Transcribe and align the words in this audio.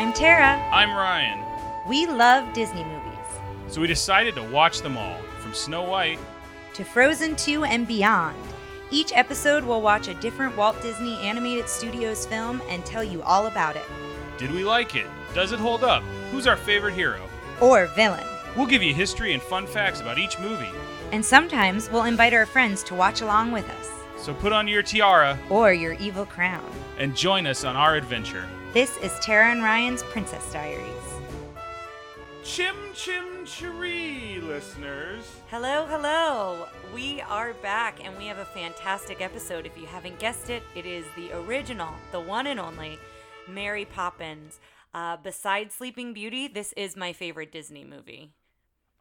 I'm 0.00 0.12
Tara. 0.14 0.56
I'm 0.72 0.94
Ryan. 0.94 1.44
We 1.86 2.06
love 2.06 2.54
Disney 2.54 2.84
movies. 2.84 3.18
So 3.68 3.80
we 3.80 3.86
decided 3.86 4.34
to 4.36 4.42
watch 4.44 4.82
them 4.82 4.96
all, 4.96 5.20
from 5.40 5.52
Snow 5.52 5.82
White. 5.82 6.18
To 6.74 6.84
Frozen 6.84 7.36
2 7.36 7.64
and 7.64 7.86
beyond. 7.86 8.36
Each 8.90 9.12
episode 9.12 9.62
we'll 9.62 9.82
watch 9.82 10.08
a 10.08 10.14
different 10.14 10.56
Walt 10.56 10.80
Disney 10.80 11.18
Animated 11.18 11.68
Studios 11.68 12.24
film 12.24 12.62
and 12.68 12.86
tell 12.86 13.04
you 13.04 13.20
all 13.22 13.48
about 13.48 13.76
it. 13.76 13.84
Did 14.38 14.52
we 14.52 14.64
like 14.64 14.94
it? 14.94 15.06
Does 15.34 15.50
it 15.52 15.58
hold 15.58 15.84
up? 15.84 16.02
Who's 16.30 16.46
our 16.46 16.56
favorite 16.56 16.94
hero? 16.94 17.20
Or 17.60 17.86
villain. 17.88 18.24
We'll 18.56 18.66
give 18.66 18.82
you 18.82 18.94
history 18.94 19.34
and 19.34 19.42
fun 19.42 19.66
facts 19.66 20.00
about 20.00 20.18
each 20.18 20.38
movie. 20.38 20.70
And 21.10 21.22
sometimes 21.22 21.90
we'll 21.90 22.04
invite 22.04 22.32
our 22.32 22.46
friends 22.46 22.82
to 22.84 22.94
watch 22.94 23.20
along 23.20 23.52
with 23.52 23.68
us. 23.68 23.99
So 24.20 24.34
put 24.34 24.52
on 24.52 24.68
your 24.68 24.82
tiara 24.82 25.38
Or 25.48 25.72
your 25.72 25.94
evil 25.94 26.26
crown. 26.26 26.64
and 26.98 27.16
join 27.16 27.46
us 27.46 27.64
on 27.64 27.76
our 27.76 27.96
adventure. 27.96 28.46
This 28.74 28.96
is 28.98 29.18
Tara 29.20 29.50
and 29.50 29.62
Ryan's 29.62 30.02
Princess 30.04 30.52
Diaries. 30.52 30.86
Chim 32.44 32.74
chim 32.94 33.44
chiree, 33.46 34.40
listeners. 34.42 35.24
Hello, 35.50 35.86
hello. 35.86 36.66
We 36.94 37.20
are 37.22 37.54
back 37.54 38.04
and 38.04 38.16
we 38.18 38.26
have 38.26 38.38
a 38.38 38.44
fantastic 38.44 39.20
episode. 39.20 39.66
If 39.66 39.78
you 39.78 39.86
haven't 39.86 40.18
guessed 40.18 40.50
it, 40.50 40.62
it 40.74 40.84
is 40.86 41.04
the 41.16 41.32
original, 41.32 41.92
the 42.12 42.20
one 42.20 42.46
and 42.46 42.60
only 42.60 42.98
Mary 43.48 43.84
Poppins. 43.84 44.58
Uh, 44.92 45.16
besides 45.22 45.74
Sleeping 45.74 46.12
Beauty, 46.12 46.48
this 46.48 46.72
is 46.76 46.96
my 46.96 47.12
favorite 47.12 47.52
Disney 47.52 47.84
movie. 47.84 48.32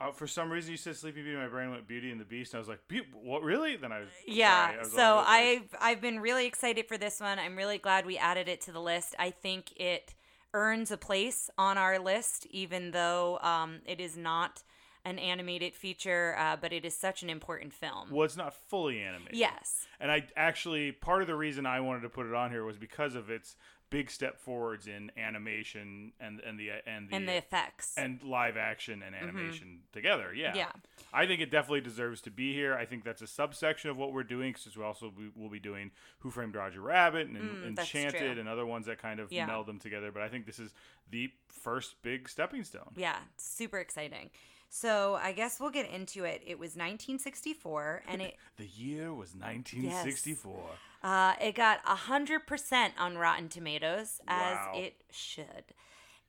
Uh, 0.02 0.12
for 0.12 0.27
some 0.27 0.49
reason, 0.49 0.71
you 0.71 0.77
said 0.77 0.95
Sleeping 0.95 1.23
Beauty. 1.23 1.38
My 1.38 1.48
brain 1.48 1.71
went 1.71 1.85
Beauty 1.88 2.09
and 2.09 2.21
the 2.21 2.26
Beast. 2.26 2.53
And 2.53 2.59
I 2.59 2.59
was 2.59 2.70
like, 2.70 2.88
"Beau- 2.88 3.20
what? 3.21 3.44
Really? 3.44 3.76
Then 3.76 3.91
I 3.91 3.99
was 3.99 4.09
Yeah, 4.26 4.66
sorry, 4.67 4.76
I 4.76 4.80
was 4.80 4.91
so 4.91 5.12
over 5.12 5.20
the 5.20 5.26
place. 5.26 5.59
I've 5.73 5.76
I've 5.81 6.02
been 6.02 6.20
really 6.20 6.45
excited 6.45 6.88
for 6.88 6.98
this 6.98 7.20
one. 7.20 7.38
I'm 7.38 7.55
really 7.55 7.77
glad 7.77 8.05
we 8.05 8.17
added 8.17 8.48
it 8.48 8.62
to 8.62 8.71
the 8.71 8.81
list. 8.81 9.16
I 9.20 9.31
think 9.31 9.73
it 9.76 10.15
earns 10.54 10.90
a 10.91 10.98
place 10.98 11.49
on 11.57 11.77
our 11.77 11.99
list, 11.99 12.48
even 12.49 12.91
though 12.91 13.40
um, 13.41 13.79
it 13.85 13.99
is 13.99 14.15
not 14.18 14.63
an 15.05 15.20
animated 15.20 15.73
feature, 15.73 16.35
uh, 16.38 16.55
but 16.60 16.73
it 16.73 16.85
is 16.85 16.95
such 16.95 17.23
an 17.23 17.29
important 17.29 17.73
film. 17.73 18.10
well, 18.12 18.26
it's 18.26 18.35
not 18.38 18.54
fully 18.54 19.01
animated. 19.01 19.38
Yes. 19.38 19.88
And 19.99 20.12
I 20.12 20.26
actually 20.35 20.91
part 20.91 21.21
of 21.21 21.27
the 21.27 21.35
reason 21.35 21.66
I 21.66 21.79
wanted 21.79 22.01
to 22.01 22.10
put 22.10 22.26
it 22.26 22.34
on 22.34 22.51
here 22.51 22.63
was 22.66 22.77
because 22.77 23.16
of 23.16 23.29
its 23.29 23.55
big 23.90 24.12
step 24.12 24.40
forwards 24.40 24.87
in 24.87 25.12
animation 25.18 26.12
and 26.20 26.40
and 26.41 26.59
the 26.59 26.70
and 26.85 27.09
the 27.09 27.15
And 27.15 27.27
the 27.27 27.37
effects. 27.37 27.93
and 27.98 28.21
live 28.23 28.55
action 28.57 29.01
and 29.01 29.15
animation 29.15 29.79
together. 29.91 30.34
Yeah. 30.34 30.54
Yeah. 30.55 30.71
I 31.12 31.26
think 31.26 31.41
it 31.41 31.49
definitely 31.49 31.82
deserves 31.82 32.21
to 32.21 32.32
be 32.32 32.54
here. 32.54 32.76
I 32.76 32.85
think 32.85 33.04
that's 33.04 33.21
a 33.21 33.27
subsection 33.27 33.90
of 33.90 33.98
what 33.98 34.13
we're 34.13 34.23
doing 34.23 34.51
because 34.54 34.77
we 34.77 34.84
also 34.84 35.12
we, 35.17 35.29
will 35.35 35.49
be 35.49 35.60
doing 35.60 35.91
Who 36.20 36.29
Framed 36.29 36.55
Roger 36.55 36.82
Rabbit 36.82 37.27
and 37.27 37.37
Mm, 37.37 37.65
Enchanted 37.79 38.37
and 38.37 38.48
other 38.48 38.65
ones 38.65 38.85
that 38.85 38.99
kind 38.99 39.20
of 39.20 39.32
Yeah. 39.32 39.45
meld 39.48 39.65
them 39.65 39.79
together. 39.79 40.12
But 40.12 40.21
I 40.21 40.29
think 40.29 40.45
this 40.45 40.60
is 40.60 40.73
the 41.10 41.32
first 41.48 42.01
big 42.04 42.29
stepping 42.29 42.63
stone. 42.63 42.91
Yeah, 42.95 43.17
super 43.37 43.79
exciting. 43.79 44.29
So 44.71 45.15
I 45.15 45.32
guess 45.32 45.60
we'll 45.60 45.71
get 45.71 45.90
into 45.90 46.26
it. 46.26 46.43
It 46.45 46.60
was 46.60 46.76
1964, 46.76 48.04
and 48.07 48.21
it 48.21 48.35
The 48.57 48.67
year 48.67 49.12
was 49.12 49.34
1964. 49.34 50.70
Uh, 51.03 51.33
it 51.41 51.55
got 51.55 51.83
100% 51.85 52.91
on 52.99 53.17
Rotten 53.17 53.49
Tomatoes, 53.49 54.19
as 54.27 54.55
Wow. 54.55 54.73
it 54.75 54.95
should. 55.11 55.65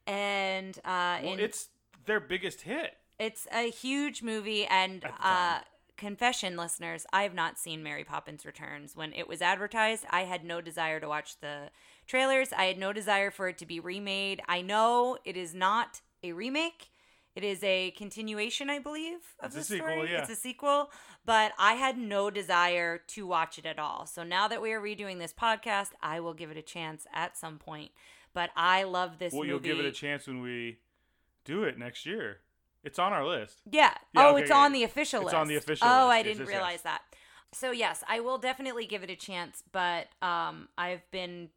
And 0.07 0.77
uh, 0.85 1.19
Well, 1.23 1.35
in, 1.35 1.41
it's 1.41 1.69
their 2.07 2.21
biggest 2.21 2.63
hit. 2.63 2.97
it's 3.19 3.47
a 3.53 3.71
huge 3.71 4.23
movie. 4.23 4.65
And 4.67 5.05
uh, 5.23 5.61
confession, 5.97 6.57
listeners, 6.57 7.07
I 7.13 7.23
have 7.25 7.35
not 7.35 7.59
seen 7.59 7.83
Mary 7.83 8.05
Poppins 8.05 8.47
Returns. 8.47 8.97
When 8.97 9.13
it 9.13 9.29
was 9.29 9.43
advertised, 9.43 10.05
I 10.11 10.23
had 10.23 10.45
no 10.45 10.61
desire 10.61 11.01
to 11.01 11.09
watch 11.09 11.39
the 11.41 11.71
trailers. 12.07 12.53
I 12.53 12.65
had 12.65 12.79
no 12.79 12.93
desire 12.93 13.31
for 13.31 13.49
it 13.49 13.59
to 13.59 13.67
be 13.67 13.79
remade. 13.81 14.41
I 14.49 14.63
know 14.63 15.19
it 15.25 15.37
is 15.37 15.55
not 15.55 16.01
a 16.23 16.33
remake. 16.33 16.91
It 17.41 17.45
is 17.47 17.65
a 17.65 17.93
continuation, 17.93 18.69
I 18.69 18.81
believe, 18.81 19.21
of 19.41 19.47
It's 19.47 19.55
the 19.55 19.61
a 19.61 19.65
sequel, 19.79 19.89
story. 19.95 20.13
yeah. 20.13 20.21
It's 20.21 20.29
a 20.31 20.37
sequel, 20.37 20.91
but 21.25 21.53
I 21.59 21.73
had 21.73 21.97
no 21.97 22.29
desire 22.29 22.99
to 22.99 23.27
watch 23.27 23.59
it 23.59 23.65
at 23.65 23.79
all. 23.79 24.05
So 24.05 24.23
now 24.23 24.47
that 24.49 24.61
we 24.61 24.73
are 24.73 24.81
redoing 24.81 25.19
this 25.19 25.33
podcast, 25.33 25.93
I 26.03 26.21
will 26.21 26.35
give 26.35 26.51
it 26.51 26.59
a 26.59 26.63
chance 26.63 27.07
at 27.15 27.39
some 27.39 27.57
point. 27.57 27.93
But 28.35 28.51
I 28.57 28.83
love 28.83 29.19
this 29.19 29.33
Well, 29.33 29.41
movie. 29.41 29.49
you'll 29.49 29.59
give 29.61 29.79
it 29.79 29.87
a 29.87 29.91
chance 29.91 30.27
when 30.27 30.43
we 30.43 30.81
do 31.47 31.65
it 31.65 31.79
next 31.79 32.05
year. 32.05 32.41
It's 32.85 32.99
on 32.99 33.15
our 33.15 33.27
list. 33.27 33.63
Yeah. 33.65 33.95
Yeah, 34.13 34.27
oh, 34.27 34.33
okay, 34.35 34.43
it's 34.43 34.51
yeah, 34.51 34.57
on 34.59 34.73
the 34.73 34.85
official 34.85 35.21
It's 35.23 35.27
list. 35.29 35.37
on 35.37 35.49
the 35.49 35.57
official 35.57 35.89
Oh, 35.89 36.09
list. 36.09 36.13
I 36.19 36.23
didn't 36.23 36.45
realize 36.47 36.83
that. 36.83 37.01
So 37.53 37.71
yes, 37.71 38.05
I 38.07 38.21
will 38.21 38.37
definitely 38.37 38.85
give 38.85 39.03
it 39.03 39.09
a 39.09 39.17
chance, 39.17 39.63
but 39.73 40.09
um, 40.21 40.69
I've 40.77 41.11
been 41.11 41.49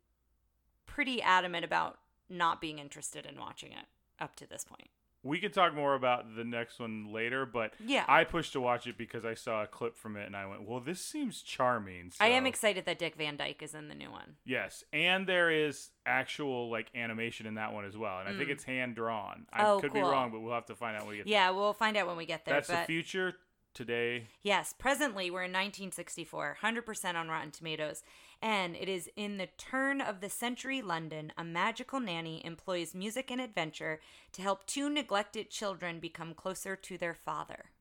pretty 0.85 1.21
adamant 1.21 1.65
about 1.65 1.99
not 2.29 2.61
being 2.61 2.79
interested 2.79 3.25
in 3.25 3.37
watching 3.37 3.73
it 3.73 3.85
up 4.21 4.37
to 4.37 4.47
this 4.47 4.63
point. 4.63 4.87
We 5.23 5.39
can 5.39 5.51
talk 5.51 5.73
more 5.73 5.95
about 5.95 6.35
the 6.35 6.43
next 6.43 6.79
one 6.79 7.11
later, 7.11 7.45
but 7.45 7.73
Yeah. 7.79 8.03
I 8.07 8.25
pushed 8.25 8.53
to 8.53 8.61
watch 8.61 8.87
it 8.87 8.97
because 8.97 9.23
I 9.23 9.33
saw 9.33 9.63
a 9.63 9.67
clip 9.67 9.95
from 9.95 10.17
it 10.17 10.25
and 10.25 10.35
I 10.35 10.45
went, 10.45 10.63
"Well, 10.63 10.81
this 10.81 11.03
seems 11.03 11.41
charming." 11.41 12.11
I 12.19 12.27
am 12.27 12.45
excited 12.45 12.85
that 12.85 12.99
Dick 12.99 13.15
Van 13.15 13.37
Dyke 13.37 13.63
is 13.63 13.73
in 13.73 13.87
the 13.87 13.95
new 13.95 14.11
one. 14.11 14.35
Yes, 14.43 14.83
and 14.91 15.25
there 15.25 15.49
is 15.49 15.91
actual 16.05 16.69
like 16.69 16.87
animation 16.93 17.45
in 17.45 17.55
that 17.55 17.73
one 17.73 17.85
as 17.85 17.97
well, 17.97 18.19
and 18.19 18.27
I 18.27 18.33
think 18.33 18.49
mm. 18.49 18.53
it's 18.53 18.65
hand 18.65 18.95
drawn. 18.95 19.47
I 19.51 19.65
Oh, 19.65 19.79
could 19.79 19.93
be 19.93 20.01
wrong, 20.01 20.31
but 20.31 20.41
we'll 20.41 20.53
have 20.53 20.65
to 20.65 20.75
find 20.75 20.95
out 20.97 21.03
when 21.03 21.11
we 21.11 21.17
get 21.17 21.25
there. 21.25 21.31
Yeah, 21.31 21.49
we'll 21.51 21.73
find 21.73 21.95
out 21.95 22.05
when 22.07 22.17
we 22.17 22.25
get 22.25 22.45
there. 22.45 22.53
there. 22.53 22.61
That's 22.61 22.67
but 22.67 22.87
the 22.87 22.93
future 22.93 23.35
today. 23.73 24.27
Yes, 24.41 24.73
presently 24.77 25.31
we're 25.31 25.43
in 25.43 25.51
1964, 25.51 26.57
100% 26.61 27.15
on 27.15 27.27
Rotten 27.27 27.51
Tomatoes, 27.51 28.03
and 28.43 28.75
it 28.75 28.89
is 28.89 29.09
in 29.15 29.37
the 29.37 29.47
turn 29.57 30.01
of 30.01 30.19
the 30.19 30.29
century 30.29 30.81
London. 30.81 31.31
A 31.37 31.45
magical 31.45 32.01
nanny 32.01 32.45
employs 32.45 32.93
music 32.93 33.31
and 33.31 33.39
adventure 33.39 34.01
to 34.33 34.41
help 34.41 34.67
two 34.67 34.89
neglected 34.89 35.49
children 35.49 36.01
become 36.01 36.33
closer 36.33 36.75
to 36.75 36.97
their 36.97 37.13
father. 37.13 37.71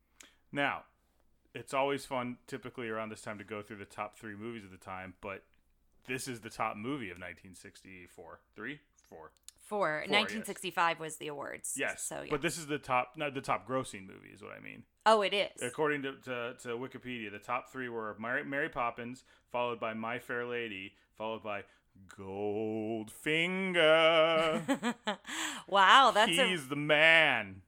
Now, 0.52 0.84
it's 1.52 1.74
always 1.74 2.06
fun, 2.06 2.36
typically 2.46 2.88
around 2.88 3.08
this 3.08 3.22
time, 3.22 3.38
to 3.38 3.44
go 3.44 3.60
through 3.60 3.78
the 3.78 3.84
top 3.84 4.16
three 4.16 4.36
movies 4.36 4.64
of 4.64 4.70
the 4.70 4.76
time, 4.76 5.14
but 5.20 5.42
this 6.06 6.28
is 6.28 6.40
the 6.40 6.48
top 6.48 6.76
movie 6.76 7.10
of 7.10 7.16
1964. 7.16 8.38
Three, 8.54 8.78
four. 9.08 9.32
For 9.72 10.02
yes. 10.04 10.10
1965 10.10 11.00
was 11.00 11.16
the 11.16 11.28
awards. 11.28 11.72
Yes, 11.78 12.02
So 12.02 12.20
yeah. 12.20 12.28
but 12.30 12.42
this 12.42 12.58
is 12.58 12.66
the 12.66 12.76
top, 12.78 13.12
not 13.16 13.32
the 13.32 13.40
top 13.40 13.66
grossing 13.66 14.02
movie, 14.06 14.28
is 14.34 14.42
what 14.42 14.52
I 14.52 14.60
mean. 14.60 14.82
oh, 15.06 15.22
it 15.22 15.32
is. 15.32 15.62
According 15.62 16.02
to, 16.02 16.12
to, 16.24 16.54
to 16.60 16.68
Wikipedia, 16.76 17.32
the 17.32 17.38
top 17.38 17.72
three 17.72 17.88
were 17.88 18.14
Mary, 18.20 18.44
Mary 18.44 18.68
Poppins, 18.68 19.24
followed 19.50 19.80
by 19.80 19.94
My 19.94 20.18
Fair 20.18 20.44
Lady, 20.44 20.92
followed 21.16 21.42
by 21.42 21.62
Goldfinger. 22.18 23.14
wow, 25.66 26.10
that's 26.14 26.36
a 26.38 26.46
He's 26.48 26.68
the 26.68 26.76
man. 26.76 27.62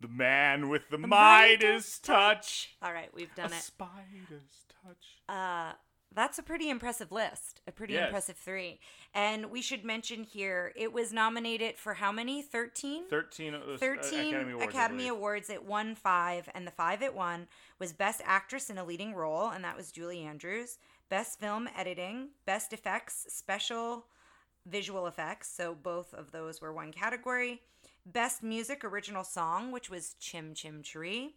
The 0.00 0.08
man 0.08 0.68
with 0.68 0.90
the, 0.90 0.96
The 0.98 1.06
Midas, 1.06 1.62
Midas 1.62 1.98
touch. 2.00 2.76
all 2.82 2.92
right. 2.92 3.10
We've 3.14 3.30
A 3.34 3.36
done 3.42 3.52
it. 3.52 3.62
spider's 3.62 4.66
touch. 4.84 5.22
Uh, 5.28 5.72
that's 6.14 6.38
a 6.38 6.42
pretty 6.42 6.70
impressive 6.70 7.10
list. 7.12 7.60
A 7.66 7.72
pretty 7.72 7.94
Yes. 7.94 8.06
impressive 8.06 8.36
three. 8.36 8.80
And 9.12 9.50
we 9.50 9.60
should 9.62 9.84
mention 9.84 10.24
here, 10.24 10.72
it 10.76 10.92
was 10.92 11.12
nominated 11.12 11.76
for 11.78 11.94
how 11.94 12.12
many? 12.12 12.42
13? 12.42 13.08
13, 13.08 13.54
uh, 13.54 13.76
13 13.78 14.28
Academy 14.34 14.52
Awards. 14.52 14.68
Academy. 14.74 15.08
Awards. 15.08 15.50
It 15.50 15.64
won 15.64 15.94
five, 15.94 16.48
and 16.54 16.66
the 16.66 16.70
five 16.70 17.02
it 17.02 17.14
won 17.14 17.48
was 17.78 17.92
Best 17.92 18.20
Actress 18.24 18.70
in 18.70 18.78
a 18.78 18.84
Leading 18.84 19.14
Role, 19.14 19.48
and 19.48 19.64
that 19.64 19.76
was 19.76 19.92
Julie 19.92 20.22
Andrews. 20.22 20.78
Best 21.08 21.38
Film 21.38 21.68
Editing, 21.76 22.30
Best 22.46 22.72
Effects, 22.72 23.26
Special 23.28 24.06
Visual 24.66 25.06
Effects. 25.06 25.50
So 25.50 25.74
both 25.74 26.14
of 26.14 26.30
those 26.32 26.60
were 26.60 26.72
one 26.72 26.92
category. 26.92 27.60
Best 28.06 28.42
Music 28.42 28.84
Original 28.84 29.24
Song, 29.24 29.70
which 29.72 29.90
was 29.90 30.14
Chim 30.14 30.54
Chim 30.54 30.82
Cheree. 30.82 31.32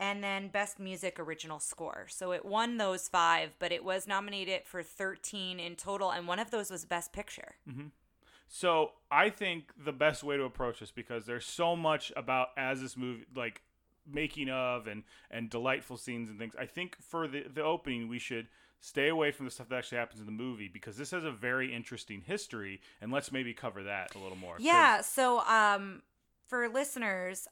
And 0.00 0.24
then 0.24 0.48
Best 0.48 0.80
Music 0.80 1.20
Original 1.20 1.60
Score. 1.60 2.06
So 2.08 2.32
it 2.32 2.44
won 2.44 2.78
those 2.78 3.08
five, 3.08 3.54
but 3.58 3.70
it 3.70 3.84
was 3.84 4.08
nominated 4.08 4.62
for 4.64 4.82
13 4.82 5.60
in 5.60 5.76
total, 5.76 6.10
and 6.10 6.26
one 6.26 6.40
of 6.40 6.50
those 6.50 6.70
was 6.70 6.84
Best 6.84 7.12
Picture. 7.12 7.54
So 8.48 8.92
I 9.10 9.30
think 9.30 9.72
the 9.82 9.92
best 9.92 10.22
way 10.22 10.36
to 10.36 10.44
approach 10.44 10.80
this 10.80 10.90
because 10.90 11.26
there's 11.26 11.46
so 11.46 11.74
much 11.74 12.12
about 12.16 12.48
as 12.56 12.80
this 12.80 12.96
movie 12.96 13.24
like 13.34 13.62
making 14.06 14.50
of 14.50 14.86
and 14.86 15.02
and 15.30 15.48
delightful 15.48 15.96
scenes 15.96 16.28
and 16.28 16.38
things. 16.38 16.54
I 16.58 16.66
think 16.66 16.96
for 17.00 17.26
the 17.26 17.44
the 17.52 17.62
opening 17.62 18.08
we 18.08 18.18
should 18.18 18.48
stay 18.80 19.08
away 19.08 19.32
from 19.32 19.46
the 19.46 19.50
stuff 19.50 19.68
that 19.70 19.76
actually 19.76 19.98
happens 19.98 20.20
in 20.20 20.26
the 20.26 20.32
movie 20.32 20.68
because 20.68 20.98
this 20.98 21.10
has 21.10 21.24
a 21.24 21.30
very 21.30 21.74
interesting 21.74 22.20
history 22.20 22.82
and 23.00 23.10
let's 23.10 23.32
maybe 23.32 23.54
cover 23.54 23.82
that 23.82 24.14
a 24.14 24.18
little 24.18 24.36
more. 24.36 24.56
Yeah. 24.58 25.00
So, 25.00 25.40
um, 25.46 26.02
for 26.46 26.68
listeners, 26.68 27.48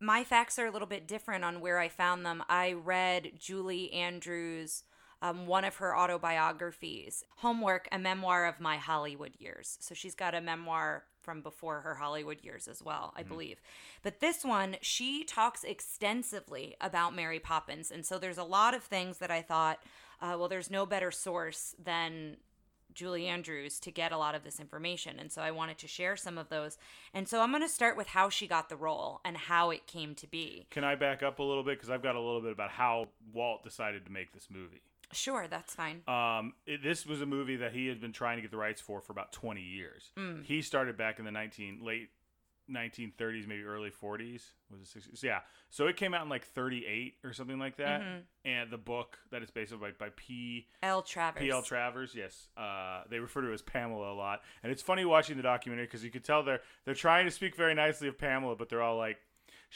my 0.00 0.24
facts 0.24 0.58
are 0.58 0.66
a 0.66 0.70
little 0.70 0.88
bit 0.88 1.06
different 1.08 1.44
on 1.44 1.60
where 1.60 1.78
I 1.78 1.88
found 1.88 2.24
them. 2.24 2.42
I 2.48 2.72
read 2.72 3.32
Julie 3.38 3.92
Andrews, 3.92 4.84
um, 5.22 5.46
one 5.46 5.64
of 5.64 5.76
her 5.76 5.96
autobiographies, 5.96 7.24
Homework, 7.38 7.88
a 7.90 7.98
memoir 7.98 8.46
of 8.46 8.60
my 8.60 8.76
Hollywood 8.76 9.32
years. 9.38 9.78
So 9.80 9.94
she's 9.94 10.14
got 10.14 10.34
a 10.34 10.40
memoir 10.40 11.04
from 11.22 11.40
before 11.40 11.80
her 11.80 11.94
Hollywood 11.96 12.44
years 12.44 12.68
as 12.68 12.82
well, 12.82 13.12
I 13.16 13.22
believe. 13.24 13.60
But 14.02 14.20
this 14.20 14.44
one, 14.44 14.76
she 14.80 15.24
talks 15.24 15.64
extensively 15.64 16.76
about 16.80 17.16
Mary 17.16 17.40
Poppins. 17.40 17.90
And 17.90 18.06
so 18.06 18.18
there's 18.18 18.38
a 18.38 18.44
lot 18.44 18.74
of 18.74 18.84
things 18.84 19.18
that 19.18 19.30
I 19.30 19.42
thought 19.42 19.80
uh, 20.20 20.36
well, 20.38 20.48
there's 20.48 20.70
no 20.70 20.86
better 20.86 21.10
source 21.10 21.74
than 21.82 22.38
Julie 22.96 23.28
Andrews 23.28 23.78
to 23.80 23.92
get 23.92 24.10
a 24.10 24.18
lot 24.18 24.34
of 24.34 24.42
this 24.42 24.58
information. 24.58 25.20
And 25.20 25.30
so 25.30 25.42
I 25.42 25.52
wanted 25.52 25.78
to 25.78 25.86
share 25.86 26.16
some 26.16 26.38
of 26.38 26.48
those. 26.48 26.78
And 27.14 27.28
so 27.28 27.40
I'm 27.40 27.50
going 27.50 27.62
to 27.62 27.68
start 27.68 27.96
with 27.96 28.08
how 28.08 28.28
she 28.28 28.48
got 28.48 28.68
the 28.68 28.76
role 28.76 29.20
and 29.24 29.36
how 29.36 29.70
it 29.70 29.86
came 29.86 30.14
to 30.16 30.26
be. 30.26 30.66
Can 30.70 30.82
I 30.82 30.96
back 30.96 31.22
up 31.22 31.38
a 31.38 31.42
little 31.42 31.62
bit 31.62 31.78
because 31.78 31.90
I've 31.90 32.02
got 32.02 32.16
a 32.16 32.20
little 32.20 32.40
bit 32.40 32.52
about 32.52 32.70
how 32.70 33.08
Walt 33.32 33.62
decided 33.62 34.06
to 34.06 34.12
make 34.12 34.32
this 34.32 34.48
movie. 34.50 34.82
Sure, 35.12 35.46
that's 35.48 35.74
fine. 35.74 36.02
Um, 36.08 36.54
it, 36.66 36.82
this 36.82 37.06
was 37.06 37.20
a 37.20 37.26
movie 37.26 37.56
that 37.56 37.72
he 37.72 37.86
had 37.86 38.00
been 38.00 38.12
trying 38.12 38.38
to 38.38 38.42
get 38.42 38.50
the 38.50 38.56
rights 38.56 38.80
for 38.80 39.00
for 39.00 39.12
about 39.12 39.32
20 39.32 39.60
years. 39.60 40.10
Mm. 40.18 40.44
He 40.44 40.62
started 40.62 40.96
back 40.96 41.18
in 41.18 41.24
the 41.24 41.30
19 41.30 41.80
late 41.84 42.08
1930s, 42.70 43.46
maybe 43.46 43.62
early 43.62 43.90
40s. 43.90 44.42
Was 44.70 44.80
it 44.80 44.98
60s? 44.98 45.22
Yeah. 45.22 45.40
So 45.70 45.86
it 45.86 45.96
came 45.96 46.14
out 46.14 46.22
in 46.22 46.28
like 46.28 46.44
38 46.44 47.14
or 47.24 47.32
something 47.32 47.58
like 47.58 47.76
that. 47.76 48.00
Mm-hmm. 48.00 48.18
And 48.44 48.70
the 48.70 48.78
book 48.78 49.18
that 49.30 49.42
is 49.42 49.50
based 49.50 49.72
on 49.72 49.80
by, 49.80 49.90
by 49.98 50.08
P. 50.16 50.66
L. 50.82 51.02
Travers. 51.02 51.40
P.L. 51.40 51.62
Travers, 51.62 52.14
yes. 52.14 52.48
Uh, 52.56 53.02
they 53.10 53.18
refer 53.18 53.40
to 53.40 53.48
her 53.48 53.52
as 53.52 53.62
Pamela 53.62 54.12
a 54.12 54.14
lot, 54.14 54.42
and 54.62 54.70
it's 54.70 54.82
funny 54.82 55.04
watching 55.04 55.36
the 55.36 55.42
documentary 55.42 55.86
because 55.86 56.04
you 56.04 56.10
could 56.10 56.24
tell 56.24 56.44
they're 56.44 56.60
they're 56.84 56.94
trying 56.94 57.24
to 57.24 57.30
speak 57.32 57.56
very 57.56 57.74
nicely 57.74 58.06
of 58.08 58.18
Pamela, 58.18 58.54
but 58.56 58.68
they're 58.68 58.82
all 58.82 58.96
like, 58.96 59.18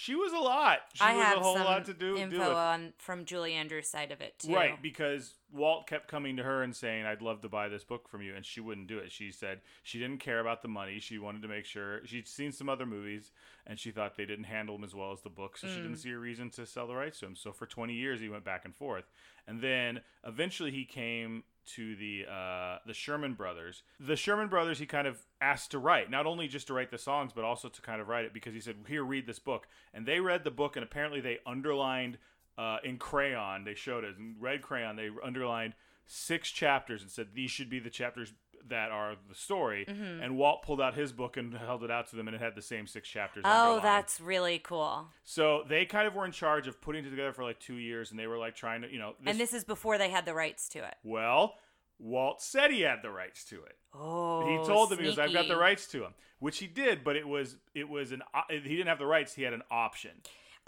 "She 0.00 0.14
was 0.14 0.32
a 0.32 0.38
lot. 0.38 0.81
She 0.94 1.05
I 1.05 1.14
was 1.14 1.25
have 1.25 1.37
a 1.37 1.41
whole 1.41 1.56
some 1.56 1.64
lot 1.64 1.85
to 1.85 1.93
do, 1.93 2.17
info 2.17 2.37
do 2.37 2.41
with." 2.41 2.56
on 2.56 2.94
from 2.97 3.26
Julie 3.26 3.52
Andrews' 3.52 3.87
side 3.87 4.12
of 4.12 4.23
it 4.23 4.38
too. 4.38 4.55
Right, 4.55 4.81
because 4.81 5.35
Walt 5.52 5.87
kept 5.87 6.08
coming 6.08 6.38
to 6.38 6.43
her 6.43 6.62
and 6.62 6.75
saying, 6.75 7.05
"I'd 7.05 7.20
love 7.20 7.43
to 7.43 7.50
buy 7.50 7.69
this 7.69 7.85
book 7.85 8.08
from 8.08 8.23
you," 8.23 8.35
and 8.35 8.47
she 8.47 8.61
wouldn't 8.61 8.87
do 8.87 8.97
it. 8.97 9.12
She 9.12 9.31
said 9.31 9.61
she 9.82 9.99
didn't 9.99 10.20
care 10.20 10.41
about 10.41 10.62
the 10.62 10.69
money. 10.69 11.00
She 11.00 11.19
wanted 11.19 11.43
to 11.43 11.49
make 11.49 11.67
sure 11.67 12.05
she'd 12.06 12.26
seen 12.26 12.50
some 12.50 12.70
other 12.70 12.87
movies, 12.87 13.31
and 13.67 13.79
she 13.79 13.91
thought 13.91 14.17
they 14.17 14.25
didn't 14.25 14.44
handle 14.44 14.76
them 14.76 14.85
as 14.85 14.94
well 14.94 15.12
as 15.12 15.20
the 15.20 15.29
book, 15.29 15.58
so 15.58 15.67
she 15.67 15.75
Mm. 15.75 15.82
didn't 15.82 15.97
see 15.99 16.12
a 16.12 16.19
reason 16.19 16.49
to 16.52 16.64
sell 16.64 16.87
the 16.87 16.94
rights 16.94 17.19
to 17.20 17.26
him. 17.26 17.37
So 17.37 17.52
for 17.52 17.67
20 17.67 17.93
years, 17.93 18.20
he 18.20 18.31
went 18.31 18.44
back 18.44 18.64
and 18.64 18.75
forth, 18.75 19.11
and 19.47 19.61
then 19.61 20.02
eventually 20.25 20.70
he 20.70 20.87
came 20.87 21.44
to 21.66 21.96
the 21.96 22.26
uh, 22.30 22.78
the 22.86 22.94
Sherman 22.94 23.34
Brothers. 23.34 23.82
The 23.98 24.16
Sherman 24.16 24.48
Brothers, 24.48 24.78
he 24.78 24.86
kind 24.86 25.06
of 25.06 25.24
asked 25.40 25.70
to 25.72 25.78
write, 25.78 26.10
not 26.10 26.26
only 26.26 26.48
just 26.48 26.66
to 26.68 26.74
write 26.74 26.90
the 26.90 26.98
songs, 26.98 27.32
but 27.34 27.44
also 27.44 27.68
to 27.68 27.82
kind 27.82 28.00
of 28.00 28.08
write 28.08 28.24
it 28.24 28.32
because 28.32 28.54
he 28.54 28.60
said, 28.60 28.76
"Here, 28.86 29.04
read 29.04 29.26
this 29.26 29.38
book," 29.38 29.68
and 29.94 30.06
they 30.06 30.20
read 30.20 30.44
the 30.44 30.50
book, 30.50 30.76
and 30.76 30.84
apparently 30.84 31.20
they 31.20 31.38
underlined 31.46 32.18
uh, 32.58 32.78
in 32.84 32.98
crayon. 32.98 33.64
They 33.64 33.74
showed 33.74 34.04
it 34.04 34.16
in 34.18 34.36
red 34.38 34.62
crayon. 34.62 34.96
They 34.96 35.10
underlined 35.22 35.74
six 36.06 36.50
chapters 36.50 37.02
and 37.02 37.10
said 37.10 37.28
these 37.34 37.50
should 37.50 37.70
be 37.70 37.78
the 37.78 37.90
chapters 37.90 38.32
that 38.68 38.90
are 38.90 39.14
the 39.28 39.34
story. 39.34 39.86
Mm-hmm. 39.88 40.22
And 40.22 40.36
Walt 40.36 40.62
pulled 40.62 40.80
out 40.80 40.94
his 40.94 41.12
book 41.12 41.36
and 41.36 41.54
held 41.54 41.82
it 41.84 41.90
out 41.90 42.08
to 42.10 42.16
them, 42.16 42.28
and 42.28 42.34
it 42.34 42.40
had 42.40 42.54
the 42.54 42.62
same 42.62 42.86
six 42.86 43.08
chapters. 43.08 43.42
Oh, 43.46 43.50
underlined. 43.50 43.84
that's 43.84 44.20
really 44.20 44.58
cool. 44.58 45.08
so 45.24 45.64
they 45.68 45.84
kind 45.84 46.06
of 46.06 46.14
were 46.14 46.24
in 46.24 46.32
charge 46.32 46.66
of 46.66 46.80
putting 46.80 47.04
it 47.04 47.10
together 47.10 47.32
for 47.32 47.44
like 47.44 47.58
two 47.58 47.76
years, 47.76 48.10
and 48.10 48.18
they 48.20 48.26
were 48.26 48.38
like 48.38 48.54
trying 48.54 48.82
to, 48.82 48.92
you 48.92 48.98
know, 48.98 49.14
and 49.24 49.38
this 49.38 49.52
is 49.52 49.64
before 49.64 49.98
they 49.98 50.10
had 50.10 50.24
the 50.26 50.34
rights 50.34 50.68
to 50.70 50.78
it. 50.80 50.94
well. 51.04 51.54
Walt 52.02 52.40
said 52.40 52.70
he 52.70 52.80
had 52.80 53.00
the 53.02 53.10
rights 53.10 53.44
to 53.44 53.56
it. 53.56 53.76
Oh, 53.92 54.46
He 54.46 54.66
told 54.66 54.88
them 54.88 54.96
because 54.96 55.18
I've 55.18 55.34
got 55.34 55.48
the 55.48 55.56
rights 55.56 55.86
to 55.88 56.02
him, 56.02 56.14
which 56.38 56.56
he 56.56 56.66
did, 56.66 57.04
but 57.04 57.14
it 57.14 57.28
was 57.28 57.56
it 57.74 57.90
was 57.90 58.10
an 58.10 58.22
he 58.48 58.58
didn't 58.60 58.86
have 58.86 58.98
the 58.98 59.04
rights. 59.04 59.34
He 59.34 59.42
had 59.42 59.52
an 59.52 59.60
option. 59.70 60.12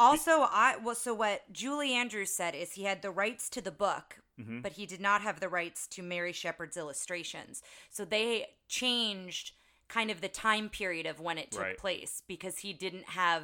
Also, 0.02 0.30
I 0.50 0.76
well, 0.82 0.94
so 0.94 1.14
what 1.14 1.50
Julie 1.52 1.92
Andrews 1.92 2.30
said 2.30 2.54
is 2.54 2.72
he 2.72 2.84
had 2.84 3.02
the 3.02 3.10
rights 3.10 3.48
to 3.50 3.60
the 3.60 3.70
book, 3.72 4.18
Mm-hmm. 4.40 4.62
but 4.62 4.72
he 4.72 4.86
did 4.86 5.00
not 5.00 5.20
have 5.20 5.40
the 5.40 5.48
rights 5.48 5.86
to 5.88 6.02
Mary 6.02 6.32
Shepard's 6.32 6.78
illustrations. 6.78 7.62
So 7.90 8.04
they 8.06 8.46
changed 8.66 9.52
kind 9.88 10.10
of 10.10 10.22
the 10.22 10.28
time 10.28 10.70
period 10.70 11.04
of 11.04 11.20
when 11.20 11.36
it 11.36 11.50
took 11.50 11.60
Right. 11.60 11.76
place 11.78 12.22
because 12.26 12.58
he 12.58 12.72
didn't 12.72 13.10
have 13.10 13.42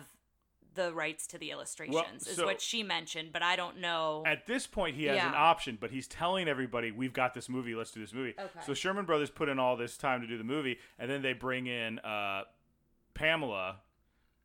the 0.75 0.93
rights 0.95 1.27
to 1.27 1.37
the 1.39 1.51
illustrations, 1.51 2.27
is 2.27 2.37
so- 2.37 2.47
what 2.47 2.63
she 2.63 2.83
mentioned. 2.83 3.33
But 3.35 3.43
I 3.43 3.55
don't 3.55 3.79
know. 3.79 4.23
At 4.27 4.47
this 4.47 4.67
point, 4.67 4.97
he 4.97 5.05
has 5.05 5.19
an 5.23 5.35
option, 5.37 5.77
but 5.79 5.91
he's 5.91 6.09
telling 6.09 6.49
everybody, 6.49 6.91
"We've 6.91 7.13
got 7.13 7.35
this 7.35 7.49
movie. 7.51 7.75
Let's 7.75 7.91
do 7.91 8.01
this 8.01 8.15
movie." 8.15 8.35
Okay. 8.39 8.61
So 8.65 8.73
Sherman 8.73 9.05
Brothers 9.05 9.29
put 9.31 9.49
in 9.51 9.59
all 9.59 9.77
this 9.77 9.99
time 9.99 10.23
to 10.23 10.27
do 10.27 10.39
the 10.39 10.45
movie, 10.45 10.79
and 10.99 11.11
then 11.11 11.21
they 11.21 11.35
bring 11.35 11.67
in 11.67 11.99
uh, 11.99 12.45
Pamela, 13.13 13.81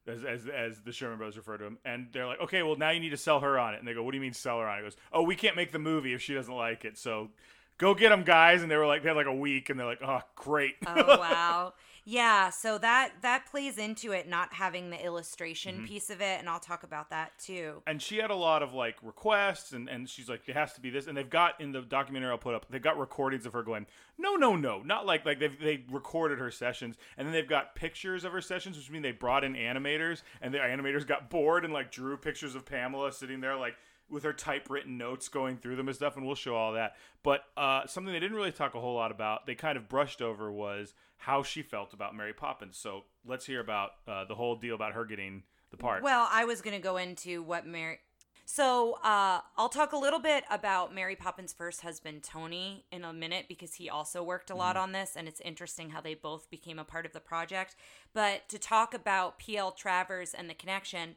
as, 0.07 0.23
as 0.23 0.47
as 0.47 0.81
the 0.81 0.91
Sherman 0.91 1.17
Brothers 1.17 1.38
refer 1.38 1.57
to 1.57 1.65
him, 1.65 1.77
and 1.85 2.07
they're 2.11 2.27
like, 2.27 2.41
"Okay, 2.41 2.63
well 2.63 2.75
now 2.75 2.91
you 2.91 3.00
need 3.00 3.11
to 3.11 3.17
sell 3.17 3.39
her 3.39 3.57
on 3.59 3.73
it." 3.73 3.79
And 3.79 3.88
they 3.88 3.94
go, 3.94 4.03
"What 4.03 4.11
do 4.11 4.17
you 4.17 4.21
mean 4.21 4.33
sell 4.33 4.59
her 4.59 4.67
on 4.67 4.77
it?" 4.77 4.81
He 4.81 4.83
goes, 4.85 4.97
"Oh, 5.11 5.23
we 5.23 5.35
can't 5.35 5.55
make 5.55 5.71
the 5.71 5.79
movie 5.79 6.13
if 6.13 6.21
she 6.21 6.33
doesn't 6.33 6.53
like 6.53 6.85
it. 6.85 6.97
So 6.97 7.29
go 7.77 7.94
get 7.94 8.09
them, 8.09 8.23
guys." 8.23 8.61
And 8.61 8.71
they 8.71 8.75
were 8.75 8.88
like, 8.88 9.03
they 9.03 9.09
had 9.09 9.17
like 9.17 9.25
a 9.27 9.33
week, 9.33 9.69
and 9.69 9.79
they're 9.79 9.88
like, 9.88 10.01
"Oh, 10.05 10.21
great." 10.35 10.75
oh 10.85 11.17
wow 11.17 11.73
yeah 12.05 12.50
so 12.50 12.77
that 12.77 13.11
that 13.21 13.45
plays 13.50 13.77
into 13.77 14.11
it 14.11 14.27
not 14.27 14.53
having 14.53 14.89
the 14.89 15.05
illustration 15.05 15.75
Mm-hmm. 15.75 15.85
piece 15.85 16.09
of 16.09 16.21
it 16.21 16.39
and 16.39 16.50
i'll 16.50 16.59
talk 16.59 16.83
about 16.83 17.09
that 17.09 17.31
too 17.39 17.81
and 17.88 18.01
she 18.01 18.17
had 18.17 18.29
a 18.29 18.35
lot 18.35 18.61
of 18.61 18.73
like 18.73 18.95
requests 19.01 19.71
and, 19.71 19.88
and 19.89 20.09
she's 20.09 20.27
like 20.27 20.41
it 20.47 20.55
has 20.55 20.73
to 20.73 20.81
be 20.81 20.89
this 20.89 21.07
and 21.07 21.15
they've 21.15 21.29
got 21.29 21.59
in 21.61 21.71
the 21.71 21.81
documentary 21.81 22.29
i'll 22.29 22.38
put 22.38 22.53
up 22.53 22.65
they've 22.69 22.81
got 22.81 22.97
recordings 22.97 23.45
of 23.45 23.53
her 23.53 23.63
going 23.63 23.85
no 24.17 24.35
no 24.35 24.55
no 24.55 24.81
not 24.83 25.05
like 25.05 25.25
like 25.25 25.39
they've 25.39 25.59
they 25.61 25.83
recorded 25.89 26.39
her 26.39 26.51
sessions 26.51 26.97
and 27.17 27.25
then 27.25 27.33
they've 27.33 27.47
got 27.50 27.75
pictures 27.75 28.23
of 28.23 28.31
her 28.33 28.41
sessions 28.41 28.77
which 28.77 28.91
mean 28.91 29.01
they 29.01 29.11
brought 29.11 29.44
in 29.44 29.53
animators 29.53 30.21
and 30.41 30.53
the 30.53 30.57
animators 30.57 31.07
got 31.07 31.29
bored 31.29 31.63
and 31.63 31.73
like 31.73 31.91
drew 31.91 32.17
pictures 32.17 32.56
of 32.56 32.65
pamela 32.65 33.11
sitting 33.11 33.39
there 33.39 33.56
like 33.56 33.75
with 34.09 34.23
her 34.23 34.33
typewritten 34.33 34.97
notes 34.97 35.29
going 35.29 35.57
through 35.57 35.75
them 35.75 35.88
and 35.88 35.95
stuff 35.95 36.15
and 36.15 36.25
we'll 36.25 36.35
show 36.35 36.55
all 36.55 36.73
that 36.73 36.95
but 37.23 37.45
uh, 37.57 37.85
something 37.88 38.13
they 38.13 38.19
didn't 38.19 38.38
really 38.38 38.51
talk 38.51 38.75
a 38.75 38.79
whole 38.79 38.95
lot 38.95 39.11
about 39.11 39.45
they 39.45 39.55
kind 39.55 39.77
of 39.77 39.89
brushed 39.89 40.21
over 40.21 40.51
was 40.51 40.94
how 41.17 41.41
she 41.41 41.61
felt 41.61 41.94
about 41.94 42.15
mary 42.15 42.33
poppins 42.33 42.77
so 42.77 43.03
let's 43.25 43.45
hear 43.45 43.59
about 43.59 43.91
uh, 44.07 44.25
the 44.25 44.35
whole 44.35 44.55
deal 44.55 44.75
about 44.75 44.94
her 44.94 45.05
getting 45.05 45.44
the 45.73 45.77
part 45.77 46.03
Well, 46.03 46.29
I 46.31 46.45
was 46.45 46.61
going 46.61 46.75
to 46.75 46.81
go 46.81 46.97
into 46.97 47.44
what 47.44 47.67
Mary. 47.67 48.00
So 48.45 49.00
uh, 49.03 49.39
I'll 49.57 49.69
talk 49.69 49.94
a 49.94 49.97
little 49.97 50.19
bit 50.19 50.44
about 50.51 50.94
Mary 50.94 51.15
Poppins' 51.15 51.53
first 51.53 51.81
husband, 51.81 52.23
Tony, 52.23 52.85
in 52.91 53.03
a 53.03 53.13
minute 53.13 53.45
because 53.47 53.75
he 53.75 53.89
also 53.89 54.21
worked 54.21 54.49
a 54.49 54.56
lot 54.56 54.77
on 54.77 54.91
this, 54.91 55.15
and 55.15 55.27
it's 55.27 55.39
interesting 55.41 55.89
how 55.89 56.01
they 56.01 56.13
both 56.13 56.49
became 56.49 56.77
a 56.77 56.83
part 56.83 57.06
of 57.06 57.13
the 57.13 57.19
project. 57.19 57.75
But 58.13 58.47
to 58.49 58.59
talk 58.59 58.94
about 58.94 59.39
P.L. 59.39 59.71
Travers 59.71 60.33
and 60.33 60.49
the 60.49 60.53
connection, 60.53 61.15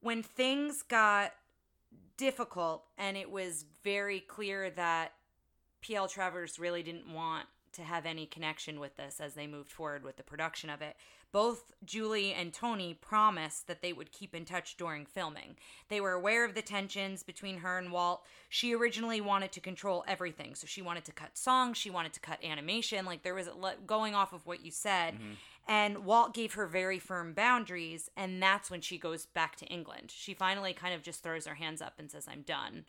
when 0.00 0.22
things 0.22 0.82
got 0.82 1.32
difficult 2.18 2.84
and 2.98 3.16
it 3.16 3.30
was 3.30 3.64
very 3.82 4.20
clear 4.20 4.68
that 4.70 5.12
P.L. 5.80 6.08
Travers 6.08 6.58
really 6.58 6.82
didn't 6.82 7.12
want 7.12 7.46
to 7.72 7.82
have 7.82 8.06
any 8.06 8.26
connection 8.26 8.80
with 8.80 8.96
this 8.96 9.20
as 9.20 9.34
they 9.34 9.46
moved 9.46 9.70
forward 9.70 10.02
with 10.02 10.16
the 10.16 10.22
production 10.22 10.68
of 10.68 10.82
it. 10.82 10.96
Both 11.30 11.72
Julie 11.84 12.32
and 12.32 12.52
Tony 12.54 12.94
promised 12.94 13.66
that 13.66 13.82
they 13.82 13.92
would 13.92 14.12
keep 14.12 14.34
in 14.34 14.46
touch 14.46 14.76
during 14.78 15.04
filming. 15.04 15.56
They 15.88 16.00
were 16.00 16.12
aware 16.12 16.44
of 16.44 16.54
the 16.54 16.62
tensions 16.62 17.22
between 17.22 17.58
her 17.58 17.78
and 17.78 17.92
Walt. 17.92 18.24
She 18.48 18.74
originally 18.74 19.20
wanted 19.20 19.52
to 19.52 19.60
control 19.60 20.04
everything. 20.08 20.54
So 20.54 20.66
she 20.66 20.80
wanted 20.80 21.04
to 21.04 21.12
cut 21.12 21.36
songs, 21.36 21.76
she 21.76 21.90
wanted 21.90 22.14
to 22.14 22.20
cut 22.20 22.42
animation. 22.42 23.04
Like 23.04 23.22
there 23.22 23.34
was 23.34 23.46
a 23.46 23.54
le- 23.54 23.76
going 23.86 24.14
off 24.14 24.32
of 24.32 24.46
what 24.46 24.64
you 24.64 24.70
said. 24.70 25.14
Mm-hmm. 25.14 25.32
And 25.68 26.06
Walt 26.06 26.32
gave 26.32 26.54
her 26.54 26.66
very 26.66 26.98
firm 26.98 27.34
boundaries. 27.34 28.10
And 28.16 28.42
that's 28.42 28.70
when 28.70 28.80
she 28.80 28.98
goes 28.98 29.26
back 29.26 29.54
to 29.56 29.66
England. 29.66 30.10
She 30.10 30.32
finally 30.32 30.72
kind 30.72 30.94
of 30.94 31.02
just 31.02 31.22
throws 31.22 31.46
her 31.46 31.56
hands 31.56 31.82
up 31.82 31.94
and 31.98 32.10
says, 32.10 32.26
I'm 32.26 32.42
done 32.42 32.86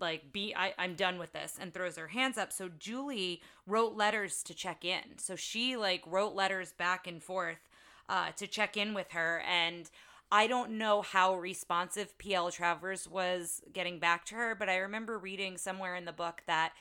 like 0.00 0.32
be 0.32 0.54
I, 0.54 0.74
i'm 0.78 0.94
done 0.94 1.18
with 1.18 1.32
this 1.32 1.58
and 1.60 1.72
throws 1.72 1.96
her 1.96 2.08
hands 2.08 2.38
up 2.38 2.52
so 2.52 2.68
julie 2.78 3.42
wrote 3.66 3.94
letters 3.96 4.42
to 4.44 4.54
check 4.54 4.84
in 4.84 5.18
so 5.18 5.36
she 5.36 5.76
like 5.76 6.02
wrote 6.06 6.34
letters 6.34 6.72
back 6.72 7.06
and 7.06 7.22
forth 7.22 7.68
uh, 8.08 8.30
to 8.36 8.46
check 8.46 8.76
in 8.76 8.94
with 8.94 9.12
her 9.12 9.42
and 9.48 9.90
i 10.30 10.46
don't 10.46 10.70
know 10.70 11.02
how 11.02 11.34
responsive 11.34 12.16
pl 12.18 12.50
travers 12.50 13.08
was 13.08 13.62
getting 13.72 13.98
back 13.98 14.24
to 14.26 14.34
her 14.34 14.54
but 14.54 14.68
i 14.68 14.76
remember 14.76 15.18
reading 15.18 15.56
somewhere 15.56 15.94
in 15.94 16.04
the 16.04 16.12
book 16.12 16.42
that 16.46 16.72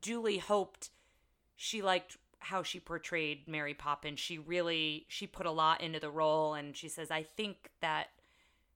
julie 0.00 0.38
hoped 0.38 0.90
she 1.56 1.82
liked 1.82 2.16
how 2.42 2.62
she 2.62 2.80
portrayed 2.80 3.46
mary 3.46 3.74
poppins 3.74 4.20
she 4.20 4.38
really 4.38 5.06
she 5.08 5.26
put 5.26 5.46
a 5.46 5.50
lot 5.50 5.80
into 5.80 6.00
the 6.00 6.10
role 6.10 6.54
and 6.54 6.76
she 6.76 6.88
says 6.88 7.10
i 7.10 7.22
think 7.22 7.70
that 7.80 8.08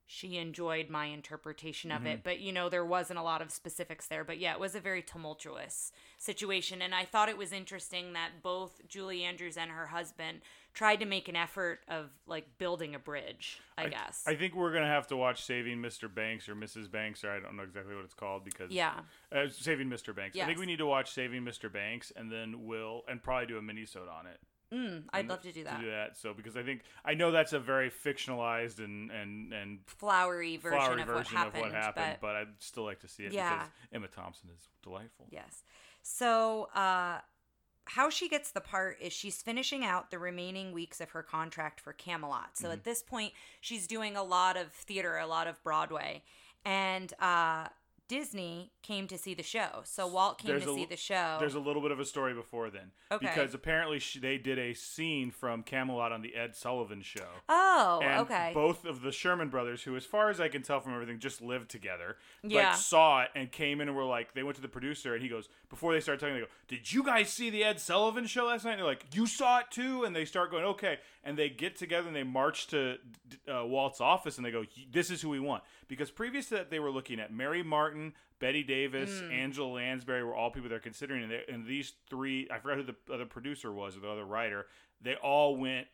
she 0.09 0.37
enjoyed 0.37 0.89
my 0.89 1.07
interpretation 1.07 1.91
of 1.91 2.05
it. 2.05 2.09
Mm-hmm. 2.19 2.21
But 2.23 2.39
you 2.39 2.53
know 2.53 2.69
there 2.69 2.85
wasn't 2.85 3.19
a 3.19 3.23
lot 3.23 3.41
of 3.41 3.51
specifics 3.51 4.07
there 4.07 4.23
but 4.23 4.39
yeah 4.39 4.53
it 4.53 4.59
was 4.59 4.73
a 4.73 4.79
very 4.79 5.01
tumultuous 5.01 5.91
situation 6.17 6.81
and 6.81 6.95
i 6.95 7.03
thought 7.03 7.29
it 7.29 7.37
was 7.37 7.51
interesting 7.51 8.13
that 8.13 8.41
both 8.41 8.87
julie 8.87 9.23
andrews 9.23 9.57
and 9.57 9.69
her 9.69 9.87
husband 9.87 10.39
tried 10.77 10.99
to 10.99 11.07
make 11.07 11.27
an 11.27 11.35
effort 11.35 11.79
of 11.87 12.05
like 12.27 12.45
building 12.59 12.93
a 12.93 12.99
bridge 12.99 13.59
i, 13.79 13.87
guess 13.87 14.23
I 14.27 14.35
think 14.35 14.53
we're 14.53 14.71
gonna 14.71 14.85
have 14.85 15.07
to 15.07 15.17
watch 15.17 15.43
Saving 15.43 15.79
Mr. 15.79 16.13
Banks 16.13 16.47
or 16.47 16.55
Mrs. 16.55 16.91
Banks, 16.91 17.23
or 17.23 17.31
I 17.31 17.39
don't 17.39 17.57
know 17.57 17.63
exactly 17.63 17.95
what 17.95 18.05
it's 18.05 18.13
called 18.13 18.45
because 18.45 18.69
yeah 18.71 18.99
uh, 19.31 19.47
Saving 19.49 19.89
Mr. 19.89 20.15
Banks. 20.15 20.37
I 20.37 20.45
think 20.45 20.59
we 20.59 20.67
need 20.67 20.77
to 20.77 20.85
watch 20.85 21.11
Saving 21.11 21.41
Mr. 21.41 21.71
Banks, 21.71 22.11
and 22.15 22.31
then 22.31 22.67
we'll 22.67 23.01
and 23.09 23.23
probably 23.23 23.47
do 23.47 23.57
a 23.57 23.61
mini-sode 23.61 24.07
on 24.07 24.27
it. 24.27 24.39
mm, 24.71 25.03
i'd 25.13 25.27
love 25.27 25.41
to 25.41 25.51
do 25.51 25.63
that 25.63 25.77
To 25.79 25.85
do 25.85 25.89
that, 25.89 26.15
so 26.15 26.33
because 26.35 26.55
I 26.55 26.61
think 26.61 26.81
I 27.03 27.15
know 27.15 27.31
that's 27.31 27.53
a 27.53 27.59
very 27.59 27.89
fictionalized 27.89 28.77
and 28.77 29.09
and 29.09 29.51
and 29.53 29.79
flowery 29.87 30.57
version, 30.57 30.77
flowery 30.79 31.01
of, 31.01 31.07
what 31.07 31.27
happened, 31.27 31.65
of 31.65 31.71
what 31.71 31.73
happened, 31.73 32.17
but 32.21 32.27
but 32.27 32.35
I'd 32.35 32.53
still 32.59 32.83
like 32.83 32.99
to 32.99 33.07
see 33.07 33.23
it 33.23 33.33
Yeah. 33.33 33.53
because 33.53 33.69
Emma 33.93 34.07
Thompson 34.07 34.49
is 34.55 34.69
delightful. 34.83 35.25
Yes. 35.31 35.63
So, 36.03 36.69
uh, 36.73 37.19
how 37.89 38.09
she 38.09 38.27
gets 38.27 38.51
the 38.51 38.61
part 38.61 38.97
is 39.01 39.13
she's 39.13 39.41
finishing 39.41 39.85
out 39.85 40.11
the 40.11 40.19
remaining 40.19 40.71
weeks 40.71 40.99
of 41.01 41.11
her 41.11 41.23
contract 41.23 41.79
for 41.79 41.93
Camelot. 41.93 42.57
So 42.57 42.71
at 42.71 42.83
this 42.83 43.01
point, 43.01 43.33
she's 43.61 43.87
doing 43.87 44.15
a 44.15 44.23
lot 44.23 44.57
of 44.57 44.71
theater, 44.71 45.17
a 45.17 45.27
lot 45.27 45.47
of 45.47 45.61
Broadway. 45.63 46.23
And 46.65 47.13
uh, 47.19 47.67
Disney 48.07 48.71
came 48.83 49.07
to 49.07 49.17
see 49.17 49.33
the 49.33 49.43
show. 49.43 49.81
So 49.83 50.07
Walt 50.07 50.37
came 50.39 50.49
There's 50.51 50.63
to 50.63 50.71
a- 50.71 50.75
see 50.75 50.85
the 50.85 50.95
show. 50.95 51.37
There's 51.39 51.55
a 51.55 51.59
little 51.59 51.81
bit 51.81 51.91
of 51.91 51.99
a 51.99 52.05
story 52.05 52.33
before 52.33 52.69
then, 52.69 52.91
Okay. 53.11 53.25
because 53.27 53.53
apparently 53.53 53.99
sh- 53.99 54.19
they 54.21 54.37
did 54.37 54.57
a 54.57 54.73
scene 54.73 55.29
from 55.31 55.61
Camelot 55.63 56.11
on 56.11 56.21
the 56.21 56.35
Ed 56.35 56.55
Sullivan 56.55 57.01
Show. 57.01 57.27
oh, 57.49 57.99
and 58.01 58.21
okay. 58.21 58.51
both 58.53 58.85
of 58.85 59.01
the 59.01 59.11
Sherman 59.11 59.49
brothers, 59.49 59.83
who, 59.83 59.95
as 59.95 60.05
far 60.05 60.29
as 60.29 60.39
I 60.39 60.47
can 60.47 60.61
tell 60.61 60.79
from 60.79 60.93
everything, 60.93 61.19
just 61.19 61.41
lived 61.41 61.69
together, 61.69 62.17
Yeah. 62.43 62.69
like 62.69 62.75
saw 62.77 63.21
it 63.23 63.31
and 63.35 63.51
came 63.51 63.81
in 63.81 63.87
and 63.89 63.97
were 63.97 64.05
like, 64.05 64.33
they 64.33 64.43
went 64.43 64.55
to 64.55 64.61
the 64.61 64.67
producer 64.69 65.13
and 65.13 65.21
he 65.21 65.29
goes, 65.29 65.49
before 65.69 65.91
they 65.93 65.99
start 65.99 66.19
talking, 66.21 66.35
they 66.35 66.41
go, 66.41 66.47
"Did 66.69 66.91
you 66.93 67.03
guys 67.03 67.29
see 67.29 67.49
the 67.49 67.63
Ed 67.65 67.81
Sullivan 67.81 68.25
show 68.25 68.45
last 68.45 68.63
night?" 68.63 68.71
And 68.73 68.79
they're 68.79 68.87
like, 68.87 69.05
"You 69.13 69.27
saw 69.27 69.59
it 69.59 69.65
too," 69.69 70.05
and 70.05 70.15
they 70.15 70.23
start 70.23 70.49
going, 70.49 70.63
"Okay," 70.63 70.97
and 71.27 71.37
they 71.37 71.49
get 71.49 71.75
together 71.75 72.07
and 72.07 72.15
they 72.15 72.23
march 72.23 72.67
to 72.67 72.95
uh, 73.47 73.65
Walt's 73.65 74.01
office 74.01 74.37
and 74.37 74.45
they 74.45 74.51
go, 74.51 74.63
"This 74.91 75.11
is 75.11 75.21
who 75.21 75.29
we 75.29 75.39
want," 75.39 75.63
because 75.87 76.09
previous 76.09 76.47
to 76.47 76.55
that 76.55 76.71
they 76.71 76.79
were 76.79 76.89
looking 76.89 77.19
at 77.19 77.31
Mary 77.31 77.61
Martin. 77.61 78.13
Bette 78.39 78.61
Davis, 78.63 79.09
Mm. 79.09 79.33
Angela 79.33 79.67
Lansbury 79.67 80.23
were 80.23 80.35
all 80.35 80.51
people 80.51 80.69
they're 80.69 80.79
considering, 80.79 81.23
and, 81.23 81.31
they, 81.31 81.43
and 81.49 81.65
these 81.65 81.93
three, 82.07 82.47
I 82.51 82.59
forgot 82.59 82.77
who 82.77 82.83
the 82.83 83.13
other 83.13 83.25
producer 83.25 83.71
was 83.71 83.97
or 83.97 84.01
the 84.01 84.09
other 84.11 84.25
writer, 84.25 84.67
they 85.01 85.15
all 85.15 85.55
went 85.57 85.87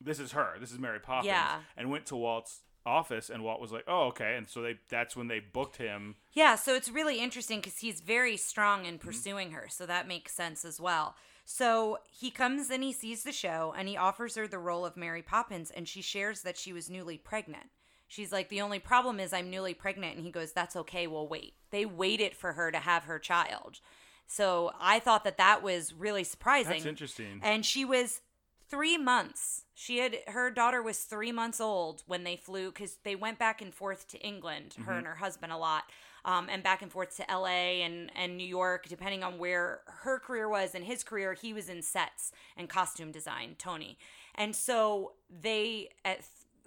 this 0.00 0.18
is 0.18 0.32
her. 0.32 0.56
This 0.58 0.72
is 0.72 0.78
Mary 0.78 0.98
Poppins. 0.98 1.26
Yeah. 1.26 1.60
And 1.76 1.90
went 1.90 2.06
to 2.06 2.16
Walt's 2.16 2.62
office, 2.86 3.30
and 3.30 3.42
Walt 3.44 3.60
was 3.60 3.72
like, 3.72 3.84
"Oh, 3.86 4.08
okay." 4.08 4.36
And 4.36 4.48
so 4.48 4.62
they 4.62 4.76
that's 4.88 5.16
when 5.16 5.28
they 5.28 5.40
booked 5.40 5.76
him. 5.76 6.16
Yeah, 6.32 6.54
so 6.56 6.74
it's 6.74 6.88
really 6.90 7.20
interesting 7.20 7.60
because 7.60 7.78
he's 7.78 8.00
very 8.00 8.36
strong 8.36 8.80
Mm-hmm. 8.80 8.88
in 8.88 8.98
pursuing 8.98 9.50
her, 9.52 9.66
so 9.68 9.86
that 9.86 10.08
makes 10.08 10.32
sense 10.32 10.64
as 10.64 10.80
well. 10.80 11.14
So 11.44 11.98
he 12.08 12.30
comes 12.30 12.70
and 12.70 12.82
he 12.84 12.92
sees 12.92 13.24
the 13.24 13.32
show 13.32 13.74
and 13.76 13.88
he 13.88 13.96
offers 13.96 14.36
her 14.36 14.46
the 14.46 14.58
role 14.58 14.86
of 14.86 14.96
Mary 14.96 15.22
Poppins, 15.22 15.70
and 15.70 15.88
she 15.88 16.00
shares 16.02 16.42
that 16.42 16.56
she 16.56 16.72
was 16.72 16.88
newly 16.88 17.18
pregnant. 17.18 17.70
She's 18.06 18.32
like, 18.32 18.48
The 18.48 18.60
only 18.60 18.78
problem 18.78 19.18
is 19.20 19.32
I'm 19.32 19.50
newly 19.50 19.74
pregnant. 19.74 20.16
And 20.16 20.24
he 20.24 20.30
goes, 20.30 20.52
That's 20.52 20.76
okay, 20.76 21.06
we'll 21.06 21.28
wait. 21.28 21.54
They 21.70 21.86
waited 21.86 22.34
for 22.36 22.52
her 22.52 22.70
to 22.72 22.78
have 22.78 23.04
her 23.04 23.18
child. 23.18 23.80
So 24.26 24.70
I 24.80 25.00
thought 25.00 25.24
that 25.24 25.38
that 25.38 25.62
was 25.62 25.92
really 25.92 26.22
surprising. 26.24 26.72
That's 26.74 26.86
interesting. 26.86 27.40
And 27.42 27.66
she 27.66 27.84
was 27.84 28.20
three 28.70 28.96
months. 28.96 29.64
She 29.74 29.98
had 29.98 30.18
her 30.28 30.50
daughter 30.50 30.82
was 30.82 31.00
three 31.00 31.32
months 31.32 31.60
old 31.60 32.02
when 32.06 32.24
they 32.24 32.36
flew 32.36 32.70
because 32.70 32.96
they 33.02 33.16
went 33.16 33.38
back 33.38 33.60
and 33.60 33.74
forth 33.74 34.08
to 34.08 34.18
England, 34.18 34.76
her 34.84 34.92
and 34.92 35.06
her 35.06 35.16
husband 35.16 35.52
a 35.52 35.56
lot, 35.56 35.84
um, 36.24 36.48
and 36.50 36.62
back 36.62 36.82
and 36.82 36.92
forth 36.92 37.16
to 37.16 37.30
L.A. 37.30 37.82
and 37.82 38.10
and 38.14 38.36
New 38.36 38.46
York, 38.46 38.86
depending 38.88 39.22
on 39.22 39.38
where 39.38 39.80
her 39.86 40.18
career 40.18 40.48
was 40.48 40.74
and 40.74 40.84
his 40.84 41.02
career. 41.02 41.34
He 41.34 41.52
was 41.52 41.68
in 41.68 41.82
sets 41.82 42.32
and 42.56 42.68
costume 42.68 43.10
design, 43.10 43.56
Tony, 43.58 43.98
and 44.34 44.54
so 44.54 45.12
they 45.28 45.88
at 46.04 46.20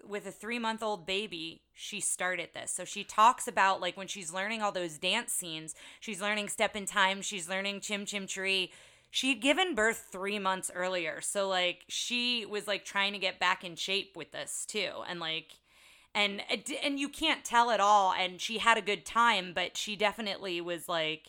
with 0.07 0.27
a 0.27 0.31
three 0.31 0.59
month 0.59 0.83
old 0.83 1.05
baby, 1.05 1.61
she 1.73 1.99
started 1.99 2.49
this. 2.53 2.71
So 2.71 2.85
she 2.85 3.03
talks 3.03 3.47
about 3.47 3.81
like 3.81 3.97
when 3.97 4.07
she's 4.07 4.33
learning 4.33 4.61
all 4.61 4.71
those 4.71 4.97
dance 4.97 5.31
scenes, 5.31 5.75
she's 5.99 6.21
learning 6.21 6.49
Step 6.49 6.75
in 6.75 6.85
Time, 6.85 7.21
she's 7.21 7.49
learning 7.49 7.81
Chim 7.81 8.05
Chim 8.05 8.27
Cheree. 8.27 8.69
She'd 9.15 9.41
given 9.41 9.75
birth 9.75 10.07
three 10.11 10.39
months 10.39 10.71
earlier. 10.73 11.21
So 11.21 11.47
like 11.47 11.83
she 11.87 12.47
was 12.47 12.67
like 12.67 12.83
trying 12.83 13.13
to 13.13 13.19
get 13.19 13.37
back 13.39 13.63
in 13.63 13.75
shape 13.75 14.13
with 14.15 14.31
this 14.31 14.65
too. 14.67 14.89
And 15.07 15.19
like, 15.19 15.51
and 16.15 16.41
uh, 16.51 16.57
and 16.83 16.99
you 16.99 17.09
can't 17.09 17.45
tell 17.45 17.69
at 17.69 17.79
all. 17.79 18.11
And 18.11 18.41
she 18.41 18.57
had 18.57 18.75
a 18.75 18.81
good 18.81 19.05
time, 19.05 19.51
but 19.53 19.77
she 19.77 19.95
definitely 19.95 20.61
was 20.61 20.89
like 20.89 21.27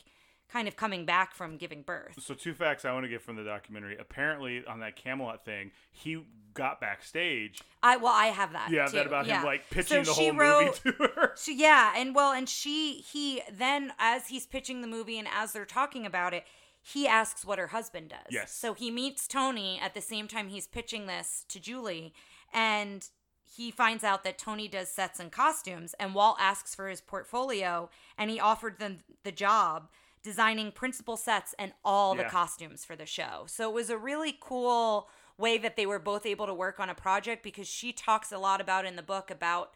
kind 0.51 0.67
of 0.67 0.77
coming 0.77 1.05
back 1.05 1.35
from 1.35 1.59
giving 1.59 1.83
birth. 1.83 2.15
So 2.23 2.33
two 2.33 2.55
facts 2.55 2.87
I 2.87 2.93
want 2.95 3.05
to 3.05 3.09
get 3.11 3.21
from 3.21 3.37
the 3.37 3.45
documentary. 3.45 3.99
Apparently, 4.01 4.65
on 4.67 4.81
that 4.81 4.97
Camelot 4.97 5.45
thing, 5.45 5.71
he 5.93 6.25
got 6.55 6.81
backstage. 6.81 7.61
I 7.83 7.99
well, 7.99 8.15
I 8.15 8.29
have 8.29 8.53
that. 8.55 8.71
Yeah, 8.71 8.87
too. 8.87 8.93
that 8.97 9.07
about 9.07 9.27
Yeah. 9.27 9.41
him 9.41 9.45
like 9.45 9.69
pitching 9.69 10.07
So 10.07 10.11
the 10.15 10.15
whole 10.15 10.33
wrote- 10.33 10.81
movie 10.87 10.97
to 10.99 11.05
her. 11.17 11.33
So 11.35 11.53
yeah, 11.53 11.93
and 11.99 12.15
well, 12.15 12.33
and 12.33 12.49
she 12.49 13.05
he 13.13 13.43
then 13.53 13.93
as 13.99 14.29
he's 14.29 14.47
pitching 14.47 14.81
the 14.81 14.89
movie 14.89 15.19
and 15.19 15.29
as 15.31 15.53
they're 15.53 15.67
talking 15.67 16.07
about 16.07 16.33
it, 16.33 16.45
he 16.87 17.09
asks 17.09 17.45
what 17.45 17.59
her 17.59 17.69
husband 17.69 18.11
does. 18.11 18.31
Yes. 18.31 18.53
So 18.53 18.75
he 18.75 18.91
meets 18.91 19.27
Tony 19.27 19.81
at 19.83 19.95
the 19.95 20.03
same 20.03 20.29
time 20.29 20.49
he's 20.49 20.67
pitching 20.67 21.07
this 21.07 21.45
to 21.49 21.59
Julie, 21.59 22.13
and 22.53 23.09
he 23.57 23.71
finds 23.71 24.05
out 24.05 24.23
that 24.25 24.37
Tony 24.37 24.69
does 24.69 24.91
sets 24.91 25.19
and 25.19 25.33
costumes, 25.33 25.95
and 25.99 26.15
Walt 26.15 26.37
asks 26.39 26.75
for 26.75 26.89
his 26.89 27.01
portfolio, 27.01 27.89
and 28.19 28.31
he 28.31 28.39
offered 28.39 28.79
them 28.79 28.99
the 29.23 29.33
job 29.33 29.89
designing 30.23 30.73
principal 30.73 31.17
sets 31.17 31.55
and 31.59 31.73
all 31.85 32.15
the 32.15 32.25
costumes 32.25 32.85
for 32.85 32.97
the 32.97 33.07
show. 33.07 33.45
So 33.47 33.69
it 33.69 33.75
was 33.75 33.91
a 33.91 33.99
really 33.99 34.37
cool 34.41 35.09
way 35.37 35.59
that 35.59 35.77
they 35.77 35.87
were 35.87 35.99
both 35.99 36.27
able 36.27 36.47
to 36.47 36.55
work 36.55 36.81
on 36.81 36.89
a 36.89 36.95
project 36.95 37.43
because 37.43 37.69
she 37.69 37.93
talks 37.93 38.33
a 38.33 38.39
lot 38.39 38.61
about 38.61 38.87
in 38.87 38.97
the 38.97 39.03
book 39.03 39.31
about 39.31 39.73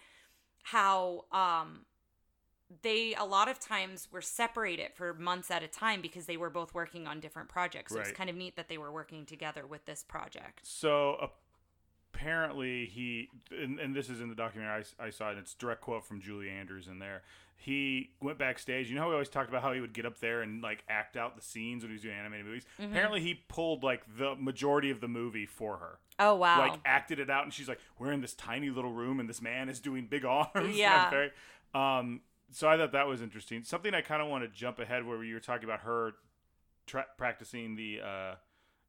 how 0.63 1.25
um 1.33 1.85
they 2.83 3.15
a 3.15 3.25
lot 3.25 3.49
of 3.49 3.59
times 3.59 4.09
were 4.13 4.21
separated 4.21 4.93
for 4.95 5.15
months 5.15 5.51
at 5.51 5.63
a 5.63 5.69
time 5.69 6.01
because 6.03 6.27
they 6.27 6.37
were 6.37 6.51
both 6.51 6.75
working 6.75 7.07
on 7.07 7.21
different 7.21 7.49
projects. 7.49 7.93
So 7.93 8.01
it's 8.01 8.09
Right. 8.11 8.17
kind 8.17 8.31
of 8.31 8.37
neat 8.37 8.57
that 8.57 8.69
they 8.69 8.79
were 8.79 8.93
working 8.93 9.25
together 9.25 9.67
with 9.67 9.87
this 9.87 10.03
project. 10.03 10.61
So 10.65 11.31
apparently 12.13 12.87
he, 12.87 13.29
and, 13.51 13.79
and 13.79 13.95
this 13.95 14.11
is 14.11 14.21
in 14.21 14.29
the 14.29 14.35
documentary 14.35 14.85
I, 15.01 15.07
I 15.07 15.11
saw, 15.11 15.31
and 15.31 15.39
it's 15.39 15.55
a 15.55 15.59
direct 15.59 15.81
quote 15.81 16.05
from 16.05 16.21
Julie 16.21 16.51
Andrews 16.51 16.89
in 16.89 16.99
there. 16.99 17.23
He 17.61 18.11
went 18.21 18.39
backstage. 18.39 18.89
You 18.89 18.95
know 18.95 19.03
how 19.03 19.09
we 19.09 19.15
always 19.15 19.29
talked 19.29 19.49
about 19.49 19.63
how 19.63 19.73
he 19.73 19.81
would 19.81 19.93
get 19.93 20.07
up 20.07 20.19
there 20.21 20.43
and 20.43 20.63
like 20.63 20.85
act 20.89 21.17
out 21.17 21.35
the 21.35 21.43
scenes 21.43 21.83
when 21.83 21.91
he 21.91 21.95
was 21.95 22.03
doing 22.03 22.15
animated 22.15 22.47
movies. 22.47 22.65
Mm-hmm. 22.81 22.93
Apparently, 22.93 23.21
he 23.21 23.43
pulled 23.49 23.83
like 23.83 24.03
the 24.17 24.37
majority 24.37 24.91
of 24.91 25.01
the 25.01 25.09
movie 25.09 25.45
for 25.45 25.79
her. 25.79 25.99
Oh 26.21 26.37
wow. 26.37 26.61
Like 26.61 26.79
acted 26.85 27.19
it 27.19 27.29
out, 27.31 27.43
and 27.43 27.53
she's 27.53 27.69
like, 27.69 27.81
"We're 27.99 28.13
in 28.13 28.21
this 28.21 28.35
tiny 28.35 28.71
little 28.71 28.93
room, 28.93 29.19
and 29.19 29.29
this 29.29 29.43
man 29.43 29.69
is 29.69 29.81
doing 29.81 30.07
big 30.07 30.25
arms." 30.25 30.77
Yeah. 30.77 31.29
Um. 31.75 32.21
So 32.51 32.69
I 32.69 32.77
thought 32.77 32.93
that 32.93 33.07
was 33.07 33.21
interesting. 33.23 33.63
Something 33.65 33.95
I 33.95 34.01
kind 34.01 34.23
of 34.23 34.29
want 34.29 34.45
to 34.45 34.49
jump 34.49 34.79
ahead 34.79 35.07
where 35.07 35.23
you 35.23 35.35
were 35.35 35.41
talking 35.41 35.65
about 35.65 35.81
her 35.81 36.13
tra- 36.87 37.07
practicing 37.17 37.77
the 37.77 38.01
uh 38.01 38.35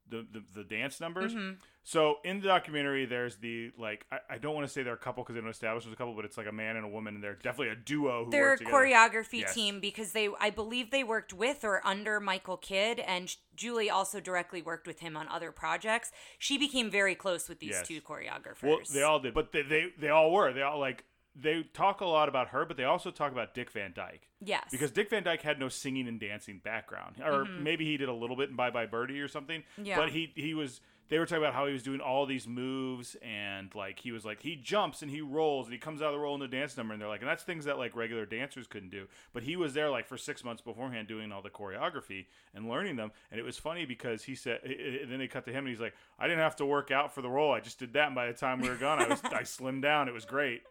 the, 0.09 0.25
the 0.31 0.43
the 0.55 0.63
dance 0.63 0.99
numbers. 0.99 1.35
Mm-hmm. 1.35 1.55
So 1.83 2.15
in 2.23 2.39
the 2.41 2.47
documentary, 2.47 3.05
there's 3.05 3.35
the 3.37 3.71
like 3.77 4.05
I, 4.11 4.17
I 4.35 4.37
don't 4.39 4.55
want 4.55 4.65
to 4.65 4.71
say 4.73 4.81
they're 4.81 4.93
a 4.93 4.97
couple 4.97 5.23
because 5.23 5.35
they 5.35 5.41
don't 5.41 5.49
establish 5.49 5.83
there's 5.83 5.93
a 5.93 5.97
couple, 5.97 6.15
but 6.15 6.25
it's 6.25 6.37
like 6.37 6.47
a 6.47 6.51
man 6.51 6.77
and 6.77 6.85
a 6.85 6.89
woman, 6.89 7.13
and 7.15 7.23
they're 7.23 7.35
definitely 7.35 7.69
a 7.69 7.75
duo. 7.75 8.25
Who 8.25 8.31
They're 8.31 8.53
a 8.53 8.57
together. 8.57 8.75
choreography 8.75 9.41
Yes. 9.41 9.53
team 9.53 9.79
because 9.79 10.11
they 10.13 10.29
I 10.39 10.49
believe 10.49 10.89
they 10.89 11.03
worked 11.03 11.33
with 11.33 11.63
or 11.63 11.85
under 11.85 12.19
Michael 12.19 12.57
Kidd 12.57 12.99
and 12.99 13.35
Julie 13.55 13.89
also 13.89 14.19
directly 14.19 14.61
worked 14.63 14.87
with 14.87 14.99
him 15.01 15.15
on 15.15 15.27
other 15.27 15.51
projects. 15.51 16.11
She 16.39 16.57
became 16.57 16.89
very 16.89 17.13
close 17.13 17.47
with 17.47 17.59
these 17.59 17.71
Yes. 17.71 17.87
two 17.87 18.01
choreographers. 18.01 18.63
Well, 18.63 18.79
they 18.91 19.03
all 19.03 19.19
did, 19.19 19.33
but 19.35 19.51
they, 19.51 19.61
they 19.61 19.87
they 19.99 20.09
all 20.09 20.31
were. 20.31 20.53
They 20.53 20.63
all 20.63 20.79
like 20.79 21.03
they 21.41 21.63
talk 21.73 22.01
a 22.01 22.05
lot 22.05 22.29
about 22.29 22.49
her, 22.49 22.65
but 22.65 22.77
they 22.77 22.83
also 22.83 23.11
talk 23.11 23.31
about 23.31 23.53
Dick 23.53 23.71
Van 23.71 23.93
Dyke. 23.95 24.27
Yes. 24.43 24.65
Because 24.71 24.91
Dick 24.91 25.09
Van 25.09 25.23
Dyke 25.23 25.41
had 25.41 25.59
no 25.59 25.69
singing 25.69 26.07
and 26.07 26.19
dancing 26.19 26.59
background, 26.63 27.15
or 27.23 27.45
maybe 27.45 27.85
he 27.85 27.97
did 27.97 28.09
a 28.09 28.13
little 28.13 28.35
bit 28.35 28.49
in 28.49 28.55
Bye 28.55 28.71
Bye 28.71 28.85
Birdie 28.85 29.19
or 29.19 29.27
something. 29.27 29.61
Mm-hmm. 29.61 29.85
Yeah. 29.85 29.97
But 29.97 30.09
he 30.09 30.31
he 30.35 30.53
was. 30.53 30.81
They 31.09 31.17
were 31.17 31.25
talking 31.25 31.43
about 31.43 31.55
how 31.55 31.65
he 31.65 31.73
was 31.73 31.81
doing 31.81 32.01
all 32.01 32.27
these 32.27 32.47
moves 32.47 33.15
and 33.23 33.73
like 33.73 33.97
he 33.97 34.11
was 34.11 34.25
like 34.25 34.43
he 34.43 34.55
jumps 34.55 35.01
and 35.01 35.09
he 35.09 35.21
rolls 35.21 35.65
and 35.65 35.73
he 35.73 35.79
comes 35.79 36.03
out 36.03 36.09
of 36.09 36.13
the 36.13 36.19
roll 36.19 36.35
in 36.35 36.39
the 36.39 36.47
dance 36.47 36.77
number 36.77 36.93
and 36.93 37.01
they're 37.01 37.09
like 37.09 37.21
and 37.21 37.27
that's 37.27 37.41
things 37.41 37.65
that 37.65 37.79
like 37.79 37.95
regular 37.95 38.27
dancers 38.27 38.67
couldn't 38.67 38.91
do. 38.91 39.07
But 39.33 39.41
he 39.41 39.55
was 39.55 39.73
there 39.73 39.89
like 39.89 40.07
for 40.07 40.17
six 40.17 40.43
months 40.43 40.61
beforehand 40.61 41.07
doing 41.07 41.31
all 41.31 41.41
the 41.41 41.49
choreography 41.49 42.27
and 42.53 42.69
learning 42.69 42.95
them. 42.95 43.11
And 43.31 43.39
it 43.39 43.43
was 43.43 43.57
funny 43.57 43.85
because 43.85 44.21
he 44.21 44.35
said 44.35 44.59
and 44.63 45.11
then 45.11 45.17
they 45.17 45.27
cut 45.27 45.45
to 45.45 45.51
him 45.51 45.65
and 45.65 45.69
he's 45.69 45.79
like 45.79 45.95
I 46.19 46.27
didn't 46.27 46.43
have 46.43 46.57
to 46.57 46.65
work 46.67 46.91
out 46.91 47.11
for 47.11 47.23
the 47.23 47.29
role. 47.29 47.51
I 47.51 47.59
just 47.59 47.79
did 47.79 47.93
that 47.93 48.05
and 48.05 48.15
by 48.15 48.27
the 48.27 48.33
time 48.33 48.61
we 48.61 48.69
were 48.69 48.75
gone 48.75 49.01
I 49.01 49.07
was 49.07 49.19
I 49.23 49.41
slimmed 49.41 49.81
down. 49.81 50.07
It 50.09 50.13
was 50.13 50.25
great. 50.25 50.61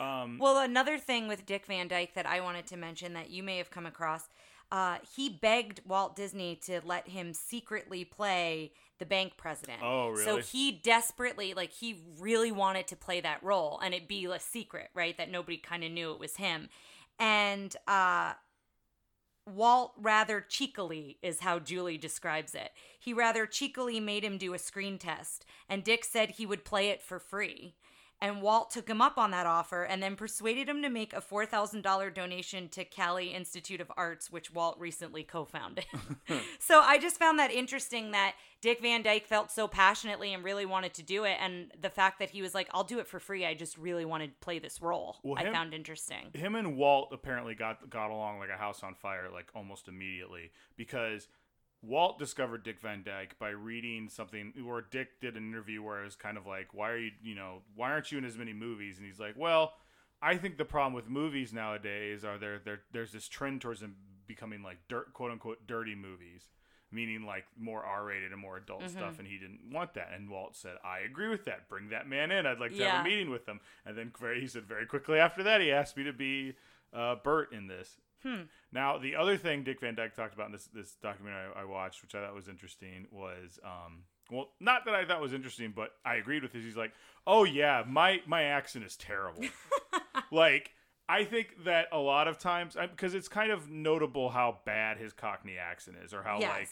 Um, 0.00 0.38
Well, 0.38 0.58
another 0.58 0.98
thing 0.98 1.28
with 1.28 1.46
Dick 1.46 1.66
Van 1.66 1.88
Dyke 1.88 2.14
that 2.14 2.26
I 2.26 2.40
wanted 2.40 2.66
to 2.68 2.76
mention 2.76 3.12
that 3.14 3.30
you 3.30 3.42
may 3.42 3.58
have 3.58 3.70
come 3.70 3.86
across, 3.86 4.28
uh, 4.72 4.98
he 5.14 5.28
begged 5.28 5.80
Walt 5.86 6.16
Disney 6.16 6.56
to 6.64 6.80
let 6.84 7.08
him 7.08 7.32
secretly 7.32 8.04
play 8.04 8.72
the 8.98 9.06
bank 9.06 9.36
president. 9.36 9.80
Oh, 9.82 10.08
really? 10.10 10.24
So 10.24 10.36
he 10.38 10.72
desperately, 10.72 11.54
like, 11.54 11.72
he 11.72 12.02
really 12.18 12.50
wanted 12.52 12.86
to 12.88 12.96
play 12.96 13.20
that 13.20 13.42
role 13.42 13.80
and 13.82 13.94
it 13.94 14.08
be 14.08 14.24
a 14.24 14.40
secret, 14.40 14.88
right? 14.94 15.16
That 15.16 15.30
nobody 15.30 15.58
kind 15.58 15.84
of 15.84 15.92
knew 15.92 16.12
it 16.12 16.18
was 16.20 16.36
him. 16.36 16.68
And 17.18 17.76
uh, 17.86 18.34
Walt 19.46 19.92
rather 19.96 20.40
cheekily 20.40 21.18
is 21.22 21.40
how 21.40 21.58
Julie 21.58 21.98
describes 21.98 22.54
it. 22.54 22.70
He 22.98 23.12
rather 23.12 23.46
cheekily 23.46 24.00
made 24.00 24.24
him 24.24 24.38
do 24.38 24.54
a 24.54 24.58
screen 24.58 24.98
test, 24.98 25.44
and 25.68 25.84
Dick 25.84 26.04
said 26.04 26.30
he 26.30 26.46
would 26.46 26.64
play 26.64 26.88
it 26.88 27.02
for 27.02 27.18
free. 27.18 27.74
And 28.24 28.40
Walt 28.40 28.70
took 28.70 28.88
him 28.88 29.02
up 29.02 29.18
on 29.18 29.32
that 29.32 29.44
offer 29.44 29.82
and 29.82 30.02
then 30.02 30.16
persuaded 30.16 30.66
him 30.66 30.80
to 30.80 30.88
make 30.88 31.12
a 31.12 31.20
$4,000 31.20 32.14
donation 32.14 32.70
to 32.70 32.82
Cali 32.82 33.34
Institute 33.34 33.82
of 33.82 33.92
Arts, 33.98 34.32
which 34.32 34.50
Walt 34.50 34.78
recently 34.78 35.24
co 35.24 35.44
founded. 35.44 35.84
so 36.58 36.80
I 36.80 36.96
just 36.96 37.18
found 37.18 37.38
that 37.38 37.50
interesting 37.50 38.12
that 38.12 38.36
Dick 38.62 38.80
Van 38.80 39.02
Dyke 39.02 39.26
felt 39.26 39.50
so 39.50 39.68
passionately 39.68 40.32
and 40.32 40.42
really 40.42 40.64
wanted 40.64 40.94
to 40.94 41.02
do 41.02 41.24
it. 41.24 41.36
And 41.38 41.70
the 41.78 41.90
fact 41.90 42.18
that 42.20 42.30
he 42.30 42.40
was 42.40 42.54
like, 42.54 42.70
I'll 42.72 42.82
do 42.82 42.98
it 42.98 43.06
for 43.06 43.20
free. 43.20 43.44
I 43.44 43.52
just 43.52 43.76
really 43.76 44.06
wanted 44.06 44.28
to 44.28 44.36
play 44.40 44.58
this 44.58 44.80
role. 44.80 45.18
Well, 45.22 45.36
I 45.38 45.44
him- 45.44 45.52
found 45.52 45.74
interesting. 45.74 46.30
him 46.32 46.54
and 46.54 46.78
Walt 46.78 47.10
apparently 47.12 47.54
got 47.54 47.90
got 47.90 48.10
along 48.10 48.38
like 48.38 48.48
a 48.48 48.56
house 48.56 48.82
on 48.82 48.94
fire, 48.94 49.28
like 49.30 49.48
almost 49.54 49.86
immediately, 49.86 50.50
because 50.78 51.28
Walt 51.86 52.18
discovered 52.18 52.62
Dick 52.62 52.80
Van 52.80 53.02
Dyke 53.02 53.38
by 53.38 53.50
reading 53.50 54.08
something 54.08 54.52
where 54.64 54.80
Dick 54.82 55.20
did 55.20 55.36
an 55.36 55.46
interview 55.48 55.82
where 55.82 56.00
it 56.02 56.04
was 56.04 56.16
kind 56.16 56.36
of 56.36 56.46
like, 56.46 56.72
"Why 56.72 56.90
are 56.90 56.96
you, 56.98 57.10
you 57.22 57.34
know, 57.34 57.62
why 57.74 57.90
aren't 57.90 58.10
you 58.12 58.18
in 58.18 58.24
as 58.24 58.38
many 58.38 58.52
movies?" 58.52 58.98
And 58.98 59.06
he's 59.06 59.20
like, 59.20 59.36
"Well." 59.36 59.74
I 60.22 60.38
think 60.38 60.56
the 60.56 60.64
problem 60.64 60.94
with 60.94 61.06
movies 61.06 61.52
nowadays 61.52 62.24
are 62.24 62.38
there 62.38 62.58
there 62.58 62.80
there's 62.92 63.12
this 63.12 63.28
trend 63.28 63.60
towards 63.60 63.80
them 63.80 63.96
becoming 64.26 64.62
like 64.62 64.78
dirt 64.88 65.12
quote 65.12 65.30
unquote 65.30 65.66
dirty 65.66 65.94
movies. 65.94 66.48
Meaning 66.90 67.26
like 67.26 67.44
more 67.58 67.84
R-rated 67.84 68.32
and 68.32 68.40
more 68.40 68.56
adult 68.56 68.82
Mm-hmm. 68.82 68.96
stuff, 68.96 69.18
and 69.18 69.26
he 69.28 69.36
didn't 69.36 69.60
want 69.70 69.92
that. 69.94 70.12
And 70.14 70.30
Walt 70.30 70.56
said, 70.56 70.76
"I 70.82 71.00
agree 71.00 71.28
with 71.28 71.44
that. 71.44 71.68
Bring 71.68 71.88
that 71.90 72.08
man 72.08 72.30
in. 72.30 72.46
I'd 72.46 72.60
like 72.60 72.70
to 72.76 72.78
have 72.88 73.04
a 73.04 73.08
meeting 73.08 73.28
with 73.30 73.46
him." 73.46 73.60
And 73.84 73.98
then 73.98 74.12
very, 74.18 74.40
he 74.40 74.46
said 74.46 74.64
very 74.64 74.86
quickly 74.86 75.18
after 75.18 75.42
that, 75.42 75.60
he 75.60 75.70
asked 75.72 75.96
me 75.96 76.04
to 76.04 76.12
be 76.12 76.54
uh, 76.94 77.16
Bert 77.16 77.52
in 77.52 77.66
this. 77.66 77.96
Hmm. 78.24 78.42
Now, 78.72 78.98
the 78.98 79.16
other 79.16 79.36
thing 79.36 79.64
Dick 79.64 79.80
Van 79.80 79.94
Dyke 79.94 80.14
talked 80.14 80.34
about 80.34 80.46
in 80.46 80.52
this 80.52 80.68
this 80.72 80.96
documentary 81.02 81.50
I, 81.54 81.62
I 81.62 81.64
watched, 81.64 82.02
which 82.02 82.14
I 82.14 82.24
thought 82.24 82.34
was 82.34 82.48
interesting, 82.48 83.06
was 83.10 83.58
um, 83.64 84.04
well, 84.30 84.50
not 84.60 84.86
that 84.86 84.94
I 84.94 85.04
thought 85.04 85.20
was 85.20 85.34
interesting, 85.34 85.72
but 85.76 85.90
I 86.04 86.14
agreed 86.16 86.42
with 86.42 86.52
this. 86.52 86.64
He's 86.64 86.76
like, 86.76 86.92
"Oh 87.26 87.44
yeah, 87.44 87.84
my 87.86 88.20
my 88.26 88.44
accent 88.44 88.84
is 88.84 88.96
terrible." 88.96 89.44
like, 90.32 90.70
I 91.08 91.24
think 91.24 91.64
that 91.64 91.88
a 91.92 91.98
lot 91.98 92.26
of 92.26 92.38
times, 92.38 92.76
because 92.80 93.14
it's 93.14 93.28
kind 93.28 93.52
of 93.52 93.68
notable 93.68 94.30
how 94.30 94.58
bad 94.64 94.96
his 94.96 95.12
Cockney 95.12 95.58
accent 95.58 95.98
is, 96.02 96.14
or 96.14 96.22
how 96.22 96.40
Yes. 96.40 96.50
like 96.50 96.68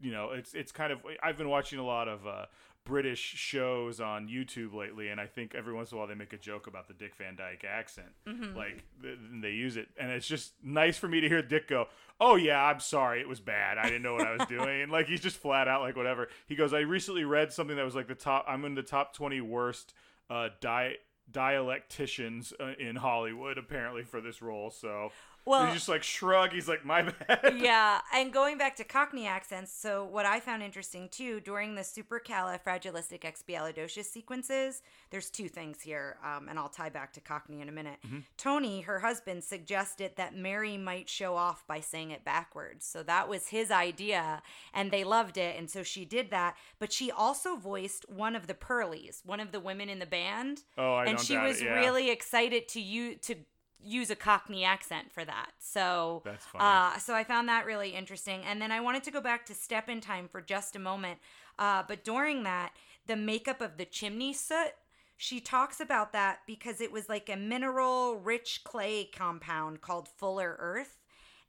you 0.00 0.12
know, 0.12 0.32
it's 0.32 0.52
it's 0.52 0.72
kind 0.72 0.92
of. 0.92 1.00
I've 1.22 1.38
been 1.38 1.48
watching 1.48 1.78
a 1.78 1.84
lot 1.86 2.06
of 2.08 2.26
uh, 2.26 2.46
British 2.86 3.18
shows 3.20 4.00
on 4.00 4.28
YouTube 4.28 4.72
lately, 4.72 5.08
and 5.08 5.20
I 5.20 5.26
think 5.26 5.54
every 5.54 5.74
once 5.74 5.90
in 5.90 5.96
a 5.96 5.98
while 5.98 6.06
they 6.08 6.14
make 6.14 6.32
a 6.32 6.38
joke 6.38 6.66
about 6.66 6.88
the 6.88 6.94
Dick 6.94 7.14
Van 7.16 7.36
Dyke 7.36 7.64
accent, 7.68 8.08
like 8.56 8.84
th- 9.02 9.18
and 9.30 9.44
they 9.44 9.50
use 9.50 9.76
it, 9.76 9.88
and 10.00 10.10
it's 10.10 10.26
just 10.26 10.52
nice 10.62 10.96
for 10.96 11.08
me 11.08 11.20
to 11.20 11.28
hear 11.28 11.42
Dick 11.42 11.68
go, 11.68 11.88
"Oh 12.20 12.36
yeah, 12.36 12.64
I'm 12.64 12.80
sorry, 12.80 13.20
it 13.20 13.28
was 13.28 13.40
bad. 13.40 13.76
I 13.76 13.84
didn't 13.84 14.02
know 14.02 14.14
what 14.14 14.26
I 14.26 14.36
was 14.36 14.46
doing." 14.48 14.82
And 14.82 14.90
like 14.90 15.06
he's 15.06 15.20
just 15.20 15.36
flat 15.36 15.68
out 15.68 15.82
like 15.82 15.96
whatever. 15.96 16.28
He 16.46 16.54
goes, 16.54 16.72
"I 16.72 16.80
recently 16.80 17.24
read 17.24 17.52
something 17.52 17.76
that 17.76 17.84
was 17.84 17.94
like 17.96 18.08
the 18.08 18.14
top. 18.14 18.46
I'm 18.48 18.64
in 18.64 18.74
the 18.74 18.82
top 18.82 19.12
20 19.14 19.40
worst 19.42 19.92
uh, 20.30 20.48
di- 20.60 20.96
dialecticians 21.30 22.52
uh, 22.60 22.72
in 22.78 22.96
Hollywood 22.96 23.58
apparently 23.58 24.04
for 24.04 24.20
this 24.20 24.40
role." 24.42 24.70
So. 24.70 25.10
Well- 25.46 25.66
he's 25.66 25.74
just 25.74 25.88
like 25.88 26.02
shrug. 26.02 26.52
He's 26.52 26.68
like, 26.68 26.84
my 26.84 27.02
bad. 27.02 27.54
yeah, 27.58 28.00
and 28.14 28.32
going 28.32 28.58
back 28.58 28.76
to 28.76 28.84
Cockney 28.84 29.26
accents, 29.26 29.72
so 29.72 30.04
what 30.04 30.26
I 30.26 30.40
found 30.40 30.62
interesting 30.62 31.08
too 31.08 31.40
during 31.40 31.74
the 31.76 31.82
supercalifragilisticexpialidocious 31.82 34.04
sequences, 34.06 34.82
there's 35.10 35.30
two 35.30 35.48
things 35.48 35.80
here, 35.82 36.16
um, 36.24 36.48
and 36.48 36.58
I'll 36.58 36.68
tie 36.68 36.88
back 36.88 37.12
to 37.14 37.20
Cockney 37.20 37.60
in 37.60 37.68
a 37.68 37.72
minute. 37.72 37.98
Tony, 38.36 38.80
her 38.82 39.00
husband, 39.00 39.44
suggested 39.44 40.12
that 40.16 40.34
Mary 40.36 40.76
might 40.76 41.08
show 41.08 41.36
off 41.36 41.66
by 41.66 41.80
saying 41.80 42.10
it 42.10 42.24
backwards, 42.24 42.84
so 42.86 43.02
that 43.04 43.28
was 43.28 43.48
his 43.48 43.70
idea, 43.70 44.42
and 44.74 44.90
they 44.90 45.04
loved 45.04 45.36
it, 45.38 45.56
and 45.58 45.70
so 45.70 45.82
she 45.82 46.04
did 46.04 46.30
that. 46.30 46.56
But 46.78 46.92
she 46.92 47.10
also 47.10 47.56
voiced 47.56 48.08
one 48.08 48.36
of 48.36 48.46
the 48.46 48.54
Pearlies, 48.54 49.22
one 49.24 49.40
of 49.40 49.52
the 49.52 49.60
women 49.60 49.88
in 49.88 49.98
the 49.98 50.06
band, 50.06 50.62
Oh, 50.78 50.94
I 50.94 51.06
and 51.06 51.20
she 51.20 51.34
doubt 51.34 51.44
it, 51.44 51.48
was 51.48 51.62
yeah. 51.62 51.74
really 51.74 52.10
excited 52.10 52.68
to 52.68 52.80
you 52.80 53.14
to 53.16 53.36
use 53.82 54.10
a 54.10 54.16
Cockney 54.16 54.64
accent 54.64 55.12
for 55.12 55.24
that. 55.24 55.52
So 55.58 56.22
That's 56.24 56.44
funny. 56.46 56.64
Uh, 56.64 56.98
so 56.98 57.14
I 57.14 57.24
found 57.24 57.48
that 57.48 57.66
really 57.66 57.90
interesting. 57.90 58.42
And 58.44 58.60
then 58.60 58.72
I 58.72 58.80
wanted 58.80 59.04
to 59.04 59.10
go 59.10 59.20
back 59.20 59.46
to 59.46 59.54
Step 59.54 59.88
in 59.88 60.00
Time 60.00 60.28
for 60.28 60.40
just 60.40 60.76
a 60.76 60.78
moment. 60.78 61.18
Uh, 61.58 61.82
but 61.86 62.04
during 62.04 62.42
that, 62.42 62.72
the 63.06 63.16
makeup 63.16 63.60
of 63.60 63.76
the 63.76 63.84
chimney 63.84 64.32
soot. 64.32 64.72
She 65.18 65.40
talks 65.40 65.80
about 65.80 66.12
that 66.12 66.40
because 66.46 66.80
it 66.80 66.92
was 66.92 67.08
like 67.08 67.30
a 67.30 67.36
mineral 67.36 68.16
rich 68.16 68.60
clay 68.64 69.04
compound 69.04 69.80
called 69.80 70.08
Fuller 70.08 70.56
Earth. 70.58 70.98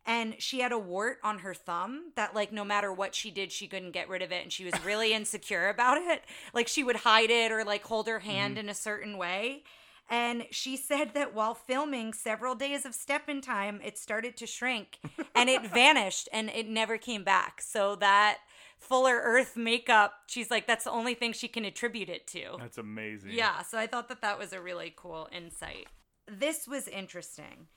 And 0.06 0.36
she 0.40 0.62
had 0.62 0.72
a 0.72 0.80
wart 0.80 1.18
on 1.22 1.40
her 1.40 1.54
thumb 1.54 2.14
that, 2.16 2.34
like, 2.34 2.54
no 2.54 2.64
matter 2.64 2.94
what 2.94 3.14
she 3.14 3.30
did, 3.30 3.52
she 3.52 3.68
couldn't 3.68 3.92
get 3.92 4.08
rid 4.08 4.22
of 4.22 4.32
it. 4.32 4.42
And 4.42 4.54
she 4.54 4.64
was 4.64 4.86
really 4.86 5.14
insecure 5.14 5.68
about 5.68 5.98
it. 5.98 6.24
Like, 6.54 6.70
she 6.70 6.82
would 6.82 6.96
hide 6.98 7.30
it 7.30 7.52
or, 7.52 7.66
like, 7.66 7.84
hold 7.84 8.08
her 8.08 8.20
hand 8.20 8.58
in 8.58 8.70
a 8.70 8.74
certain 8.74 9.18
way. 9.18 9.64
And 10.10 10.46
she 10.52 10.78
said 10.78 11.14
that 11.16 11.34
while 11.34 11.54
filming 11.54 12.14
several 12.14 12.56
days 12.56 12.86
of 12.86 12.96
Step 12.96 13.28
in 13.28 13.42
Time, 13.42 13.82
it 13.84 13.98
started 13.98 14.38
to 14.38 14.48
shrink 14.48 15.00
and 15.36 15.50
it 15.50 15.70
vanished 15.74 16.30
and 16.32 16.50
it 16.50 16.68
never 16.68 16.98
came 16.98 17.24
back. 17.24 17.62
So 17.62 17.96
that 17.98 18.38
Fuller 18.80 19.20
Earth 19.22 19.58
makeup, 19.58 20.14
she's 20.28 20.50
like, 20.50 20.66
that's 20.66 20.86
the 20.86 20.92
only 20.92 21.14
thing 21.14 21.34
she 21.34 21.48
can 21.48 21.66
attribute 21.66 22.10
it 22.10 22.26
to. 22.28 22.56
That's 22.60 22.78
amazing. 22.78 23.32
Yeah, 23.32 23.64
so 23.64 23.78
I 23.78 23.88
thought 23.88 24.08
that 24.10 24.22
that 24.22 24.40
was 24.40 24.54
a 24.54 24.62
really 24.62 24.94
cool 24.96 25.28
insight. 25.32 25.88
This 26.28 26.68
was 26.68 26.88
interesting. 26.88 27.68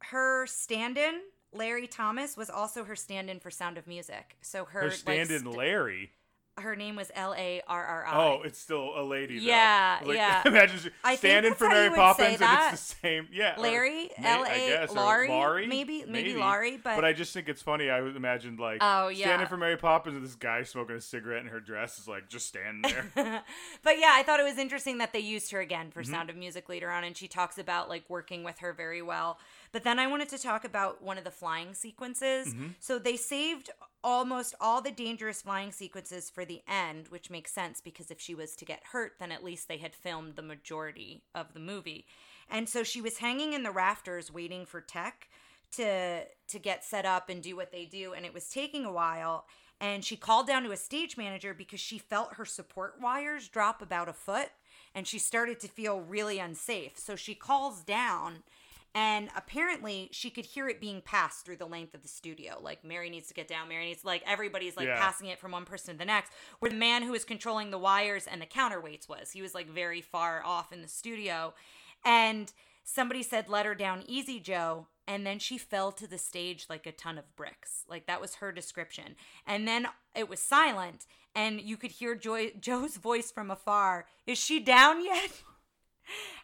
Her 0.00 0.46
stand 0.46 0.98
in, 0.98 1.20
Larri 1.54 1.88
Thomas, 1.90 2.36
was 2.36 2.50
also 2.50 2.84
her 2.84 2.96
stand 2.96 3.30
in 3.30 3.40
for 3.40 3.50
Sound 3.50 3.78
of 3.78 3.86
Music. 3.86 4.36
So 4.42 4.64
her, 4.64 4.82
Her 4.82 4.90
stand-in 4.90 5.40
st- 5.40 5.56
Larry. 5.56 6.10
Her 6.58 6.76
name 6.76 6.96
was 6.96 7.10
L 7.14 7.34
A 7.34 7.62
R 7.66 7.84
R 7.84 8.06
I. 8.06 8.16
Oh, 8.16 8.42
it's 8.42 8.58
still 8.58 8.92
a 8.96 9.02
lady. 9.02 9.38
though. 9.38 9.44
Yeah, 9.46 9.98
Like, 10.04 10.16
yeah. 10.16 10.42
Imagine 10.44 10.78
she- 10.78 10.90
I 11.02 11.10
think 11.16 11.18
stand 11.18 11.46
in 11.46 11.54
for 11.54 11.68
Mary 11.68 11.88
Poppins, 11.90 12.40
and 12.40 12.58
it's 12.72 12.90
the 12.92 12.96
same. 13.00 13.28
Yeah, 13.32 13.54
Larry, 13.58 14.10
L 14.22 14.44
A, 14.44 14.82
or 14.84 14.86
Laurie, 14.94 15.28
Laurie, 15.28 15.66
maybe, 15.66 16.04
maybe 16.06 16.34
Laurie, 16.34 16.76
but- 16.76 16.96
but 16.96 17.04
I 17.06 17.12
just 17.14 17.32
think 17.32 17.48
it's 17.48 17.62
funny. 17.62 17.88
I 17.88 18.00
would 18.02 18.16
imagine 18.16 18.56
like 18.58 18.78
Oh, 18.82 19.08
yeah. 19.08 19.26
standing 19.26 19.48
for 19.48 19.56
Mary 19.56 19.76
Poppins, 19.78 20.14
and 20.16 20.24
this 20.24 20.34
guy 20.34 20.62
smoking 20.62 20.96
a 20.96 21.00
cigarette 21.00 21.42
in 21.42 21.48
her 21.48 21.60
dress 21.60 21.98
is 21.98 22.06
like 22.06 22.28
just 22.28 22.46
standing 22.46 22.82
there. 22.82 23.42
but 23.82 23.98
yeah, 23.98 24.10
I 24.12 24.22
thought 24.22 24.38
it 24.38 24.44
was 24.44 24.58
interesting 24.58 24.98
that 24.98 25.12
they 25.14 25.20
used 25.20 25.50
her 25.52 25.60
again 25.60 25.90
for 25.90 26.02
Mm-hmm. 26.02 26.12
Sound 26.12 26.30
of 26.30 26.36
Music 26.36 26.68
later 26.68 26.90
on, 26.90 27.04
and 27.04 27.16
she 27.16 27.28
talks 27.28 27.56
about 27.58 27.88
like 27.88 28.04
working 28.08 28.44
with 28.44 28.58
her 28.58 28.72
very 28.72 29.00
well. 29.00 29.38
But 29.72 29.84
then 29.84 29.98
I 29.98 30.06
wanted 30.06 30.28
to 30.30 30.38
talk 30.38 30.64
about 30.66 31.00
one 31.02 31.16
of 31.16 31.24
the 31.24 31.30
flying 31.30 31.72
sequences. 31.72 32.48
Mm-hmm. 32.48 32.66
So 32.78 32.98
they 32.98 33.16
saved 33.16 33.70
almost 34.04 34.54
all 34.60 34.80
the 34.80 34.90
dangerous 34.90 35.42
flying 35.42 35.72
sequences 35.72 36.30
for 36.30 36.44
the 36.44 36.62
end, 36.68 37.08
which 37.08 37.30
makes 37.30 37.52
sense 37.52 37.80
because 37.80 38.10
if 38.10 38.20
she 38.20 38.34
was 38.34 38.56
to 38.56 38.64
get 38.64 38.82
hurt, 38.92 39.14
then 39.18 39.32
at 39.32 39.44
least 39.44 39.68
they 39.68 39.78
had 39.78 39.94
filmed 39.94 40.36
the 40.36 40.42
majority 40.42 41.22
of 41.34 41.54
the 41.54 41.60
movie. 41.60 42.06
And 42.50 42.68
so 42.68 42.82
she 42.82 43.00
was 43.00 43.18
hanging 43.18 43.52
in 43.52 43.62
the 43.62 43.70
rafters 43.70 44.32
waiting 44.32 44.66
for 44.66 44.80
tech 44.80 45.28
to 45.72 46.24
to 46.48 46.58
get 46.58 46.84
set 46.84 47.04
up 47.04 47.28
and 47.28 47.42
do 47.42 47.56
what 47.56 47.72
they 47.72 47.84
do 47.84 48.12
and 48.12 48.24
it 48.24 48.34
was 48.34 48.48
taking 48.48 48.84
a 48.84 48.92
while 48.92 49.46
and 49.80 50.04
she 50.04 50.16
called 50.16 50.46
down 50.46 50.62
to 50.62 50.70
a 50.70 50.76
stage 50.76 51.16
manager 51.16 51.54
because 51.54 51.80
she 51.80 51.98
felt 51.98 52.34
her 52.34 52.44
support 52.44 52.96
wires 53.00 53.48
drop 53.48 53.82
about 53.82 54.08
a 54.08 54.12
foot 54.12 54.50
and 54.94 55.06
she 55.06 55.18
started 55.18 55.58
to 55.58 55.68
feel 55.68 56.00
really 56.00 56.38
unsafe 56.38 56.98
so 56.98 57.16
she 57.16 57.34
calls 57.34 57.82
down 57.82 58.42
and 58.94 59.30
apparently 59.36 60.08
she 60.12 60.28
could 60.28 60.44
hear 60.44 60.68
it 60.68 60.80
being 60.80 61.00
passed 61.00 61.44
through 61.44 61.56
the 61.56 61.66
length 61.66 61.94
of 61.94 62.02
the 62.02 62.08
studio. 62.08 62.58
Like 62.60 62.84
mary 62.84 63.08
needs 63.10 63.28
to 63.28 63.34
get 63.34 63.48
down 63.48 63.68
mary 63.68 63.86
needs 63.86 64.04
like 64.04 64.22
everybody's 64.26 64.76
like 64.76 64.86
Yeah. 64.86 64.98
passing 65.00 65.28
it 65.28 65.38
from 65.38 65.52
one 65.52 65.64
person 65.64 65.94
to 65.94 65.98
the 65.98 66.04
next 66.04 66.32
where 66.58 66.70
the 66.70 66.76
man 66.76 67.02
who 67.02 67.12
was 67.12 67.24
controlling 67.24 67.70
the 67.70 67.78
wires 67.78 68.26
and 68.26 68.40
the 68.42 68.46
counterweights 68.46 69.08
was. 69.08 69.30
He 69.32 69.40
was 69.42 69.54
like 69.54 69.68
very 69.68 70.00
far 70.02 70.42
off 70.44 70.72
in 70.72 70.82
the 70.82 70.88
studio 70.88 71.54
and 72.04 72.52
somebody 72.84 73.22
said 73.22 73.48
let 73.48 73.64
her 73.66 73.74
down 73.74 74.02
easy 74.06 74.40
joe 74.40 74.88
and 75.08 75.26
then 75.26 75.38
she 75.38 75.56
fell 75.58 75.90
to 75.92 76.06
the 76.06 76.18
stage 76.18 76.66
like 76.68 76.86
a 76.86 76.92
ton 76.92 77.16
of 77.18 77.34
bricks. 77.34 77.84
Like 77.88 78.06
that 78.06 78.20
was 78.20 78.36
her 78.36 78.52
description. 78.52 79.16
And 79.46 79.66
then 79.66 79.88
it 80.14 80.28
was 80.28 80.38
silent 80.40 81.06
and 81.34 81.60
you 81.60 81.76
could 81.78 81.92
hear 81.92 82.14
Joy- 82.14 82.52
joe's 82.60 82.98
voice 82.98 83.30
from 83.32 83.50
afar. 83.50 84.04
Is 84.26 84.38
she 84.38 84.60
down 84.60 85.02
yet? 85.04 85.30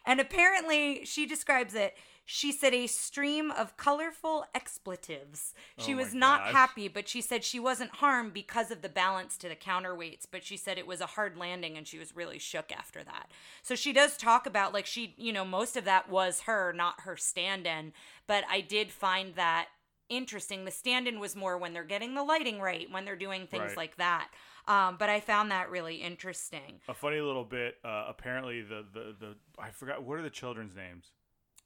And 0.05 0.19
apparently 0.21 1.03
she 1.05 1.25
describes 1.25 1.75
it 1.75 1.95
she 2.31 2.51
said 2.51 2.75
a 2.75 2.85
stream 2.85 3.49
of 3.49 3.75
colorful 3.75 4.45
expletives. 4.53 5.55
She 5.79 5.93
Oh 5.93 5.97
was 5.97 6.13
not 6.13 6.41
gosh. 6.43 6.51
happy, 6.53 6.87
but 6.87 7.07
she 7.09 7.21
said 7.21 7.43
she 7.43 7.59
wasn't 7.59 7.89
harmed 7.95 8.33
because 8.33 8.69
of 8.69 8.83
the 8.83 8.87
balance 8.89 9.35
to 9.39 9.49
the 9.49 9.55
counterweights. 9.55 10.27
But 10.29 10.43
she 10.43 10.55
said 10.55 10.77
it 10.77 10.85
was 10.85 11.01
a 11.01 11.07
hard 11.07 11.37
landing 11.37 11.75
and 11.75 11.87
she 11.87 11.97
was 11.97 12.15
really 12.15 12.37
shook 12.37 12.71
after 12.71 13.03
that. 13.03 13.31
So 13.63 13.73
she 13.73 13.91
does 13.93 14.15
talk 14.15 14.45
about, 14.45 14.73
like, 14.73 14.85
she, 14.85 15.15
you 15.17 15.33
know, 15.33 15.43
most 15.43 15.75
of 15.75 15.85
that 15.85 16.07
was 16.07 16.41
her, 16.41 16.71
not 16.71 17.01
her 17.01 17.17
stand 17.17 17.65
in. 17.65 17.93
But 18.27 18.43
I 18.47 18.61
did 18.61 18.91
find 18.91 19.33
that 19.33 19.69
interesting. 20.07 20.65
The 20.65 20.71
stand 20.71 21.07
in 21.07 21.19
was 21.19 21.35
more 21.35 21.57
when 21.57 21.73
they're 21.73 21.83
getting 21.83 22.13
the 22.13 22.23
lighting 22.23 22.59
right, 22.59 22.85
when 22.91 23.05
they're 23.05 23.15
doing 23.15 23.47
things 23.47 23.69
Right. 23.69 23.77
like 23.77 23.95
that. 23.97 24.29
Um, 24.67 24.97
but 24.99 25.09
I 25.09 25.19
found 25.19 25.49
that 25.49 25.71
really 25.71 25.95
interesting. 25.95 26.79
a 26.87 26.93
funny 26.93 27.21
little 27.21 27.43
bit. 27.43 27.77
Uh, 27.83 28.05
apparently, 28.07 28.61
the, 28.61 28.85
the 28.93 29.15
the 29.19 29.35
I 29.57 29.71
forgot 29.71 30.03
what 30.03 30.19
are 30.19 30.21
the 30.21 30.29
children's 30.29 30.75
names. 30.75 31.07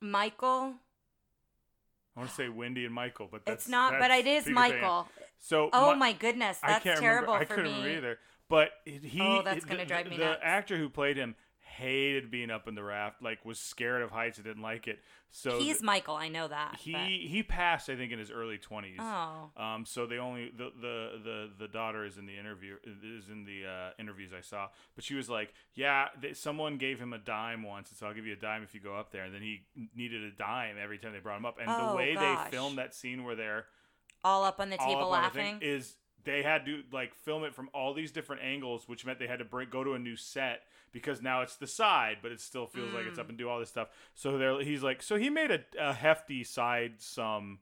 Michael, 0.04 0.74
I 2.16 2.20
want 2.20 2.30
to 2.30 2.36
say 2.36 2.50
Wendy 2.50 2.86
and 2.86 2.94
Michael, 2.94 3.28
but 3.32 3.46
that's, 3.46 3.64
it's 3.64 3.70
not, 3.70 3.94
but 4.00 4.12
it 4.12 4.28
is 4.28 4.44
thing. 4.44 4.54
Michael. 4.54 5.08
So 5.40 5.70
Oh 5.74 5.94
Mi- 5.94 6.00
my 6.00 6.14
goodness, 6.14 6.60
that's 6.62 6.84
terrible 6.84 7.02
remember. 7.08 7.32
I 7.34 7.46
for 7.46 7.56
couldn't 7.56 7.72
me. 7.72 7.78
remember 7.80 7.98
either. 7.98 8.20
But 8.50 8.72
he, 8.86 9.20
Oh, 9.22 9.42
that's 9.42 9.64
the- 9.64 9.70
gonna 9.70 9.86
drive 9.86 10.06
the, 10.06 10.12
me 10.12 10.18
the 10.18 10.26
nuts. 10.26 10.42
actor 10.44 10.78
who 10.78 10.90
played 10.90 11.18
him 11.18 11.36
hated 11.78 12.30
being 12.32 12.50
up 12.52 12.68
in 12.68 12.76
the 12.76 12.84
raft. 12.84 13.22
Like 13.22 13.44
was 13.46 13.60
scared 13.60 14.02
of 14.02 14.12
heights 14.12 14.38
and 14.38 14.46
didn't 14.46 14.62
like 14.62 14.88
it. 14.88 15.00
So 15.36 15.58
He's 15.58 15.78
th- 15.78 15.82
Michael, 15.82 16.16
I 16.16 16.28
know 16.28 16.48
that. 16.48 16.78
he 16.80 17.28
he 17.28 17.42
passed. 17.44 17.90
I 17.90 17.96
think 17.96 18.12
in 18.12 18.20
his 18.20 18.30
early 18.30 18.58
twenties. 18.60 19.00
oh, 19.00 19.50
Um, 19.58 19.86
so 19.86 20.06
they 20.06 20.18
only 20.18 20.52
the, 20.56 20.72
the 20.80 21.10
the 21.24 21.50
the 21.60 21.68
daughter 21.68 22.06
is 22.06 22.18
in 22.18 22.26
the 22.28 22.38
interview 22.38 22.76
is 22.86 23.30
in 23.30 23.44
the 23.46 23.66
uh, 23.68 23.90
interviews 24.00 24.32
I 24.38 24.42
saw, 24.42 24.68
but 24.96 25.04
she 25.04 25.16
was 25.16 25.30
like, 25.30 25.54
yeah, 25.74 26.08
they, 26.22 26.34
someone 26.34 26.78
gave 26.78 27.00
him 27.00 27.14
a 27.14 27.18
dime 27.18 27.64
once, 27.64 27.90
and 27.90 27.98
so 27.98 28.06
I'll 28.08 28.14
give 28.14 28.28
you 28.28 28.34
a 28.34 28.38
dime 28.38 28.62
if 28.64 28.76
you 28.76 28.80
go 28.80 28.96
up 28.96 29.12
there. 29.12 29.24
And 29.24 29.34
then 29.34 29.42
he 29.42 29.64
needed 29.96 30.24
a 30.24 30.32
dime 30.32 30.76
every 30.82 31.00
time 31.00 31.14
they 31.14 31.20
brought 31.20 31.38
him 31.38 31.46
up. 31.46 31.58
And 31.60 31.68
Oh, 31.70 31.90
the 31.92 31.96
way 31.96 32.14
gosh. 32.14 32.46
they 32.46 32.52
filmed 32.56 32.78
that 32.78 32.94
scene 32.94 33.24
where 33.24 33.36
they're 33.36 33.66
all 34.24 34.44
up 34.44 34.60
on 34.60 34.70
the 34.70 34.78
table 34.78 34.94
on 34.96 35.02
the 35.02 35.08
laughing. 35.08 35.60
is 35.62 35.96
they 36.26 36.44
had 36.44 36.66
to 36.66 36.84
like 36.92 37.16
film 37.16 37.44
it 37.44 37.54
from 37.56 37.70
all 37.74 37.94
these 37.96 38.12
different 38.12 38.44
angles, 38.44 38.88
which 38.88 39.04
meant 39.06 39.18
they 39.20 39.28
had 39.28 39.40
to 39.40 39.46
bring 39.46 39.70
go 39.70 39.84
to 39.84 39.94
a 39.94 40.00
new 40.00 40.16
set 40.16 40.62
because 40.94 41.22
now 41.22 41.42
it's 41.42 41.58
the 41.58 41.68
side, 41.68 42.20
but 42.22 42.32
it 42.32 42.40
still 42.42 42.68
feels 42.68 42.94
like 42.94 43.06
it's 43.08 43.18
Mm. 43.18 43.22
up 43.22 43.30
and 43.30 43.38
do 43.38 43.50
all 43.50 43.60
this 43.60 43.70
stuff. 43.70 43.90
So 44.16 44.38
they're 44.38 44.62
he's 44.62 44.84
like, 44.84 45.04
so 45.04 45.18
he 45.18 45.30
made 45.30 45.52
a, 45.52 45.62
a 45.80 45.94
hefty 45.94 46.46
side 46.46 46.96
sum. 47.02 47.60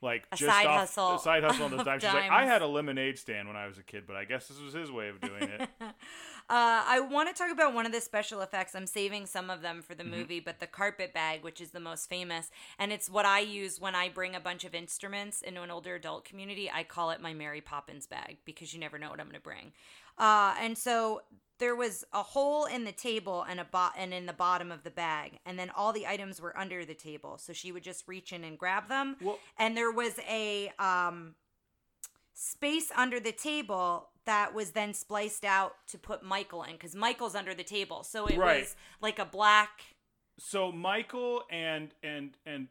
Like 0.00 0.32
A 0.32 0.36
just 0.36 0.46
side 0.56 0.66
off, 0.66 0.84
hustle 0.86 1.14
a 1.16 1.18
side 1.18 1.42
hustle 1.42 1.64
on 1.64 1.72
those 1.72 1.80
of 1.80 1.86
dimes. 1.86 2.04
She's 2.04 2.12
like, 2.14 2.26
I 2.30 2.46
had 2.46 2.62
a 2.62 2.68
lemonade 2.68 3.18
stand 3.18 3.48
when 3.48 3.56
I 3.56 3.66
was 3.66 3.78
a 3.78 3.82
kid, 3.82 4.04
but 4.06 4.16
I 4.16 4.24
guess 4.24 4.46
this 4.48 4.60
was 4.60 4.72
his 4.74 4.92
way 4.92 5.08
of 5.08 5.20
doing 5.20 5.48
it. 5.48 5.62
Uh, 6.50 6.82
I 6.86 7.00
want 7.00 7.28
to 7.28 7.34
talk 7.34 7.52
about 7.52 7.74
one 7.74 7.84
of 7.84 7.92
the 7.92 8.00
special 8.00 8.40
effects. 8.40 8.74
I'm 8.74 8.86
saving 8.86 9.26
some 9.26 9.50
of 9.50 9.60
them 9.60 9.82
for 9.82 9.94
the 9.94 10.02
Mm-hmm. 10.06 10.18
movie, 10.18 10.40
but 10.40 10.60
the 10.60 10.66
carpet 10.66 11.12
bag, 11.12 11.42
which 11.44 11.60
is 11.60 11.72
the 11.72 11.80
most 11.80 12.08
famous, 12.08 12.50
and 12.78 12.90
it's 12.90 13.10
what 13.10 13.26
I 13.26 13.40
use 13.40 13.78
when 13.78 13.94
I 13.94 14.08
bring 14.08 14.34
a 14.34 14.40
bunch 14.40 14.64
of 14.64 14.74
instruments 14.74 15.42
into 15.42 15.60
an 15.60 15.70
older 15.70 15.94
adult 15.96 16.24
community. 16.24 16.70
I 16.72 16.84
call 16.84 17.10
it 17.10 17.20
my 17.20 17.34
Mary 17.34 17.60
Poppins 17.60 18.06
bag 18.06 18.38
because 18.46 18.72
you 18.72 18.80
never 18.80 18.98
know 18.98 19.10
what 19.10 19.20
I'm 19.20 19.26
going 19.26 19.34
to 19.36 19.42
bring. 19.42 19.72
Uh, 20.18 20.54
and 20.60 20.76
so 20.76 21.22
there 21.58 21.74
was 21.74 22.04
a 22.12 22.22
hole 22.22 22.66
in 22.66 22.84
the 22.84 22.92
table 22.92 23.44
and 23.48 23.58
a 23.60 23.64
bot 23.64 23.94
and 23.98 24.12
in 24.14 24.26
the 24.26 24.32
bottom 24.32 24.70
of 24.70 24.84
the 24.84 24.90
bag, 24.90 25.38
and 25.44 25.58
then 25.58 25.70
all 25.76 25.92
the 25.92 26.06
items 26.06 26.40
were 26.40 26.56
under 26.58 26.84
the 26.84 26.94
table. 26.94 27.36
So 27.38 27.52
she 27.52 27.72
would 27.72 27.82
just 27.82 28.06
reach 28.06 28.32
in 28.32 28.44
and 28.44 28.56
grab 28.58 28.88
them. 28.88 29.16
Well- 29.20 29.38
and 29.58 29.76
there 29.76 29.90
was 29.90 30.18
a 30.28 30.72
um, 30.78 31.34
space 32.34 32.90
under 32.96 33.18
the 33.20 33.32
table 33.32 34.08
that 34.24 34.54
was 34.54 34.72
then 34.72 34.92
spliced 34.94 35.44
out 35.44 35.74
to 35.88 35.98
put 35.98 36.22
Michael 36.22 36.62
in 36.62 36.72
because 36.72 36.94
Michael's 36.94 37.34
under 37.34 37.54
the 37.54 37.64
table. 37.64 38.02
So 38.04 38.26
it 38.26 38.38
Right. 38.38 38.60
was 38.60 38.76
like 39.00 39.18
a 39.18 39.24
black. 39.24 39.82
So 40.38 40.70
Michael 40.70 41.42
and 41.50 41.92
and 42.02 42.36
and 42.46 42.68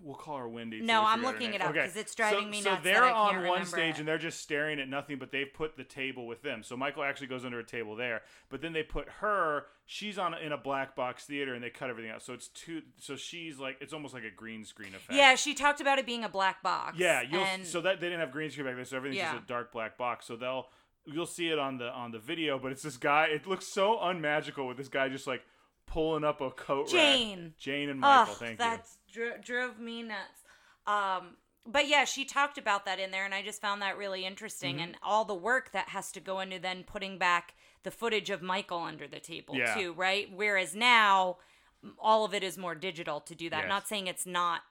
we'll 0.00 0.14
call 0.14 0.38
her 0.38 0.48
Wendy. 0.48 0.80
No, 0.80 1.02
I'm 1.04 1.22
looking 1.22 1.54
it 1.54 1.60
up 1.60 1.70
Okay. 1.70 1.80
'cause 1.80 1.96
it's 1.96 2.14
driving 2.14 2.44
so, 2.44 2.48
me 2.48 2.60
nuts. 2.60 2.76
So 2.78 2.82
they're 2.82 3.04
on 3.04 3.34
one 3.34 3.42
remember 3.44 3.64
stage 3.66 3.98
and 3.98 4.06
they're 4.08 4.18
just 4.18 4.40
staring 4.40 4.80
at 4.80 4.88
nothing, 4.88 5.18
but 5.18 5.30
they've 5.32 5.52
put 5.52 5.76
the 5.76 5.84
table 5.84 6.26
with 6.26 6.42
them. 6.42 6.62
So 6.62 6.76
Michael 6.76 7.04
actually 7.04 7.26
goes 7.28 7.44
under 7.44 7.58
a 7.58 7.64
table 7.64 7.96
there, 7.96 8.22
but 8.48 8.60
then 8.60 8.72
they 8.72 8.82
put 8.82 9.08
her. 9.20 9.66
She's 9.86 10.18
on 10.18 10.34
in 10.34 10.52
a 10.52 10.58
black 10.58 10.94
box 10.94 11.24
theater 11.24 11.54
and 11.54 11.62
they 11.62 11.70
cut 11.70 11.90
everything 11.90 12.10
out. 12.10 12.22
So 12.22 12.32
it's 12.34 12.48
two. 12.48 12.82
So 12.98 13.16
she's 13.16 13.58
like 13.58 13.76
it's 13.80 13.92
almost 13.92 14.14
like 14.14 14.24
a 14.24 14.30
green 14.30 14.64
screen 14.64 14.94
effect. 14.94 15.12
Yeah, 15.12 15.34
she 15.34 15.54
talked 15.54 15.80
about 15.80 15.98
it 15.98 16.06
being 16.06 16.24
a 16.24 16.28
black 16.28 16.62
box. 16.62 16.98
Yeah, 16.98 17.22
you'll 17.22 17.42
and 17.42 17.66
so 17.66 17.80
that 17.80 18.00
they 18.00 18.06
didn't 18.08 18.20
have 18.20 18.32
green 18.32 18.50
screen 18.50 18.66
back 18.66 18.76
there, 18.76 18.84
so 18.84 18.96
everything's 18.96 19.18
Yeah. 19.18 19.32
just 19.32 19.44
a 19.44 19.46
dark 19.46 19.72
black 19.72 19.96
box. 19.96 20.26
So 20.26 20.36
they'll 20.36 20.68
you'll 21.06 21.26
see 21.26 21.48
it 21.48 21.58
on 21.58 21.78
the 21.78 21.90
on 21.90 22.10
the 22.12 22.18
video, 22.18 22.58
but 22.58 22.72
it's 22.72 22.82
this 22.82 22.96
guy. 22.96 23.26
It 23.26 23.46
looks 23.46 23.66
so 23.66 23.98
unmagical 23.98 24.66
with 24.66 24.76
this 24.76 24.88
guy 24.88 25.08
just 25.08 25.26
like 25.26 25.42
pulling 25.86 26.22
up 26.22 26.42
a 26.42 26.50
coat 26.50 26.82
rack. 26.82 26.90
Jane. 26.92 27.54
Jane 27.58 27.88
and 27.88 27.98
Michael. 28.00 28.32
Ugh, 28.34 28.38
thank 28.38 28.58
that 28.58 28.86
dro- 29.12 29.38
drove 29.42 29.78
me 29.78 30.02
nuts. 30.02 30.42
Um, 30.86 31.36
but 31.66 31.86
yeah, 31.86 32.04
she 32.04 32.24
talked 32.24 32.56
about 32.56 32.84
that 32.86 32.98
in 32.98 33.10
there, 33.10 33.24
and 33.24 33.34
I 33.34 33.42
just 33.42 33.60
found 33.60 33.82
that 33.82 33.98
really 33.98 34.24
interesting, 34.24 34.76
Mm-hmm. 34.76 34.84
and 34.84 34.96
all 35.02 35.24
the 35.24 35.34
work 35.34 35.72
that 35.72 35.90
has 35.90 36.10
to 36.12 36.20
go 36.20 36.40
into 36.40 36.58
then 36.58 36.82
putting 36.84 37.18
back 37.18 37.54
the 37.82 37.90
footage 37.90 38.30
of 38.30 38.40
Michael 38.42 38.80
under 38.80 39.06
the 39.06 39.20
table 39.20 39.54
Yeah. 39.54 39.74
too, 39.74 39.92
right? 39.92 40.28
Whereas 40.34 40.74
now, 40.74 41.38
all 41.98 42.24
of 42.24 42.32
it 42.34 42.42
is 42.42 42.56
more 42.58 42.74
digital 42.74 43.20
to 43.20 43.34
do 43.34 43.50
that. 43.50 43.60
Yes. 43.64 43.68
Not 43.68 43.86
saying 43.86 44.06
it's 44.06 44.26
not 44.26 44.62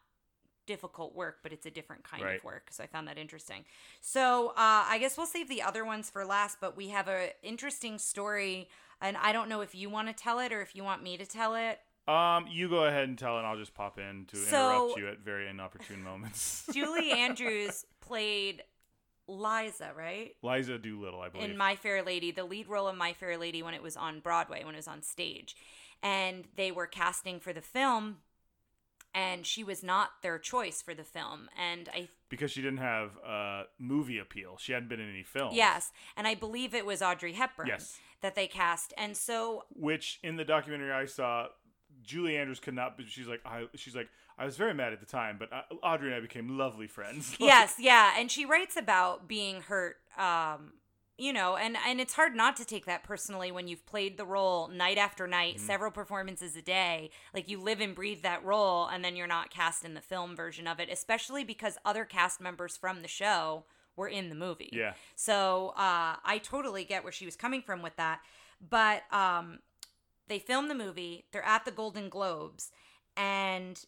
difficult 0.65 1.15
work, 1.15 1.37
but 1.43 1.53
it's 1.53 1.65
a 1.65 1.71
different 1.71 2.03
kind 2.03 2.23
Right. 2.23 2.37
of 2.39 2.43
work. 2.43 2.67
So 2.71 2.83
I 2.83 2.87
found 2.87 3.07
that 3.07 3.17
interesting. 3.17 3.63
So 4.01 4.49
uh, 4.49 4.53
I 4.57 4.97
guess 4.99 5.15
we'll 5.17 5.25
save 5.27 5.47
the 5.47 5.61
other 5.61 5.85
ones 5.85 6.09
for 6.09 6.25
last, 6.25 6.57
but 6.59 6.75
we 6.75 6.89
have 6.89 7.07
a 7.07 7.31
interesting 7.41 7.97
story, 7.97 8.69
and 8.99 9.15
I 9.17 9.31
don't 9.31 9.47
know 9.47 9.61
if 9.61 9.73
you 9.73 9.89
want 9.89 10.09
to 10.09 10.13
tell 10.13 10.39
it 10.39 10.51
or 10.51 10.61
if 10.61 10.75
you 10.75 10.83
want 10.83 11.01
me 11.03 11.15
to 11.17 11.25
tell 11.25 11.55
it. 11.55 11.79
Um, 12.07 12.45
you 12.49 12.69
go 12.69 12.85
ahead 12.85 13.09
and 13.09 13.17
tell 13.17 13.37
and 13.37 13.45
I'll 13.45 13.57
just 13.57 13.73
pop 13.73 13.97
in 13.99 14.25
to 14.27 14.37
So- 14.37 14.69
interrupt 14.85 14.99
you 14.99 15.07
at 15.09 15.19
very 15.19 15.49
inopportune 15.49 16.01
moments. 16.03 16.65
Julie 16.73 17.11
Andrews 17.11 17.85
played 18.01 18.63
Liza, 19.27 19.91
right? 19.95 20.31
Liza 20.41 20.77
Doolittle, 20.77 21.19
I 21.21 21.29
believe. 21.29 21.49
In 21.49 21.57
My 21.57 21.75
Fair 21.75 22.01
Lady, 22.03 22.31
the 22.31 22.45
lead 22.45 22.67
role 22.69 22.87
of 22.87 22.95
My 22.95 23.11
Fair 23.13 23.37
Lady 23.37 23.61
when 23.61 23.73
it 23.73 23.83
was 23.83 23.97
on 23.97 24.21
Broadway, 24.21 24.63
when 24.63 24.73
it 24.73 24.77
was 24.77 24.87
on 24.87 25.01
stage. 25.03 25.55
And 26.01 26.45
they 26.55 26.71
were 26.71 26.87
casting 26.87 27.39
for 27.41 27.51
the 27.51 27.59
film, 27.61 28.17
and 29.13 29.45
she 29.45 29.63
was 29.63 29.83
not 29.83 30.11
their 30.21 30.37
choice 30.39 30.81
for 30.81 30.93
the 30.93 31.03
film. 31.03 31.49
And 31.61 31.89
I, 31.93 32.07
because 32.29 32.51
she 32.51 32.61
didn't 32.61 32.77
have 32.77 33.11
uh, 33.27 33.63
movie 33.79 34.19
appeal. 34.19 34.55
She 34.59 34.71
hadn't 34.71 34.87
been 34.89 34.99
in 35.01 35.09
any 35.09 35.23
films. 35.23 35.55
yes, 35.55 35.91
and 36.15 36.25
I 36.27 36.35
believe 36.35 36.73
it 36.73 36.85
was 36.85 37.01
Audrey 37.01 37.33
Hepburn 37.33 37.67
Yes. 37.67 37.99
that 38.21 38.35
they 38.35 38.47
cast. 38.47 38.93
And 38.97 39.17
so, 39.17 39.65
Which 39.71 40.19
in 40.23 40.37
the 40.37 40.45
documentary 40.45 40.91
I 40.93 41.05
saw, 41.05 41.47
Julie 42.03 42.37
Andrews 42.37 42.59
could 42.59 42.73
not. 42.73 42.97
But 42.97 43.07
she's 43.07 43.27
like, 43.27 43.41
I. 43.45 43.67
She's 43.75 43.95
like, 43.95 44.09
I 44.37 44.45
was 44.45 44.55
very 44.55 44.73
mad 44.73 44.93
at 44.93 44.99
the 44.99 45.05
time, 45.05 45.37
but 45.39 45.51
uh, 45.51 45.61
Audrey 45.83 46.07
and 46.09 46.15
I 46.15 46.19
became 46.19 46.57
lovely 46.57 46.87
friends. 46.87 47.35
yes, 47.39 47.75
yeah. 47.79 48.13
And 48.19 48.29
she 48.29 48.45
writes 48.45 48.77
about 48.77 49.27
being 49.27 49.61
hurt. 49.61 49.97
Um, 50.17 50.73
you 51.19 51.33
know, 51.33 51.55
and 51.57 51.75
and 51.87 51.99
it's 51.99 52.13
hard 52.13 52.35
not 52.35 52.55
to 52.57 52.65
take 52.65 52.85
that 52.85 53.03
personally 53.03 53.51
when 53.51 53.67
you've 53.67 53.85
played 53.87 54.17
the 54.17 54.25
role 54.25 54.67
night 54.67 54.99
after 54.99 55.25
night, 55.25 55.55
Mm-hmm. 55.55 55.65
several 55.65 55.89
performances 55.91 56.55
a 56.55 56.61
day. 56.61 57.09
Like 57.33 57.49
you 57.49 57.59
live 57.59 57.81
and 57.81 57.95
breathe 57.95 58.21
that 58.21 58.45
role, 58.45 58.85
and 58.85 59.03
then 59.03 59.15
you're 59.15 59.25
not 59.25 59.49
cast 59.49 59.83
in 59.83 59.95
the 59.95 60.01
film 60.01 60.35
version 60.35 60.67
of 60.67 60.79
it, 60.79 60.89
especially 60.91 61.43
because 61.43 61.79
other 61.83 62.05
cast 62.05 62.39
members 62.39 62.77
from 62.77 63.01
the 63.01 63.07
show 63.07 63.63
were 63.95 64.07
in 64.07 64.29
the 64.29 64.35
movie. 64.35 64.69
Yeah. 64.71 64.93
So 65.15 65.69
uh, 65.69 66.17
I 66.23 66.39
totally 66.43 66.83
get 66.83 67.01
where 67.03 67.11
she 67.11 67.25
was 67.25 67.35
coming 67.35 67.63
from 67.63 67.81
with 67.81 67.95
that, 67.95 68.19
but 68.69 69.01
um, 69.11 69.57
they 70.27 70.39
filmed 70.39 70.69
the 70.69 70.75
movie. 70.75 71.25
They're 71.31 71.45
at 71.45 71.65
the 71.65 71.71
Golden 71.71 72.09
Globes, 72.09 72.71
and 73.15 73.83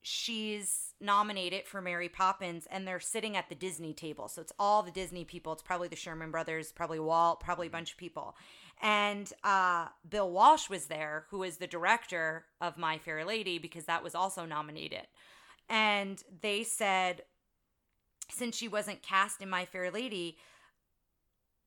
she's 0.00 0.94
nominated 1.00 1.66
for 1.66 1.80
Mary 1.80 2.08
Poppins, 2.08 2.66
and 2.70 2.86
they're 2.86 3.00
sitting 3.00 3.36
at 3.36 3.48
the 3.48 3.54
Disney 3.54 3.92
table. 3.92 4.28
So 4.28 4.40
it's 4.40 4.52
all 4.58 4.82
the 4.82 4.90
Disney 4.90 5.24
people. 5.24 5.52
It's 5.52 5.62
probably 5.62 5.88
the 5.88 5.96
Sherman 5.96 6.30
Brothers, 6.30 6.72
probably 6.72 6.98
Walt, 6.98 7.40
probably 7.40 7.68
a 7.68 7.70
bunch 7.70 7.92
of 7.92 7.98
people. 7.98 8.36
And 8.80 9.32
uh, 9.44 9.88
Bill 10.08 10.30
Walsh 10.30 10.68
was 10.68 10.86
there, 10.86 11.26
who 11.30 11.42
is 11.44 11.58
the 11.58 11.66
director 11.68 12.46
of 12.60 12.78
My 12.78 12.98
Fair 12.98 13.24
Lady, 13.24 13.58
because 13.58 13.84
that 13.84 14.02
was 14.02 14.14
also 14.14 14.44
nominated. 14.44 15.06
And 15.68 16.22
they 16.40 16.64
said, 16.64 17.22
since 18.28 18.56
she 18.56 18.66
wasn't 18.66 19.02
cast 19.02 19.40
in 19.40 19.48
My 19.48 19.64
Fair 19.64 19.90
Lady, 19.90 20.36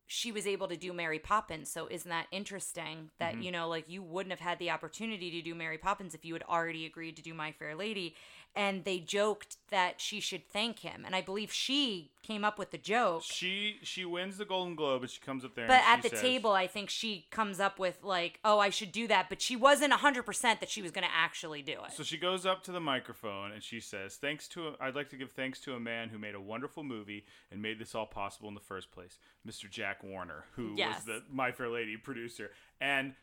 she 0.07 0.31
was 0.31 0.45
able 0.45 0.67
to 0.67 0.77
do 0.77 0.93
Mary 0.93 1.19
Poppins. 1.19 1.69
So 1.69 1.87
isn't 1.89 2.09
that 2.09 2.27
interesting 2.31 3.09
that, 3.19 3.33
mm-hmm. 3.33 3.41
you 3.41 3.51
know, 3.51 3.67
like 3.67 3.85
you 3.89 4.03
wouldn't 4.03 4.31
have 4.31 4.39
had 4.39 4.59
the 4.59 4.69
opportunity 4.69 5.31
to 5.31 5.41
do 5.41 5.55
Mary 5.55 5.77
Poppins 5.77 6.13
if 6.13 6.23
you 6.23 6.33
had 6.33 6.43
already 6.43 6.85
agreed 6.85 7.15
to 7.15 7.23
do 7.23 7.33
My 7.33 7.51
Fair 7.51 7.75
Lady. 7.75 8.15
And 8.55 8.85
they 8.85 8.99
joked 8.99 9.57
that 9.69 9.99
she 9.99 10.19
should 10.21 10.47
thank 10.47 10.79
him. 10.79 11.03
And 11.05 11.13
I 11.13 11.21
believe 11.21 11.51
she 11.51 12.11
came 12.23 12.45
up 12.45 12.57
with 12.57 12.71
the 12.71 12.77
joke. 12.77 13.23
She 13.23 13.77
she 13.83 14.05
wins 14.05 14.37
the 14.37 14.45
Golden 14.45 14.75
Globe, 14.75 15.01
and 15.01 15.11
she 15.11 15.19
comes 15.19 15.43
up 15.43 15.53
there. 15.55 15.67
But 15.67 15.81
at 15.85 16.01
the 16.01 16.09
says- 16.09 16.21
table, 16.21 16.51
I 16.53 16.65
think 16.67 16.89
she 16.89 17.27
comes 17.31 17.59
up 17.59 17.77
with 17.79 17.97
like, 18.01 18.39
"Oh, 18.45 18.57
I 18.59 18.69
should 18.69 18.91
do 18.91 19.07
that," 19.09 19.27
but 19.29 19.41
she 19.41 19.55
wasn't 19.55 19.91
hundred 19.93 20.23
percent 20.23 20.59
that 20.61 20.69
she 20.69 20.81
was 20.81 20.91
going 20.91 21.03
to 21.05 21.13
actually 21.13 21.61
do 21.61 21.73
it. 21.85 21.91
So 21.93 22.03
she 22.03 22.17
goes 22.17 22.45
up 22.45 22.63
to 22.63 22.71
the 22.71 22.79
microphone 22.79 23.51
and 23.51 23.61
she 23.61 23.79
says, 23.81 24.15
"Thanks 24.15 24.47
to 24.49 24.69
a, 24.69 24.75
I'd 24.79 24.95
like 24.95 25.09
to 25.09 25.17
give 25.17 25.31
thanks 25.33 25.59
to 25.61 25.73
a 25.73 25.79
man 25.79 26.09
who 26.09 26.17
made 26.17 26.35
a 26.35 26.41
wonderful 26.41 26.83
movie 26.83 27.25
and 27.51 27.61
made 27.61 27.77
this 27.77 27.93
all 27.93 28.05
possible 28.07 28.47
in 28.47 28.55
the 28.55 28.61
first 28.61 28.91
place, 28.91 29.17
Mr. 29.45 29.69
Jack 29.69 30.01
Warner, 30.03 30.45
who 30.55 30.75
Yes. 30.77 30.95
was 30.97 31.05
the 31.05 31.23
My 31.29 31.51
Fair 31.51 31.67
Lady 31.69 31.97
producer." 31.97 32.51
And 32.79 33.15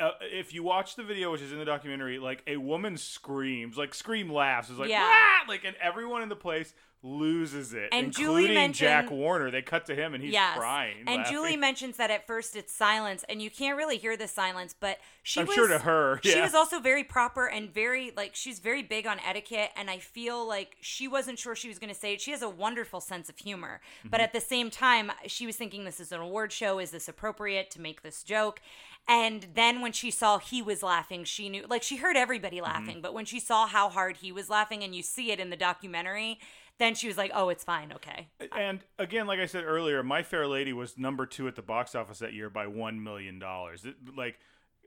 uh, 0.00 0.10
if 0.22 0.52
you 0.54 0.62
watch 0.62 0.96
the 0.96 1.02
video, 1.02 1.30
which 1.32 1.42
is 1.42 1.52
in 1.52 1.58
the 1.58 1.64
documentary, 1.64 2.18
like 2.18 2.42
a 2.46 2.56
woman 2.56 2.96
screams, 2.96 3.76
like 3.76 3.94
scream 3.94 4.32
laughs, 4.32 4.70
is 4.70 4.78
like, 4.78 4.90
Yeah. 4.90 5.02
"Ah!" 5.04 5.44
like, 5.48 5.64
and 5.64 5.76
everyone 5.80 6.22
in 6.22 6.28
the 6.28 6.36
place 6.36 6.74
loses 7.04 7.74
it, 7.74 7.88
And 7.90 8.12
Julie 8.12 8.44
including 8.44 8.72
Jack 8.72 9.10
Warner. 9.10 9.50
They 9.50 9.60
cut 9.60 9.86
to 9.86 9.94
him 9.96 10.14
and 10.14 10.22
he's 10.22 10.32
yes. 10.32 10.56
crying. 10.56 10.98
And 11.08 11.16
laughing. 11.18 11.32
Julie 11.32 11.56
mentions 11.56 11.96
that 11.96 12.12
at 12.12 12.28
first 12.28 12.54
it's 12.54 12.72
silence, 12.72 13.24
and 13.28 13.42
you 13.42 13.50
can't 13.50 13.76
really 13.76 13.96
hear 13.98 14.16
the 14.16 14.28
silence. 14.28 14.72
But 14.78 14.98
she 15.24 15.40
I'm 15.40 15.46
was, 15.48 15.54
sure 15.56 15.66
to 15.66 15.80
her, 15.80 16.20
she 16.22 16.40
was 16.40 16.54
also 16.54 16.78
very 16.78 17.02
proper 17.02 17.46
and 17.48 17.68
very 17.74 18.12
like 18.16 18.36
she's 18.36 18.60
very 18.60 18.84
big 18.84 19.08
on 19.08 19.18
etiquette. 19.26 19.70
And 19.76 19.90
I 19.90 19.98
feel 19.98 20.46
like 20.46 20.76
she 20.80 21.08
wasn't 21.08 21.40
sure 21.40 21.56
she 21.56 21.66
was 21.68 21.80
going 21.80 21.92
to 21.92 21.98
say 21.98 22.12
it. 22.14 22.20
She 22.20 22.30
has 22.30 22.42
a 22.42 22.48
wonderful 22.48 23.00
sense 23.00 23.28
of 23.28 23.36
humor, 23.36 23.80
but 24.04 24.18
Mm-hmm. 24.18 24.24
at 24.24 24.32
the 24.32 24.40
same 24.40 24.70
time, 24.70 25.10
she 25.26 25.44
was 25.44 25.56
thinking 25.56 25.84
this 25.84 25.98
is 25.98 26.12
an 26.12 26.20
award 26.20 26.52
show. 26.52 26.78
Is 26.78 26.92
this 26.92 27.08
appropriate 27.08 27.68
to 27.72 27.80
make 27.80 28.02
this 28.02 28.22
joke? 28.22 28.60
And 29.08 29.48
then 29.54 29.80
when 29.80 29.92
she 29.92 30.10
saw 30.10 30.38
he 30.38 30.62
was 30.62 30.82
laughing, 30.82 31.24
she 31.24 31.48
knew 31.48 31.64
like 31.68 31.82
she 31.82 31.96
heard 31.96 32.16
everybody 32.16 32.56
Mm-hmm. 32.56 32.64
laughing, 32.64 33.00
but 33.02 33.12
when 33.14 33.24
she 33.24 33.40
saw 33.40 33.66
how 33.66 33.88
hard 33.88 34.18
he 34.18 34.30
was 34.32 34.48
laughing, 34.48 34.82
and 34.84 34.94
you 34.94 35.02
see 35.02 35.30
it 35.32 35.40
in 35.40 35.50
the 35.50 35.56
documentary. 35.56 36.38
Then 36.78 36.94
she 36.94 37.06
was 37.06 37.18
like, 37.18 37.30
"Oh, 37.34 37.50
it's 37.50 37.62
fine, 37.62 37.92
okay." 37.92 38.28
And 38.50 38.80
again, 38.98 39.26
like 39.26 39.38
I 39.38 39.46
said 39.46 39.62
earlier, 39.64 40.02
My 40.02 40.22
Fair 40.22 40.46
Lady 40.48 40.72
was 40.72 40.96
number 40.96 41.26
two 41.26 41.46
at 41.46 41.54
the 41.54 41.62
box 41.62 41.94
office 41.94 42.18
that 42.20 42.32
year 42.32 42.48
by 42.48 42.66
one 42.66 43.02
million 43.04 43.38
dollars. 43.38 43.86
Like 44.16 44.38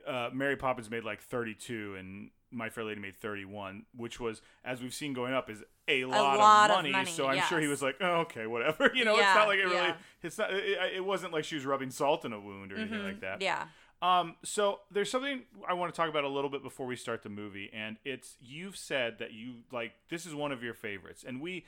uh, 0.06 0.30
Mary 0.34 0.56
Poppins 0.58 0.90
made 0.90 1.04
like 1.04 1.22
thirty-two, 1.22 1.96
and 1.98 2.32
My 2.52 2.70
Fair 2.70 2.84
Lady 2.86 3.00
made 3.00 3.16
thirty-one, 3.16 3.86
which 3.96 4.20
was, 4.20 4.42
as 4.66 4.82
we've 4.82 4.96
seen 4.96 5.14
going 5.14 5.34
up, 5.34 5.50
is 5.50 5.64
a 5.88 6.06
lot, 6.06 6.38
lot 6.40 6.70
of 6.72 6.78
of, 6.78 6.84
money, 6.84 6.92
money, 6.92 7.12
So 7.12 7.28
I'm 7.28 7.42
sure 7.44 7.60
he 7.60 7.68
was 7.68 7.84
like, 7.84 7.96
oh, 8.02 8.22
okay, 8.22 8.48
whatever. 8.48 8.92
You 8.96 9.06
know, 9.06 9.16
Yeah, 9.16 9.30
it's 9.30 9.36
not 9.36 9.48
like 9.48 9.60
it 9.60 9.64
really. 9.66 9.76
yeah. 9.76 9.96
It's 10.24 10.38
not. 10.40 10.52
It, 10.54 10.96
it 10.96 11.06
wasn't 11.06 11.34
like 11.34 11.44
she 11.46 11.56
was 11.56 11.66
rubbing 11.68 11.92
salt 11.92 12.26
in 12.26 12.34
a 12.34 12.40
wound 12.40 12.74
or 12.74 12.78
anything 12.78 13.04
like 13.04 13.22
that. 13.22 13.34
Mm-hmm. 13.36 13.44
Yeah. 13.44 13.66
Um, 14.06 14.36
so 14.44 14.82
there's 14.92 15.10
something 15.10 15.44
I 15.68 15.74
want 15.74 15.92
to 15.94 15.98
talk 15.98 16.10
about 16.10 16.26
a 16.26 16.30
little 16.30 16.50
bit 16.50 16.62
before 16.62 16.86
we 16.86 16.96
start 16.96 17.24
the 17.24 17.30
movie, 17.30 17.72
and 17.74 17.98
it's 18.06 18.36
you've 18.40 18.78
said 18.78 19.18
that 19.20 19.34
you 19.34 19.56
like 19.72 19.94
this 20.10 20.26
is 20.26 20.36
one 20.36 20.52
of 20.52 20.62
your 20.62 20.76
favorites, 20.76 21.24
and 21.28 21.42
we 21.42 21.66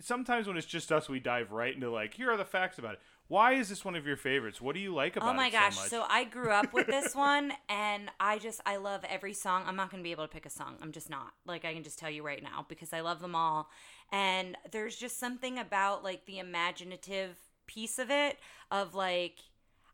sometimes 0.00 0.46
when 0.46 0.56
it's 0.56 0.66
just 0.66 0.92
us, 0.92 1.08
we 1.08 1.20
dive 1.20 1.52
right 1.52 1.74
into 1.74 1.90
like, 1.90 2.14
here 2.14 2.30
are 2.30 2.36
the 2.36 2.44
facts 2.44 2.78
about 2.78 2.94
it. 2.94 3.00
Why 3.28 3.54
is 3.54 3.68
this 3.68 3.84
one 3.84 3.94
of 3.94 4.06
your 4.06 4.16
favorites? 4.16 4.60
What 4.60 4.74
do 4.74 4.80
you 4.80 4.94
like 4.94 5.16
about 5.16 5.28
it? 5.28 5.32
Oh 5.32 5.34
my 5.34 5.50
so 5.50 5.58
gosh. 5.58 5.76
much? 5.76 5.88
So, 5.88 6.04
I 6.08 6.24
grew 6.24 6.50
up 6.50 6.72
with 6.72 6.86
this 6.86 7.14
one 7.14 7.52
and 7.68 8.10
I 8.18 8.38
just 8.38 8.60
I 8.66 8.76
love 8.76 9.04
every 9.08 9.34
song. 9.34 9.62
I'm 9.66 9.76
not 9.76 9.90
going 9.90 10.02
to 10.02 10.06
be 10.06 10.10
able 10.10 10.24
to 10.24 10.32
pick 10.32 10.46
a 10.46 10.50
song. 10.50 10.76
I'm 10.82 10.92
just 10.92 11.08
not. 11.08 11.32
Like 11.46 11.64
I 11.64 11.72
can 11.72 11.82
just 11.82 11.98
tell 11.98 12.10
you 12.10 12.24
right 12.24 12.42
now 12.42 12.66
because 12.68 12.92
I 12.92 13.00
love 13.00 13.20
them 13.20 13.36
all. 13.36 13.70
And 14.12 14.56
there's 14.72 14.96
just 14.96 15.18
something 15.18 15.58
about 15.58 16.02
like 16.02 16.26
the 16.26 16.40
imaginative 16.40 17.36
piece 17.66 17.98
of 17.98 18.10
it 18.10 18.38
of 18.70 18.94
like 18.94 19.38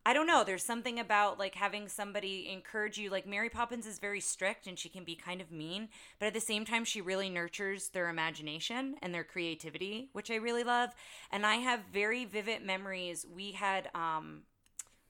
I 0.06 0.12
don't 0.12 0.28
know. 0.28 0.44
There's 0.44 0.62
something 0.62 1.00
about 1.00 1.36
like 1.36 1.56
having 1.56 1.88
somebody 1.88 2.48
encourage 2.48 2.96
you. 2.96 3.10
Like 3.10 3.26
Mary 3.26 3.50
Poppins 3.50 3.86
is 3.86 3.98
very 3.98 4.20
strict 4.20 4.68
and 4.68 4.78
she 4.78 4.88
can 4.88 5.02
be 5.02 5.16
kind 5.16 5.40
of 5.40 5.50
mean, 5.50 5.88
but 6.20 6.26
at 6.26 6.32
the 6.32 6.38
same 6.38 6.64
time, 6.64 6.84
she 6.84 7.00
really 7.00 7.28
nurtures 7.28 7.88
their 7.88 8.08
imagination 8.08 8.94
and 9.02 9.12
their 9.12 9.24
creativity, 9.24 10.10
which 10.12 10.30
I 10.30 10.36
really 10.36 10.62
love. 10.62 10.90
And 11.32 11.44
I 11.44 11.56
have 11.56 11.80
very 11.92 12.24
vivid 12.24 12.64
memories. 12.64 13.26
We 13.28 13.50
had, 13.50 13.90
um, 13.96 14.42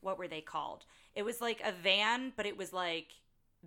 what 0.00 0.18
were 0.18 0.28
they 0.28 0.40
called? 0.40 0.86
It 1.14 1.26
was 1.26 1.42
like 1.42 1.60
a 1.62 1.72
van, 1.72 2.32
but 2.34 2.46
it 2.46 2.56
was 2.56 2.72
like 2.72 3.08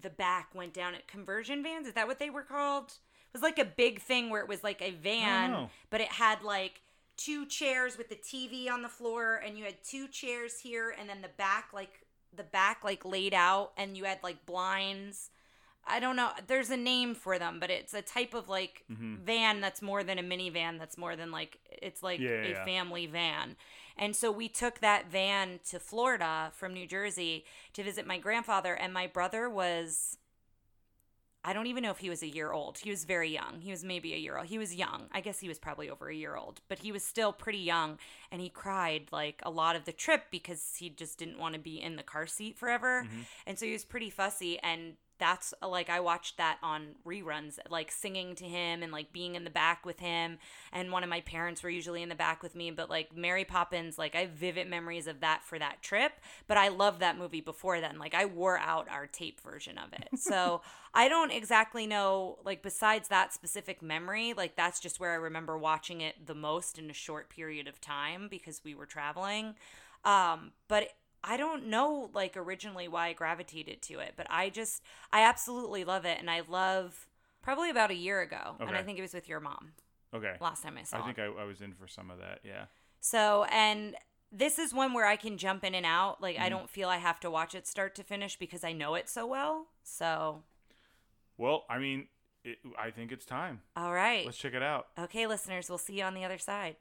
the 0.02 0.10
back 0.10 0.56
went 0.56 0.74
down 0.74 0.96
at 0.96 1.08
conversion 1.08 1.62
vans. 1.62 1.86
Is 1.86 1.94
that 1.94 2.08
what 2.08 2.18
they 2.18 2.32
were 2.32 2.42
called? 2.42 2.88
It 2.88 3.34
was 3.34 3.44
like 3.44 3.60
a 3.60 3.66
big 3.66 4.02
thing 4.02 4.32
where 4.32 4.42
it 4.42 4.50
was 4.50 4.64
like 4.64 4.82
a 4.82 4.90
van, 4.90 5.70
but 5.92 6.02
it 6.02 6.12
had 6.12 6.42
like 6.42 6.82
two 7.20 7.46
chairs 7.46 7.98
with 7.98 8.10
the 8.10 8.16
TV 8.16 8.72
on 8.72 8.82
the 8.82 8.90
floor, 8.90 9.42
and 9.46 9.58
you 9.58 9.66
had 9.66 9.84
two 9.84 10.08
chairs 10.08 10.60
here, 10.60 10.96
and 10.98 11.10
then 11.10 11.22
the 11.22 11.30
back 11.38 11.70
like 11.74 12.06
the 12.36 12.44
back 12.44 12.84
like 12.84 13.04
laid 13.04 13.34
out, 13.34 13.72
and 13.78 13.98
you 13.98 14.06
had 14.06 14.20
like 14.24 14.46
blinds. 14.46 15.30
I 15.86 16.00
don't 16.00 16.16
know. 16.16 16.30
There's 16.48 16.70
a 16.70 16.78
name 16.78 17.16
for 17.16 17.40
them, 17.40 17.60
but 17.60 17.70
it's 17.70 17.94
a 17.94 18.02
type 18.02 18.34
of 18.34 18.48
like 18.48 18.84
mm-hmm. 18.92 19.16
van 19.24 19.60
that's 19.60 19.82
more 19.82 20.04
than 20.04 20.18
a 20.18 20.24
minivan. 20.24 20.80
That's 20.80 20.98
more 20.98 21.16
than 21.16 21.32
like 21.32 21.60
it's 21.70 22.02
like 22.02 22.20
yeah, 22.20 22.44
a 22.44 22.50
yeah. 22.50 22.66
family 22.66 23.06
van. 23.06 23.58
And 23.98 24.16
so 24.16 24.32
we 24.32 24.48
took 24.48 24.80
that 24.80 25.12
van 25.12 25.60
to 25.70 25.80
Florida 25.80 26.52
from 26.54 26.74
New 26.74 26.88
Jersey 26.88 27.44
to 27.74 27.84
visit 27.84 28.08
my 28.08 28.18
grandfather, 28.18 28.74
and 28.74 28.94
my 28.94 29.08
brother 29.08 29.50
was 29.50 30.18
I 31.50 31.54
don't 31.54 31.66
even 31.66 31.82
know 31.82 31.90
if 31.90 31.98
he 31.98 32.12
was 32.12 32.22
a 32.22 32.28
year 32.28 32.52
old. 32.52 32.78
He 32.78 32.92
was 32.92 33.06
very 33.06 33.32
young. 33.32 33.60
He 33.60 33.72
was 33.72 33.84
maybe 33.84 34.14
a 34.14 34.18
year 34.18 34.38
old. 34.38 34.46
He 34.46 34.60
was 34.60 34.76
young. 34.76 35.08
I 35.12 35.20
guess 35.20 35.40
he 35.40 35.48
was 35.48 35.58
probably 35.58 35.90
over 35.90 36.08
a 36.08 36.14
year 36.14 36.36
old, 36.36 36.62
but 36.68 36.78
he 36.78 36.92
was 36.92 37.04
still 37.04 37.34
pretty 37.34 37.58
young. 37.58 37.98
And 38.32 38.40
he 38.40 38.50
cried 38.50 39.08
like 39.12 39.42
a 39.42 39.50
lot 39.50 39.76
of 39.76 39.86
the 39.86 39.92
trip 39.92 40.26
because 40.30 40.76
he 40.78 40.92
just 40.92 41.18
didn't 41.18 41.40
want 41.40 41.56
to 41.56 41.60
be 41.60 41.82
in 41.82 41.96
the 41.96 42.04
car 42.04 42.28
seat 42.28 42.56
forever. 42.56 43.02
Mm-hmm. 43.04 43.22
And 43.48 43.58
so 43.58 43.66
he 43.66 43.72
was 43.72 43.84
pretty 43.84 44.12
fussy. 44.12 44.60
And 44.60 44.94
that's 45.20 45.54
like, 45.62 45.90
I 45.90 46.00
watched 46.00 46.38
that 46.38 46.58
on 46.64 46.96
reruns, 47.06 47.60
like 47.70 47.92
singing 47.92 48.36
to 48.36 48.46
him 48.46 48.82
and 48.82 48.92
like 48.92 49.14
being 49.14 49.36
in 49.36 49.44
the 49.44 49.50
back 49.50 49.86
with 49.86 50.00
him. 50.00 50.38
And 50.72 50.92
one 50.92 51.04
of 51.04 51.10
my 51.10 51.22
parents 51.22 51.62
were 51.62 51.70
usually 51.70 52.02
in 52.02 52.10
the 52.10 52.16
back 52.16 52.42
with 52.42 52.56
me. 52.56 52.72
But 52.72 52.90
like 52.90 53.16
Mary 53.16 53.46
Poppins, 53.46 53.98
like 53.98 54.16
I 54.16 54.22
have 54.22 54.32
vivid 54.32 54.70
memories 54.70 55.08
of 55.08 55.20
that 55.20 55.44
for 55.44 55.60
that 55.60 55.82
trip. 55.82 56.14
But 56.48 56.58
I 56.58 56.70
loved 56.70 57.02
that 57.02 57.18
movie 57.18 57.42
before 57.42 57.82
then. 57.82 58.00
Like 58.00 58.14
I 58.14 58.26
wore 58.26 58.58
out 58.58 58.88
our 58.90 59.08
tape 59.08 59.42
version 59.42 59.78
of 59.78 59.94
it. 59.94 60.20
So 60.20 60.62
I 60.94 61.08
don't 61.08 61.32
exactly 61.32 61.86
know, 61.86 62.40
like, 62.44 62.64
besides 62.64 63.10
that 63.10 63.34
specific 63.34 63.82
memory, 63.82 64.34
like, 64.34 64.56
that's 64.56 64.80
just 64.80 65.00
where 65.00 65.12
I 65.12 65.16
remember 65.16 65.58
watching 65.58 66.02
it 66.02 66.26
the 66.26 66.34
most 66.34 66.80
in 66.80 66.90
a 66.90 66.94
short 66.94 67.30
period 67.30 67.68
of 67.68 67.80
time 67.80 68.28
because 68.30 68.62
we 68.64 68.74
were 68.74 68.88
traveling. 68.88 69.56
Um, 70.04 70.52
but 70.68 70.90
I 71.24 71.38
don't 71.38 71.68
know, 71.68 72.10
like, 72.14 72.38
originally 72.38 72.88
why 72.88 73.08
I 73.10 73.14
gravitated 73.14 73.82
to 73.84 74.00
it, 74.00 74.14
but 74.16 74.28
I 74.30 74.50
just, 74.50 74.82
I 75.12 75.22
absolutely 75.24 75.84
love 75.84 76.06
it. 76.06 76.18
And 76.20 76.30
I 76.30 76.42
love 76.48 77.08
probably 77.42 77.70
about 77.70 77.92
a 77.92 77.96
year 77.96 78.22
ago. 78.22 78.56
And 78.60 78.72
I 78.72 78.84
think 78.84 78.98
it 79.00 79.02
was 79.02 79.14
with 79.14 79.28
your 79.28 79.40
mom 79.40 79.74
okay. 80.14 80.36
last 80.40 80.64
time 80.64 80.78
I 80.80 80.84
saw 80.84 81.02
I 81.02 81.06
think 81.06 81.20
I, 81.20 81.26
I 81.26 81.44
was 81.46 81.62
in 81.62 81.74
for 81.74 81.88
some 81.88 82.10
of 82.10 82.20
that. 82.20 82.40
Yeah. 82.44 82.66
So, 83.02 83.46
and 83.52 83.96
this 84.32 84.60
is 84.60 84.74
one 84.74 84.94
where 84.94 85.06
I 85.06 85.16
can 85.16 85.38
jump 85.38 85.64
in 85.64 85.74
and 85.76 85.86
out. 85.86 86.22
Like, 86.22 86.36
Mm-hmm. 86.36 86.46
I 86.46 86.50
don't 86.50 86.70
feel 86.70 86.90
I 86.90 86.98
have 86.98 87.20
to 87.22 87.32
watch 87.32 87.56
it 87.56 87.68
start 87.68 87.96
to 87.96 88.04
finish 88.04 88.38
because 88.38 88.64
I 88.64 88.74
know 88.74 88.96
it 88.96 89.10
so 89.10 89.26
well. 89.26 89.68
So, 89.84 90.44
Well, 91.38 91.66
I 91.70 91.80
mean, 91.80 92.08
it, 92.44 92.58
I 92.78 92.92
think 92.92 93.12
it's 93.12 93.26
time. 93.26 93.62
all 93.76 93.94
right. 93.94 94.26
Let's 94.26 94.38
check 94.38 94.54
it 94.54 94.64
out. 94.64 94.88
Okay, 94.98 95.28
listeners, 95.28 95.68
we'll 95.70 95.78
see 95.78 95.98
you 96.00 96.04
on 96.04 96.14
the 96.14 96.24
other 96.24 96.38
side. 96.38 96.76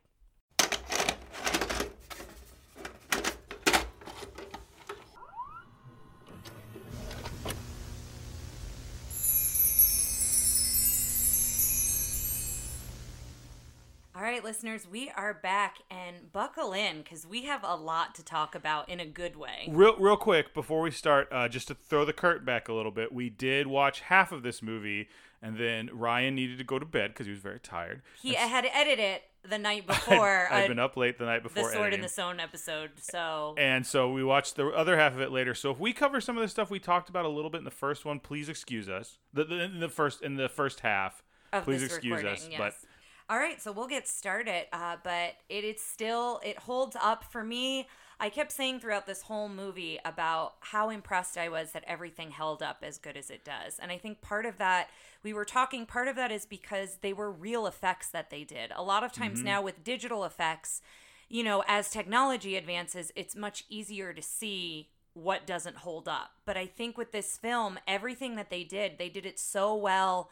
All 14.18 14.24
right, 14.24 14.42
listeners, 14.42 14.84
we 14.90 15.12
are 15.16 15.32
back 15.32 15.76
and 15.92 16.32
buckle 16.32 16.72
in 16.72 17.02
because 17.02 17.24
we 17.24 17.44
have 17.44 17.62
a 17.62 17.76
lot 17.76 18.16
to 18.16 18.24
talk 18.24 18.56
about 18.56 18.88
in 18.88 18.98
a 18.98 19.06
good 19.06 19.36
way. 19.36 19.68
Real, 19.70 19.94
real 19.96 20.16
quick 20.16 20.54
before 20.54 20.80
we 20.80 20.90
start, 20.90 21.28
uh, 21.30 21.46
just 21.46 21.68
to 21.68 21.74
throw 21.76 22.04
the 22.04 22.12
curtain 22.12 22.44
back 22.44 22.68
a 22.68 22.72
little 22.72 22.90
bit, 22.90 23.12
we 23.12 23.30
did 23.30 23.68
watch 23.68 24.00
half 24.00 24.32
of 24.32 24.42
this 24.42 24.60
movie, 24.60 25.08
and 25.40 25.56
then 25.56 25.88
Ryan 25.92 26.34
needed 26.34 26.58
to 26.58 26.64
go 26.64 26.80
to 26.80 26.84
bed 26.84 27.10
because 27.10 27.26
he 27.26 27.30
was 27.30 27.40
very 27.40 27.60
tired. 27.60 28.02
He 28.20 28.34
had 28.34 28.66
edited 28.74 28.98
it 28.98 29.22
the 29.48 29.56
night 29.56 29.86
before 29.86 30.48
I'd 30.50 30.64
uh, 30.64 30.68
been 30.68 30.80
up 30.80 30.96
late 30.96 31.16
the 31.16 31.26
night 31.26 31.44
before. 31.44 31.62
the 31.62 31.70
Sword 31.70 31.82
editing. 31.82 32.00
in 32.00 32.02
the 32.02 32.08
Stone 32.08 32.40
episode, 32.40 32.90
so 32.96 33.54
and 33.56 33.86
so 33.86 34.10
we 34.10 34.24
watched 34.24 34.56
the 34.56 34.66
other 34.66 34.96
half 34.96 35.12
of 35.12 35.20
it 35.20 35.30
later. 35.30 35.54
So 35.54 35.70
if 35.70 35.78
we 35.78 35.92
cover 35.92 36.20
some 36.20 36.36
of 36.36 36.42
the 36.42 36.48
stuff 36.48 36.72
we 36.72 36.80
talked 36.80 37.08
about 37.08 37.24
a 37.24 37.28
little 37.28 37.50
bit 37.50 37.58
in 37.58 37.64
the 37.64 37.70
first 37.70 38.04
one, 38.04 38.18
please 38.18 38.48
excuse 38.48 38.88
us. 38.88 39.18
The, 39.32 39.44
the, 39.44 39.62
in 39.62 39.78
the 39.78 39.88
first 39.88 40.22
in 40.22 40.34
the 40.34 40.48
first 40.48 40.80
half, 40.80 41.22
please 41.62 41.84
excuse 41.84 42.16
recording, 42.16 42.32
us. 42.32 42.48
yes. 42.50 42.58
But 42.58 42.87
all 43.30 43.38
right, 43.38 43.60
so 43.60 43.72
we'll 43.72 43.88
get 43.88 44.08
started. 44.08 44.66
Uh, 44.72 44.96
but 45.02 45.34
it 45.48 45.64
is 45.64 45.80
still 45.82 46.40
it 46.44 46.58
holds 46.58 46.96
up 47.00 47.24
for 47.24 47.44
me. 47.44 47.86
I 48.20 48.30
kept 48.30 48.50
saying 48.50 48.80
throughout 48.80 49.06
this 49.06 49.22
whole 49.22 49.48
movie 49.48 50.00
about 50.04 50.54
how 50.60 50.90
impressed 50.90 51.38
I 51.38 51.48
was 51.48 51.70
that 51.72 51.84
everything 51.86 52.32
held 52.32 52.62
up 52.64 52.78
as 52.82 52.98
good 52.98 53.16
as 53.16 53.30
it 53.30 53.44
does. 53.44 53.78
And 53.78 53.92
I 53.92 53.98
think 53.98 54.20
part 54.20 54.44
of 54.44 54.58
that, 54.58 54.88
we 55.22 55.32
were 55.32 55.44
talking, 55.44 55.86
part 55.86 56.08
of 56.08 56.16
that 56.16 56.32
is 56.32 56.44
because 56.44 56.98
they 57.00 57.12
were 57.12 57.30
real 57.30 57.66
effects 57.66 58.08
that 58.08 58.30
they 58.30 58.42
did. 58.42 58.72
A 58.74 58.82
lot 58.82 59.04
of 59.04 59.12
times 59.12 59.42
now 59.44 59.62
with 59.62 59.84
digital 59.84 60.24
effects, 60.24 60.82
you 61.28 61.44
know, 61.44 61.62
as 61.68 61.90
technology 61.90 62.56
advances, 62.56 63.12
it's 63.14 63.36
much 63.36 63.64
easier 63.68 64.12
to 64.12 64.22
see 64.22 64.88
what 65.14 65.46
doesn't 65.46 65.76
hold 65.76 66.08
up. 66.08 66.30
But 66.44 66.56
I 66.56 66.66
think 66.66 66.98
with 66.98 67.12
this 67.12 67.36
film, 67.36 67.78
everything 67.86 68.34
that 68.36 68.50
they 68.50 68.64
did, 68.64 68.98
they 68.98 69.08
did 69.08 69.26
it 69.26 69.38
so 69.38 69.76
well. 69.76 70.30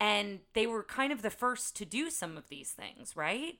And 0.00 0.40
they 0.54 0.66
were 0.66 0.82
kind 0.84 1.12
of 1.12 1.22
the 1.22 1.30
first 1.30 1.74
to 1.76 1.84
do 1.84 2.10
some 2.10 2.36
of 2.36 2.48
these 2.48 2.70
things, 2.70 3.16
right? 3.16 3.58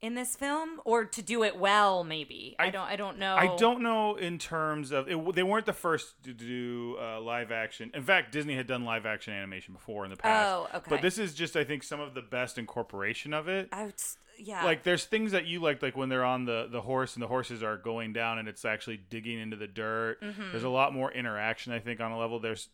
In 0.00 0.14
this 0.14 0.34
film, 0.34 0.80
or 0.86 1.04
to 1.04 1.20
do 1.20 1.42
it 1.44 1.58
well, 1.58 2.04
maybe. 2.04 2.56
I, 2.58 2.68
I- 2.68 2.70
don't. 2.70 2.86
I 2.88 2.96
don't 2.96 3.18
know. 3.18 3.36
I 3.36 3.54
don't 3.56 3.82
know 3.82 4.14
in 4.16 4.38
terms 4.38 4.92
of 4.92 5.08
it, 5.08 5.34
they 5.34 5.42
weren't 5.42 5.66
the 5.66 5.74
first 5.74 6.14
to 6.24 6.32
do 6.32 6.96
uh, 6.98 7.20
live 7.20 7.52
action. 7.52 7.90
In 7.92 8.02
fact, 8.02 8.32
Disney 8.32 8.54
had 8.56 8.66
done 8.66 8.84
live 8.86 9.04
action 9.04 9.34
animation 9.34 9.74
before 9.74 10.04
in 10.04 10.10
the 10.10 10.16
past. 10.16 10.48
Oh, 10.48 10.68
okay. 10.78 10.86
But 10.88 11.02
this 11.02 11.18
is 11.18 11.34
just 11.34 11.54
I 11.54 11.64
think 11.64 11.82
some 11.82 12.00
of 12.00 12.14
the 12.14 12.22
best 12.22 12.56
incorporation 12.56 13.34
of 13.34 13.46
it. 13.48 13.68
I 13.72 13.84
would, 13.86 13.94
yeah. 14.38 14.64
like 14.64 14.84
there's 14.84 15.04
things 15.04 15.32
that 15.32 15.44
you 15.44 15.60
like 15.60 15.82
like 15.82 15.98
when 15.98 16.08
they're 16.08 16.24
on 16.24 16.46
the 16.46 16.66
the 16.72 16.80
horse 16.80 17.12
and 17.14 17.22
the 17.22 17.26
horses 17.28 17.62
are 17.62 17.76
going 17.76 18.14
down 18.14 18.38
and 18.38 18.48
it's 18.48 18.64
actually 18.64 18.96
digging 18.96 19.38
into 19.38 19.56
the 19.56 19.66
dirt 19.66 20.18
Mm-hmm. 20.22 20.52
there's 20.52 20.62
a 20.64 20.70
lot 20.70 20.94
more 20.94 21.12
interaction 21.12 21.74
i 21.74 21.78
think 21.78 22.00
on 22.00 22.10
a 22.10 22.18
level 22.18 22.40
there's 22.40 22.70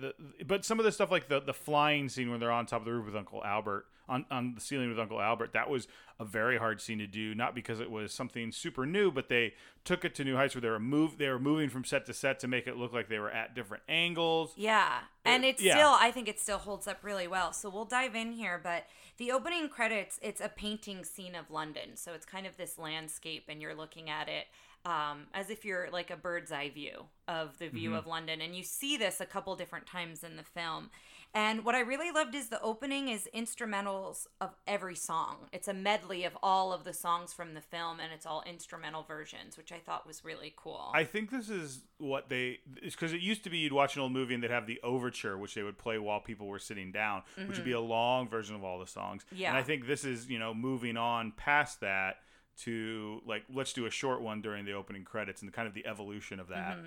the, 0.00 0.44
but 0.44 0.64
some 0.64 0.78
of 0.78 0.84
the 0.84 0.92
stuff 0.92 1.10
like 1.10 1.28
the 1.28 1.40
the 1.40 1.54
flying 1.54 2.08
scene 2.08 2.30
when 2.30 2.40
they're 2.40 2.52
on 2.52 2.66
top 2.66 2.80
of 2.80 2.84
the 2.86 2.92
roof 2.92 3.06
with 3.06 3.16
uncle 3.16 3.42
albert 3.44 3.86
on, 4.08 4.24
on 4.30 4.54
the 4.54 4.60
ceiling 4.60 4.88
with 4.88 4.98
uncle 4.98 5.20
albert 5.20 5.52
that 5.52 5.68
was 5.68 5.88
a 6.20 6.24
very 6.24 6.58
hard 6.58 6.80
scene 6.80 6.98
to 6.98 7.06
do 7.06 7.34
not 7.34 7.54
because 7.54 7.80
it 7.80 7.90
was 7.90 8.12
something 8.12 8.52
super 8.52 8.86
new 8.86 9.10
but 9.10 9.28
they 9.28 9.52
took 9.84 10.04
it 10.04 10.14
to 10.14 10.24
new 10.24 10.36
heights 10.36 10.54
where 10.54 10.62
they 10.62 10.68
were 10.68 10.78
move 10.78 11.18
they 11.18 11.28
were 11.28 11.38
moving 11.38 11.68
from 11.68 11.84
set 11.84 12.06
to 12.06 12.12
set 12.14 12.38
to 12.38 12.48
make 12.48 12.66
it 12.66 12.76
look 12.76 12.92
like 12.92 13.08
they 13.08 13.18
were 13.18 13.30
at 13.30 13.54
different 13.54 13.82
angles 13.88 14.52
Yeah. 14.56 14.98
And 15.24 15.44
it's 15.44 15.60
yeah. 15.60 15.74
still, 15.74 15.96
I 15.98 16.12
think 16.12 16.28
it 16.28 16.38
still 16.38 16.58
holds 16.58 16.86
up 16.86 16.98
really 17.02 17.26
well. 17.26 17.52
So 17.52 17.68
we'll 17.68 17.84
dive 17.84 18.14
in 18.14 18.32
here. 18.32 18.60
But 18.62 18.84
the 19.18 19.32
opening 19.32 19.68
credits, 19.68 20.20
it's 20.22 20.40
a 20.40 20.48
painting 20.48 21.04
scene 21.04 21.34
of 21.34 21.50
London. 21.50 21.96
So 21.96 22.12
it's 22.12 22.24
kind 22.24 22.46
of 22.46 22.56
this 22.56 22.78
landscape, 22.78 23.44
and 23.48 23.60
you're 23.60 23.74
looking 23.74 24.08
at 24.08 24.28
it 24.28 24.46
um, 24.86 25.26
as 25.34 25.50
if 25.50 25.64
you're 25.64 25.88
like 25.92 26.10
a 26.10 26.16
bird's 26.16 26.52
eye 26.52 26.70
view 26.70 27.06
of 27.26 27.58
the 27.58 27.66
view 27.66 27.96
of 27.96 28.06
London. 28.06 28.40
And 28.40 28.54
you 28.54 28.62
see 28.62 28.96
this 28.96 29.20
a 29.20 29.26
couple 29.26 29.56
different 29.56 29.84
times 29.84 30.22
in 30.22 30.36
the 30.36 30.44
film. 30.44 30.90
And 31.34 31.64
what 31.64 31.74
I 31.74 31.80
really 31.80 32.12
loved 32.12 32.36
is 32.36 32.48
the 32.48 32.62
opening 32.62 33.08
is 33.08 33.28
instrumentals 33.34 34.26
of 34.40 34.54
every 34.66 34.94
song. 34.94 35.48
It's 35.52 35.66
a 35.66 35.74
medley 35.74 36.24
of 36.24 36.38
all 36.40 36.72
of 36.72 36.84
the 36.84 36.92
songs 36.92 37.34
from 37.34 37.54
the 37.54 37.60
film, 37.60 37.98
and 37.98 38.12
it's 38.12 38.24
all 38.24 38.44
instrumental 38.46 39.02
versions, 39.02 39.58
which 39.58 39.72
I 39.72 39.78
thought 39.78 40.06
was 40.06 40.24
really 40.24 40.54
cool. 40.56 40.92
I 40.94 41.02
think 41.02 41.30
this 41.30 41.50
is 41.50 41.82
what 41.98 42.28
they 42.28 42.60
because 42.80 43.12
it 43.12 43.20
used 43.20 43.42
to 43.44 43.50
be 43.50 43.58
you'd 43.58 43.72
watch 43.72 43.96
an 43.96 44.02
old 44.02 44.12
movie 44.12 44.34
and 44.34 44.42
they'd 44.42 44.50
have 44.52 44.68
the 44.68 44.80
overture, 44.82 45.36
which 45.36 45.54
they 45.54 45.64
would 45.64 45.78
play 45.78 45.98
while 45.98 46.20
people 46.20 46.46
were 46.46 46.60
sitting 46.60 46.92
down, 46.92 47.22
which 47.34 47.56
would 47.56 47.64
be 47.64 47.72
a 47.72 47.80
long 47.80 48.28
version 48.28 48.54
of 48.54 48.62
all 48.62 48.78
the 48.78 48.86
songs. 48.86 49.24
Mm-hmm. 49.24 49.36
Yeah. 49.42 49.48
and 49.48 49.58
I 49.58 49.62
think 49.62 49.86
this 49.86 50.04
is 50.04 50.30
you 50.30 50.38
know 50.38 50.54
moving 50.54 50.96
on 50.96 51.32
past 51.32 51.80
that 51.80 52.18
to 52.58 53.20
like 53.26 53.44
let's 53.52 53.72
do 53.72 53.86
a 53.86 53.90
short 53.90 54.20
one 54.20 54.40
during 54.40 54.64
the 54.64 54.72
opening 54.72 55.04
credits 55.04 55.42
and 55.42 55.48
the 55.50 55.54
kind 55.54 55.68
of 55.68 55.74
the 55.74 55.86
evolution 55.86 56.40
of 56.40 56.48
that. 56.48 56.76
Mm-hmm. 56.76 56.86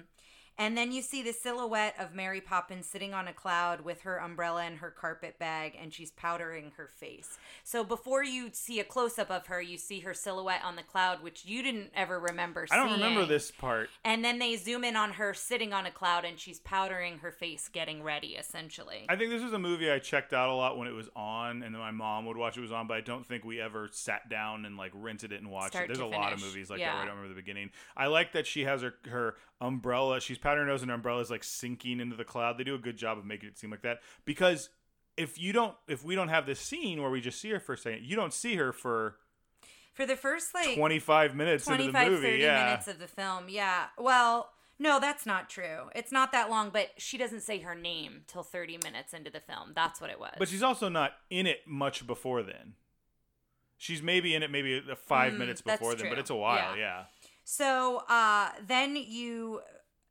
And 0.60 0.78
then 0.78 0.92
you 0.92 1.02
see 1.02 1.24
the 1.24 1.32
silhouette 1.32 1.96
of 1.98 2.14
Mary 2.14 2.42
Poppins 2.42 2.86
sitting 2.86 3.14
on 3.14 3.28
a 3.30 3.34
cloud 3.34 3.82
with 3.82 4.02
her 4.02 4.18
umbrella 4.20 4.64
and 4.64 4.78
her 4.80 4.92
carpet 4.92 5.40
bag, 5.40 5.78
and 5.82 5.94
she's 5.94 6.12
powdering 6.12 6.74
her 6.76 6.88
face. 6.88 7.38
So 7.64 7.84
before 7.86 8.26
you 8.26 8.50
see 8.52 8.80
a 8.82 8.84
close 8.84 9.18
up 9.18 9.32
of 9.32 9.48
her, 9.48 9.62
you 9.62 9.78
see 9.78 10.02
her 10.02 10.14
silhouette 10.14 10.62
on 10.64 10.76
the 10.76 10.84
cloud, 10.84 11.24
which 11.24 11.46
you 11.46 11.64
didn't 11.64 11.92
ever 11.96 12.20
remember 12.20 12.68
I 12.70 12.76
don't 12.76 12.90
seeing. 12.90 13.00
remember 13.02 13.26
this 13.26 13.52
part. 13.52 13.90
And 14.04 14.24
then 14.24 14.38
they 14.38 14.58
zoom 14.58 14.84
in 14.84 14.98
on 14.98 15.14
her 15.14 15.34
sitting 15.34 15.72
on 15.72 15.86
a 15.86 15.92
cloud, 15.92 16.26
and 16.26 16.38
she's 16.38 16.60
powdering 16.60 17.20
her 17.20 17.32
face, 17.32 17.70
getting 17.70 18.04
ready, 18.04 18.36
essentially. 18.36 19.06
I 19.08 19.16
think 19.16 19.30
this 19.32 19.42
was 19.42 19.54
a 19.54 19.60
movie 19.60 19.90
I 19.90 20.00
checked 20.00 20.34
out 20.34 20.50
a 20.50 20.54
lot 20.54 20.78
when 20.78 20.90
it 20.90 20.94
was 20.94 21.08
on, 21.16 21.64
and 21.64 21.74
then 21.74 21.80
my 21.80 21.92
mom 21.92 22.26
would 22.26 22.36
watch 22.36 22.58
it 22.58 22.62
was 22.62 22.74
on. 22.74 22.86
But 22.86 22.98
I 22.98 23.02
don't 23.02 23.26
think 23.26 23.46
we 23.46 23.62
ever 23.62 23.88
sat 23.94 24.30
down 24.30 24.66
and 24.66 24.76
like 24.76 24.92
rented 24.94 25.32
it 25.32 25.40
and 25.40 25.50
watched 25.50 25.70
Start 25.74 25.86
it. 25.86 25.88
There's 25.88 26.00
a 26.00 26.06
lot 26.06 26.34
of 26.34 26.42
movies 26.42 26.70
like 26.70 26.80
Yeah. 26.80 26.88
that 26.88 26.94
where 26.96 27.04
I 27.04 27.06
don't 27.06 27.16
remember 27.16 27.34
the 27.34 27.42
beginning. 27.42 27.70
I 27.96 28.08
like 28.08 28.34
that 28.34 28.46
she 28.46 28.66
has 28.66 28.82
her 28.82 28.96
her 29.08 29.36
umbrella. 29.62 30.20
She's 30.22 30.38
powdering 30.38 30.68
her 30.68 30.72
nose, 30.74 30.82
and 30.82 30.90
her 30.92 30.96
umbrella 30.96 31.22
is 31.22 31.30
like 31.30 31.44
sinking 31.44 32.00
into 32.00 32.16
the 32.16 32.24
cloud. 32.26 32.58
They 32.58 32.64
do 32.64 32.76
a 32.76 32.80
good 32.80 32.98
job 32.98 33.18
of 33.18 33.26
making 33.26 33.50
it 33.50 33.58
seem 33.58 33.72
like 33.72 33.82
that 33.84 34.00
because 34.26 34.70
if 35.18 35.40
you 35.40 35.52
don't, 35.52 35.76
if 35.88 36.04
we 36.04 36.16
don't 36.16 36.30
have 36.30 36.46
this 36.46 36.60
scene 36.60 37.02
where 37.02 37.12
we 37.12 37.20
just 37.22 37.42
see 37.42 37.50
her 37.50 37.60
for 37.60 37.74
a 37.74 37.78
second, 37.78 38.04
you 38.04 38.16
don't 38.16 38.34
see 38.34 38.56
her 38.56 38.72
for 38.72 39.18
For 39.94 40.06
the 40.06 40.16
first 40.16 40.54
like 40.54 40.76
25 40.76 41.36
minutes 41.36 41.66
25 41.66 41.88
into 41.88 42.00
the 42.00 42.10
movie. 42.10 42.28
30 42.32 42.44
yeah. 42.44 42.66
minutes 42.66 42.88
of 42.88 43.00
the 43.00 43.08
film 43.08 43.46
yeah 43.50 43.88
well 43.98 44.52
no 44.80 44.98
that's 44.98 45.26
not 45.26 45.50
true 45.50 45.90
it's 45.94 46.12
not 46.14 46.32
that 46.32 46.50
long 46.50 46.70
but 46.70 46.92
she 46.98 47.18
doesn't 47.18 47.42
say 47.42 47.60
her 47.60 47.76
name 47.76 48.22
till 48.28 48.44
30 48.44 48.78
minutes 48.82 49.14
into 49.14 49.30
the 49.30 49.42
film 49.42 49.74
that's 49.76 50.00
what 50.00 50.10
it 50.10 50.18
was 50.18 50.36
But 50.38 50.48
she's 50.48 50.64
also 50.64 50.88
not 50.88 51.12
in 51.30 51.46
it 51.48 51.68
much 51.68 52.08
before 52.08 52.42
then. 52.44 52.76
She's 53.78 54.02
maybe 54.02 54.36
in 54.36 54.44
it 54.44 54.52
maybe 54.52 54.82
five 55.06 55.34
Mm, 55.34 55.38
minutes 55.38 55.62
before 55.62 55.96
then, 55.96 56.10
but 56.10 56.20
it's 56.20 56.30
a 56.30 56.36
while. 56.36 56.76
Yeah. 56.78 56.82
Yeah. 56.82 57.04
So 57.50 58.04
uh 58.08 58.50
then 58.68 58.96
you 58.96 59.62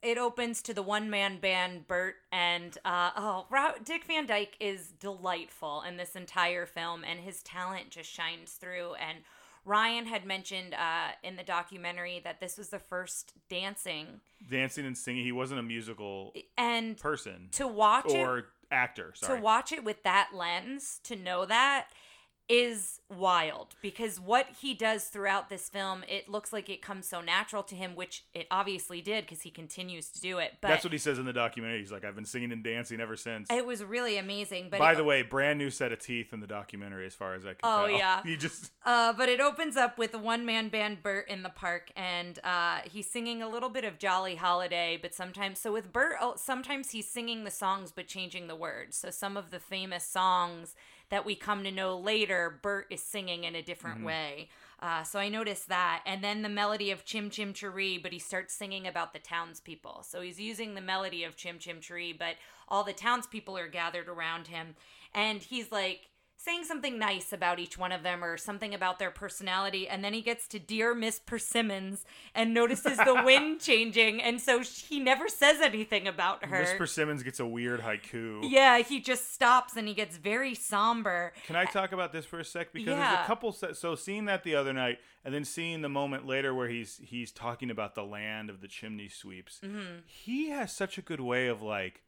it 0.03 0.18
opens 0.18 0.61
to 0.62 0.74
the 0.74 0.83
one 0.83 1.09
man 1.09 1.38
band 1.38 1.87
Bert 1.87 2.16
and 2.33 2.77
uh 2.85 3.11
oh 3.16 3.46
Dick 3.85 4.05
Van 4.07 4.27
Dyke 4.27 4.57
is 4.59 4.88
delightful 4.98 5.83
in 5.87 5.96
this 5.96 6.16
entire 6.16 6.66
film 6.66 7.05
and 7.05 7.20
his 7.20 7.42
talent 7.42 7.90
just 7.90 8.11
shines 8.11 8.53
through 8.53 8.94
and 8.94 9.18
Ryan 9.64 10.07
had 10.07 10.24
mentioned 10.24 10.72
uh, 10.72 11.09
in 11.22 11.37
the 11.37 11.42
documentary 11.42 12.22
that 12.24 12.40
this 12.40 12.57
was 12.57 12.70
the 12.70 12.79
first 12.79 13.35
dancing, 13.51 14.20
Dancing 14.51 14.87
and 14.87 14.96
singing. 14.96 15.24
He 15.24 15.33
wasn't 15.33 15.61
a 15.61 15.62
musical 15.62 16.33
and 16.57 16.96
person 16.96 17.48
to 17.53 17.66
watch 17.68 18.07
it 18.07 18.16
or 18.16 18.46
actor. 18.70 19.12
Sorry. 19.14 19.38
to 19.38 19.44
watch 19.44 19.72
it 19.72 19.85
with 19.85 20.03
that 20.05 20.31
lens 20.33 21.01
to 21.05 21.16
know 21.16 21.44
that 21.44 21.88
is 22.49 23.01
wild 23.11 23.75
because 23.81 24.21
what 24.21 24.47
he 24.61 24.75
does 24.75 25.05
throughout 25.05 25.49
this 25.49 25.69
film 25.69 26.05
it 26.09 26.29
looks 26.29 26.53
like 26.53 26.69
it 26.69 26.83
comes 26.83 27.07
so 27.07 27.21
natural 27.21 27.63
to 27.63 27.75
him 27.75 27.95
which 27.95 28.25
it 28.35 28.47
obviously 28.51 29.01
did 29.01 29.25
because 29.25 29.43
he 29.43 29.51
continues 29.51 30.11
to 30.11 30.21
do 30.21 30.39
it 30.39 30.53
but 30.61 30.69
That's 30.69 30.85
what 30.85 30.93
he 30.93 30.99
says 30.99 31.19
in 31.19 31.25
the 31.25 31.33
documentary. 31.33 31.79
He's 31.79 31.93
like, 31.93 32.05
I've 32.05 32.15
been 32.15 32.25
singing 32.25 32.53
and 32.53 32.63
dancing 32.63 33.01
ever 33.01 33.17
since. 33.17 33.49
it 33.51 33.67
was 33.67 33.83
really 33.83 34.19
amazing 34.19 34.69
but 34.71 34.79
By 34.79 34.93
it, 34.93 34.97
the 34.97 35.05
way, 35.05 35.23
brand 35.23 35.59
new 35.59 35.71
set 35.71 35.93
of 35.93 35.99
teeth 35.99 36.33
in 36.33 36.41
the 36.41 36.47
documentary, 36.47 37.07
as 37.07 37.15
far 37.15 37.35
as 37.35 37.45
I 37.45 37.51
can 37.51 37.59
tell. 37.63 37.85
Oh, 37.85 37.87
tell. 37.87 37.97
yeah. 37.97 38.23
He 38.29 38.37
just 38.37 38.73
Uh, 38.85 39.13
but 39.13 39.29
it 39.29 39.41
opens 39.41 39.77
up 39.77 39.99
with 39.99 40.13
a 40.15 40.19
one 40.19 40.45
man 40.45 40.69
band 40.69 41.03
Bert 41.03 41.29
in 41.29 41.43
the 41.43 41.49
park, 41.49 41.91
and 41.97 42.39
uh, 42.45 42.81
he's 42.85 43.09
singing 43.09 43.43
a 43.43 43.49
little 43.49 43.69
bit 43.71 43.85
of 43.85 43.99
Jolly 43.99 44.37
Holiday. 44.37 44.99
But 45.01 45.15
sometimes, 45.15 45.59
so 45.59 45.73
with 45.73 45.93
Bert, 45.93 46.17
oh, 46.21 46.35
sometimes 46.37 46.91
he's 46.91 47.09
singing 47.09 47.45
the 47.45 47.51
songs 47.51 47.93
but 47.95 48.07
changing 48.07 48.49
the 48.49 48.57
words. 48.57 48.97
So 48.97 49.11
some 49.11 49.37
of 49.37 49.51
the 49.51 49.61
famous 49.61 50.05
songs 50.05 50.75
that 51.11 51.25
we 51.25 51.35
come 51.35 51.64
to 51.64 51.71
know 51.71 51.99
later, 51.99 52.59
Bert 52.62 52.87
is 52.90 53.03
singing 53.03 53.44
in 53.44 53.55
a 53.55 53.62
different 53.62 54.05
way. 54.05 54.51
Uh, 54.81 55.03
so 55.03 55.18
I 55.18 55.29
noticed 55.29 55.68
that. 55.68 56.03
And 56.07 56.23
then 56.23 56.42
the 56.42 56.49
melody 56.49 56.90
of 56.90 57.05
Chim 57.05 57.31
Chim 57.31 57.53
Cheree, 57.53 58.01
but 58.01 58.12
he 58.12 58.18
starts 58.18 58.55
singing 58.55 58.87
about 58.87 59.12
the 59.12 59.18
townspeople. 59.18 60.05
So 60.07 60.21
he's 60.21 60.38
using 60.38 60.75
the 60.75 60.81
melody 60.81 61.25
of 61.25 61.37
Chim 61.37 61.59
Chim 61.59 61.81
Cheree, 61.81 62.16
but 62.16 62.37
all 62.68 62.85
the 62.85 62.92
townspeople 62.92 63.57
are 63.59 63.68
gathered 63.68 64.09
around 64.09 64.49
him. 64.49 64.77
And 65.14 65.42
he's 65.42 65.73
like, 65.73 66.08
saying 66.40 66.62
something 66.64 66.98
nice 66.98 67.33
about 67.33 67.59
each 67.59 67.77
one 67.77 67.90
of 67.92 68.03
them 68.05 68.22
or 68.24 68.37
something 68.37 68.72
about 68.72 68.98
their 68.98 69.11
personality 69.11 69.88
and 69.88 70.03
then 70.05 70.14
he 70.14 70.22
gets 70.22 70.46
to 70.48 70.59
dear 70.59 70.94
miss 70.94 71.18
persimmons 71.18 72.05
and 72.35 72.55
notices 72.55 72.96
the 72.98 73.22
wind 73.27 73.61
changing 73.61 74.22
and 74.22 74.40
so 74.40 74.61
he 74.61 75.01
never 75.01 75.29
says 75.29 75.61
anything 75.61 76.07
about 76.07 76.44
her 76.44 76.61
Miss 76.61 76.72
Persimmons 76.74 77.22
gets 77.22 77.40
a 77.40 77.46
weird 77.46 77.81
haiku. 77.81 78.40
yeah 78.48 78.79
he 78.79 79.01
just 79.01 79.35
stops 79.35 79.77
and 79.77 79.88
he 79.88 79.94
gets 79.94 80.16
very 80.16 80.55
somber 80.55 81.33
Can 81.46 81.57
I 81.57 81.64
talk 81.64 81.92
about 81.92 82.12
this 82.12 82.24
for 82.24 82.38
a 82.38 82.44
sec? 82.44 82.72
Because 82.72 82.96
there's 82.96 83.18
a 83.20 83.27
couple. 83.27 83.53
Se- 83.53 83.72
so 83.74 83.94
seeing 83.94 84.27
that 84.27 84.44
the 84.44 84.55
other 84.55 84.72
night, 84.72 84.98
and 85.24 85.35
then 85.35 85.44
seeing 85.44 85.83
the 85.83 85.88
moment 85.88 86.27
later 86.27 86.55
where 86.55 86.68
he's 86.68 87.01
he's 87.03 87.33
talking 87.33 87.70
about 87.70 87.94
the 87.94 88.05
land 88.05 88.48
of 88.48 88.61
the 88.61 88.68
chimney 88.68 89.09
sweeps. 89.09 89.61
Mm-hmm. 89.64 90.01
He 90.07 90.51
has 90.51 90.72
such 90.72 90.98
a 90.98 91.03
good 91.03 91.20
way 91.20 91.48
of 91.48 91.61
like 91.62 92.03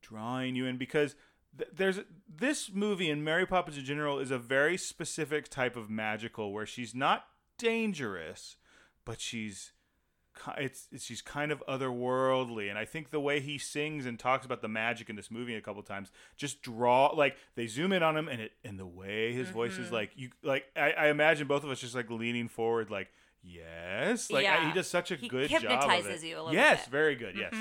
drawing 0.00 0.56
you 0.56 0.66
in 0.66 0.76
because 0.76 1.14
th- 1.58 1.70
there's 1.74 2.00
this 2.28 2.70
movie 2.72 3.10
and 3.10 3.24
Mary 3.24 3.46
Poppins 3.46 3.78
in 3.78 3.84
general 3.84 4.18
is 4.18 4.30
a 4.30 4.38
very 4.38 4.76
specific 4.76 5.48
type 5.48 5.76
of 5.76 5.88
magical 5.90 6.52
where 6.52 6.66
she's 6.66 6.94
not 6.94 7.26
dangerous, 7.58 8.56
but 9.04 9.20
she's 9.20 9.72
it's, 10.58 10.86
it's 10.92 11.02
she's 11.04 11.22
kind 11.22 11.50
of 11.50 11.62
otherworldly 11.66 12.68
and 12.68 12.78
i 12.78 12.84
think 12.84 13.08
the 13.08 13.18
way 13.18 13.40
he 13.40 13.56
sings 13.56 14.04
and 14.04 14.18
talks 14.18 14.44
about 14.44 14.60
the 14.60 14.68
magic 14.68 15.08
in 15.08 15.16
this 15.16 15.30
movie 15.30 15.54
a 15.54 15.62
couple 15.62 15.82
times 15.82 16.12
just 16.36 16.60
draw 16.60 17.06
like 17.06 17.38
they 17.54 17.66
zoom 17.66 17.90
in 17.90 18.02
on 18.02 18.14
him 18.18 18.28
and 18.28 18.42
it 18.42 18.52
and 18.62 18.78
the 18.78 18.84
way 18.86 19.32
his 19.32 19.48
voice 19.48 19.72
Mm-hmm. 19.72 19.84
is 19.84 19.92
like 19.92 20.10
you 20.14 20.28
like 20.42 20.64
I, 20.76 20.90
I 20.92 21.08
imagine 21.08 21.46
both 21.46 21.64
of 21.64 21.70
us 21.70 21.80
just 21.80 21.94
like 21.94 22.10
leaning 22.10 22.48
forward 22.48 22.90
like 22.90 23.08
yes 23.42 24.30
like 24.30 24.44
I- 24.44 24.66
he 24.68 24.72
does 24.74 24.88
such 24.88 25.10
a 25.10 25.16
He 25.16 25.26
good 25.26 25.48
job 25.48 25.64
of 25.64 25.70
hypnotizes 25.70 26.22
it. 26.22 26.26
you 26.26 26.36
a 26.36 26.38
little 26.40 26.52
yes 26.52 26.82
bit. 26.84 26.90
very 26.92 27.14
good 27.14 27.34
yes 27.38 27.54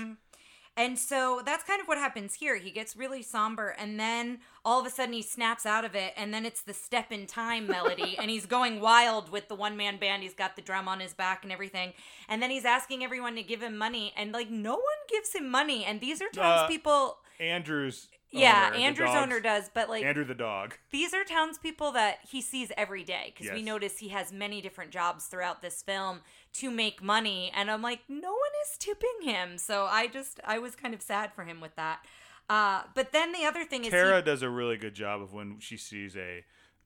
And 0.77 0.99
so 0.99 1.41
that's 1.45 1.63
kind 1.63 1.79
of 1.79 1.87
what 1.87 1.97
happens 1.97 2.33
here. 2.33 2.57
He 2.57 2.69
gets 2.69 2.97
really 2.97 3.21
somber, 3.21 3.69
and 3.69 3.97
then 3.97 4.39
all 4.65 4.79
of 4.79 4.85
a 4.85 4.89
sudden 4.89 5.13
he 5.13 5.21
snaps 5.21 5.65
out 5.65 5.85
of 5.85 5.95
it, 5.95 6.13
and 6.17 6.33
then 6.33 6.45
it's 6.45 6.61
the 6.61 6.73
step 6.73 7.13
in 7.13 7.27
time 7.27 7.65
melody, 7.65 8.17
and 8.19 8.29
he's 8.29 8.45
going 8.45 8.81
wild 8.81 9.31
with 9.31 9.47
the 9.47 9.55
one 9.55 9.77
man 9.77 9.97
band. 9.97 10.23
He's 10.23 10.33
got 10.33 10.57
the 10.57 10.61
drum 10.61 10.89
on 10.89 10.99
his 10.99 11.13
back 11.13 11.43
and 11.43 11.51
everything. 11.51 11.93
And 12.27 12.41
then 12.41 12.49
he's 12.49 12.65
asking 12.65 13.03
everyone 13.05 13.35
to 13.35 13.43
give 13.43 13.61
him 13.61 13.77
money, 13.77 14.13
and 14.17 14.33
like 14.33 14.49
no 14.49 14.73
one 14.73 14.81
gives 15.09 15.33
him 15.33 15.49
money. 15.49 15.85
And 15.85 16.01
these 16.01 16.21
are 16.21 16.29
townspeople. 16.29 17.17
Uh, 17.39 17.43
andrew's 17.43 18.07
yeah, 18.31 18.71
owner, 18.73 18.83
Andrew's 18.83 19.15
owner 19.15 19.39
does, 19.39 19.69
but 19.73 19.89
like 19.89 20.03
andrew 20.03 20.25
the 20.25 20.35
dog 20.35 20.75
these 20.91 21.13
are 21.13 21.23
townspeople 21.23 21.91
that 21.93 22.19
he 22.27 22.41
sees 22.41 22.71
every 22.77 23.03
day 23.03 23.33
because 23.35 23.53
we 23.53 23.61
notice 23.61 23.97
he 23.97 24.09
has 24.09 24.33
many 24.33 24.61
different 24.61 24.91
jobs 24.91 25.25
throughout 25.25 25.61
this 25.61 25.81
film 25.81 26.21
to 26.59 26.69
make 26.71 27.01
money 27.03 27.51
and 27.55 27.69
i'm 27.71 27.81
like 27.81 27.99
no 28.07 28.29
one 28.29 28.51
is 28.69 28.77
tipping 28.77 29.17
him 29.23 29.57
so 29.57 29.85
i 29.85 30.07
just 30.07 30.39
i 30.45 30.57
was 30.59 30.75
kind 30.75 30.93
of 30.93 31.01
sad 31.01 31.31
for 31.33 31.43
him 31.43 31.59
with 31.61 31.75
that 31.75 31.99
uh, 32.49 32.83
but 32.93 33.11
then 33.11 33.31
the 33.31 33.43
other 33.43 33.63
thing 33.65 33.83
is 33.85 33.89
Tara 33.89 34.17
he, 34.17 34.21
does 34.21 34.43
a 34.43 34.49
really 34.49 34.77
good 34.77 34.93
job 34.93 35.19
of 35.21 35.33
when 35.33 35.57
she 35.59 35.77
sees 35.77 36.15
a, 36.15 36.43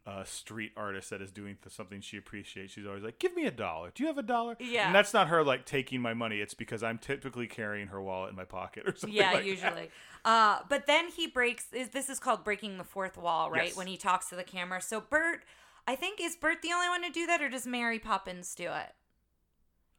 uh 0.08 0.24
street 0.24 0.72
artist 0.78 1.10
that 1.10 1.22
is 1.22 1.30
doing 1.32 1.58
something 1.68 2.00
she 2.00 2.16
appreciates. 2.16 2.72
She's 2.72 2.86
always 2.88 3.04
like, 3.04 3.20
"Give 3.20 3.36
me 3.36 3.46
a 3.46 3.52
dollar. 3.52 3.92
Do 3.94 4.02
you 4.04 4.08
have 4.08 4.18
a 4.18 4.24
dollar?" 4.24 4.56
Yeah. 4.62 4.86
and 4.88 4.96
that's 4.96 5.14
not 5.14 5.28
her 5.28 5.44
like 5.44 5.66
taking 5.66 6.00
my 6.02 6.14
money. 6.14 6.38
It's 6.40 6.54
because 6.54 6.82
I'm 6.82 6.98
typically 6.98 7.48
carrying 7.48 7.88
her 7.88 8.02
wallet 8.02 8.30
in 8.30 8.38
my 8.38 8.46
pocket 8.46 8.84
or 8.88 8.96
something. 8.98 9.16
yeah 9.16 9.32
like 9.34 9.40
that. 9.42 9.46
usually 9.46 9.90
uh, 10.24 10.60
but 10.70 10.88
then 10.88 11.10
he 11.10 11.28
breaks 11.28 11.66
is 11.74 11.90
this 11.90 12.08
is 12.10 12.18
called 12.20 12.46
breaking 12.46 12.78
the 12.78 12.86
fourth 12.86 13.18
wall 13.18 13.52
right 13.52 13.66
Yes. 13.68 13.76
when 13.76 13.88
he 13.88 13.98
talks 13.98 14.30
to 14.30 14.38
the 14.38 14.44
camera 14.46 14.82
so 14.82 15.02
bert 15.02 15.44
i 15.86 15.96
think 15.96 16.22
is 16.22 16.38
bert 16.38 16.62
the 16.62 16.72
only 16.72 16.88
one 16.88 17.04
to 17.04 17.10
do 17.10 17.28
that 17.28 17.42
or 17.42 17.50
does 17.50 17.68
mary 17.68 18.00
poppins 18.00 18.56
do 18.56 18.70
it 18.72 18.94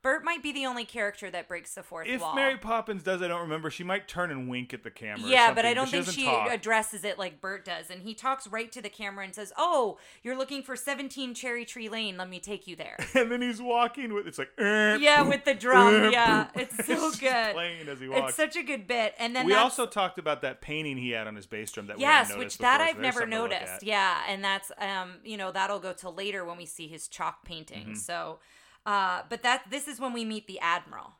bert 0.02 0.24
might 0.24 0.42
be 0.42 0.52
the 0.52 0.66
only 0.66 0.84
character 0.84 1.30
that 1.30 1.48
breaks 1.48 1.74
the 1.74 1.82
fourth 1.82 2.08
If 2.08 2.20
wall 2.20 2.30
If 2.30 2.36
Mary 2.36 2.56
Poppins 2.56 3.02
does, 3.02 3.22
I 3.22 3.28
don't 3.28 3.42
remember. 3.42 3.70
She 3.70 3.84
might 3.84 4.08
turn 4.08 4.30
and 4.30 4.48
wink 4.48 4.72
at 4.74 4.82
the 4.82 4.90
camera. 4.90 5.26
or 5.26 5.30
Yeah, 5.30 5.52
but 5.54 5.64
I 5.66 5.74
don't 5.74 5.86
she 5.86 6.02
think 6.02 6.06
she 6.06 6.24
talk. 6.24 6.50
addresses 6.50 7.04
it 7.04 7.18
like 7.18 7.40
Bert 7.40 7.64
does. 7.64 7.90
And 7.90 8.02
he 8.02 8.14
talks 8.14 8.46
right 8.46 8.70
to 8.72 8.80
the 8.82 8.88
camera 8.88 9.24
and 9.24 9.34
says, 9.34 9.52
Oh, 9.56 9.98
you're 10.22 10.36
looking 10.36 10.62
for 10.62 10.76
17 10.76 11.34
Cherry 11.34 11.64
Tree 11.64 11.88
Lane. 11.88 12.16
Let 12.16 12.28
me 12.28 12.40
take 12.40 12.66
you 12.66 12.76
there. 12.76 12.96
and 13.14 13.30
then 13.30 13.42
he's 13.42 13.60
walking 13.60 14.12
with 14.14 14.26
it's 14.26 14.38
like 14.38 14.50
"Er, 14.58 14.96
yeah, 14.96 15.24
boop, 15.24 15.28
with 15.28 15.44
the 15.44 15.54
drum. 15.54 15.94
er, 15.94 16.10
Yeah, 16.10 16.44
boop." 16.44 16.62
it's 16.62 16.76
so 16.86 16.94
just 16.94 17.20
good. 17.20 17.54
Playing 17.54 17.88
as 17.88 18.00
he 18.00 18.08
walks. 18.08 18.28
It's 18.30 18.36
such 18.36 18.56
a 18.56 18.62
good 18.62 18.86
bit. 18.86 19.14
And 19.18 19.34
then 19.34 19.46
we 19.46 19.54
also 19.54 19.86
talked 19.86 20.18
about 20.18 20.42
that 20.42 20.60
painting 20.60 20.96
he 20.96 21.10
had 21.10 21.26
on 21.26 21.36
his 21.36 21.46
bass 21.46 21.72
drum 21.72 21.86
that 21.88 21.96
we 21.96 22.02
yes, 22.02 22.28
which 22.30 22.38
noticed 22.38 22.58
that 22.60 22.80
I've 22.80 22.98
never 22.98 23.20
to 23.20 23.26
noticed. 23.26 23.82
Yeah, 23.82 24.18
and 24.28 24.42
that's 24.44 24.70
um, 24.78 25.14
you 25.24 25.36
know, 25.36 25.52
that'll 25.52 25.80
go 25.80 25.92
till 25.92 26.14
later 26.14 26.44
when 26.44 26.56
we 26.56 26.66
see 26.66 26.88
his 26.88 27.08
chalk 27.08 27.44
painting. 27.44 27.82
Mm-hmm. 27.84 27.94
So, 27.94 28.38
uh, 28.86 29.22
but 29.28 29.42
that 29.42 29.64
this 29.70 29.86
is 29.88 29.98
when 30.00 30.12
we 30.12 30.24
meet 30.24 30.46
the 30.46 30.58
admiral. 30.60 31.12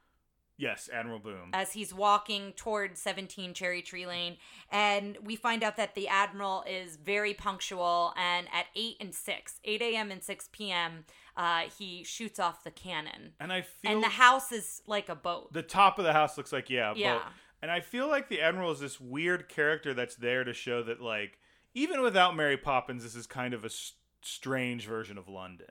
Yes, 0.56 0.90
Admiral 0.92 1.20
Boom. 1.20 1.48
as 1.54 1.72
he's 1.72 1.94
walking 1.94 2.52
toward 2.52 2.98
17 2.98 3.54
Cherry 3.54 3.80
Tree 3.80 4.06
Lane. 4.06 4.36
And 4.70 5.16
we 5.24 5.34
find 5.34 5.62
out 5.64 5.78
that 5.78 5.94
the 5.94 6.06
Admiral 6.06 6.64
is 6.68 6.96
very 6.96 7.32
punctual. 7.32 8.12
And 8.14 8.46
at 8.52 8.66
8 8.76 8.96
and 9.00 9.14
6, 9.14 9.60
8 9.64 9.80
a.m. 9.80 10.10
and 10.10 10.22
6 10.22 10.48
p.m., 10.52 11.06
uh, 11.34 11.60
he 11.78 12.04
shoots 12.04 12.38
off 12.38 12.62
the 12.62 12.70
cannon. 12.70 13.32
and 13.40 13.50
I 13.50 13.62
feel 13.62 13.90
And 13.90 14.02
the 14.02 14.08
house 14.08 14.52
is 14.52 14.82
like 14.86 15.08
a 15.08 15.14
boat. 15.14 15.50
the 15.54 15.62
top 15.62 15.98
of 15.98 16.04
the 16.04 16.12
house 16.12 16.36
looks 16.36 16.52
like 16.52 16.68
yeah, 16.68 16.92
a 16.92 16.94
Yeah. 16.94 17.14
boat. 17.14 17.22
And 17.62 17.70
I 17.70 17.80
feel 17.80 18.06
like 18.08 18.28
the 18.28 18.42
Admiral 18.42 18.70
is 18.72 18.80
this 18.80 19.00
weird 19.00 19.48
character 19.48 19.94
that's 19.94 20.16
there 20.16 20.44
to 20.44 20.52
show 20.52 20.82
that 20.82 21.00
like 21.00 21.38
even 21.72 22.02
without 22.02 22.36
Mary 22.36 22.58
Poppins, 22.58 23.02
this 23.02 23.14
is 23.14 23.26
kind 23.26 23.54
of 23.54 23.62
a 23.62 23.68
s- 23.68 23.94
strange 24.20 24.84
version 24.86 25.16
of 25.16 25.26
London. 25.26 25.68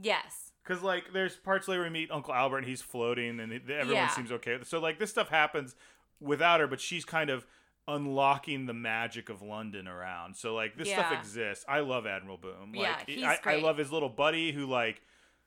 yes. 0.00 0.51
Because 0.62 0.82
like 0.82 1.12
there's 1.12 1.36
parts 1.36 1.66
later 1.68 1.82
we 1.82 1.90
meet 1.90 2.10
Uncle 2.10 2.32
Albert 2.34 2.58
and 2.58 2.66
he's 2.66 2.82
floating 2.82 3.40
and 3.40 3.52
everyone 3.52 3.88
Yeah. 3.94 4.08
seems 4.08 4.30
okay. 4.32 4.58
So 4.64 4.78
like 4.80 4.98
this 4.98 5.10
stuff 5.10 5.28
happens, 5.28 5.74
without 6.20 6.60
her, 6.60 6.66
but 6.66 6.80
she's 6.80 7.04
kind 7.04 7.30
of 7.30 7.46
unlocking 7.88 8.66
the 8.66 8.72
magic 8.72 9.28
of 9.28 9.42
London 9.42 9.88
around. 9.88 10.36
So 10.36 10.54
like 10.54 10.76
this 10.76 10.88
stuff 10.88 11.12
exists. 11.12 11.64
I 11.68 11.80
love 11.80 12.06
Admiral 12.06 12.36
Boom. 12.38 12.72
Yeah, 12.74 12.96
he's 13.06 13.24
I, 13.24 13.38
I 13.44 13.56
love 13.56 13.76
his 13.76 13.90
little 13.90 14.08
buddy 14.08 14.52
who 14.52 14.66
like 14.66 15.02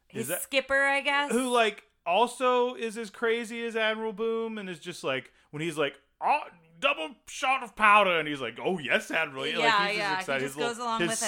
His 0.07 0.23
is 0.23 0.27
that 0.29 0.41
skipper, 0.41 0.81
I 0.83 1.01
guess. 1.01 1.31
who 1.31 1.49
like 1.49 1.83
also 2.05 2.75
is 2.75 2.97
as 2.97 3.09
crazy 3.09 3.65
as 3.65 3.75
Admiral 3.75 4.13
Boom 4.13 4.57
and 4.57 4.69
is 4.69 4.79
just 4.79 5.03
like 5.03 5.31
when 5.51 5.61
he's 5.61 5.77
like 5.77 5.95
oh 6.21 6.41
double 6.79 7.15
shot 7.27 7.63
of 7.63 7.73
powder 7.75 8.19
and 8.19 8.27
he's 8.27 8.41
like 8.41 8.59
oh 8.63 8.77
yes 8.79 9.09
Admiral 9.09 9.47
Yeah, 9.47 9.59
like 9.59 9.65
he's 9.65 9.73
yeah, 9.79 9.89
he 9.91 9.97
just 9.97 10.19
excited 10.19 10.41
just 10.41 10.55
his 10.55 10.57
little, 10.57 10.73
goes 10.73 10.77
along 10.79 10.99
his 11.01 11.09
with 11.11 11.23
it. 11.23 11.25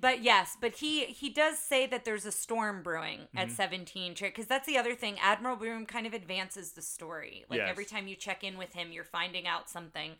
But 0.00 0.22
yes, 0.22 0.56
but 0.60 0.76
he 0.76 1.04
he 1.06 1.28
does 1.28 1.58
say 1.58 1.86
that 1.86 2.04
there's 2.04 2.24
a 2.24 2.32
storm 2.32 2.82
brewing 2.82 3.20
Mm-hmm. 3.20 3.38
at 3.38 3.50
17 3.50 4.14
because 4.18 4.46
that's 4.46 4.66
the 4.66 4.78
other 4.78 4.94
thing. 4.94 5.18
Admiral 5.20 5.56
Boom 5.56 5.84
kind 5.86 6.06
of 6.06 6.14
advances 6.14 6.72
the 6.72 6.82
story. 6.82 7.44
Like 7.50 7.58
Yes. 7.58 7.68
every 7.70 7.84
time 7.84 8.08
you 8.08 8.16
check 8.16 8.42
in 8.42 8.56
with 8.56 8.72
him, 8.74 8.92
you're 8.92 9.04
finding 9.04 9.46
out 9.46 9.68
something. 9.68 10.12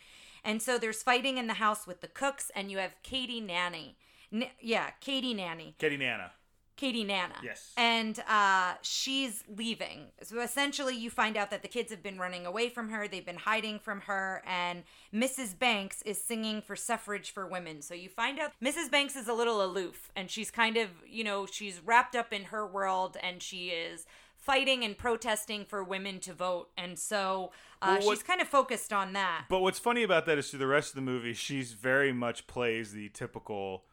And 0.45 0.61
so 0.63 0.79
there's 0.79 1.03
fighting 1.03 1.39
in 1.39 1.47
the 1.47 1.55
house 1.55 1.87
with 1.87 2.01
the 2.01 2.09
cooks, 2.09 2.51
and 2.55 2.71
you 2.71 2.79
have 2.79 2.95
Katie 3.03 3.41
Nanny. 3.41 3.97
N- 4.33 4.49
yeah, 4.61 4.91
Katie 5.01 5.35
Nanny. 5.35 5.75
Katie 5.79 5.97
Nana 5.97 6.31
Katie 6.81 7.05
Nana. 7.05 7.35
Yes. 7.45 7.73
And 7.77 8.19
uh, 8.27 8.73
she's 8.81 9.45
leaving. 9.55 10.07
So 10.23 10.41
essentially, 10.41 10.97
you 10.97 11.11
find 11.11 11.37
out 11.37 11.51
that 11.51 11.61
the 11.61 11.69
kids 11.69 11.91
have 11.91 12.03
been 12.03 12.19
running 12.19 12.47
away 12.47 12.71
from 12.71 12.89
her. 12.89 13.07
They've 13.07 13.25
been 13.25 13.37
hiding 13.37 13.79
from 13.81 14.01
her. 14.03 14.43
And 14.47 14.85
Mrs. 15.15 15.59
Banks 15.59 16.01
is 16.03 16.17
singing 16.23 16.63
for 16.63 16.75
suffrage 16.75 17.33
for 17.33 17.47
women. 17.47 17.83
So 17.83 17.93
you 17.93 18.09
find 18.09 18.41
out 18.41 18.53
Mrs. 18.65 18.91
Banks 18.91 19.15
is 19.15 19.29
a 19.29 19.35
little 19.35 19.63
aloof. 19.63 20.11
And 20.17 20.31
she's 20.31 20.51
kind 20.51 20.79
of, 20.79 20.89
you 21.07 21.23
know, 21.23 21.45
she's 21.45 21.83
wrapped 21.85 22.17
up 22.17 22.33
in 22.33 22.45
her 22.45 22.67
world 22.67 23.19
and 23.23 23.43
she 23.43 23.69
is 23.69 24.07
fighting 24.39 24.83
and 24.83 24.97
protesting 24.97 25.67
for 25.67 25.85
women 25.85 26.19
to 26.21 26.33
vote. 26.33 26.71
And 26.79 26.99
so 26.99 27.53
uh, 27.83 27.97
Well, 27.99 28.07
what- 28.07 28.17
she's 28.17 28.23
kind 28.23 28.41
of 28.41 28.49
focused 28.49 28.91
on 28.91 29.13
that. 29.13 29.45
But 29.51 29.61
what's 29.61 29.79
funny 29.79 30.03
about 30.03 30.25
that 30.25 30.39
is 30.39 30.49
through 30.49 30.61
the 30.61 30.67
rest 30.67 30.89
of 30.93 30.95
the 30.95 31.03
movie, 31.03 31.35
she's 31.35 31.75
very 31.75 32.11
much 32.11 32.47
plays 32.47 32.93
the 32.93 33.11
typical, 33.11 33.85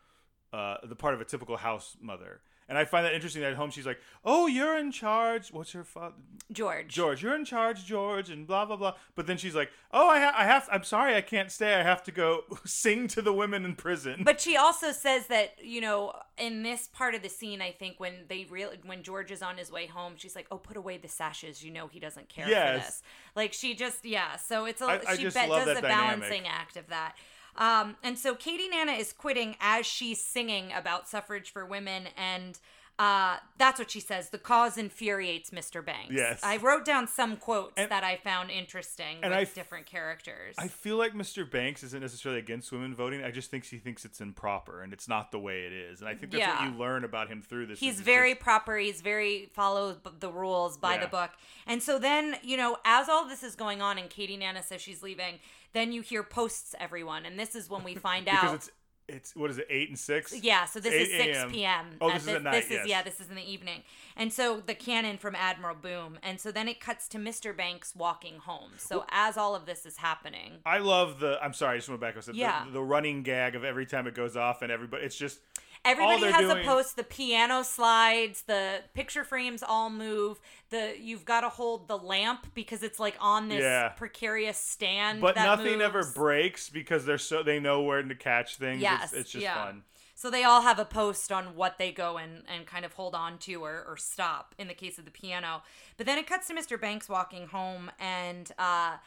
uh, 0.54 0.78
the 0.86 0.96
part 0.96 1.14
of 1.16 1.20
a 1.20 1.26
typical 1.26 1.58
house 1.58 1.98
mother. 2.00 2.40
And 2.70 2.78
I 2.78 2.84
find 2.84 3.06
that 3.06 3.14
interesting 3.14 3.42
that 3.44 3.52
at 3.52 3.58
home 3.58 3.72
she's 3.72 3.86
like, 3.86 4.00
"Oh, 4.26 4.48
you're 4.48 4.78
in 4.78 4.92
charge. 4.92 5.54
What's 5.54 5.74
your 5.74 5.86
father, 5.86 6.16
George. 6.52 6.88
George? 6.94 7.24
You're 7.24 7.36
in 7.36 7.46
charge, 7.46 7.86
George." 7.86 8.30
And 8.30 8.46
blah 8.46 8.66
blah 8.66 8.76
blah. 8.76 8.96
But 9.16 9.26
then 9.26 9.38
she's 9.38 9.56
like, 9.56 9.72
"Oh, 9.92 10.10
I, 10.10 10.20
ha- 10.20 10.34
I 10.38 10.44
have. 10.44 10.68
I'm 10.70 10.84
sorry, 10.84 11.16
I 11.16 11.22
can't 11.22 11.50
stay. 11.50 11.76
I 11.76 11.84
have 11.84 12.04
to 12.04 12.12
go 12.12 12.42
sing 12.66 13.08
to 13.10 13.22
the 13.22 13.32
women 13.32 13.64
in 13.64 13.76
prison." 13.76 14.24
But 14.26 14.42
she 14.42 14.58
also 14.58 14.92
says 14.92 15.28
that 15.28 15.54
you 15.64 15.80
know 15.80 16.14
in 16.38 16.64
this 16.64 16.88
part 16.88 17.16
of 17.16 17.22
the 17.22 17.30
scene, 17.30 17.62
I 17.62 17.72
think 17.72 18.02
when 18.02 18.26
they 18.28 18.46
real 18.50 18.72
when 18.86 19.02
George 19.02 19.32
is 19.32 19.42
on 19.42 19.58
his 19.58 19.72
way 19.72 19.86
home, 19.86 20.16
she's 20.18 20.36
like, 20.36 20.48
"Oh, 20.52 20.58
put 20.58 20.76
away 20.76 20.98
the 20.98 21.08
sashes. 21.08 21.64
You 21.64 21.72
know 21.72 21.88
he 21.88 22.02
doesn't 22.02 22.28
care 22.28 22.48
for 22.48 22.80
this." 22.80 23.02
Like 23.34 23.54
she 23.54 23.76
just 23.76 24.04
yeah. 24.04 24.36
So 24.36 24.66
it's 24.66 24.82
a 24.82 24.86
I- 24.88 25.02
I 25.08 25.16
she 25.16 25.24
just 25.24 25.36
bet 25.36 25.48
love 25.50 25.66
does 25.66 25.78
a 25.78 25.82
dynamic. 25.82 26.20
balancing 26.20 26.48
act 26.48 26.76
of 26.76 26.88
that. 26.88 27.16
Um, 27.58 27.96
and 28.04 28.18
so 28.18 28.36
Katie 28.36 28.70
Nana 28.70 28.94
is 28.94 29.14
quitting 29.14 29.56
as 29.60 29.86
she's 29.86 30.22
singing 30.24 30.72
about 30.72 31.08
suffrage 31.08 31.52
for 31.52 31.66
women 31.66 32.08
and. 32.18 32.60
Uh, 33.00 33.38
that's 33.60 33.78
what 33.78 33.92
she 33.92 34.00
says. 34.00 34.30
The 34.30 34.40
cause 34.40 34.76
infuriates 34.76 35.52
Mr. 35.52 35.86
Banks. 35.86 36.12
Yes. 36.12 36.40
I 36.44 36.58
wrote 36.58 36.84
down 36.84 37.08
some 37.08 37.38
quotes 37.38 37.74
And- 37.78 37.92
that 37.92 38.04
I 38.04 38.18
found 38.18 38.50
interesting 38.50 39.18
and 39.22 39.30
with 39.32 39.38
I 39.38 39.42
f- 39.44 39.54
different 39.54 39.86
characters. 39.86 40.56
I 40.58 40.68
feel 40.68 40.98
like 40.98 41.14
Mr. 41.14 41.50
Banks 41.50 41.84
isn't 41.84 42.02
necessarily 42.02 42.40
against 42.40 42.72
women 42.72 42.96
voting. 42.96 43.24
I 43.24 43.30
just 43.30 43.52
think 43.52 43.66
he 43.66 43.78
thinks 43.78 44.04
it's 44.04 44.20
improper 44.20 44.82
and 44.82 44.94
it's 44.94 45.08
not 45.08 45.32
the 45.32 45.38
way 45.40 45.66
it 45.66 45.74
is. 45.74 46.00
And 46.00 46.10
I 46.10 46.16
think 46.16 46.32
that's 46.32 46.40
Yeah. 46.40 46.64
what 46.66 46.72
you 46.74 46.78
learn 46.80 47.04
about 47.04 47.28
him 47.30 47.44
through 47.44 47.68
this. 47.68 47.80
He's 47.80 48.02
very 48.02 48.32
just- 48.34 48.42
proper. 48.44 48.78
He's 48.78 49.02
very 49.02 49.52
follows 49.54 49.98
the 50.20 50.32
rules 50.32 50.78
by 50.78 50.96
Yeah. 50.96 51.02
the 51.02 51.08
book. 51.08 51.32
And 51.68 51.84
so 51.84 52.00
then, 52.00 52.38
you 52.42 52.58
know, 52.58 52.78
as 52.84 53.10
all 53.10 53.26
this 53.28 53.44
is 53.44 53.56
going 53.56 53.80
on 53.80 54.00
and 54.00 54.10
Katie 54.10 54.38
Nana 54.38 54.64
says 54.64 54.82
she's 54.82 55.04
leaving, 55.04 55.40
then 55.74 55.92
you 55.92 56.02
hear 56.02 56.24
posts 56.24 56.74
everyone. 56.80 57.26
And 57.28 57.38
this 57.40 57.54
is 57.56 57.70
when 57.70 57.84
we 57.84 57.94
find 57.94 58.26
because 58.26 58.44
out. 58.68 58.70
It's 59.08 59.36
what 59.36 59.50
is 59.50 59.58
it 59.58 59.68
eight 59.70 59.90
and 59.90 59.98
six? 59.98 60.34
yeah, 60.44 60.66
so 60.66 60.80
this 60.80 60.94
is 60.94 61.10
6 61.16 61.52
p.m. 61.52 61.86
Oh, 62.02 62.10
Uh, 62.10 62.14
this 62.16 62.24
is 62.24 62.28
at 62.30 62.44
night, 62.44 62.52
This 62.52 62.66
is 62.66 62.72
yes. 62.72 62.88
yeah, 62.88 63.02
this 63.04 63.20
is 63.20 63.30
in 63.30 63.36
the 63.36 63.50
evening. 63.52 63.84
And 64.16 64.34
so 64.34 64.62
the 64.66 64.76
cannon 64.76 65.18
from 65.18 65.36
Admiral 65.36 65.76
Boom, 65.76 66.20
and 66.24 66.40
so 66.40 66.52
then 66.52 66.68
it 66.68 66.80
cuts 66.80 67.08
to 67.10 67.18
Mr. 67.18 67.56
Banks 67.56 67.94
walking 67.96 68.40
home. 68.40 68.72
So 68.78 69.06
as 69.10 69.38
all 69.38 69.56
of 69.56 69.66
this 69.66 69.86
is 69.86 69.98
happening, 69.98 70.60
I 70.66 70.80
love 70.80 71.20
the. 71.20 71.38
I'm 71.42 71.54
sorry, 71.54 71.76
I 71.76 71.78
just 71.78 71.90
went 71.90 72.02
back. 72.02 72.18
I 72.18 72.20
said 72.20 72.36
Yeah. 72.36 72.66
the, 72.66 72.72
the 72.72 72.84
running 72.84 73.24
gag 73.24 73.56
of 73.56 73.64
every 73.64 73.86
time 73.86 74.08
it 74.08 74.16
goes 74.16 74.36
off 74.36 74.62
and 74.62 74.72
everybody. 74.72 75.04
It's 75.04 75.18
just 75.18 75.40
Everybody 75.88 76.32
has 76.32 76.42
doing- 76.42 76.60
a 76.60 76.64
post. 76.64 76.96
The 76.96 77.04
piano 77.04 77.64
slides. 77.64 78.44
The 78.44 78.84
picture 78.94 79.24
frames 79.24 79.64
all 79.64 79.90
move. 79.90 80.40
The 80.70 80.96
you've 81.00 81.26
got 81.26 81.42
to 81.42 81.50
hold 81.50 81.88
the 81.88 81.98
lamp 81.98 82.54
because 82.54 82.84
it's 82.84 83.00
like 83.00 83.16
on 83.20 83.50
this 83.50 83.62
Yeah. 83.62 83.90
precarious 83.90 84.58
stand. 84.58 85.22
but 85.22 85.36
nothing 85.36 85.82
ever 85.82 86.04
breaks 86.14 86.70
because 86.70 87.06
they're 87.06 87.18
so 87.18 87.44
they 87.44 87.60
know 87.60 87.82
where 87.82 88.04
to 88.04 88.16
catch 88.16 88.58
things. 88.58 88.82
Yes, 88.82 89.12
it's, 89.12 89.22
it's 89.22 89.32
just 89.32 89.44
yeah. 89.44 89.66
fun. 89.66 89.84
So 90.16 90.32
they 90.32 90.44
all 90.44 90.62
have 90.64 90.80
a 90.80 90.86
post 90.86 91.32
on 91.32 91.56
what 91.56 91.78
they 91.78 91.92
go 91.92 92.18
and, 92.18 92.42
and 92.52 92.66
kind 92.66 92.84
of 92.86 92.94
hold 92.94 93.14
on 93.14 93.38
to 93.38 93.54
or, 93.64 93.86
or 93.88 93.98
stop 93.98 94.56
in 94.58 94.68
the 94.68 94.74
case 94.74 94.98
of 94.98 95.06
the 95.06 95.12
piano. 95.12 95.62
But 95.96 96.08
then 96.08 96.18
it 96.18 96.26
cuts 96.26 96.48
to 96.48 96.56
Mr. 96.56 96.82
Banks 96.82 97.08
walking 97.08 97.46
home, 97.46 97.92
and 98.00 98.52
uh, 98.58 98.98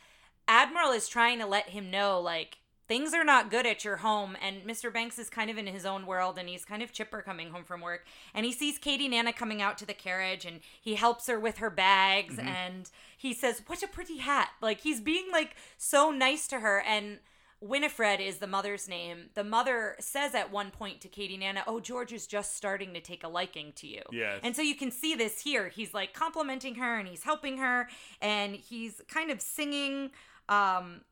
Admiral 0.47 0.93
is 0.93 1.09
trying 1.09 1.41
to 1.41 1.47
let 1.47 1.71
him 1.71 1.91
know, 1.91 2.21
like, 2.21 2.59
things 2.91 3.15
are 3.15 3.23
not 3.23 3.53
good 3.53 3.67
at 3.67 3.85
your 3.85 3.99
home. 3.99 4.37
And 4.43 4.65
Mr. 4.65 4.93
Banks 4.93 5.17
is 5.17 5.31
kind 5.31 5.49
of 5.49 5.57
in 5.57 5.69
his 5.69 5.87
own 5.87 6.07
world, 6.07 6.37
and 6.39 6.49
he's 6.49 6.65
kind 6.65 6.83
of 6.83 6.93
chipper 6.93 7.23
coming 7.23 7.51
home 7.51 7.63
from 7.63 7.81
work. 7.81 8.05
And 8.35 8.45
he 8.45 8.51
sees 8.51 8.79
Katie 8.79 9.07
Nana 9.07 9.33
coming 9.33 9.63
out 9.63 9.79
to 9.79 9.87
the 9.87 9.95
carriage, 9.95 10.45
and 10.45 10.59
he 10.81 10.97
helps 10.97 11.29
her 11.29 11.39
with 11.39 11.59
her 11.59 11.71
bags, 11.71 12.37
and 12.37 12.91
he 13.17 13.33
says, 13.33 13.63
What 13.69 13.85
a 13.85 13.87
pretty 13.87 14.17
hat. 14.17 14.49
Like, 14.61 14.81
he's 14.81 15.01
being, 15.01 15.31
like, 15.31 15.55
so 15.79 16.11
nice 16.11 16.49
to 16.49 16.59
her. 16.59 16.83
And 16.85 17.21
Winifred 17.61 18.21
is 18.21 18.39
the 18.39 18.49
mother's 18.49 18.89
name. 18.89 19.27
The 19.35 19.45
mother 19.45 19.95
says 20.01 20.35
at 20.35 20.51
one 20.51 20.73
point 20.73 21.01
to 21.03 21.09
Katie 21.09 21.37
Nana, 21.37 21.63
"Oh, 21.67 21.79
George 21.79 22.11
is 22.11 22.27
just 22.27 22.57
starting 22.57 22.95
to 22.95 23.01
take 23.01 23.23
a 23.23 23.29
liking 23.29 23.73
to 23.77 23.87
you." 23.87 24.01
Yes. 24.11 24.41
And 24.43 24.57
so 24.57 24.63
you 24.63 24.75
can 24.75 24.91
see 24.91 25.15
this 25.15 25.43
here. 25.43 25.69
He's 25.69 25.93
like 25.93 26.15
complimenting 26.15 26.77
her 26.77 26.99
and 26.99 27.07
he's 27.07 27.23
helping 27.23 27.59
her 27.59 27.87
and 28.23 28.57
he's 28.57 29.03
kind 29.09 29.31
of 29.31 29.43
singing 29.43 30.11
um 30.49 31.03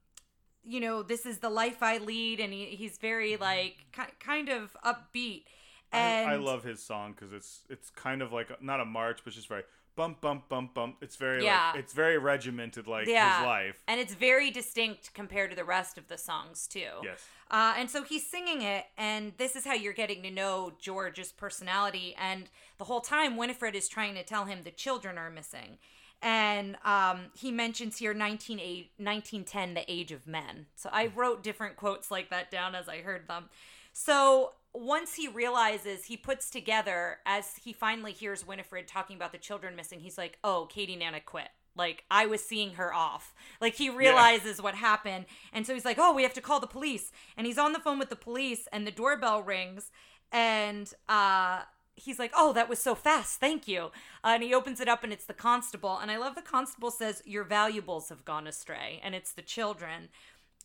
you 0.68 0.80
know, 0.80 1.02
this 1.02 1.24
is 1.26 1.38
the 1.38 1.48
life 1.50 1.82
I 1.82 1.98
lead 1.98 2.40
and 2.40 2.52
he, 2.52 2.66
he's 2.66 2.98
very 2.98 3.36
like 3.36 3.76
ki- 3.92 4.12
kind 4.20 4.48
of 4.48 4.76
upbeat. 4.84 5.44
And 5.92 6.28
I, 6.30 6.34
I 6.34 6.36
love 6.36 6.64
his 6.64 6.82
song 6.82 7.12
because 7.14 7.32
it's 7.32 7.62
it's 7.70 7.88
kind 7.90 8.20
of 8.22 8.32
like 8.32 8.62
not 8.62 8.80
a 8.80 8.84
march, 8.84 9.20
but 9.24 9.32
just 9.32 9.48
very 9.48 9.62
bump 9.96 10.20
bump 10.20 10.48
bump 10.48 10.74
bump. 10.74 10.96
It's 11.00 11.16
very 11.16 11.42
Yeah. 11.44 11.70
like 11.72 11.80
it's 11.82 11.92
very 11.94 12.18
regimented 12.18 12.86
like 12.86 13.06
Yeah. 13.08 13.38
his 13.38 13.46
life. 13.46 13.82
and 13.88 13.98
it's 14.00 14.14
very 14.14 14.50
distinct 14.50 15.14
compared 15.14 15.50
to 15.50 15.56
the 15.56 15.64
rest 15.64 15.96
of 15.98 16.08
the 16.08 16.18
songs 16.18 16.66
too. 16.68 16.92
Yes. 17.02 17.24
Uh, 17.50 17.72
and 17.78 17.90
so 17.90 18.02
he's 18.02 18.26
singing 18.30 18.60
it, 18.60 18.84
and 18.98 19.32
this 19.38 19.56
is 19.56 19.64
how 19.64 19.72
you're 19.72 19.94
getting 19.94 20.22
to 20.22 20.30
know 20.30 20.72
George's 20.78 21.32
personality. 21.32 22.14
And 22.20 22.50
the 22.76 22.84
whole 22.84 23.00
time, 23.00 23.38
Winifred 23.38 23.74
is 23.74 23.88
trying 23.88 24.14
to 24.16 24.22
tell 24.22 24.44
him 24.44 24.62
the 24.64 24.70
children 24.70 25.16
are 25.16 25.30
missing. 25.30 25.78
And 26.20 26.76
um, 26.84 27.26
he 27.34 27.50
mentions 27.50 27.98
here 27.98 28.12
19, 28.12 28.58
1910, 28.96 29.74
the 29.74 29.84
age 29.90 30.10
of 30.10 30.26
men. 30.26 30.66
So 30.74 30.90
I 30.92 31.06
wrote 31.14 31.42
different 31.42 31.76
quotes 31.76 32.10
like 32.10 32.30
that 32.30 32.50
down 32.50 32.74
as 32.74 32.88
I 32.88 32.98
heard 32.98 33.28
them. 33.28 33.48
So 33.92 34.52
once 34.74 35.14
he 35.14 35.28
realizes, 35.28 36.04
he 36.04 36.16
puts 36.16 36.50
together, 36.50 37.18
as 37.26 37.56
he 37.62 37.72
finally 37.72 38.12
hears 38.12 38.46
Winifred 38.46 38.86
talking 38.86 39.16
about 39.16 39.32
the 39.32 39.38
children 39.38 39.76
missing, 39.76 40.00
he's 40.00 40.18
like, 40.18 40.38
oh, 40.44 40.68
Katie 40.70 40.96
Nana 40.96 41.20
quit. 41.20 41.48
Like, 41.76 42.04
I 42.10 42.26
was 42.26 42.42
seeing 42.42 42.74
her 42.74 42.92
off. 42.92 43.34
Like, 43.60 43.74
he 43.74 43.88
realizes 43.88 44.60
what 44.60 44.74
happened. 44.74 45.26
And 45.52 45.66
so 45.66 45.74
he's 45.74 45.84
like, 45.84 45.98
oh, 45.98 46.12
we 46.12 46.24
have 46.24 46.34
to 46.34 46.40
call 46.40 46.58
the 46.58 46.66
police. 46.66 47.12
And 47.36 47.46
he's 47.46 47.58
on 47.58 47.72
the 47.72 47.78
phone 47.78 47.98
with 47.98 48.10
the 48.10 48.16
police, 48.16 48.66
and 48.72 48.86
the 48.86 48.90
doorbell 48.90 49.42
rings. 49.42 49.92
And 50.32 50.92
uh, 51.08 51.62
he's 51.98 52.18
like, 52.18 52.32
oh, 52.34 52.52
that 52.52 52.68
was 52.68 52.78
so 52.78 52.94
fast. 52.94 53.40
Thank 53.40 53.68
you. 53.68 53.90
Uh, 54.24 54.34
and 54.34 54.42
he 54.42 54.54
opens 54.54 54.80
it 54.80 54.88
up, 54.88 55.04
and 55.04 55.12
it's 55.12 55.26
the 55.26 55.34
constable. 55.34 55.98
And 55.98 56.10
I 56.10 56.16
love 56.16 56.34
the 56.34 56.42
constable 56.42 56.90
says, 56.90 57.22
your 57.26 57.44
valuables 57.44 58.08
have 58.08 58.24
gone 58.24 58.46
astray. 58.46 59.00
And 59.02 59.14
it's 59.14 59.32
the 59.32 59.42
children. 59.42 60.08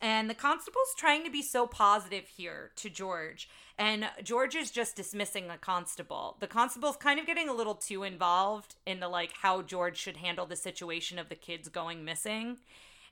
And 0.01 0.29
the 0.29 0.35
constable's 0.35 0.93
trying 0.97 1.23
to 1.23 1.31
be 1.31 1.41
so 1.41 1.65
positive 1.65 2.27
here 2.27 2.71
to 2.75 2.89
George. 2.89 3.49
And 3.77 4.09
George 4.21 4.53
is 4.53 4.69
just 4.69 4.97
dismissing 4.97 5.47
the 5.47 5.55
constable. 5.55 6.35
The 6.41 6.47
constable's 6.47 6.97
kind 6.97 7.19
of 7.19 7.25
getting 7.25 7.47
a 7.47 7.53
little 7.53 7.75
too 7.75 8.03
involved 8.03 8.75
in 8.85 8.99
the 8.99 9.07
like 9.07 9.31
how 9.41 9.61
George 9.61 9.97
should 9.97 10.17
handle 10.17 10.45
the 10.45 10.57
situation 10.57 11.17
of 11.19 11.29
the 11.29 11.35
kids 11.35 11.69
going 11.69 12.03
missing. 12.03 12.57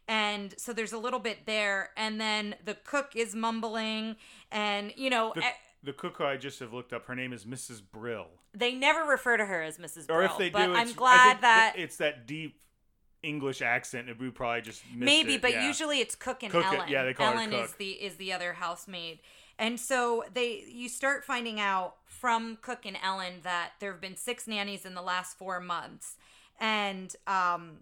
And 0.08 0.54
so 0.58 0.74
there's 0.74 0.92
a 0.92 0.98
little 0.98 1.20
bit 1.20 1.46
there. 1.46 1.92
And 1.96 2.20
then 2.20 2.56
the 2.66 2.76
cook 2.76 3.12
is 3.16 3.34
mumbling. 3.36 4.18
And, 4.52 4.92
you 4.98 5.10
know, 5.10 5.32
The, 5.36 5.44
the 5.84 5.94
cook 5.94 6.18
who 6.18 6.26
I 6.26 6.38
just 6.38 6.60
have 6.60 6.74
looked 6.74 6.94
up, 6.94 7.06
her 7.08 7.16
name 7.16 7.34
is 7.34 7.46
Mrs. 7.46 7.82
Brill. 7.82 8.28
they 8.54 8.74
never 8.74 9.04
refer 9.10 9.38
to 9.38 9.46
her 9.46 9.62
as 9.62 9.78
Mrs. 9.78 10.10
Or 10.10 10.24
if 10.24 10.38
they 10.38 10.50
do, 10.50 10.54
but 10.54 10.70
I'm 10.72 10.94
glad 10.94 11.42
that 11.42 11.74
it's 11.78 11.98
that 11.98 12.28
deep 12.28 12.60
English 13.24 13.62
accent, 13.62 14.10
and 14.10 14.20
we 14.20 14.30
probably 14.30 14.62
just 14.62 14.84
missed 14.86 15.00
maybe 15.06 15.36
it, 15.36 15.42
but 15.42 15.52
yeah. 15.52 15.68
usually 15.68 16.00
it's 16.00 16.16
cook 16.16 16.44
and 16.44 16.52
Cook 16.52 16.66
it- 16.66 16.76
ellen 16.76 16.90
yeah, 16.90 17.04
they 17.04 17.14
call 17.14 17.32
her 17.32 17.38
ellen 17.38 17.54
is 17.54 17.74
the 17.74 17.92
is 17.92 18.16
the 18.16 18.34
other 18.34 18.54
housemaid 18.54 19.20
and 19.60 19.80
so 19.80 20.24
they 20.34 20.64
you 20.68 20.90
start 20.90 21.24
finding 21.24 21.60
out 21.60 21.96
from 22.06 22.58
cook 22.62 22.86
and 22.86 22.98
ellen 23.04 23.36
that 23.44 23.74
there 23.80 23.92
have 23.92 24.02
been 24.02 24.18
six 24.18 24.48
nannies 24.48 24.86
in 24.86 24.96
the 24.96 25.02
last 25.04 25.38
four 25.38 25.60
months 25.60 26.18
and 26.60 27.16
um 27.28 27.78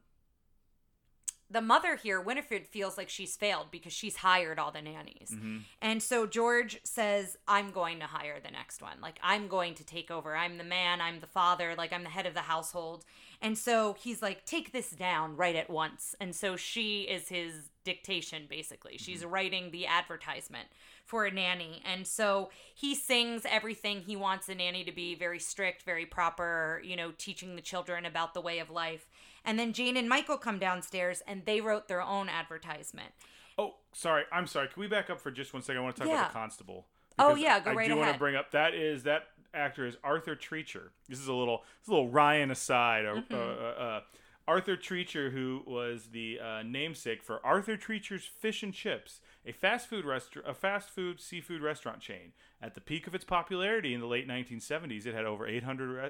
the 1.51 1.61
mother 1.61 1.95
here, 1.95 2.21
Winifred, 2.21 2.67
feels 2.67 2.97
like 2.97 3.09
she's 3.09 3.35
failed 3.35 3.67
because 3.71 3.91
she's 3.91 4.17
hired 4.17 4.59
all 4.59 4.71
the 4.71 4.81
nannies. 4.81 5.31
Mm-hmm. 5.33 5.57
And 5.81 6.03
so 6.03 6.27
George 6.27 6.79
says, 6.83 7.37
I'm 7.47 7.71
going 7.71 7.99
to 7.99 8.05
hire 8.05 8.39
the 8.43 8.51
next 8.51 8.81
one. 8.81 9.01
Like, 9.01 9.19
I'm 9.23 9.47
going 9.47 9.73
to 9.75 9.83
take 9.83 10.11
over. 10.11 10.35
I'm 10.35 10.57
the 10.57 10.63
man. 10.63 11.01
I'm 11.01 11.19
the 11.19 11.27
father. 11.27 11.73
Like, 11.75 11.91
I'm 11.91 12.03
the 12.03 12.09
head 12.09 12.27
of 12.27 12.35
the 12.35 12.41
household. 12.41 13.03
And 13.41 13.57
so 13.57 13.95
he's 13.99 14.21
like, 14.21 14.45
take 14.45 14.71
this 14.71 14.91
down 14.91 15.35
right 15.35 15.55
at 15.55 15.69
once. 15.69 16.13
And 16.19 16.35
so 16.35 16.55
she 16.55 17.03
is 17.03 17.29
his 17.29 17.69
dictation, 17.83 18.43
basically. 18.47 18.97
She's 18.97 19.25
writing 19.25 19.71
the 19.71 19.87
advertisement 19.87 20.67
for 21.05 21.25
a 21.25 21.31
nanny. 21.31 21.81
And 21.83 22.05
so 22.05 22.51
he 22.75 22.93
sings 22.93 23.43
everything 23.49 24.01
he 24.01 24.15
wants 24.15 24.49
a 24.49 24.55
nanny 24.55 24.83
to 24.83 24.91
be 24.91 25.15
very 25.15 25.39
strict, 25.39 25.81
very 25.81 26.05
proper, 26.05 26.81
you 26.83 26.95
know, 26.95 27.11
teaching 27.17 27.55
the 27.55 27.61
children 27.63 28.05
about 28.05 28.35
the 28.35 28.41
way 28.41 28.59
of 28.59 28.69
life. 28.69 29.07
And 29.45 29.57
then 29.59 29.73
Jane 29.73 29.97
and 29.97 30.07
Michael 30.09 30.37
come 30.37 30.59
downstairs 30.59 31.21
and 31.27 31.45
they 31.45 31.61
wrote 31.61 31.87
their 31.87 32.01
own 32.01 32.29
advertisement. 32.29 33.09
Oh, 33.57 33.75
sorry. 33.93 34.23
I'm 34.31 34.47
sorry. 34.47 34.67
Can 34.67 34.79
we 34.81 34.87
back 34.87 35.09
up 35.09 35.19
for 35.19 35.31
just 35.31 35.53
one 35.53 35.61
second? 35.63 35.79
I 35.81 35.83
want 35.83 35.95
to 35.95 36.01
talk 36.01 36.09
Yeah. 36.09 36.19
about 36.19 36.29
the 36.33 36.39
constable. 36.39 36.85
Oh, 37.17 37.35
yeah, 37.35 37.59
go 37.59 37.71
I 37.71 37.73
right 37.73 37.87
do 37.89 37.97
want 37.97 38.13
to 38.13 38.17
bring 38.19 38.35
up 38.37 38.51
that 38.51 38.73
is 38.73 39.03
that 39.03 39.23
actor 39.53 39.85
is 39.85 39.97
Arthur 40.03 40.35
Treacher. 40.37 40.89
This 41.09 41.19
is 41.19 41.27
a 41.27 41.33
little 41.33 41.57
this 41.79 41.85
is 41.85 41.89
a 41.89 41.91
little 41.91 42.09
Ryan 42.09 42.51
aside. 42.51 43.05
Uh, 43.05 43.15
Mm-hmm. 43.15 43.33
uh, 43.35 43.83
uh, 43.83 44.01
Arthur 44.47 44.77
Treacher, 44.77 45.31
who 45.31 45.61
was 45.67 46.07
the 46.11 46.39
uh, 46.39 46.63
namesake 46.63 47.21
for 47.21 47.45
Arthur 47.45 47.77
Treacher's 47.77 48.25
Fish 48.25 48.63
and 48.63 48.73
Chips, 48.73 49.19
a 49.45 49.51
fast 49.51 49.87
food 49.87 50.05
restaurant, 50.05 50.47
a 50.49 50.53
fast 50.55 50.89
food 50.89 51.19
seafood 51.21 51.61
restaurant 51.61 51.99
chain. 51.99 52.31
At 52.61 52.73
the 52.73 52.81
peak 52.81 53.05
of 53.05 53.13
its 53.13 53.25
popularity 53.25 53.93
in 53.93 53.99
the 53.99 54.07
late 54.07 54.27
1970s, 54.27 55.05
it 55.05 55.13
had 55.13 55.25
over 55.25 55.45
800 55.45 55.87
re- 55.89 56.09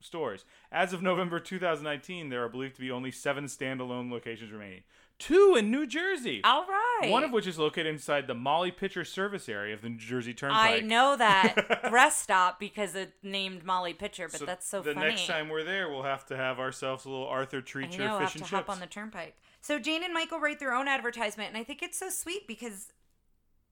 stores. 0.00 0.44
As 0.72 0.92
of 0.92 1.02
November 1.02 1.38
2019, 1.40 2.28
there 2.28 2.44
are 2.44 2.48
believed 2.48 2.74
to 2.76 2.80
be 2.80 2.90
only 2.90 3.10
seven 3.10 3.44
standalone 3.46 4.10
locations 4.10 4.50
remaining. 4.52 4.82
Two 5.18 5.54
in 5.58 5.70
New 5.70 5.86
Jersey. 5.86 6.40
All 6.44 6.64
right. 6.66 7.10
One 7.10 7.22
of 7.24 7.30
which 7.30 7.46
is 7.46 7.58
located 7.58 7.88
inside 7.88 8.26
the 8.26 8.34
Molly 8.34 8.70
Pitcher 8.70 9.04
service 9.04 9.50
area 9.50 9.74
of 9.74 9.82
the 9.82 9.90
New 9.90 9.98
Jersey 9.98 10.32
Turnpike. 10.32 10.82
I 10.82 10.86
know 10.86 11.14
that 11.14 11.88
rest 11.92 12.22
stop 12.22 12.58
because 12.58 12.94
it 12.94 13.12
named 13.22 13.62
Molly 13.62 13.92
Pitcher, 13.92 14.28
but 14.30 14.38
So 14.40 14.46
that's 14.46 14.66
so 14.66 14.80
the 14.80 14.94
funny. 14.94 15.08
next 15.08 15.26
time 15.26 15.50
we're 15.50 15.62
there, 15.62 15.90
we'll 15.90 16.04
have 16.04 16.24
to 16.26 16.36
have 16.38 16.58
ourselves 16.58 17.04
a 17.04 17.10
little 17.10 17.26
Arthur 17.26 17.58
I 17.58 17.60
Treacher 17.60 17.98
know, 17.98 18.18
fish 18.18 18.20
have 18.20 18.20
and 18.20 18.30
to 18.32 18.38
chips. 18.38 18.50
hop 18.50 18.70
on 18.70 18.80
the 18.80 18.86
turnpike. 18.86 19.36
So 19.60 19.78
Jane 19.78 20.02
and 20.02 20.14
Michael 20.14 20.40
write 20.40 20.58
their 20.58 20.72
own 20.72 20.88
advertisement, 20.88 21.50
and 21.50 21.58
I 21.58 21.64
think 21.64 21.82
it's 21.82 21.98
so 21.98 22.08
sweet 22.08 22.46
because 22.48 22.86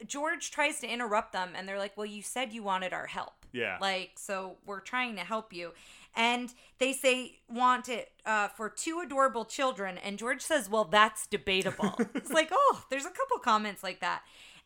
George 0.06 0.50
tries 0.50 0.80
to 0.80 0.86
interrupt 0.86 1.32
them, 1.32 1.50
and 1.56 1.66
they're 1.66 1.78
like, 1.78 1.96
"Well, 1.96 2.06
you 2.06 2.22
said 2.22 2.52
you 2.52 2.62
wanted 2.62 2.92
our 2.92 3.06
help. 3.06 3.32
Yeah. 3.52 3.78
like 3.80 4.10
so 4.16 4.58
we're 4.66 4.80
trying 4.80 5.16
to 5.16 5.22
help 5.22 5.52
you." 5.54 5.72
And 6.18 6.52
they 6.78 6.92
say 6.92 7.38
want 7.48 7.88
it 7.88 8.10
uh, 8.26 8.48
for 8.48 8.68
two 8.68 9.00
adorable 9.02 9.44
children, 9.44 9.96
and 9.98 10.18
George 10.18 10.42
says, 10.42 10.68
"Well, 10.68 10.84
that's 10.84 11.28
debatable." 11.28 11.94
it's 12.14 12.32
like, 12.32 12.48
oh, 12.52 12.84
there's 12.90 13.06
a 13.06 13.10
couple 13.10 13.38
comments 13.38 13.84
like 13.84 14.00
that, 14.00 14.22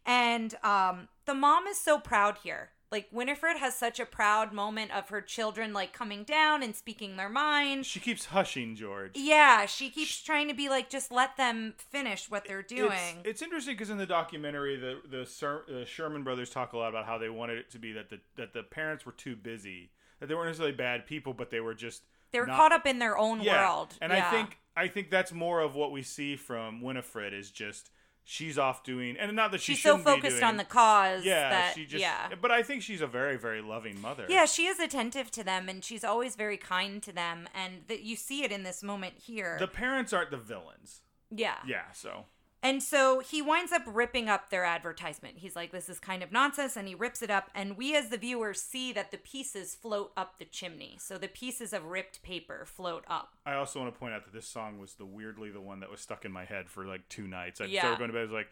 and 0.06 0.54
um, 0.64 1.08
the 1.26 1.34
mom 1.34 1.66
is 1.66 1.78
so 1.78 1.98
proud 1.98 2.38
here. 2.42 2.70
Like 2.90 3.08
Winifred 3.10 3.56
has 3.56 3.74
such 3.74 3.98
a 4.00 4.04
proud 4.04 4.52
moment 4.52 4.94
of 4.94 5.08
her 5.08 5.22
children 5.22 5.72
like 5.72 5.94
coming 5.94 6.24
down 6.24 6.62
and 6.62 6.76
speaking 6.76 7.16
their 7.16 7.30
mind. 7.30 7.86
she 7.86 8.00
keeps 8.00 8.26
hushing 8.26 8.76
George. 8.76 9.12
Yeah, 9.14 9.64
she 9.64 9.88
keeps 9.88 10.22
trying 10.22 10.48
to 10.48 10.54
be 10.54 10.68
like, 10.68 10.90
just 10.90 11.10
let 11.10 11.38
them 11.38 11.72
finish 11.78 12.30
what 12.30 12.44
they're 12.46 12.62
doing. 12.62 13.20
It's, 13.20 13.28
it's 13.28 13.42
interesting 13.42 13.74
because 13.74 13.88
in 13.88 13.96
the 13.96 14.06
documentary, 14.06 14.76
the 14.76 14.98
the, 15.10 15.62
the 15.68 15.86
Sherman 15.86 16.22
brothers 16.22 16.50
talk 16.50 16.74
a 16.74 16.76
lot 16.76 16.90
about 16.90 17.06
how 17.06 17.16
they 17.16 17.30
wanted 17.30 17.58
it 17.58 17.70
to 17.70 17.78
be 17.78 17.92
that 17.92 18.10
the 18.10 18.20
that 18.36 18.52
the 18.52 18.62
parents 18.62 19.06
were 19.06 19.12
too 19.12 19.36
busy, 19.36 19.90
that 20.22 20.28
they 20.28 20.34
weren't 20.36 20.46
necessarily 20.46 20.74
bad 20.76 21.04
people, 21.04 21.34
but 21.34 21.50
they 21.50 21.58
were 21.60 21.74
just 21.74 22.04
they 22.30 22.38
were 22.38 22.46
not- 22.46 22.56
caught 22.56 22.72
up 22.72 22.86
in 22.86 23.00
their 23.00 23.18
own 23.18 23.40
yeah. 23.40 23.68
world. 23.68 23.94
And 24.00 24.12
Yeah. 24.12 24.26
I 24.28 24.30
think 24.30 24.58
I 24.76 24.86
think 24.88 25.10
that's 25.10 25.32
more 25.32 25.60
of 25.60 25.74
what 25.74 25.90
we 25.92 26.02
see 26.02 26.36
from 26.36 26.80
Winifred 26.80 27.34
is 27.34 27.50
just 27.50 27.90
she's 28.24 28.56
off 28.56 28.84
doing, 28.84 29.16
and 29.18 29.34
not 29.34 29.50
that 29.50 29.60
she 29.60 29.74
she's 29.74 29.82
so 29.82 29.98
focused 29.98 30.36
doing- 30.36 30.44
on 30.44 30.56
the 30.56 30.64
cause 30.64 31.24
yeah, 31.24 31.50
that 31.50 31.74
she 31.74 31.84
just 31.84 32.00
yeah. 32.00 32.28
But 32.40 32.52
I 32.52 32.62
think 32.62 32.82
she's 32.82 33.00
a 33.00 33.06
very 33.08 33.36
very 33.36 33.60
loving 33.60 34.00
mother. 34.00 34.26
Yeah, 34.28 34.44
she 34.46 34.66
is 34.66 34.78
attentive 34.78 35.30
to 35.32 35.42
them 35.42 35.68
and 35.68 35.84
she's 35.84 36.04
always 36.04 36.36
very 36.36 36.56
kind 36.56 37.02
to 37.02 37.12
them 37.12 37.48
and 37.52 37.82
that 37.88 38.02
you 38.02 38.14
see 38.14 38.44
it 38.44 38.52
in 38.52 38.62
this 38.62 38.80
moment 38.82 39.14
here. 39.26 39.56
The 39.58 39.66
parents 39.66 40.12
aren't 40.12 40.30
the 40.30 40.36
villains. 40.38 41.02
yeah. 41.30 41.56
Yeah, 41.66 41.90
so 41.92 42.26
And 42.64 42.80
so 42.80 43.18
he 43.18 43.42
winds 43.42 43.72
up 43.72 43.82
ripping 43.86 44.28
up 44.28 44.50
their 44.50 44.64
advertisement. 44.64 45.38
He's 45.38 45.56
like, 45.56 45.72
this 45.72 45.88
is 45.88 45.98
kind 45.98 46.22
of 46.22 46.30
nonsense. 46.30 46.76
And 46.76 46.86
he 46.86 46.94
rips 46.94 47.20
it 47.20 47.30
up. 47.30 47.50
And 47.56 47.76
we, 47.76 47.96
as 47.96 48.08
the 48.10 48.16
viewers, 48.18 48.60
see 48.62 48.92
that 48.92 49.10
the 49.10 49.18
pieces 49.18 49.74
float 49.74 50.12
up 50.16 50.38
the 50.38 50.44
chimney. 50.44 50.96
So 51.00 51.18
the 51.18 51.26
pieces 51.26 51.72
of 51.72 51.84
ripped 51.86 52.22
paper 52.22 52.64
float 52.64 53.04
up. 53.08 53.34
I 53.44 53.54
also 53.54 53.80
want 53.80 53.92
to 53.92 53.98
point 53.98 54.14
out 54.14 54.24
that 54.24 54.32
this 54.32 54.46
song 54.46 54.78
was 54.78 54.94
the 54.94 55.04
weirdly 55.04 55.50
the 55.50 55.60
one 55.60 55.80
that 55.80 55.90
was 55.90 56.00
stuck 56.00 56.24
in 56.24 56.30
my 56.30 56.44
head 56.44 56.68
for 56.70 56.84
like 56.84 57.08
two 57.08 57.26
nights. 57.26 57.60
I 57.60 57.64
Yeah. 57.64 57.80
started 57.80 57.98
going 57.98 58.10
to 58.10 58.14
bed. 58.14 58.20
I 58.20 58.22
was 58.22 58.30
like, 58.32 58.48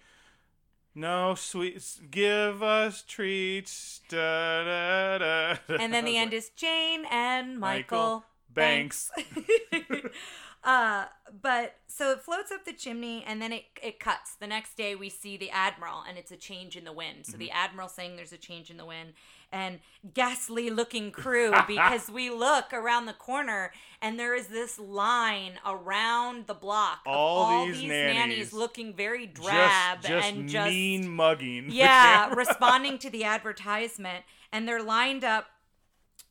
"No 0.93 1.37
sweets, 1.37 2.01
give 2.11 2.65
us 2.65 3.03
treats." 3.07 4.01
Da, 4.09 4.65
da, 4.65 5.19
da. 5.19 5.57
And 5.79 5.95
then 5.95 6.05
the 6.05 6.17
end 6.23 6.33
is 6.33 6.49
Jane 6.51 7.05
and 7.11 7.61
Michael, 7.61 7.99
Michael 7.99 8.25
Banks. 8.53 9.13
uh, 10.63 11.07
but 11.43 11.77
so 11.87 12.13
it 12.13 12.21
floats 12.21 12.53
up 12.53 12.65
the 12.65 12.73
chimney 12.73 13.25
and 13.27 13.41
then 13.41 13.53
it, 13.53 13.65
it 13.83 13.99
cuts. 13.99 14.35
The 14.35 14.47
next 14.47 14.77
day 14.77 14.95
we 14.95 15.09
see 15.09 15.37
the 15.37 15.51
Admiral 15.51 16.03
and 16.09 16.19
it's 16.19 16.31
a 16.31 16.37
change 16.37 16.77
in 16.77 16.85
the 16.85 16.93
wind. 16.93 17.25
So 17.27 17.31
Mm-hmm. 17.33 17.39
the 17.39 17.51
Admiral 17.51 17.89
saying 17.89 18.17
there's 18.17 18.33
a 18.33 18.37
change 18.39 18.71
in 18.71 18.77
the 18.77 18.85
wind 18.85 19.13
and 19.53 19.81
ghastly 20.15 20.69
looking 20.71 21.11
crew 21.13 21.53
because 21.67 22.11
we 22.11 22.29
look 22.31 22.73
around 22.73 23.07
the 23.07 23.13
corner 23.15 23.73
and 24.03 24.19
there 24.19 24.35
is 24.35 24.49
this 24.49 24.79
line 24.79 25.53
around 25.67 26.47
the 26.47 26.55
block 26.55 27.01
of 27.07 27.13
All 27.13 27.39
all, 27.45 27.67
these 27.67 27.79
these, 27.81 27.89
nannies. 27.89 28.15
nannies. 28.17 28.53
looking 28.53 28.95
very 28.95 29.27
drab 29.27 29.99
just, 30.03 30.09
just 30.09 30.29
and 30.29 30.49
just 30.49 30.71
mean 30.71 31.09
mugging. 31.09 31.67
yeah, 31.71 32.33
responding 32.35 32.99
to 32.99 33.11
the 33.11 33.25
advertisement, 33.25 34.25
and 34.53 34.69
they're 34.69 34.83
lined 34.83 35.25
up 35.25 35.47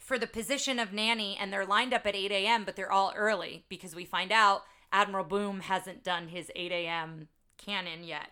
for 0.10 0.18
the 0.18 0.26
position 0.26 0.80
of 0.80 0.91
nanny, 0.91 1.38
and 1.39 1.53
they're 1.53 1.68
lined 1.68 1.93
up 1.93 2.07
at 2.07 2.16
8 2.16 2.32
a.m., 2.32 2.66
but 2.66 2.76
they're 2.76 2.91
all 2.91 3.14
early 3.16 3.64
because 3.70 3.93
we 3.93 4.05
find 4.05 4.32
out 4.32 4.64
Admiral 4.91 5.24
Boom 5.24 5.60
hasn't 5.60 6.03
done 6.03 6.30
his 6.30 6.51
8 6.55 6.72
a.m. 6.72 7.28
cannon 7.60 8.03
yet. 8.03 8.32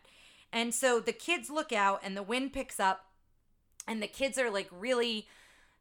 And 0.51 0.73
so 0.73 0.99
the 0.99 1.13
kids 1.13 1.51
look 1.51 1.71
out, 1.71 2.01
and 2.03 2.17
the 2.17 2.23
wind 2.23 2.51
picks 2.51 2.79
up, 2.79 3.05
and 3.87 4.01
the 4.01 4.07
kids 4.07 4.39
are 4.39 4.49
like 4.49 4.67
really. 4.71 5.27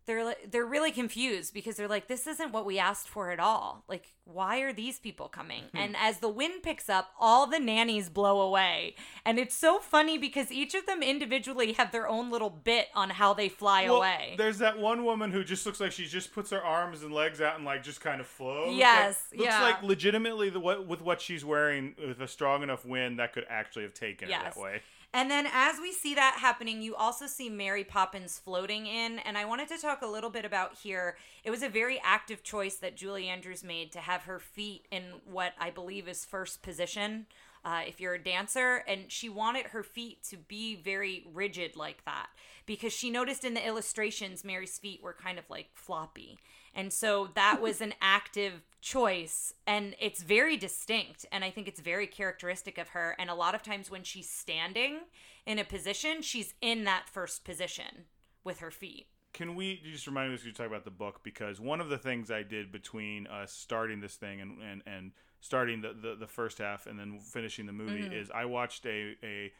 They're 0.06 0.24
like, 0.24 0.50
they're 0.52 0.64
really 0.64 0.92
confused 0.92 1.52
because 1.52 1.76
they're 1.76 1.88
like 1.88 2.06
this 2.06 2.26
isn't 2.26 2.52
what 2.52 2.64
we 2.64 2.78
asked 2.78 3.08
for 3.08 3.30
at 3.32 3.40
all. 3.40 3.84
Like 3.88 4.14
why 4.24 4.58
are 4.60 4.72
these 4.72 4.98
people 4.98 5.28
coming? 5.28 5.64
Hmm. 5.72 5.78
and 5.78 5.96
as 5.96 6.18
the 6.18 6.28
wind 6.28 6.62
picks 6.62 6.88
up, 6.88 7.10
all 7.20 7.46
the 7.46 7.58
nannies 7.60 8.08
blow 8.08 8.40
away. 8.40 8.94
And 9.24 9.38
it's 9.38 9.56
so 9.56 9.78
funny 9.78 10.16
because 10.18 10.50
each 10.52 10.74
of 10.74 10.86
them 10.86 11.02
individually 11.02 11.72
have 11.74 11.92
their 11.92 12.08
own 12.08 12.30
little 12.30 12.50
bit 12.50 12.86
on 12.94 13.10
how 13.10 13.34
they 13.34 13.48
fly 13.48 13.84
Well, 13.84 13.96
away. 13.96 14.34
There's 14.38 14.58
that 14.58 14.78
one 14.78 15.04
woman 15.04 15.30
who 15.32 15.42
just 15.44 15.64
looks 15.66 15.80
like 15.80 15.92
she 15.92 16.06
just 16.06 16.32
puts 16.32 16.50
her 16.50 16.62
arms 16.62 17.02
and 17.02 17.12
legs 17.12 17.40
out 17.40 17.56
and 17.56 17.64
like 17.64 17.82
just 17.82 18.00
kind 18.00 18.20
of 18.20 18.26
flows. 18.26 18.68
Like, 18.68 18.78
Yes, 18.78 19.28
looks 19.32 19.44
yeah. 19.44 19.62
like 19.62 19.82
legitimately 19.82 20.50
the 20.50 20.60
what 20.60 20.86
with 20.86 21.02
what 21.02 21.20
she's 21.20 21.44
wearing 21.44 21.94
with 21.98 22.20
a 22.20 22.28
strong 22.28 22.62
enough 22.62 22.84
wind 22.84 23.18
that 23.18 23.32
could 23.32 23.46
actually 23.48 23.82
have 23.84 23.94
taken 23.94 24.28
her 24.28 24.30
Yes. 24.32 24.54
that 24.54 24.60
way. 24.60 24.80
And 25.12 25.30
then 25.30 25.46
as 25.50 25.76
we 25.80 25.92
see 25.92 26.14
that 26.14 26.38
happening, 26.40 26.82
you 26.82 26.94
also 26.94 27.26
see 27.26 27.48
Mary 27.48 27.84
Poppins 27.84 28.38
floating 28.38 28.86
in. 28.86 29.18
And 29.20 29.38
I 29.38 29.44
wanted 29.44 29.68
to 29.68 29.78
talk 29.78 30.02
a 30.02 30.06
little 30.06 30.30
bit 30.30 30.44
about 30.44 30.74
here. 30.74 31.16
It 31.42 31.50
was 31.50 31.62
a 31.62 31.68
very 31.68 32.00
active 32.04 32.42
choice 32.42 32.76
that 32.76 32.96
Julie 32.96 33.28
Andrews 33.28 33.64
made 33.64 33.92
to 33.92 34.00
have 34.00 34.24
her 34.24 34.38
feet 34.38 34.86
in 34.90 35.04
what 35.24 35.54
I 35.58 35.70
believe 35.70 36.06
is 36.08 36.24
first 36.24 36.62
position. 36.62 37.26
Uh, 37.64 37.80
if 37.84 38.00
you're 38.00 38.14
a 38.14 38.22
dancer, 38.22 38.84
and 38.86 39.10
she 39.10 39.28
wanted 39.28 39.66
her 39.66 39.82
feet 39.82 40.22
to 40.22 40.36
be 40.36 40.76
very 40.76 41.26
rigid 41.34 41.74
like 41.74 42.04
that 42.04 42.28
because 42.64 42.92
she 42.92 43.10
noticed 43.10 43.44
in 43.44 43.54
the 43.54 43.66
illustrations 43.66 44.44
Mary's 44.44 44.78
feet 44.78 45.02
were 45.02 45.12
kind 45.12 45.36
of 45.36 45.50
like 45.50 45.70
floppy. 45.74 46.38
And 46.76 46.92
so 46.92 47.30
that 47.34 47.60
was 47.60 47.80
an 47.80 47.94
active 48.00 48.62
choice 48.86 49.52
and 49.66 49.96
it's 50.00 50.22
very 50.22 50.56
distinct 50.56 51.26
and 51.32 51.42
I 51.42 51.50
think 51.50 51.66
it's 51.66 51.80
very 51.80 52.06
characteristic 52.06 52.78
of 52.78 52.90
her 52.90 53.16
and 53.18 53.28
a 53.28 53.34
lot 53.34 53.56
of 53.56 53.64
times 53.64 53.90
when 53.90 54.04
she's 54.04 54.30
standing 54.30 55.00
in 55.44 55.58
a 55.58 55.64
position 55.64 56.22
she's 56.22 56.54
in 56.60 56.84
that 56.84 57.08
first 57.08 57.44
position 57.44 58.04
with 58.44 58.60
her 58.60 58.70
feet. 58.70 59.08
Can 59.32 59.56
we 59.56 59.80
you 59.82 59.90
just 59.90 60.06
remind 60.06 60.32
us 60.32 60.44
to 60.44 60.52
talk 60.52 60.68
about 60.68 60.84
the 60.84 60.92
book 60.92 61.22
because 61.24 61.58
one 61.58 61.80
of 61.80 61.88
the 61.88 61.98
things 61.98 62.30
I 62.30 62.44
did 62.44 62.70
between 62.70 63.26
us 63.26 63.50
starting 63.52 63.98
this 64.00 64.14
thing 64.14 64.40
and 64.40 64.62
and, 64.62 64.82
and 64.86 65.10
starting 65.40 65.80
the, 65.80 65.88
the, 65.88 66.14
the 66.14 66.28
first 66.28 66.58
half 66.58 66.86
and 66.86 66.96
then 66.96 67.18
finishing 67.18 67.66
the 67.66 67.72
movie 67.72 68.02
Mm-hmm. 68.02 68.12
is 68.12 68.30
I 68.30 68.44
watched 68.44 68.86
a, 68.86 69.16
a 69.24 69.52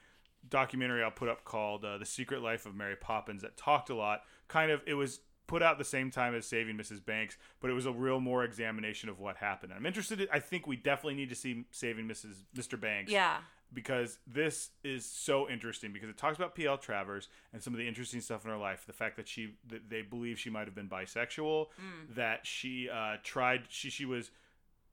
documentary 0.49 1.03
I'll 1.03 1.11
put 1.11 1.29
up 1.29 1.45
called 1.45 1.85
uh, 1.85 1.99
The 1.99 2.07
Secret 2.07 2.43
Life 2.43 2.65
of 2.65 2.77
Mary 2.77 2.95
Poppins 2.95 3.43
that 3.43 3.57
talked 3.57 3.91
a 3.91 3.95
lot. 3.97 4.21
Kind 4.47 4.71
of, 4.71 4.83
it 4.87 4.95
was 4.95 5.19
put 5.47 5.63
out 5.63 5.79
the 5.79 5.85
same 5.85 6.11
time 6.11 6.35
as 6.35 6.47
Saving 6.47 6.77
Mrs. 6.77 7.05
Banks, 7.05 7.37
but 7.61 7.71
it 7.71 7.75
was 7.75 7.87
a 7.87 7.93
real 7.93 8.21
more 8.21 8.45
examination 8.45 9.09
of 9.09 9.21
what 9.21 9.37
happened. 9.37 9.73
I'm 9.75 9.87
interested. 9.87 10.21
In, 10.21 10.29
I 10.33 10.41
think 10.41 10.67
we 10.67 10.77
definitely 10.77 11.15
need 11.15 11.29
to 11.29 11.35
see 11.35 11.65
Saving 11.71 12.07
Mrs. 12.09 12.37
Mr. 12.57 12.81
Banks 12.81 13.13
Yeah. 13.13 13.39
because 13.73 14.19
this 14.27 14.71
is 14.85 15.05
so 15.05 15.49
interesting 15.49 15.93
because 15.93 16.09
it 16.09 16.17
talks 16.17 16.37
about 16.37 16.55
PL 16.55 16.79
Travers 16.79 17.29
and 17.53 17.63
some 17.63 17.73
of 17.75 17.79
the 17.79 17.87
interesting 17.87 18.21
stuff 18.21 18.45
in 18.45 18.51
her 18.51 18.57
life. 18.57 18.85
The 18.87 18.93
fact 18.93 19.17
that 19.17 19.29
she 19.29 19.55
that 19.69 19.89
they 19.91 20.03
believe 20.03 20.39
she 20.39 20.51
might 20.51 20.67
have 20.67 20.75
been 20.75 20.89
bisexual, 20.89 21.67
that 22.15 22.47
she 22.47 22.89
uh, 22.89 23.17
tried 23.23 23.63
she 23.69 23.91
she 23.91 24.05
was 24.05 24.31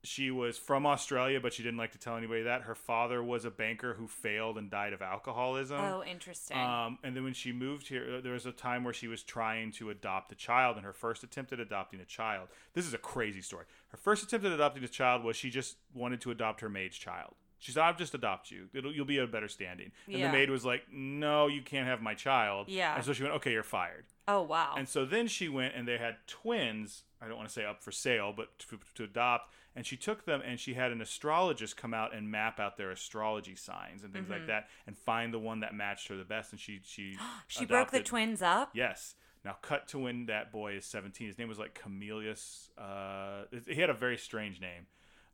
she 0.04 0.30
was 0.30 0.58
from 0.58 0.86
Australia, 0.86 1.40
but 1.40 1.52
she 1.52 1.62
didn't 1.62 1.78
like 1.78 1.92
to 1.92 1.98
tell 1.98 2.16
anybody 2.16 2.42
that. 2.42 2.62
Her 2.62 2.74
father 2.74 3.22
was 3.22 3.44
a 3.44 3.50
banker 3.50 3.94
who 3.94 4.06
failed 4.06 4.58
and 4.58 4.70
died 4.70 4.92
of 4.92 5.02
alcoholism. 5.02 5.80
Oh, 5.80 6.04
interesting. 6.04 6.58
Um, 6.58 6.98
and 7.02 7.16
then 7.16 7.24
when 7.24 7.32
she 7.32 7.52
moved 7.52 7.88
here, 7.88 8.20
there 8.20 8.34
was 8.34 8.46
a 8.46 8.52
time 8.52 8.84
where 8.84 8.94
she 8.94 9.08
was 9.08 9.22
trying 9.22 9.72
to 9.72 9.90
adopt 9.90 10.30
a 10.32 10.34
child, 10.34 10.76
and 10.76 10.84
her 10.84 10.92
first 10.92 11.24
attempt 11.24 11.52
at 11.52 11.60
adopting 11.60 12.00
a 12.00 12.04
child. 12.04 12.48
This 12.74 12.86
is 12.86 12.94
a 12.94 12.98
crazy 12.98 13.40
story. 13.40 13.64
Her 13.88 13.96
first 13.96 14.22
attempt 14.22 14.46
at 14.46 14.52
adopting 14.52 14.84
a 14.84 14.88
child 14.88 15.24
was 15.24 15.36
she 15.36 15.50
just 15.50 15.76
wanted 15.94 16.20
to 16.22 16.30
adopt 16.30 16.60
her 16.60 16.68
maid's 16.68 16.96
child. 16.96 17.34
She 17.64 17.72
said, 17.72 17.82
"I'll 17.82 17.94
just 17.94 18.12
adopt 18.14 18.50
you. 18.50 18.68
It'll, 18.74 18.92
you'll 18.94 19.06
be 19.06 19.16
a 19.16 19.26
better 19.26 19.48
standing." 19.48 19.90
And 20.06 20.18
Yeah. 20.18 20.26
the 20.30 20.36
maid 20.36 20.50
was 20.50 20.66
like, 20.66 20.82
"No, 20.92 21.46
you 21.46 21.62
can't 21.62 21.86
have 21.86 22.02
my 22.02 22.12
child." 22.14 22.68
Yeah. 22.68 22.94
And 22.94 23.02
so 23.02 23.14
she 23.14 23.22
went, 23.22 23.34
"Okay, 23.36 23.52
you're 23.52 23.62
fired." 23.62 24.04
oh, 24.28 24.40
wow. 24.42 24.74
And 24.78 24.88
so 24.88 25.04
then 25.04 25.26
she 25.28 25.48
went 25.50 25.74
and 25.74 25.86
they 25.88 25.98
had 25.98 26.16
twins. 26.26 27.04
I 27.22 27.28
don't 27.28 27.36
want 27.36 27.48
to 27.48 27.52
say 27.54 27.64
up 27.64 27.82
for 27.82 27.90
sale, 27.92 28.32
but 28.36 28.58
to, 28.70 28.78
to 28.96 29.04
adopt. 29.04 29.50
And 29.76 29.84
she 29.86 29.96
took 29.98 30.24
them 30.24 30.40
and 30.44 30.58
she 30.60 30.74
had 30.74 30.92
an 30.92 31.00
astrologist 31.02 31.76
come 31.76 31.92
out 31.94 32.14
and 32.14 32.30
map 32.30 32.58
out 32.60 32.76
their 32.78 32.90
astrology 32.90 33.54
signs 33.56 34.02
and 34.04 34.12
things 34.14 34.28
like 34.30 34.46
that 34.46 34.68
and 34.86 34.96
find 34.96 35.32
the 35.34 35.38
one 35.38 35.60
that 35.60 35.74
matched 35.74 36.08
her 36.08 36.16
the 36.16 36.24
best. 36.24 36.52
And 36.52 36.60
she 36.60 36.80
she 36.84 37.12
Mm-hmm. 37.16 37.24
she 37.48 37.64
broke 37.66 37.90
the 37.90 38.00
twins 38.02 38.40
up? 38.42 38.70
Yes. 38.74 39.14
Now 39.44 39.56
cut 39.60 39.88
to 39.88 39.98
when 39.98 40.24
that 40.26 40.50
boy 40.52 40.74
is 40.76 40.84
17. 40.86 41.26
His 41.26 41.38
name 41.38 41.48
was 41.48 41.58
like 41.58 41.74
Camillus. 41.74 42.70
Uh, 42.78 43.44
he 43.66 43.74
had 43.80 43.90
a 43.90 43.94
very 43.94 44.16
strange 44.16 44.58
name, 44.60 44.86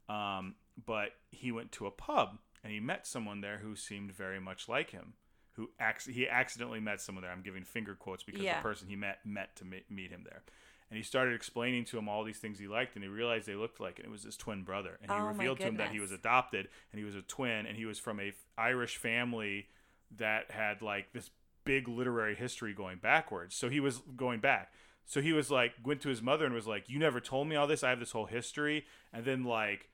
um, 0.09 0.57
but 0.87 1.11
he 1.31 1.51
went 1.53 1.73
to 1.73 1.87
a 1.87 1.91
pub 1.91 2.39
and 2.63 2.73
he 2.73 2.81
met 2.81 3.07
someone 3.07 3.41
there 3.41 3.59
who 3.59 3.75
seemed 3.77 4.13
very 4.13 4.41
much 4.41 4.69
like 4.69 4.91
him. 4.91 5.15
Who 5.55 5.71
ac- 5.81 6.13
he 6.13 6.29
accidentally 6.29 6.81
met 6.81 7.01
someone 7.01 7.23
there. 7.23 7.33
I'm 7.33 7.43
giving 7.43 7.65
finger 7.65 7.95
quotes 7.95 8.23
because 8.23 8.43
Yeah. 8.43 8.59
the 8.59 8.63
person 8.63 8.89
he 8.89 8.97
met 8.97 9.25
met 9.25 9.57
to 9.57 9.65
me- 9.65 9.85
meet 9.91 10.11
him 10.11 10.25
there. 10.25 10.43
And 10.91 10.97
he 10.97 11.03
started 11.05 11.35
explaining 11.35 11.85
to 11.87 11.99
him 11.99 12.09
all 12.09 12.25
these 12.25 12.39
things 12.39 12.59
he 12.59 12.67
liked, 12.67 12.97
and 12.97 13.05
he 13.05 13.09
realized 13.09 13.47
they 13.47 13.55
looked 13.55 13.79
like, 13.79 13.99
and 13.99 14.07
it 14.07 14.11
was 14.11 14.25
his 14.25 14.37
twin 14.37 14.65
brother. 14.65 14.99
And 15.01 15.11
he 15.11 15.17
Oh, 15.17 15.27
revealed 15.27 15.59
to 15.61 15.67
him 15.67 15.77
that 15.77 15.93
he 15.93 16.01
was 16.01 16.11
adopted, 16.11 16.69
and 16.91 16.99
he 16.99 17.05
was 17.05 17.15
a 17.15 17.23
twin, 17.23 17.65
and 17.67 17.77
he 17.77 17.85
was 17.85 17.99
from 18.01 18.19
a 18.19 18.29
f- 18.31 18.35
Irish 18.59 18.97
family 18.97 19.69
that 20.17 20.51
had 20.51 20.83
like 20.83 21.13
this 21.13 21.31
big 21.65 21.87
literary 21.87 22.35
history 22.35 22.73
going 22.75 22.99
backwards. 22.99 23.55
So 23.55 23.69
he 23.69 23.79
was 23.81 23.99
going 24.17 24.41
back. 24.41 24.73
So 25.05 25.21
he 25.21 25.33
was 25.33 25.51
like 25.51 25.75
went 25.85 26.01
to 26.03 26.09
his 26.09 26.23
mother 26.23 26.45
and 26.45 26.55
was 26.55 26.67
like, 26.67 26.89
"You 26.89 26.99
never 26.99 27.21
told 27.21 27.47
me 27.49 27.55
all 27.57 27.67
this. 27.67 27.85
I 27.85 27.91
have 27.91 28.01
this 28.01 28.13
whole 28.13 28.27
history." 28.27 28.87
And 29.13 29.25
then 29.25 29.45
like 29.45 29.90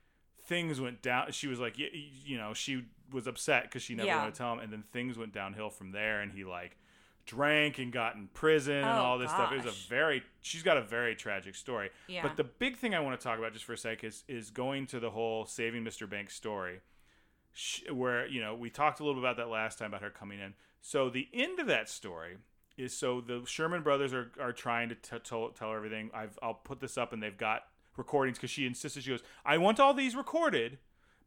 things 0.47 0.81
went 0.81 1.01
down. 1.01 1.31
She 1.31 1.47
was 1.47 1.59
like, 1.59 1.75
you 1.77 2.37
know, 2.37 2.53
she 2.53 2.85
was 3.11 3.27
upset 3.27 3.63
because 3.63 3.83
she 3.83 3.93
never 3.95 4.07
Yeah. 4.07 4.17
wanted 4.19 4.33
to 4.33 4.37
tell 4.37 4.53
him. 4.53 4.59
And 4.59 4.73
then 4.73 4.81
things 4.81 5.17
went 5.17 5.31
downhill 5.33 5.69
from 5.69 5.91
there. 5.91 6.21
And 6.21 6.31
he 6.31 6.43
like 6.43 6.77
drank 7.25 7.77
and 7.77 7.91
got 7.91 8.15
in 8.15 8.27
prison 8.33 8.75
and 8.77 8.85
Oh, 8.85 9.03
all 9.03 9.17
this 9.17 9.29
stuff. 9.29 9.51
It 9.51 9.57
was 9.63 9.65
a 9.65 9.89
very 9.89 10.23
she's 10.41 10.63
got 10.63 10.77
a 10.77 10.81
very 10.81 11.15
tragic 11.15 11.55
story. 11.55 11.89
Yeah. 12.07 12.23
But 12.23 12.37
the 12.37 12.43
big 12.45 12.77
thing 12.77 12.95
I 12.95 12.99
want 13.01 13.19
to 13.19 13.23
talk 13.23 13.37
about 13.37 13.53
just 13.53 13.65
for 13.65 13.73
a 13.73 13.77
sec 13.77 14.03
is 14.03 14.23
is 14.27 14.49
going 14.49 14.87
to 14.87 14.99
the 14.99 15.09
whole 15.11 15.45
saving 15.45 15.83
Mr. 15.83 16.09
Banks 16.09 16.33
story 16.35 16.79
sh- 17.53 17.81
where 17.91 18.25
you 18.27 18.39
know 18.41 18.55
we 18.55 18.69
talked 18.69 18.99
a 18.99 19.03
little 19.03 19.21
bit 19.21 19.25
about 19.29 19.37
that 19.37 19.49
last 19.49 19.77
time 19.77 19.87
about 19.91 20.01
her 20.01 20.09
coming 20.09 20.39
in. 20.39 20.53
So 20.81 21.09
the 21.09 21.27
end 21.33 21.59
of 21.59 21.67
that 21.67 21.89
story 21.89 22.37
is 22.77 22.95
so 22.95 23.19
the 23.19 23.43
Sherman 23.45 23.81
brothers 23.83 24.13
are, 24.13 24.31
are 24.39 24.53
trying 24.53 24.87
to 24.89 24.95
t- 24.95 25.17
tell 25.23 25.49
tell 25.49 25.71
her 25.71 25.77
everything. 25.77 26.09
I've 26.13 26.39
I'll 26.41 26.53
put 26.53 26.79
this 26.79 26.97
up 26.97 27.11
and 27.11 27.21
they've 27.21 27.37
got 27.37 27.63
recordings 27.97 28.37
because 28.37 28.49
she 28.51 28.65
insisted. 28.65 29.03
She 29.03 29.09
goes, 29.09 29.23
I 29.45 29.57
want 29.57 29.79
all 29.79 29.93
these 29.93 30.15
recorded 30.15 30.77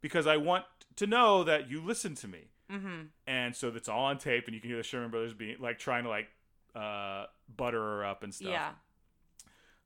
because 0.00 0.26
I 0.26 0.36
want 0.38 0.64
to 0.96 1.06
know 1.06 1.44
that 1.44 1.70
you 1.70 1.82
listen 1.82 2.14
to 2.16 2.28
me. 2.28 2.50
mm-hmm. 2.70 3.02
And 3.26 3.54
so 3.54 3.70
that's 3.70 3.88
all 3.88 4.04
on 4.04 4.18
tape, 4.18 4.46
and 4.46 4.54
you 4.54 4.60
can 4.60 4.70
hear 4.70 4.76
the 4.78 4.82
Sherman 4.82 5.10
brothers 5.10 5.34
being 5.34 5.56
like 5.60 5.78
trying 5.78 6.04
to 6.04 6.08
like 6.10 6.28
uh, 6.74 7.26
butter 7.54 7.78
her 7.80 8.04
up 8.04 8.22
and 8.22 8.32
stuff. 8.34 8.48
Yeah. 8.50 8.70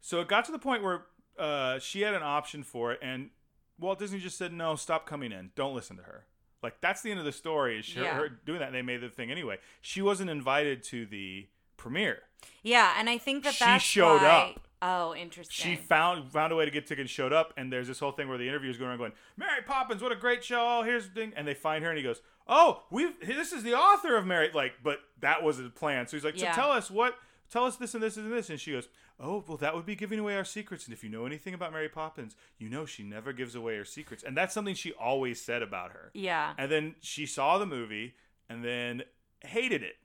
So 0.00 0.20
it 0.20 0.28
got 0.28 0.44
to 0.46 0.52
the 0.52 0.58
point 0.58 0.82
where 0.82 1.02
uh, 1.38 1.78
she 1.78 2.02
had 2.02 2.14
an 2.14 2.22
option 2.22 2.62
for 2.62 2.92
it, 2.92 3.00
and 3.02 3.30
Walt 3.78 3.98
Disney 3.98 4.18
just 4.20 4.36
said, 4.38 4.52
"No, 4.52 4.76
stop 4.76 5.06
coming 5.06 5.32
in. 5.32 5.50
Don't 5.56 5.74
listen 5.74 5.96
to 5.96 6.02
her." 6.02 6.26
Like 6.62 6.80
that's 6.80 7.02
the 7.02 7.10
end 7.10 7.18
of 7.20 7.26
the 7.26 7.32
story. 7.32 7.78
Is 7.78 7.84
she, 7.86 8.00
Yeah. 8.00 8.14
her 8.16 8.28
doing 8.28 8.58
that? 8.60 8.66
And 8.66 8.74
they 8.74 8.82
made 8.82 9.00
the 9.00 9.08
thing 9.08 9.30
anyway. 9.30 9.58
She 9.80 10.00
wasn't 10.02 10.30
invited 10.30 10.82
to 10.84 11.06
the 11.06 11.48
premiere. 11.76 12.22
Yeah, 12.62 12.94
and 12.98 13.08
I 13.10 13.18
think 13.18 13.44
that 13.44 13.54
She 13.54 13.78
showed 13.78 14.22
why- 14.22 14.52
up. 14.56 14.60
Oh, 14.86 15.14
interesting. 15.14 15.64
She 15.64 15.76
found 15.76 16.30
found 16.30 16.52
a 16.52 16.56
way 16.56 16.66
to 16.66 16.70
get 16.70 16.86
tickets, 16.86 17.10
showed 17.10 17.32
up, 17.32 17.54
and 17.56 17.72
there's 17.72 17.88
this 17.88 18.00
whole 18.00 18.12
thing 18.12 18.28
where 18.28 18.36
the 18.36 18.46
interviewer's 18.46 18.76
going 18.76 18.90
around 18.90 18.98
going, 18.98 19.12
"Mary 19.34 19.62
Poppins, 19.62 20.02
what 20.02 20.12
a 20.12 20.16
great 20.16 20.44
show! 20.44 20.60
Oh, 20.60 20.82
here's 20.82 21.08
the 21.08 21.14
thing," 21.14 21.32
and 21.34 21.48
they 21.48 21.54
find 21.54 21.82
her, 21.82 21.90
and 21.90 21.96
he 21.96 22.04
goes, 22.04 22.20
"Oh, 22.46 22.82
we've 22.90 23.18
this 23.26 23.52
is 23.52 23.62
the 23.62 23.72
author 23.74 24.14
of 24.14 24.26
Mary." 24.26 24.50
Like, 24.52 24.74
but 24.82 24.98
that 25.20 25.42
was 25.42 25.56
the 25.56 25.70
plan. 25.70 26.06
So 26.06 26.18
he's 26.18 26.24
like, 26.24 26.36
"So 26.36 26.44
Yeah. 26.44 26.52
tell 26.52 26.70
us 26.70 26.90
what." 26.90 27.16
Tell 27.50 27.66
us 27.66 27.76
this 27.76 27.94
and 27.94 28.02
this 28.02 28.16
and 28.16 28.32
this, 28.32 28.50
and 28.50 28.58
she 28.58 28.72
goes, 28.72 28.88
"Oh, 29.20 29.44
well, 29.46 29.58
that 29.58 29.74
would 29.74 29.86
be 29.86 29.94
giving 29.94 30.18
away 30.18 30.36
our 30.36 30.46
secrets. 30.46 30.86
And 30.86 30.94
if 30.94 31.04
you 31.04 31.10
know 31.10 31.24
anything 31.24 31.54
about 31.54 31.72
Mary 31.72 31.90
Poppins, 31.90 32.36
you 32.58 32.68
know 32.68 32.84
she 32.84 33.02
never 33.02 33.32
gives 33.32 33.54
away 33.54 33.76
her 33.76 33.84
secrets, 33.84 34.24
and 34.24 34.36
that's 34.36 34.52
something 34.52 34.74
she 34.74 34.92
always 34.92 35.40
said 35.40 35.62
about 35.62 35.92
her." 35.92 36.10
yeah. 36.14 36.54
And 36.58 36.70
then 36.72 36.94
she 37.00 37.26
saw 37.26 37.58
the 37.58 37.66
movie 37.66 38.16
and 38.48 38.64
then 38.64 39.04
hated 39.42 39.82
it. 39.82 39.96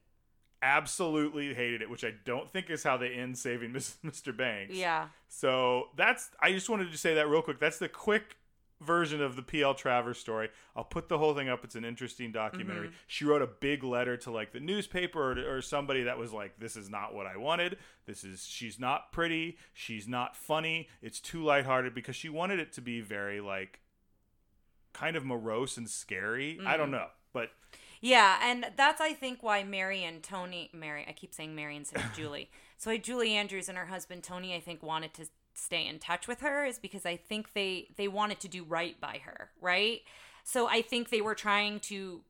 Absolutely 0.62 1.54
hated 1.54 1.82
it, 1.82 1.90
which 1.90 2.04
I 2.04 2.14
don't 2.26 2.50
think 2.52 2.70
is 2.70 2.84
how 2.84 2.98
they 2.98 3.10
end 3.14 3.38
saving 3.38 3.72
Mr. 3.72 4.36
Banks. 4.38 4.76
Yeah. 4.76 5.08
So 5.28 5.90
that's 5.96 6.30
I 6.42 6.52
just 6.52 6.70
wanted 6.70 6.92
to 6.92 6.98
say 6.98 7.14
that 7.16 7.28
real 7.30 7.42
quick. 7.42 7.60
That's 7.60 7.80
the 7.80 7.90
quick 7.90 8.36
version 8.82 9.22
of 9.22 9.36
the 9.36 9.42
PL 9.42 9.74
Travers 9.74 10.18
story. 10.18 10.50
I'll 10.76 10.84
put 10.86 11.10
the 11.10 11.18
whole 11.18 11.34
thing 11.34 11.50
up. 11.50 11.64
It's 11.66 11.76
an 11.76 11.84
interesting 11.84 12.32
documentary. 12.32 12.88
Mm-hmm. 12.88 12.96
She 13.08 13.26
wrote 13.26 13.42
a 13.42 13.48
big 13.48 13.84
letter 13.84 14.16
to 14.18 14.32
like 14.32 14.54
the 14.54 14.60
newspaper 14.62 15.32
or, 15.34 15.58
or 15.58 15.62
somebody 15.62 16.04
that 16.04 16.18
was 16.18 16.32
like, 16.34 16.60
"This 16.60 16.76
is 16.76 16.90
not 16.90 17.14
what 17.14 17.26
I 17.28 17.38
wanted. 17.38 17.78
This 18.06 18.24
is 18.24 18.46
she's 18.46 18.80
not 18.80 19.12
pretty. 19.12 19.58
She's 19.74 20.08
not 20.08 20.36
funny. 20.36 20.88
It's 21.02 21.20
too 21.20 21.44
lighthearted 21.44 21.94
because 21.94 22.16
she 22.16 22.30
wanted 22.30 22.60
it 22.60 22.72
to 22.74 22.82
be 22.82 23.02
very 23.02 23.40
like 23.42 23.80
kind 24.94 25.16
of 25.16 25.26
morose 25.26 25.78
and 25.78 25.90
scary. 25.90 26.58
I 26.60 26.64
Mm-hmm. 26.72 26.78
don't 26.78 26.92
know, 26.92 27.08
but 27.34 27.50
Yeah, 28.02 28.40
and 28.42 28.68
that's 28.76 29.02
I 29.02 29.14
think 29.14 29.44
why 29.44 29.64
Mary 29.64 30.04
and 30.04 30.24
Tony 30.24 30.70
Mary 30.74 31.06
I 31.08 31.12
keep 31.12 31.34
saying 31.34 31.56
Mary 31.56 31.76
instead 31.76 32.04
of 32.04 32.14
Julie. 32.16 32.50
So 32.78 32.96
Julie 32.98 33.36
Andrews 33.36 33.70
and 33.70 33.78
her 33.78 33.88
husband 33.88 34.24
Tony 34.24 34.56
I 34.56 34.60
think 34.60 34.82
wanted 34.82 35.14
to 35.16 35.26
stay 35.54 35.86
in 35.86 36.00
touch 36.00 36.28
with 36.28 36.40
her 36.42 36.66
is 36.66 36.80
because 36.80 37.06
I 37.06 37.16
think 37.16 37.54
they 37.54 37.90
they 37.98 38.08
wanted 38.08 38.40
to 38.42 38.48
do 38.48 38.64
right 38.64 39.00
by 39.00 39.22
her, 39.26 39.50
right? 39.62 40.02
So 40.44 40.68
I 40.68 40.82
think 40.82 41.10
they 41.10 41.22
were 41.22 41.36
trying 41.36 41.80
to 41.82 42.22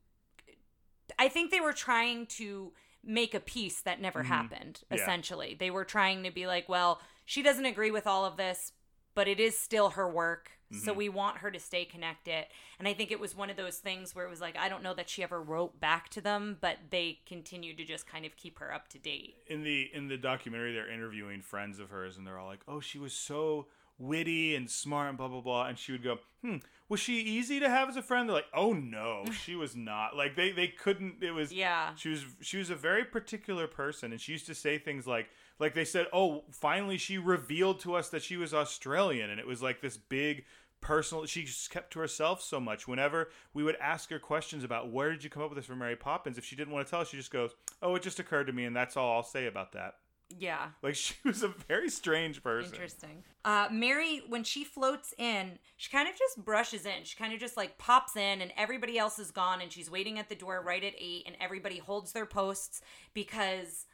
I 1.18 1.28
think 1.28 1.50
they 1.50 1.60
were 1.60 1.72
trying 1.72 2.26
to 2.26 2.72
make 3.02 3.34
a 3.34 3.40
peace 3.40 3.80
that 3.82 4.00
never 4.00 4.20
mm-hmm. 4.20 4.28
happened 4.28 4.80
Yeah. 4.90 4.98
essentially. 4.98 5.56
They 5.58 5.70
were 5.70 5.84
trying 5.84 6.22
to 6.24 6.30
be 6.30 6.46
like, 6.46 6.68
well, 6.68 7.00
she 7.24 7.42
doesn't 7.42 7.64
agree 7.64 7.90
with 7.90 8.06
all 8.06 8.24
of 8.24 8.36
this, 8.36 8.72
but 9.14 9.28
it 9.28 9.40
is 9.40 9.58
still 9.58 9.90
her 9.90 10.08
work. 10.08 10.52
So 10.72 10.92
we 10.92 11.08
want 11.08 11.38
her 11.38 11.50
to 11.50 11.58
stay 11.58 11.84
connected. 11.84 12.46
And 12.78 12.86
I 12.86 12.94
think 12.94 13.10
it 13.10 13.18
was 13.18 13.36
one 13.36 13.50
of 13.50 13.56
those 13.56 13.78
things 13.78 14.14
where 14.14 14.24
it 14.24 14.30
was 14.30 14.40
like, 14.40 14.56
I 14.56 14.68
don't 14.68 14.84
know 14.84 14.94
that 14.94 15.08
she 15.08 15.22
ever 15.22 15.42
wrote 15.42 15.80
back 15.80 16.08
to 16.10 16.20
them, 16.20 16.58
but 16.60 16.76
they 16.90 17.18
continued 17.26 17.76
to 17.78 17.84
just 17.84 18.06
kind 18.06 18.24
of 18.24 18.36
keep 18.36 18.60
her 18.60 18.72
up 18.72 18.86
to 18.90 18.98
date. 18.98 19.34
in 19.48 19.64
the 19.64 19.90
in 19.92 20.06
the 20.06 20.16
documentary 20.16 20.72
they're 20.72 20.88
interviewing 20.88 21.42
friends 21.42 21.80
of 21.80 21.90
hers 21.90 22.16
and 22.16 22.24
they're 22.26 22.38
all 22.38 22.46
like 22.46 22.60
oh 22.68 22.78
she 22.78 22.98
was 22.98 23.12
so 23.12 23.66
witty 23.98 24.54
and 24.54 24.70
smart 24.70 25.08
and 25.10 25.18
blah 25.18 25.28
blah 25.28 25.40
blah 25.40 25.66
and 25.66 25.78
she 25.78 25.92
would 25.92 26.02
go 26.02 26.18
hmm 26.42 26.56
was 26.88 26.98
she 26.98 27.20
easy 27.20 27.60
to 27.60 27.68
have 27.68 27.88
as 27.88 27.96
a 27.96 28.02
friend 28.02 28.28
they're 28.28 28.36
like 28.36 28.46
oh 28.54 28.72
no 28.72 29.24
she 29.44 29.54
was 29.54 29.76
not 29.76 30.16
like 30.16 30.36
they 30.36 30.52
they 30.52 30.68
couldn't 30.68 31.16
it 31.22 31.32
was 31.32 31.52
Yeah. 31.52 31.94
she 31.96 32.08
was 32.08 32.24
she 32.40 32.56
was 32.56 32.70
a 32.70 32.74
very 32.74 33.04
particular 33.04 33.66
person 33.66 34.12
and 34.12 34.20
she 34.20 34.32
used 34.32 34.46
to 34.46 34.54
say 34.54 34.78
things 34.78 35.06
like 35.06 35.28
like 35.58 35.74
they 35.74 35.84
said 35.84 36.06
oh 36.14 36.44
finally 36.50 36.96
she 36.96 37.18
revealed 37.18 37.80
to 37.80 37.94
us 37.94 38.08
that 38.08 38.22
she 38.22 38.36
was 38.38 38.54
australian 38.54 39.28
and 39.28 39.38
it 39.38 39.46
was 39.46 39.62
like 39.62 39.82
this 39.82 39.96
big 39.98 40.44
personal 40.80 41.24
she 41.26 41.44
just 41.44 41.70
kept 41.70 41.92
to 41.92 41.98
herself 42.00 42.40
so 42.42 42.58
much 42.60 42.88
whenever 42.88 43.30
we 43.54 43.62
would 43.62 43.76
ask 43.80 44.10
her 44.10 44.18
questions 44.18 44.64
about 44.64 44.90
where 44.90 45.10
did 45.10 45.22
you 45.22 45.30
come 45.30 45.42
up 45.42 45.50
with 45.50 45.56
this 45.56 45.66
for 45.66 45.76
mary 45.76 45.96
poppins 45.96 46.38
if 46.38 46.44
she 46.44 46.56
didn't 46.56 46.72
want 46.72 46.86
to 46.86 46.90
tell 46.90 47.00
us 47.00 47.08
she 47.08 47.16
just 47.16 47.30
goes 47.30 47.50
oh 47.82 47.94
it 47.94 48.02
just 48.02 48.18
occurred 48.18 48.46
to 48.46 48.52
me 48.52 48.64
and 48.64 48.74
that's 48.74 48.96
all 48.96 49.16
i'll 49.16 49.22
say 49.22 49.46
about 49.46 49.72
that 49.72 49.96
Yeah. 50.38 50.68
like 50.82 50.94
she 50.94 51.14
was 51.24 51.42
a 51.42 51.48
very 51.68 51.90
strange 51.90 52.42
person 52.42 52.72
Interesting. 52.74 53.24
Uh, 53.44 53.68
Mary, 53.72 54.22
when 54.28 54.44
she 54.44 54.64
floats 54.64 55.14
in, 55.16 55.58
she 55.78 55.90
kind 55.90 56.06
of 56.08 56.14
just 56.14 56.44
brushes 56.44 56.84
in. 56.84 57.04
She 57.04 57.16
kind 57.16 57.32
of 57.32 57.40
just 57.40 57.56
like 57.56 57.78
pops 57.78 58.14
in, 58.16 58.42
and 58.42 58.52
everybody 58.54 58.98
else 58.98 59.18
is 59.18 59.30
gone, 59.30 59.62
and 59.62 59.72
she's 59.72 59.90
waiting 59.90 60.18
at 60.18 60.28
the 60.28 60.34
door 60.34 60.60
right 60.62 60.84
at 60.84 60.92
eight, 60.98 61.22
and 61.26 61.34
everybody 61.40 61.78
holds 61.78 62.12
their 62.12 62.26
posts 62.26 62.82
because 63.14 63.86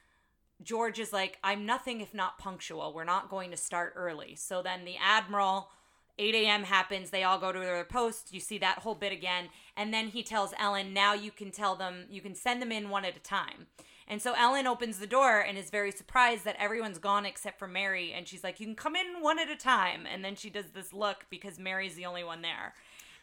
George 0.65 0.99
is 0.99 1.13
like, 1.13 1.39
I'm 1.45 1.65
nothing 1.65 2.01
if 2.01 2.13
not 2.13 2.39
punctual. 2.39 2.93
We're 2.93 3.05
not 3.05 3.31
going 3.31 3.53
to 3.53 3.57
start 3.57 3.93
early. 3.95 4.35
So 4.35 4.63
then 4.63 4.85
the 4.85 4.97
Admiral. 5.01 5.71
8 6.19 6.35
a.m. 6.35 6.65
happens. 6.65 7.11
They 7.11 7.25
all 7.25 7.39
go 7.39 7.53
to 7.53 7.59
their 7.59 7.85
posts. 7.85 8.33
You 8.33 8.41
see 8.41 8.59
that 8.59 8.81
whole 8.81 8.95
bit 8.95 9.13
again. 9.13 9.49
And 9.77 9.93
then 9.93 10.09
he 10.09 10.23
tells 10.23 10.55
Ellen, 10.59 10.93
now 10.95 11.13
you 11.15 11.31
can 11.31 11.51
tell 11.51 11.75
them, 11.77 12.07
you 12.11 12.21
can 12.21 12.35
send 12.35 12.63
them 12.63 12.73
in 12.73 12.89
one 12.89 13.05
at 13.05 13.17
a 13.17 13.21
time. 13.21 13.67
And 14.09 14.23
so 14.23 14.35
Ellen 14.35 14.67
opens 14.67 14.99
the 14.99 15.07
door 15.07 15.41
and 15.41 15.59
is 15.59 15.69
very 15.69 15.91
surprised 15.91 16.45
that 16.45 16.57
everyone's 16.59 16.99
gone 16.99 17.27
except 17.27 17.59
for 17.59 17.67
Mary. 17.69 18.13
And 18.13 18.27
she's 18.29 18.45
like, 18.45 18.61
You 18.61 18.67
can 18.67 18.77
come 18.77 18.95
in 18.97 19.21
one 19.21 19.39
at 19.39 19.51
a 19.51 19.57
time. 19.57 20.07
And 20.11 20.25
then 20.25 20.37
she 20.37 20.49
does 20.49 20.67
this 20.75 20.93
look 20.93 21.27
because 21.29 21.59
Mary's 21.59 21.97
the 21.97 22.07
only 22.07 22.23
one 22.25 22.41
there. 22.43 22.75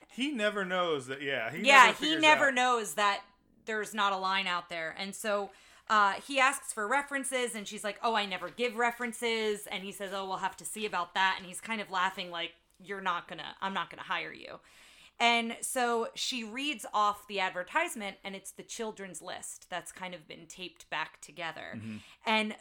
he 0.09 0.31
never 0.31 0.63
knows 0.65 1.07
that 1.07 1.21
yeah 1.21 1.51
he 1.51 1.65
yeah, 1.65 1.85
never 1.87 2.05
he 2.05 2.15
never 2.17 2.47
out. 2.49 2.53
knows 2.53 2.93
that 2.95 3.21
there's 3.65 3.93
not 3.93 4.13
a 4.13 4.17
line 4.17 4.45
out 4.45 4.69
there. 4.69 4.93
And 4.99 5.15
so 5.15 5.51
uh, 5.89 6.13
he 6.27 6.39
asks 6.39 6.73
for 6.73 6.87
references, 6.87 7.55
and 7.55 7.67
she's 7.67 7.83
like, 7.83 7.97
Oh, 8.03 8.13
I 8.15 8.25
never 8.25 8.49
give 8.49 8.75
references. 8.75 9.67
And 9.71 9.83
he 9.83 9.91
says, 9.93 10.11
Oh, 10.13 10.27
we'll 10.27 10.37
have 10.37 10.57
to 10.57 10.65
see 10.65 10.85
about 10.85 11.13
that. 11.13 11.35
And 11.37 11.47
he's 11.47 11.61
kind 11.61 11.79
of 11.81 11.89
laughing, 11.91 12.29
like, 12.29 12.51
you're 12.79 13.01
not 13.01 13.27
gonna 13.27 13.55
i'm 13.61 13.73
not 13.73 13.89
gonna 13.89 14.03
hire 14.03 14.33
you. 14.33 14.59
And 15.19 15.55
so 15.61 16.07
she 16.15 16.43
reads 16.43 16.85
off 16.93 17.27
the 17.27 17.39
advertisement 17.39 18.17
and 18.23 18.35
it's 18.35 18.51
the 18.51 18.63
children's 18.63 19.21
list 19.21 19.69
that's 19.69 19.91
kind 19.91 20.13
of 20.13 20.27
been 20.27 20.47
taped 20.47 20.89
back 20.89 21.21
together. 21.21 21.75
Mm-hmm. 21.77 21.97
And 22.25 22.55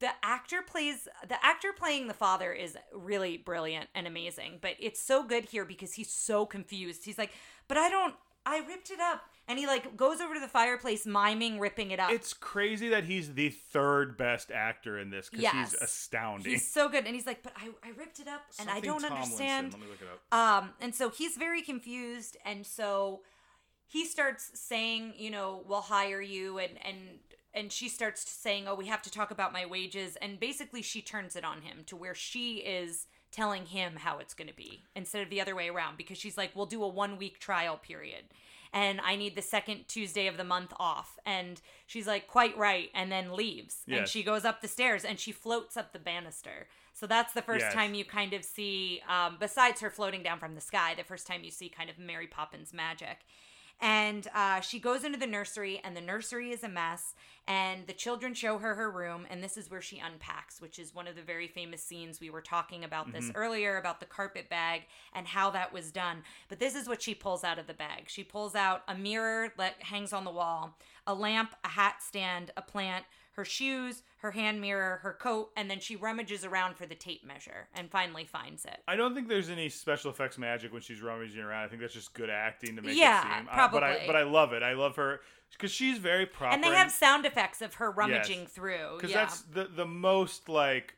the 0.00 0.10
actor 0.22 0.62
plays 0.62 1.08
the 1.28 1.44
actor 1.44 1.72
playing 1.76 2.06
the 2.06 2.14
father 2.14 2.52
is 2.52 2.76
really 2.94 3.36
brilliant 3.36 3.88
and 3.96 4.06
amazing 4.06 4.58
but 4.60 4.74
it's 4.78 5.02
so 5.02 5.24
good 5.24 5.46
here 5.46 5.64
because 5.64 5.94
he's 5.94 6.10
so 6.10 6.46
confused. 6.46 7.04
He's 7.04 7.18
like 7.18 7.32
but 7.66 7.76
i 7.76 7.88
don't 7.88 8.14
i 8.46 8.58
ripped 8.58 8.90
it 8.90 9.00
up 9.00 9.28
and 9.48 9.58
he 9.58 9.66
like 9.66 9.96
goes 9.96 10.20
over 10.20 10.34
to 10.34 10.40
the 10.40 10.46
fireplace 10.48 11.06
miming 11.06 11.58
ripping 11.58 11.90
it 11.90 11.98
up 11.98 12.10
It's 12.10 12.32
crazy 12.34 12.88
that 12.90 13.04
he's 13.04 13.34
the 13.34 13.48
third 13.50 14.16
best 14.16 14.50
actor 14.50 14.98
in 14.98 15.10
this 15.10 15.28
because 15.28 15.42
Yes. 15.42 15.72
he's 15.72 15.80
astounding. 15.82 16.52
he's 16.52 16.68
so 16.70 16.88
good 16.88 17.06
and 17.06 17.14
he's 17.14 17.26
like 17.26 17.42
but 17.42 17.52
i, 17.56 17.68
I 17.84 17.90
ripped 17.98 18.20
it 18.20 18.28
up 18.28 18.42
and 18.60 18.68
i 18.70 18.80
don't 18.80 19.00
Tomlinson. 19.00 19.12
understand 19.12 19.72
Let 19.72 19.80
me 19.80 19.86
look 19.88 20.02
it 20.02 20.08
up. 20.32 20.34
um 20.62 20.70
and 20.80 20.94
so 20.94 21.08
he's 21.10 21.36
very 21.36 21.62
confused 21.62 22.36
and 22.44 22.66
so 22.66 23.22
he 23.86 24.04
starts 24.04 24.50
saying 24.54 25.14
you 25.16 25.30
know 25.30 25.62
we'll 25.66 25.80
hire 25.80 26.20
you 26.20 26.58
and 26.58 26.72
and 26.84 26.96
and 27.54 27.72
she 27.72 27.88
starts 27.88 28.28
saying 28.30 28.68
oh 28.68 28.74
we 28.74 28.86
have 28.86 29.02
to 29.02 29.10
talk 29.10 29.30
about 29.30 29.52
my 29.52 29.64
wages 29.64 30.16
and 30.20 30.38
basically 30.38 30.82
she 30.82 31.00
turns 31.00 31.34
it 31.36 31.44
on 31.44 31.62
him 31.62 31.78
to 31.86 31.96
where 31.96 32.14
she 32.14 32.56
is 32.58 33.06
telling 33.30 33.66
him 33.66 33.96
how 33.96 34.18
it's 34.18 34.32
going 34.34 34.48
to 34.48 34.54
be 34.54 34.84
instead 34.96 35.22
of 35.22 35.28
the 35.30 35.40
other 35.40 35.54
way 35.54 35.68
around 35.68 35.96
because 35.98 36.16
she's 36.18 36.36
like 36.38 36.50
we'll 36.54 36.66
do 36.66 36.82
a 36.82 36.88
one 36.88 37.16
week 37.18 37.38
trial 37.38 37.76
period 37.76 38.24
and 38.72 39.00
i 39.02 39.16
need 39.16 39.34
the 39.36 39.42
second 39.42 39.84
tuesday 39.88 40.26
of 40.26 40.36
the 40.36 40.44
month 40.44 40.72
off. 40.78 41.18
And 41.26 41.60
she's 41.86 42.06
like 42.06 42.26
quite 42.26 42.56
right 42.56 42.90
and 42.94 43.10
then 43.10 43.32
leaves. 43.32 43.82
And 43.98 44.08
she 44.08 44.22
goes 44.22 44.44
up 44.44 44.60
the 44.60 44.68
stairs 44.68 45.04
and 45.04 45.18
she 45.18 45.32
floats 45.32 45.76
up 45.76 45.92
the 45.92 45.98
banister. 45.98 46.68
So 46.92 47.06
that's 47.06 47.32
the 47.32 47.42
first 47.42 47.66
Yes. 47.66 47.74
time 47.74 47.94
you 47.94 48.04
kind 48.04 48.32
of 48.32 48.44
see 48.44 49.00
um, 49.08 49.36
besides 49.38 49.80
her 49.80 49.90
floating 49.90 50.22
down 50.22 50.38
from 50.38 50.54
the 50.54 50.60
sky 50.60 50.94
the 50.96 51.04
first 51.04 51.26
time 51.26 51.44
you 51.44 51.50
see 51.50 51.68
kind 51.68 51.88
of 51.90 51.98
mary 51.98 52.26
poppins 52.26 52.72
magic 52.74 53.18
and 53.80 54.26
uh, 54.34 54.60
she 54.60 54.78
goes 54.78 55.04
into 55.04 55.18
the 55.18 55.26
nursery 55.26 55.80
and 55.84 55.96
the 55.96 56.00
nursery 56.00 56.50
is 56.50 56.64
a 56.64 56.68
mess 56.68 57.14
and 57.46 57.86
the 57.86 57.92
children 57.92 58.34
show 58.34 58.58
her 58.58 58.74
her 58.74 58.90
room 58.90 59.26
and 59.30 59.42
this 59.42 59.56
is 59.56 59.70
where 59.70 59.80
she 59.80 59.98
unpacks 59.98 60.60
which 60.60 60.78
is 60.78 60.94
one 60.94 61.06
of 61.06 61.14
the 61.16 61.22
very 61.22 61.46
famous 61.46 61.82
scenes 61.82 62.20
we 62.20 62.30
were 62.30 62.40
talking 62.40 62.84
about 62.84 63.12
this 63.12 63.30
earlier 63.34 63.78
about 63.78 64.00
the 64.00 64.06
carpet 64.06 64.48
bag 64.48 64.82
and 65.14 65.26
how 65.26 65.50
that 65.50 65.72
was 65.72 65.90
done. 65.90 66.22
But 66.48 66.58
this 66.58 66.74
is 66.74 66.88
what 66.88 67.02
she 67.02 67.14
pulls 67.14 67.44
out 67.44 67.58
of 67.58 67.66
the 67.66 67.74
bag. 67.74 68.04
She 68.06 68.24
pulls 68.24 68.54
out 68.54 68.82
a 68.88 68.94
mirror 68.94 69.52
that 69.56 69.82
hangs 69.82 70.12
on 70.12 70.24
the 70.24 70.30
wall 70.30 70.76
a 71.06 71.14
lamp 71.14 71.54
a 71.64 71.68
hat 71.68 72.02
stand 72.02 72.52
a 72.56 72.62
plant 72.62 73.04
her 73.38 73.44
shoes, 73.44 74.02
her 74.16 74.32
hand 74.32 74.60
mirror, 74.60 74.98
her 75.04 75.12
coat, 75.12 75.50
and 75.56 75.70
then 75.70 75.78
she 75.78 75.94
rummages 75.94 76.44
around 76.44 76.76
for 76.76 76.86
the 76.86 76.94
tape 76.96 77.24
measure 77.24 77.68
and 77.72 77.88
finally 77.88 78.24
finds 78.24 78.64
it. 78.64 78.78
I 78.88 78.96
don't 78.96 79.14
think 79.14 79.28
there's 79.28 79.48
any 79.48 79.68
special 79.68 80.10
effects 80.10 80.38
magic 80.38 80.72
when 80.72 80.82
she's 80.82 81.00
rummaging 81.00 81.40
around. 81.40 81.64
I 81.64 81.68
think 81.68 81.80
that's 81.80 81.94
just 81.94 82.12
good 82.14 82.28
acting 82.30 82.74
to 82.74 82.82
make 82.82 82.96
Yeah, 82.96 83.20
it 83.20 83.22
seem. 83.22 83.48
I- 83.52 83.68
but 83.68 83.84
I 83.84 83.90
probably. 83.92 84.06
but 84.08 84.16
I 84.16 84.22
love 84.24 84.52
it. 84.52 84.64
I 84.64 84.72
love 84.72 84.96
her 84.96 85.20
because 85.52 85.70
she's 85.70 85.98
very 85.98 86.26
proper. 86.26 86.52
And 86.52 86.64
they 86.64 86.72
have 86.72 86.90
sound 86.90 87.26
effects 87.26 87.62
of 87.62 87.74
her 87.74 87.92
rummaging 87.92 88.46
through. 88.48 88.96
because 88.96 89.12
Yeah. 89.12 89.18
that's 89.24 89.42
the 89.42 89.64
the 89.66 89.86
most 89.86 90.48
like 90.48 90.96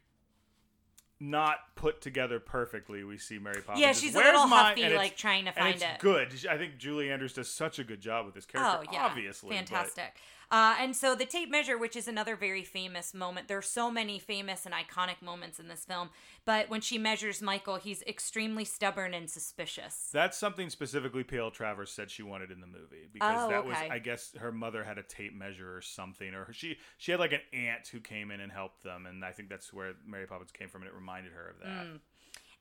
not 1.22 1.58
put 1.76 2.00
together 2.00 2.40
perfectly. 2.40 3.04
We 3.04 3.18
see 3.18 3.38
Mary 3.38 3.60
Poppins. 3.60 3.80
yeah, 3.82 3.92
she's 3.92 4.14
a 4.14 4.18
little 4.18 4.48
huffy, 4.48 4.88
like 4.94 5.16
trying 5.18 5.44
to 5.44 5.52
find 5.52 5.74
it's 5.74 5.84
it. 5.84 5.98
good. 5.98 6.32
I 6.50 6.56
think 6.56 6.78
Julie 6.78 7.10
Andrews 7.12 7.34
does 7.34 7.50
such 7.50 7.78
a 7.78 7.84
good 7.84 8.00
job 8.00 8.24
with 8.24 8.34
this 8.34 8.46
character. 8.46 8.86
Oh 8.88 8.92
yeah, 8.92 9.04
obviously, 9.04 9.50
but- 9.50 9.56
fantastic. 9.56 10.16
Uh, 10.50 10.74
and 10.80 10.96
so 10.96 11.14
the 11.14 11.24
tape 11.24 11.50
measure, 11.50 11.78
which 11.78 11.94
is 11.94 12.08
another 12.08 12.34
very 12.34 12.64
famous 12.64 13.14
moment. 13.14 13.46
There's 13.46 13.68
so 13.68 13.90
many 13.90 14.18
famous 14.18 14.66
and 14.66 14.74
iconic 14.74 15.22
moments 15.22 15.60
in 15.60 15.68
this 15.68 15.84
film, 15.84 16.10
but 16.44 16.68
when 16.68 16.80
she 16.80 16.98
measures 16.98 17.40
Michael, 17.40 17.76
he's 17.76 18.02
extremely 18.02 18.64
stubborn 18.64 19.14
and 19.14 19.30
suspicious. 19.30 20.10
That's 20.12 20.36
something 20.36 20.68
specifically 20.68 21.22
PL 21.22 21.52
Travers 21.52 21.92
said 21.92 22.10
she 22.10 22.24
wanted 22.24 22.50
in 22.50 22.60
the 22.60 22.66
movie 22.66 23.08
because 23.12 23.44
Oh, 23.46 23.48
that 23.50 23.64
was. 23.64 23.76
I 23.76 24.00
guess 24.00 24.32
her 24.38 24.50
mother 24.50 24.82
had 24.82 24.98
a 24.98 25.02
tape 25.04 25.34
measure 25.34 25.76
or 25.76 25.80
something 25.80 26.34
or 26.34 26.52
she 26.52 26.78
she 26.98 27.12
had 27.12 27.20
like 27.20 27.32
an 27.32 27.40
aunt 27.52 27.86
who 27.88 28.00
came 28.00 28.30
in 28.30 28.40
and 28.40 28.50
helped 28.50 28.82
them 28.82 29.06
and 29.06 29.24
I 29.24 29.30
think 29.32 29.48
that's 29.48 29.72
where 29.72 29.92
Mary 30.06 30.26
Poppins 30.26 30.50
came 30.50 30.68
from 30.68 30.82
and 30.82 30.90
it 30.90 30.94
reminded 30.94 31.32
her 31.32 31.48
of 31.48 31.58
that. 31.60 31.86
Mm. 31.86 32.00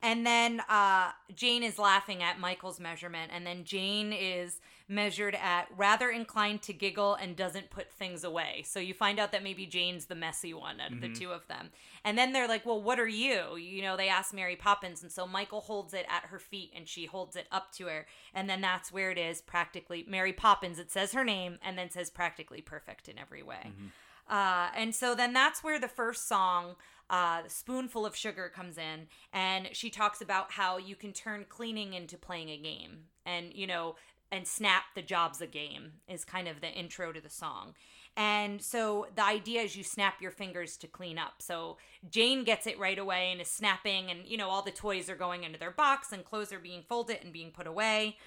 And 0.02 0.26
then 0.26 0.62
uh, 0.70 1.12
Jane 1.36 1.64
is 1.64 1.78
laughing 1.78 2.24
at 2.24 2.40
Michael's 2.40 2.80
measurement, 2.80 3.32
and 3.34 3.46
then 3.46 3.66
Jane 3.66 4.14
is 4.14 4.62
measured 4.90 5.36
at 5.36 5.68
rather 5.78 6.10
inclined 6.10 6.62
to 6.64 6.74
giggle 6.74 7.14
and 7.14 7.36
doesn't 7.36 7.70
put 7.70 7.92
things 7.92 8.24
away. 8.24 8.64
So 8.66 8.80
you 8.80 8.94
find 8.94 9.20
out 9.20 9.32
that 9.32 9.44
maybe 9.44 9.66
Jane's 9.66 10.06
the 10.08 10.16
messy 10.16 10.54
one 10.54 10.82
out 10.82 10.92
of 10.92 11.00
the 11.02 11.10
two 11.10 11.32
of 11.32 11.48
them. 11.48 11.70
And 12.04 12.18
then 12.18 12.34
they're 12.34 12.48
like, 12.48 12.66
"Well, 12.66 12.82
what 12.82 13.00
are 13.00 13.08
you?" 13.08 13.56
You 13.56 13.82
know, 13.82 13.96
they 13.96 14.10
ask 14.10 14.34
Mary 14.34 14.56
Poppins, 14.56 15.04
and 15.04 15.12
so 15.12 15.28
Michael 15.28 15.62
holds 15.62 15.94
it 15.94 16.06
at 16.10 16.26
her 16.26 16.40
feet, 16.40 16.72
and 16.76 16.88
she 16.88 17.06
holds 17.06 17.36
it 17.36 17.48
up 17.52 17.72
to 17.74 17.86
her, 17.86 18.08
and 18.34 18.50
then 18.50 18.62
that's 18.62 18.92
where 18.92 19.12
it 19.12 19.18
is 19.18 19.42
practically 19.42 20.04
Mary 20.08 20.34
Poppins. 20.34 20.80
It 20.80 20.92
says 20.92 21.14
her 21.14 21.24
name, 21.24 21.60
and 21.64 21.78
then 21.78 21.90
says 21.92 22.10
practically 22.10 22.62
perfect 22.62 23.08
in 23.08 23.20
every 23.20 23.44
way. 23.44 23.72
Uh, 24.30 24.70
and 24.76 24.94
so 24.94 25.16
then 25.16 25.34
that's 25.34 25.64
where 25.64 25.80
the 25.80 25.88
first 25.88 26.28
song, 26.28 26.76
uh, 27.10 27.42
Spoonful 27.48 28.06
of 28.06 28.16
Sugar, 28.16 28.48
comes 28.54 28.78
in. 28.78 29.08
And 29.34 29.70
she 29.74 29.90
talks 29.90 30.22
about 30.22 30.52
how 30.52 30.78
you 30.78 30.96
can 30.96 31.14
turn 31.14 31.46
cleaning 31.50 31.94
into 31.94 32.16
playing 32.18 32.50
a 32.50 32.58
game. 32.58 33.06
And, 33.26 33.52
you 33.54 33.66
know, 33.66 33.96
and 34.32 34.48
snap 34.48 34.84
the 34.96 35.02
job's 35.02 35.42
a 35.42 35.48
game 35.48 35.94
is 36.08 36.24
kind 36.24 36.48
of 36.48 36.62
the 36.62 36.72
intro 36.72 37.12
to 37.12 37.22
the 37.22 37.30
song. 37.30 37.74
And 38.18 38.62
so 38.62 39.08
the 39.16 39.24
idea 39.24 39.62
is 39.62 39.76
you 39.76 39.84
snap 39.84 40.22
your 40.22 40.32
fingers 40.32 40.76
to 40.78 40.88
clean 40.88 41.18
up. 41.18 41.36
So 41.40 41.78
Jane 42.10 42.44
gets 42.44 42.68
it 42.68 42.80
right 42.80 43.00
away 43.00 43.32
and 43.32 43.40
is 43.40 43.50
snapping, 43.50 44.10
and, 44.10 44.26
you 44.26 44.36
know, 44.36 44.50
all 44.50 44.62
the 44.62 44.72
toys 44.72 45.10
are 45.10 45.16
going 45.16 45.44
into 45.44 45.60
their 45.60 45.72
box 45.72 46.12
and 46.12 46.26
clothes 46.26 46.52
are 46.52 46.60
being 46.60 46.84
folded 46.84 47.20
and 47.24 47.32
being 47.32 47.52
put 47.52 47.68
away 47.68 48.18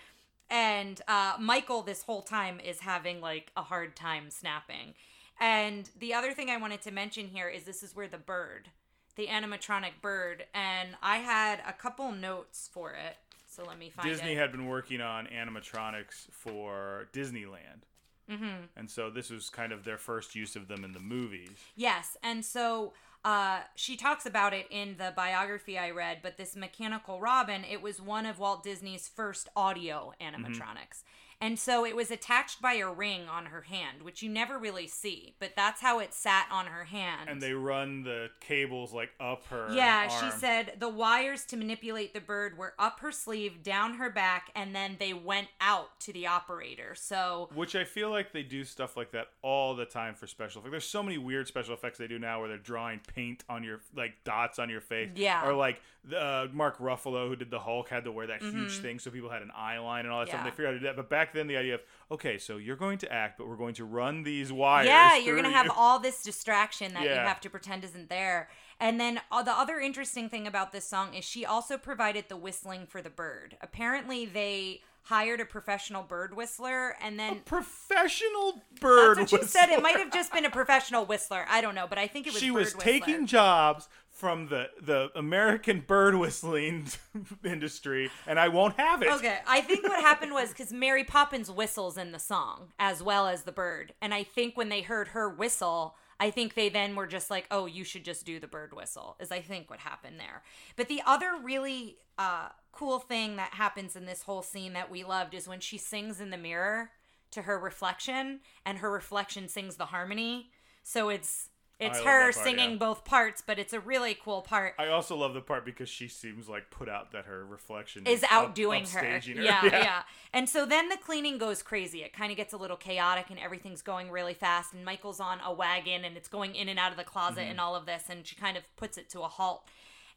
and 0.53 1.01
uh, 1.09 1.33
Michael 1.41 1.81
this 1.81 2.03
whole 2.03 2.21
time 2.21 2.61
is 2.61 2.81
having 2.81 3.23
like 3.23 3.51
a 3.57 3.63
hard 3.63 3.97
time 3.97 4.31
snapping. 4.31 4.93
And 5.41 5.89
the 5.99 6.13
other 6.13 6.33
thing 6.33 6.51
I 6.51 6.59
wanted 6.59 6.83
to 6.83 6.91
mention 6.91 7.27
here 7.27 7.49
is 7.49 7.65
this 7.65 7.83
is 7.83 7.97
where 7.97 8.07
the 8.07 8.19
bird, 8.19 8.69
the 9.17 9.29
animatronic 9.29 10.03
bird, 10.03 10.45
and 10.55 10.91
I 11.03 11.19
had 11.19 11.61
a 11.67 11.73
couple 11.73 12.13
notes 12.13 12.69
for 12.71 12.91
it. 12.93 13.17
So 13.53 13.65
let 13.65 13.79
me 13.79 13.91
find 13.91 14.09
Disney 14.09 14.33
it. 14.33 14.39
had 14.39 14.51
been 14.51 14.67
working 14.67 15.03
on 15.03 15.27
animatronics 15.27 16.31
for 16.31 17.09
Disneyland. 17.13 17.83
Mm-hmm. 18.31 18.65
And 18.77 18.91
so 18.91 19.11
this 19.11 19.29
was 19.29 19.51
kind 19.51 19.73
of 19.73 19.85
their 19.85 19.99
first 19.99 20.35
use 20.35 20.57
of 20.57 20.69
them 20.69 20.85
in 20.85 20.93
the 20.93 21.01
movies. 21.01 21.51
Yes, 21.77 22.17
and 22.23 22.45
so 22.45 22.95
uh, 23.25 23.61
she 23.75 23.97
talks 23.97 24.25
about 24.25 24.55
it 24.55 24.67
in 24.71 24.97
the 24.97 25.13
biography 25.15 25.79
I 25.79 25.91
read. 25.91 26.19
But 26.23 26.39
this 26.39 26.57
mechanical 26.57 27.21
robin, 27.21 27.63
it 27.71 27.83
was 27.83 28.01
one 28.01 28.25
of 28.25 28.39
Walt 28.39 28.65
Disney's 28.65 29.07
first 29.07 29.51
audio 29.55 30.15
animatronics, 30.21 31.03
and 31.43 31.59
so 31.59 31.85
it 31.85 31.97
was 31.97 32.11
attached 32.11 32.63
by 32.63 32.75
a 32.75 32.91
ring 32.91 33.23
on 33.29 33.47
her 33.47 33.63
hand, 33.63 34.03
which 34.03 34.23
you 34.23 34.31
never 34.31 34.59
really 34.59 34.87
see. 34.87 35.35
But 35.41 35.53
that's 35.57 35.81
how 35.81 35.99
it 35.99 36.15
sat 36.15 36.47
on 36.51 36.67
her 36.67 36.85
hand. 36.85 37.29
And 37.29 37.43
they 37.43 37.53
run 37.53 38.05
the 38.05 38.31
cables 38.41 38.93
like 38.93 39.11
up 39.21 39.45
her. 39.49 39.69
yeah, 39.75 40.09
she 40.09 40.31
said 40.31 40.75
the 40.79 40.89
wires 40.89 41.45
to 41.47 41.57
manipulate 41.57 42.15
the 42.15 42.21
bird 42.21 42.57
were 42.57 42.75
up 42.79 43.01
her 43.01 43.11
sleeve, 43.11 43.63
down 43.63 43.95
her 43.95 44.09
back, 44.09 44.51
and 44.55 44.75
then 44.75 44.97
they 44.99 45.13
went 45.13 45.49
out 45.61 45.99
to 46.01 46.13
the 46.13 46.27
operator. 46.29 46.95
So 46.95 47.49
Which 47.55 47.75
I 47.75 47.85
feel 47.85 48.11
like 48.11 48.33
they 48.33 48.45
do 48.45 48.65
stuff 48.65 48.97
like 48.97 49.11
that 49.13 49.29
all 49.43 49.75
the 49.75 49.85
time 49.85 50.15
for 50.15 50.27
special 50.27 50.61
effects. 50.61 50.71
There's 50.71 50.85
so 50.89 51.03
many 51.03 51.19
weird 51.19 51.49
special 51.49 51.75
effects 51.75 51.99
they 51.99 52.07
do 52.07 52.19
now 52.19 52.41
where 52.41 52.49
they're 52.49 52.59
drawing 52.59 53.01
paint 53.15 53.45
on 53.49 53.65
your 53.65 53.81
like 53.97 54.15
dots 54.25 54.59
on 54.59 54.71
your 54.71 54.81
face. 54.81 55.11
Yeah. 55.17 55.47
Or 55.47 55.55
like 55.55 55.81
uh, 56.17 56.49
Mark 56.53 56.79
Ruffalo 56.79 57.29
who 57.29 57.37
did 57.37 57.51
the 57.51 57.61
Hulk 57.61 57.89
had 57.89 58.05
to 58.05 58.13
wear 58.13 58.27
that 58.27 58.43
huge 58.43 58.79
thing 58.79 58.99
so 58.99 59.11
people 59.11 59.31
had 59.31 59.43
an 59.43 59.53
eye 59.55 59.79
line 59.79 60.05
and 60.05 60.13
all 60.13 60.21
that 60.21 60.29
stuff. 60.29 60.41
Mm-hmm. 60.41 60.45
Yeah. 60.45 60.49
And 60.49 60.53
they 60.53 60.57
figured 60.57 60.67
out 60.67 60.71
how 60.71 60.75
to 60.75 60.79
do 60.81 60.87
that. 60.87 60.97
But 60.97 61.09
back 61.09 61.33
then 61.33 61.47
the 61.47 61.57
idea 61.57 61.75
of 61.75 61.81
okay, 62.11 62.39
so 62.39 62.57
you're 62.57 62.77
going 62.77 62.99
to 62.99 63.13
act, 63.13 63.39
but 63.39 63.49
we're 63.49 63.57
going 63.57 63.75
to 63.75 63.85
run 63.85 64.23
these 64.23 64.53
wires. 64.53 64.87
Yeah, 64.87 65.17
you're 65.17 65.37
gonna 65.37 65.51
have 65.51 65.67
you. 65.67 65.73
all 65.77 65.99
this 65.99 66.23
distraction 66.23 66.95
that 66.95 67.05
you 67.05 67.11
have 67.11 67.41
to 67.43 67.51
pretend 67.51 67.85
isn't 67.85 68.09
there. 68.09 68.49
And 68.81 68.99
then 68.99 69.21
uh, 69.31 69.45
the 69.45 69.53
other 69.53 69.79
interesting 69.79 70.29
thing 70.29 70.47
about 70.47 70.73
this 70.73 70.89
song 70.89 71.15
is 71.15 71.25
she 71.25 71.47
also 71.47 71.79
provided 71.79 72.25
the 72.29 72.37
whistling 72.37 72.87
for 72.87 73.01
the 73.01 73.11
bird. 73.11 73.57
Apparently, 73.61 74.27
they 74.27 74.81
hired 75.03 75.41
a 75.41 75.45
professional 75.45 76.03
bird 76.03 76.35
whistler, 76.37 76.97
and 77.01 77.19
then 77.19 77.41
professional 77.45 78.63
bird. 78.81 79.19
that's 79.19 79.33
what 79.33 79.43
she 79.43 79.47
said. 79.47 79.65
It 79.65 79.71
whistler. 79.71 79.83
might 79.83 79.97
have 79.99 80.13
just 80.13 80.33
been 80.33 80.45
a 80.45 80.51
professional 80.51 81.05
whistler. 81.05 81.45
I 81.49 81.61
don't 81.61 81.75
know, 81.75 81.87
but 81.89 81.99
I 81.99 82.07
think 82.07 82.27
it 82.27 82.33
was. 82.33 82.43
she 82.43 82.51
was 82.51 82.75
whistler. 82.75 82.93
taking 82.93 83.27
jobs 83.27 83.89
from 84.23 84.47
the 84.47 84.71
the 84.81 85.11
American 85.17 85.81
bird 85.81 86.15
whistling 86.15 86.87
industry, 87.45 88.09
and 88.25 88.39
I 88.39 88.47
won't 88.47 88.79
have 88.79 89.03
it. 89.03 89.11
Okay, 89.11 89.39
I 89.49 89.61
think 89.63 89.83
what 89.83 90.01
happened 90.01 90.33
was 90.33 90.51
because 90.51 90.73
Mary 90.73 91.03
Poppins 91.03 91.51
whistles 91.51 91.99
in 91.99 92.13
the 92.13 92.21
song 92.21 92.69
as 92.79 93.03
well 93.03 93.27
as 93.27 93.43
the 93.43 93.51
bird, 93.51 93.95
and 94.01 94.15
I 94.15 94.23
think 94.23 94.57
when 94.57 94.69
they 94.69 94.81
heard 94.81 95.09
her 95.09 95.29
whistle, 95.29 95.97
I 96.21 96.31
think 96.31 96.55
they 96.55 96.69
then 96.69 96.95
were 96.95 97.09
just 97.09 97.33
like, 97.33 97.49
"Oh, 97.51 97.67
you 97.67 97.83
should 97.83 98.05
just 98.05 98.25
do 98.25 98.39
the 98.39 98.47
bird 98.47 98.73
whistle." 98.73 99.17
Is 99.19 99.33
I 99.33 99.41
think 99.41 99.69
what 99.69 99.81
happened 99.81 100.21
there. 100.21 100.45
But 100.77 100.87
the 100.87 101.03
other 101.05 101.33
really 101.43 101.97
uh, 102.17 102.51
cool 102.71 103.01
thing 103.01 103.35
that 103.39 103.55
happens 103.55 103.97
in 103.97 104.07
this 104.07 104.23
whole 104.23 104.43
scene 104.43 104.73
that 104.75 104.89
we 104.89 105.03
loved 105.03 105.35
is 105.35 105.49
when 105.49 105.59
she 105.59 105.79
sings 105.79 106.21
in 106.21 106.31
the 106.31 106.39
mirror 106.39 106.91
to 107.33 107.43
her 107.43 107.59
reflection, 107.59 108.39
and 108.65 108.79
her 108.79 108.91
reflection 108.93 109.49
sings 109.49 109.75
the 109.75 109.87
harmony. 109.87 110.53
So 110.85 111.09
it's 111.09 111.49
It's 111.83 111.99
her 111.99 112.33
part, 112.33 112.35
singing 112.35 112.71
yeah. 112.73 112.77
both 112.77 113.05
parts, 113.05 113.43
but 113.47 113.59
it's 113.59 113.73
a 113.73 113.81
really 113.81 114.15
cool 114.23 114.43
part. 114.43 114.75
I 114.79 114.89
also 114.89 115.17
love 115.17 115.35
the 115.35 115.41
part 115.41 115.65
because 115.65 115.89
she 115.89 116.09
seems 116.09 116.49
like 116.49 116.71
put 116.71 116.89
out 116.89 117.13
that 117.13 117.27
her 117.27 117.45
reflection 117.45 118.07
is 118.07 118.23
up- 118.25 118.31
outdoing 118.33 118.87
her. 118.87 119.01
upstaging 119.01 119.37
her. 119.37 119.43
Yeah, 119.43 119.65
yeah, 119.65 120.03
And 120.33 120.49
so 120.49 120.65
then 120.65 120.89
the 120.89 120.97
cleaning 120.97 121.39
goes 121.39 121.63
crazy. 121.63 122.03
It 122.03 122.13
kind 122.13 122.31
of 122.31 122.37
gets 122.37 122.53
a 122.53 122.57
little 122.57 122.77
chaotic 122.77 123.27
and 123.31 123.39
everything's 123.39 123.83
going 123.83 124.11
really 124.11 124.35
fast. 124.35 124.73
And 124.75 124.85
Michael's 124.85 125.21
on 125.21 125.39
a 125.45 125.53
wagon 125.53 126.05
and 126.05 126.17
it's 126.17 126.29
going 126.29 126.55
in 126.55 126.69
and 126.69 126.79
out 126.79 126.91
of 126.93 126.97
the 126.97 127.05
closet 127.05 127.41
Mm-hmm. 127.41 127.51
and 127.51 127.61
all 127.61 127.75
of 127.75 127.87
this. 127.87 128.05
And 128.09 128.27
she 128.27 128.37
kind 128.37 128.57
of 128.57 128.63
puts 128.77 128.97
it 128.99 129.09
to 129.11 129.21
a 129.21 129.29
halt. 129.29 129.69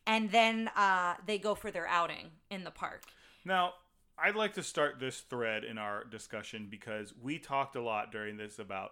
And 0.07 0.31
then 0.31 0.69
uh, 0.75 1.15
they 1.25 1.37
go 1.39 1.55
for 1.55 1.71
their 1.71 1.87
outing 1.87 2.27
in 2.51 2.63
the 2.63 2.71
park. 2.71 3.03
Now, 3.43 3.73
I'd 4.17 4.35
like 4.35 4.53
to 4.53 4.63
start 4.63 4.99
this 4.99 5.19
thread 5.21 5.63
in 5.63 5.77
our 5.77 6.03
discussion 6.03 6.67
because 6.69 7.13
we 7.21 7.37
talked 7.39 7.75
a 7.75 7.81
lot 7.81 8.11
during 8.11 8.37
this 8.37 8.59
about 8.59 8.91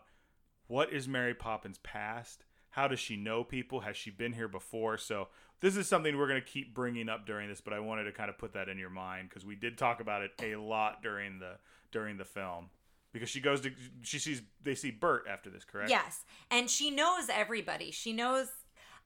what 0.67 0.91
is 0.91 1.07
Mary 1.07 1.33
Poppins' 1.33 1.77
past? 1.83 2.43
How 2.73 2.87
does 2.87 2.99
she 2.99 3.15
know 3.15 3.43
people? 3.43 3.81
Has 3.81 3.95
she 3.95 4.09
been 4.09 4.33
here 4.33 4.47
before? 4.47 4.97
So, 4.97 5.27
this 5.61 5.77
is 5.77 5.87
something 5.87 6.17
we're 6.17 6.27
going 6.27 6.41
to 6.41 6.47
keep 6.47 6.73
bringing 6.73 7.07
up 7.07 7.25
during 7.25 7.47
this, 7.47 7.61
but 7.61 7.71
I 7.71 7.79
wanted 7.79 8.05
to 8.05 8.11
kind 8.11 8.29
of 8.29 8.37
put 8.37 8.53
that 8.53 8.67
in 8.67 8.79
your 8.79 8.89
mind 8.89 9.29
because 9.29 9.45
we 9.45 9.55
did 9.55 9.77
talk 9.77 10.01
about 10.01 10.23
it 10.23 10.31
a 10.41 10.55
lot 10.55 11.03
during 11.03 11.37
the 11.37 11.57
during 11.91 12.17
the 12.17 12.25
film. 12.25 12.69
Because 13.13 13.29
she 13.29 13.39
goes 13.39 13.61
to 13.61 13.71
she 14.01 14.17
sees 14.17 14.41
they 14.63 14.73
see 14.73 14.89
Bert 14.89 15.25
after 15.29 15.51
this, 15.51 15.63
correct? 15.63 15.91
Yes, 15.91 16.25
and 16.49 16.67
she 16.67 16.89
knows 16.89 17.29
everybody. 17.29 17.91
She 17.91 18.11
knows 18.11 18.47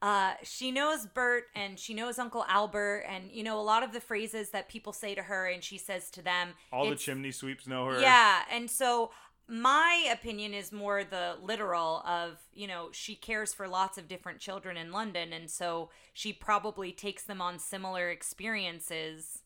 uh, 0.00 0.34
she 0.44 0.70
knows 0.70 1.06
Bert 1.06 1.44
and 1.56 1.78
she 1.78 1.92
knows 1.92 2.18
Uncle 2.18 2.44
Albert 2.48 3.04
and 3.08 3.30
you 3.32 3.42
know 3.42 3.60
a 3.60 3.62
lot 3.62 3.82
of 3.82 3.92
the 3.92 4.00
phrases 4.00 4.50
that 4.50 4.68
people 4.68 4.92
say 4.92 5.14
to 5.14 5.22
her 5.22 5.46
and 5.46 5.62
she 5.62 5.76
says 5.76 6.10
to 6.12 6.22
them. 6.22 6.50
All 6.72 6.88
the 6.88 6.96
chimney 6.96 7.32
sweeps 7.32 7.66
know 7.66 7.86
her. 7.86 8.00
Yeah, 8.00 8.42
and 8.50 8.70
so 8.70 9.10
my 9.48 10.06
opinion 10.12 10.52
is 10.52 10.70
more 10.70 11.04
the 11.04 11.36
literal 11.42 12.02
of, 12.06 12.38
you 12.52 12.66
know, 12.66 12.90
she 12.92 13.14
cares 13.14 13.54
for 13.54 13.66
lots 13.66 13.96
of 13.96 14.06
different 14.06 14.40
children 14.40 14.76
in 14.76 14.92
London 14.92 15.32
and 15.32 15.50
so 15.50 15.88
she 16.12 16.32
probably 16.32 16.92
takes 16.92 17.22
them 17.22 17.40
on 17.40 17.58
similar 17.58 18.10
experiences. 18.10 19.42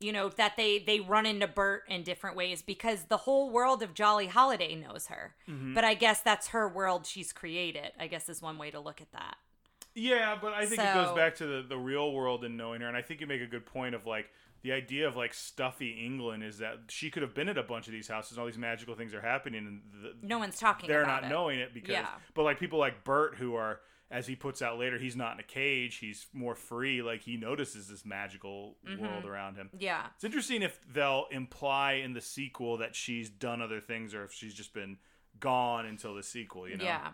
You 0.00 0.12
know, 0.12 0.28
that 0.30 0.56
they 0.56 0.78
they 0.78 1.00
run 1.00 1.24
into 1.24 1.46
Bert 1.46 1.84
in 1.88 2.02
different 2.02 2.36
ways 2.36 2.62
because 2.62 3.04
the 3.04 3.18
whole 3.18 3.50
world 3.50 3.82
of 3.82 3.94
Jolly 3.94 4.26
Holiday 4.26 4.74
knows 4.74 5.06
her. 5.06 5.34
Mm-hmm. 5.48 5.74
But 5.74 5.84
I 5.84 5.94
guess 5.94 6.20
that's 6.20 6.48
her 6.48 6.68
world 6.68 7.06
she's 7.06 7.32
created. 7.32 7.92
I 7.98 8.06
guess 8.06 8.28
is 8.28 8.42
one 8.42 8.58
way 8.58 8.70
to 8.70 8.80
look 8.80 9.00
at 9.00 9.12
that. 9.12 9.36
Yeah, 9.94 10.36
but 10.40 10.52
I 10.52 10.66
think 10.66 10.80
it 10.80 10.94
goes 10.94 11.14
back 11.14 11.36
to 11.36 11.46
the, 11.46 11.66
the 11.68 11.78
real 11.78 12.12
world 12.12 12.44
and 12.44 12.56
knowing 12.56 12.80
her, 12.80 12.88
and 12.88 12.96
I 12.96 13.02
think 13.02 13.20
you 13.20 13.28
make 13.28 13.40
a 13.40 13.46
good 13.46 13.64
point 13.64 13.94
of 13.94 14.06
like 14.06 14.28
the 14.64 14.72
idea 14.72 15.06
of 15.06 15.14
like 15.14 15.32
stuffy 15.32 16.04
England 16.04 16.42
is 16.42 16.58
that 16.58 16.78
she 16.88 17.10
could 17.10 17.22
have 17.22 17.34
been 17.34 17.48
at 17.48 17.56
a 17.56 17.62
bunch 17.62 17.86
of 17.86 17.92
these 17.92 18.08
houses, 18.08 18.32
and 18.32 18.40
all 18.40 18.46
these 18.46 18.58
magical 18.58 18.96
things 18.96 19.14
are 19.14 19.20
happening, 19.20 19.66
and 19.66 19.82
the, 20.02 20.26
No 20.26 20.38
one's 20.38 20.58
talking 20.58 20.88
they're 20.88 21.06
not 21.06 21.24
it. 21.24 21.28
knowing 21.28 21.60
it 21.60 21.72
because. 21.72 21.92
Yeah. 21.92 22.08
But 22.34 22.42
like 22.42 22.58
people 22.58 22.78
like 22.80 23.04
Bert, 23.04 23.36
who 23.36 23.54
are 23.54 23.80
as 24.10 24.26
he 24.26 24.34
puts 24.36 24.60
out 24.62 24.78
later, 24.78 24.98
he's 24.98 25.16
not 25.16 25.34
in 25.34 25.40
a 25.40 25.44
cage; 25.44 25.96
he's 25.96 26.26
more 26.32 26.54
free. 26.54 27.02
Like 27.02 27.22
he 27.22 27.36
notices 27.36 27.86
this 27.88 28.04
magical 28.04 28.76
Mm-hmm. 28.88 29.02
world 29.02 29.24
around 29.24 29.56
him. 29.56 29.70
Yeah. 29.78 30.06
It's 30.16 30.24
interesting 30.24 30.62
if 30.62 30.78
they'll 30.92 31.26
imply 31.30 31.92
in 32.04 32.12
the 32.14 32.20
sequel 32.20 32.78
that 32.78 32.94
she's 32.96 33.28
done 33.30 33.60
other 33.62 33.80
things, 33.80 34.14
or 34.14 34.24
if 34.24 34.32
she's 34.32 34.54
just 34.54 34.72
been 34.74 34.96
gone 35.40 35.84
until 35.86 36.14
the 36.14 36.22
sequel. 36.22 36.68
You 36.68 36.76
know? 36.78 36.84
Yeah. 36.84 37.08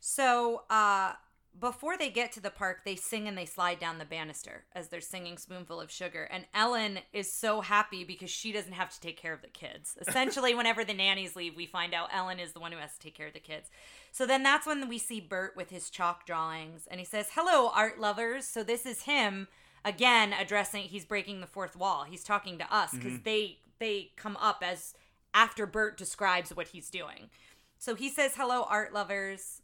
So, 0.00 0.62
uh, 0.70 1.14
before 1.58 1.96
they 1.96 2.10
get 2.10 2.32
to 2.32 2.40
the 2.40 2.50
park, 2.50 2.80
they 2.84 2.96
sing 2.96 3.28
and 3.28 3.38
they 3.38 3.44
slide 3.44 3.78
down 3.78 3.98
the 3.98 4.04
banister 4.04 4.64
as 4.74 4.88
they're 4.88 5.00
singing 5.00 5.38
Spoonful 5.38 5.80
of 5.80 5.90
Sugar. 5.90 6.24
And 6.24 6.46
Ellen 6.52 6.98
is 7.12 7.32
so 7.32 7.60
happy 7.60 8.02
because 8.02 8.30
she 8.30 8.50
doesn't 8.50 8.72
have 8.72 8.90
to 8.90 9.00
take 9.00 9.16
care 9.16 9.32
of 9.32 9.42
the 9.42 9.48
kids. 9.48 9.96
Essentially, 10.06 10.54
whenever 10.54 10.84
the 10.84 10.94
nannies 10.94 11.36
leave, 11.36 11.56
we 11.56 11.66
find 11.66 11.94
out 11.94 12.10
Ellen 12.12 12.40
is 12.40 12.52
the 12.52 12.60
one 12.60 12.72
who 12.72 12.78
has 12.78 12.94
to 12.94 13.00
take 13.00 13.14
care 13.14 13.28
of 13.28 13.34
the 13.34 13.40
kids. 13.40 13.70
So 14.10 14.26
then 14.26 14.42
that's 14.42 14.66
when 14.66 14.88
we 14.88 14.98
see 14.98 15.20
Bert 15.20 15.54
with 15.56 15.70
his 15.70 15.90
chalk 15.90 16.26
drawings 16.26 16.88
and 16.90 16.98
he 16.98 17.06
says, 17.06 17.30
Hello, 17.34 17.70
art 17.74 18.00
lovers. 18.00 18.46
So 18.46 18.62
this 18.62 18.84
is 18.84 19.02
him 19.02 19.48
again 19.84 20.32
addressing, 20.32 20.84
he's 20.84 21.04
breaking 21.04 21.40
the 21.40 21.46
fourth 21.46 21.76
wall. 21.76 22.04
He's 22.04 22.24
talking 22.24 22.58
to 22.58 22.74
us 22.74 22.90
because 22.92 23.12
mm-hmm. 23.12 23.22
they, 23.24 23.58
they 23.78 24.10
come 24.16 24.36
up 24.38 24.62
as 24.66 24.94
after 25.34 25.66
Bert 25.66 25.96
describes 25.96 26.50
what 26.50 26.68
he's 26.68 26.90
doing. 26.90 27.30
So 27.78 27.94
he 27.94 28.08
says, 28.08 28.32
"Hello, 28.36 28.64
art 28.70 28.94
lovers," 28.94 29.60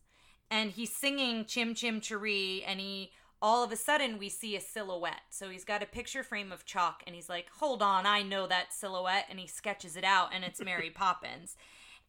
and 0.50 0.70
he's 0.72 0.94
singing 0.94 1.44
"Chim 1.44 1.74
Chim 1.74 2.00
Cheree," 2.00 2.62
and 2.66 2.80
he 2.80 3.12
all 3.42 3.64
of 3.64 3.72
a 3.72 3.76
sudden 3.76 4.18
we 4.18 4.28
see 4.28 4.56
a 4.56 4.60
silhouette. 4.60 5.22
So 5.30 5.48
he's 5.48 5.64
got 5.64 5.82
a 5.82 5.86
picture 5.86 6.22
frame 6.22 6.52
of 6.52 6.64
chalk, 6.64 7.02
and 7.06 7.14
he's 7.14 7.28
like, 7.28 7.48
"Hold 7.58 7.82
on, 7.82 8.06
I 8.06 8.22
know 8.22 8.46
that 8.46 8.72
silhouette," 8.72 9.26
and 9.30 9.38
he 9.38 9.46
sketches 9.46 9.96
it 9.96 10.04
out, 10.04 10.30
and 10.34 10.44
it's 10.44 10.62
Mary 10.62 10.90
Poppins. 10.94 11.56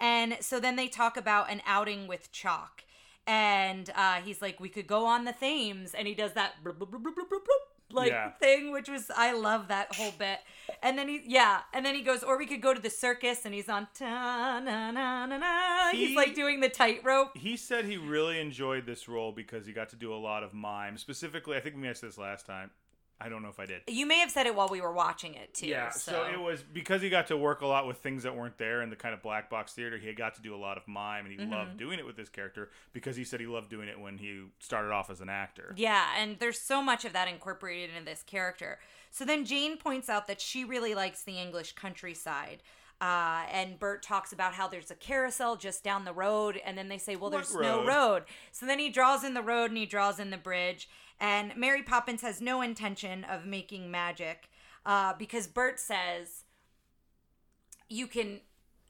And 0.01 0.37
so 0.41 0.59
then 0.59 0.75
they 0.75 0.87
talk 0.87 1.15
about 1.15 1.51
an 1.51 1.61
outing 1.65 2.07
with 2.07 2.31
chalk. 2.31 2.83
And 3.27 3.89
uh, 3.95 4.15
he's 4.15 4.41
like, 4.41 4.59
we 4.59 4.67
could 4.67 4.87
go 4.87 5.05
on 5.05 5.25
the 5.25 5.31
Thames. 5.31 5.93
And 5.93 6.07
he 6.07 6.15
does 6.15 6.33
that 6.33 6.63
bloop, 6.63 6.79
bloop, 6.79 6.89
bloop, 6.89 7.13
like 7.93 8.09
Yeah. 8.11 8.31
thing, 8.31 8.71
which 8.71 8.89
was, 8.89 9.09
I 9.15 9.33
love 9.33 9.67
that 9.69 9.95
whole 9.95 10.13
bit. 10.17 10.39
And 10.83 10.97
then 10.97 11.07
he, 11.07 11.21
yeah. 11.25 11.61
And 11.73 11.85
then 11.85 11.95
he 11.95 12.01
goes, 12.01 12.23
or 12.23 12.37
we 12.37 12.45
could 12.45 12.61
go 12.61 12.73
to 12.73 12.79
the 12.81 12.89
circus. 12.89 13.45
And 13.45 13.53
he's 13.53 13.69
on, 13.69 13.87
ta 13.97 14.59
na 14.59 14.91
na 14.91 15.25
na 15.25 15.37
na. 15.37 15.91
He's 15.91 16.15
like 16.15 16.33
doing 16.35 16.59
the 16.59 16.69
tightrope. 16.69 17.37
he 17.37 17.55
said 17.57 17.85
he 17.85 17.97
really 17.97 18.39
enjoyed 18.39 18.85
this 18.85 19.07
role 19.07 19.31
because 19.31 19.65
he 19.65 19.73
got 19.73 19.89
to 19.89 19.95
do 19.95 20.13
a 20.13 20.17
lot 20.17 20.43
of 20.43 20.53
mime. 20.53 20.97
Specifically, 20.97 21.57
I 21.57 21.59
think 21.59 21.75
we 21.75 21.81
mentioned 21.81 22.09
this 22.11 22.17
last 22.17 22.45
time. 22.45 22.71
I 23.23 23.29
don't 23.29 23.43
know 23.43 23.49
if 23.49 23.59
I 23.59 23.65
did. 23.65 23.81
You 23.87 24.05
may 24.07 24.17
have 24.19 24.31
said 24.31 24.47
it 24.47 24.55
while 24.55 24.67
we 24.67 24.81
were 24.81 24.91
watching 24.91 25.35
it 25.35 25.53
too. 25.53 25.67
Yeah, 25.67 25.89
so. 25.91 26.25
it 26.33 26.39
was 26.39 26.63
because 26.63 27.01
he 27.01 27.09
got 27.09 27.27
to 27.27 27.37
work 27.37 27.61
a 27.61 27.67
lot 27.67 27.85
with 27.85 27.97
things 27.97 28.23
that 28.23 28.35
weren't 28.35 28.57
there 28.57 28.81
in 28.81 28.89
the 28.89 28.95
kind 28.95 29.13
of 29.13 29.21
black 29.21 29.49
box 29.49 29.73
theater. 29.73 29.97
He 29.97 30.11
got 30.13 30.33
to 30.35 30.41
do 30.41 30.55
a 30.55 30.57
lot 30.57 30.77
of 30.77 30.87
mime, 30.87 31.25
and 31.25 31.31
he 31.33 31.39
Mm-hmm. 31.39 31.51
loved 31.53 31.77
doing 31.77 31.99
it 31.99 32.05
with 32.05 32.15
this 32.15 32.29
character 32.29 32.69
because 32.93 33.15
he 33.15 33.23
said 33.23 33.39
he 33.39 33.45
loved 33.47 33.69
doing 33.69 33.87
it 33.87 33.99
when 33.99 34.17
he 34.17 34.43
started 34.59 34.91
off 34.91 35.09
as 35.09 35.21
an 35.21 35.29
actor. 35.29 35.73
Yeah, 35.77 36.05
and 36.17 36.37
there's 36.39 36.59
so 36.59 36.81
much 36.81 37.05
of 37.05 37.13
that 37.13 37.27
incorporated 37.27 37.89
into 37.91 38.05
this 38.05 38.23
character. 38.23 38.79
So 39.11 39.25
then 39.25 39.45
Jane 39.45 39.77
points 39.77 40.09
out 40.09 40.27
that 40.27 40.39
she 40.41 40.63
really 40.63 40.95
likes 40.95 41.23
the 41.23 41.37
English 41.37 41.73
countryside. 41.73 42.63
Uh, 43.01 43.45
and 43.51 43.79
Bert 43.79 44.03
talks 44.03 44.31
about 44.31 44.53
how 44.53 44.67
there's 44.67 44.91
a 44.91 44.95
carousel 44.95 45.55
just 45.55 45.83
down 45.83 46.05
the 46.05 46.13
road, 46.13 46.61
and 46.63 46.77
then 46.77 46.87
they 46.87 46.99
say, 46.99 47.15
"Well, 47.15 47.31
What 47.31 47.37
there's 47.37 47.55
no 47.55 47.79
road? 47.79 47.87
road." 47.87 48.23
So 48.51 48.67
then 48.67 48.77
he 48.77 48.89
draws 48.89 49.23
in 49.23 49.33
the 49.33 49.41
road 49.41 49.71
and 49.71 49.77
he 49.77 49.87
draws 49.87 50.19
in 50.19 50.29
the 50.29 50.37
bridge. 50.37 50.87
And 51.21 51.55
Mary 51.55 51.83
Poppins 51.83 52.21
has 52.23 52.41
no 52.41 52.61
intention 52.61 53.23
of 53.23 53.45
making 53.45 53.89
magic 53.91 54.49
uh, 54.85 55.13
because 55.17 55.45
Bert 55.47 55.79
says, 55.79 56.43
"You 57.89 58.07
can." 58.07 58.41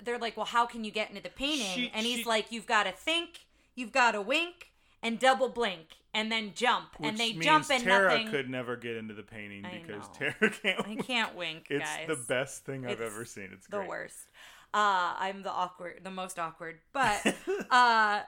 They're 0.04 0.18
like, 0.18 0.36
"Well, 0.38 0.46
how 0.48 0.66
can 0.66 0.84
you 0.84 0.92
get 0.92 1.10
into 1.10 1.22
the 1.22 1.30
painting?" 1.30 1.68
She- 1.76 1.92
and 1.94 2.06
he's 2.06 2.20
she- 2.20 2.24
like, 2.26 2.52
"You've 2.52 2.66
got 2.66 2.84
to 2.84 2.92
think, 2.92 3.46
you've 3.76 3.92
got 3.92 4.12
to 4.14 4.22
wink, 4.22 4.72
and 5.04 5.20
double 5.20 5.50
blink, 5.50 5.98
and 6.14 6.32
then 6.32 6.54
jump." 6.56 7.00
Which 7.00 7.10
and 7.10 7.18
they 7.18 7.34
means 7.34 7.46
jump 7.46 7.70
and 7.70 7.84
Tara 7.84 8.12
nothing. 8.12 8.30
could 8.30 8.50
never 8.50 8.76
get 8.78 8.96
into 8.96 9.14
the 9.14 9.24
painting 9.24 9.66
I 9.66 9.82
because 9.86 10.08
know. 10.20 10.32
Tara 10.40 10.50
can't. 10.64 10.88
I 10.88 10.96
can't 10.96 11.36
wink, 11.36 11.68
It's 11.70 11.84
guys. 11.84 12.08
the 12.08 12.16
best 12.16 12.66
thing 12.66 12.86
I've 12.86 13.02
It's 13.02 13.12
ever 13.14 13.26
seen. 13.26 13.50
It's 13.54 13.68
the 13.68 13.78
great. 13.78 13.90
worst. 13.90 14.28
Uh, 14.74 15.14
I'm 15.20 15.44
the 15.44 15.52
awkward, 15.52 16.00
the 16.04 16.12
most 16.12 16.40
awkward. 16.40 16.80
But 16.94 17.36
uh, 17.70 18.22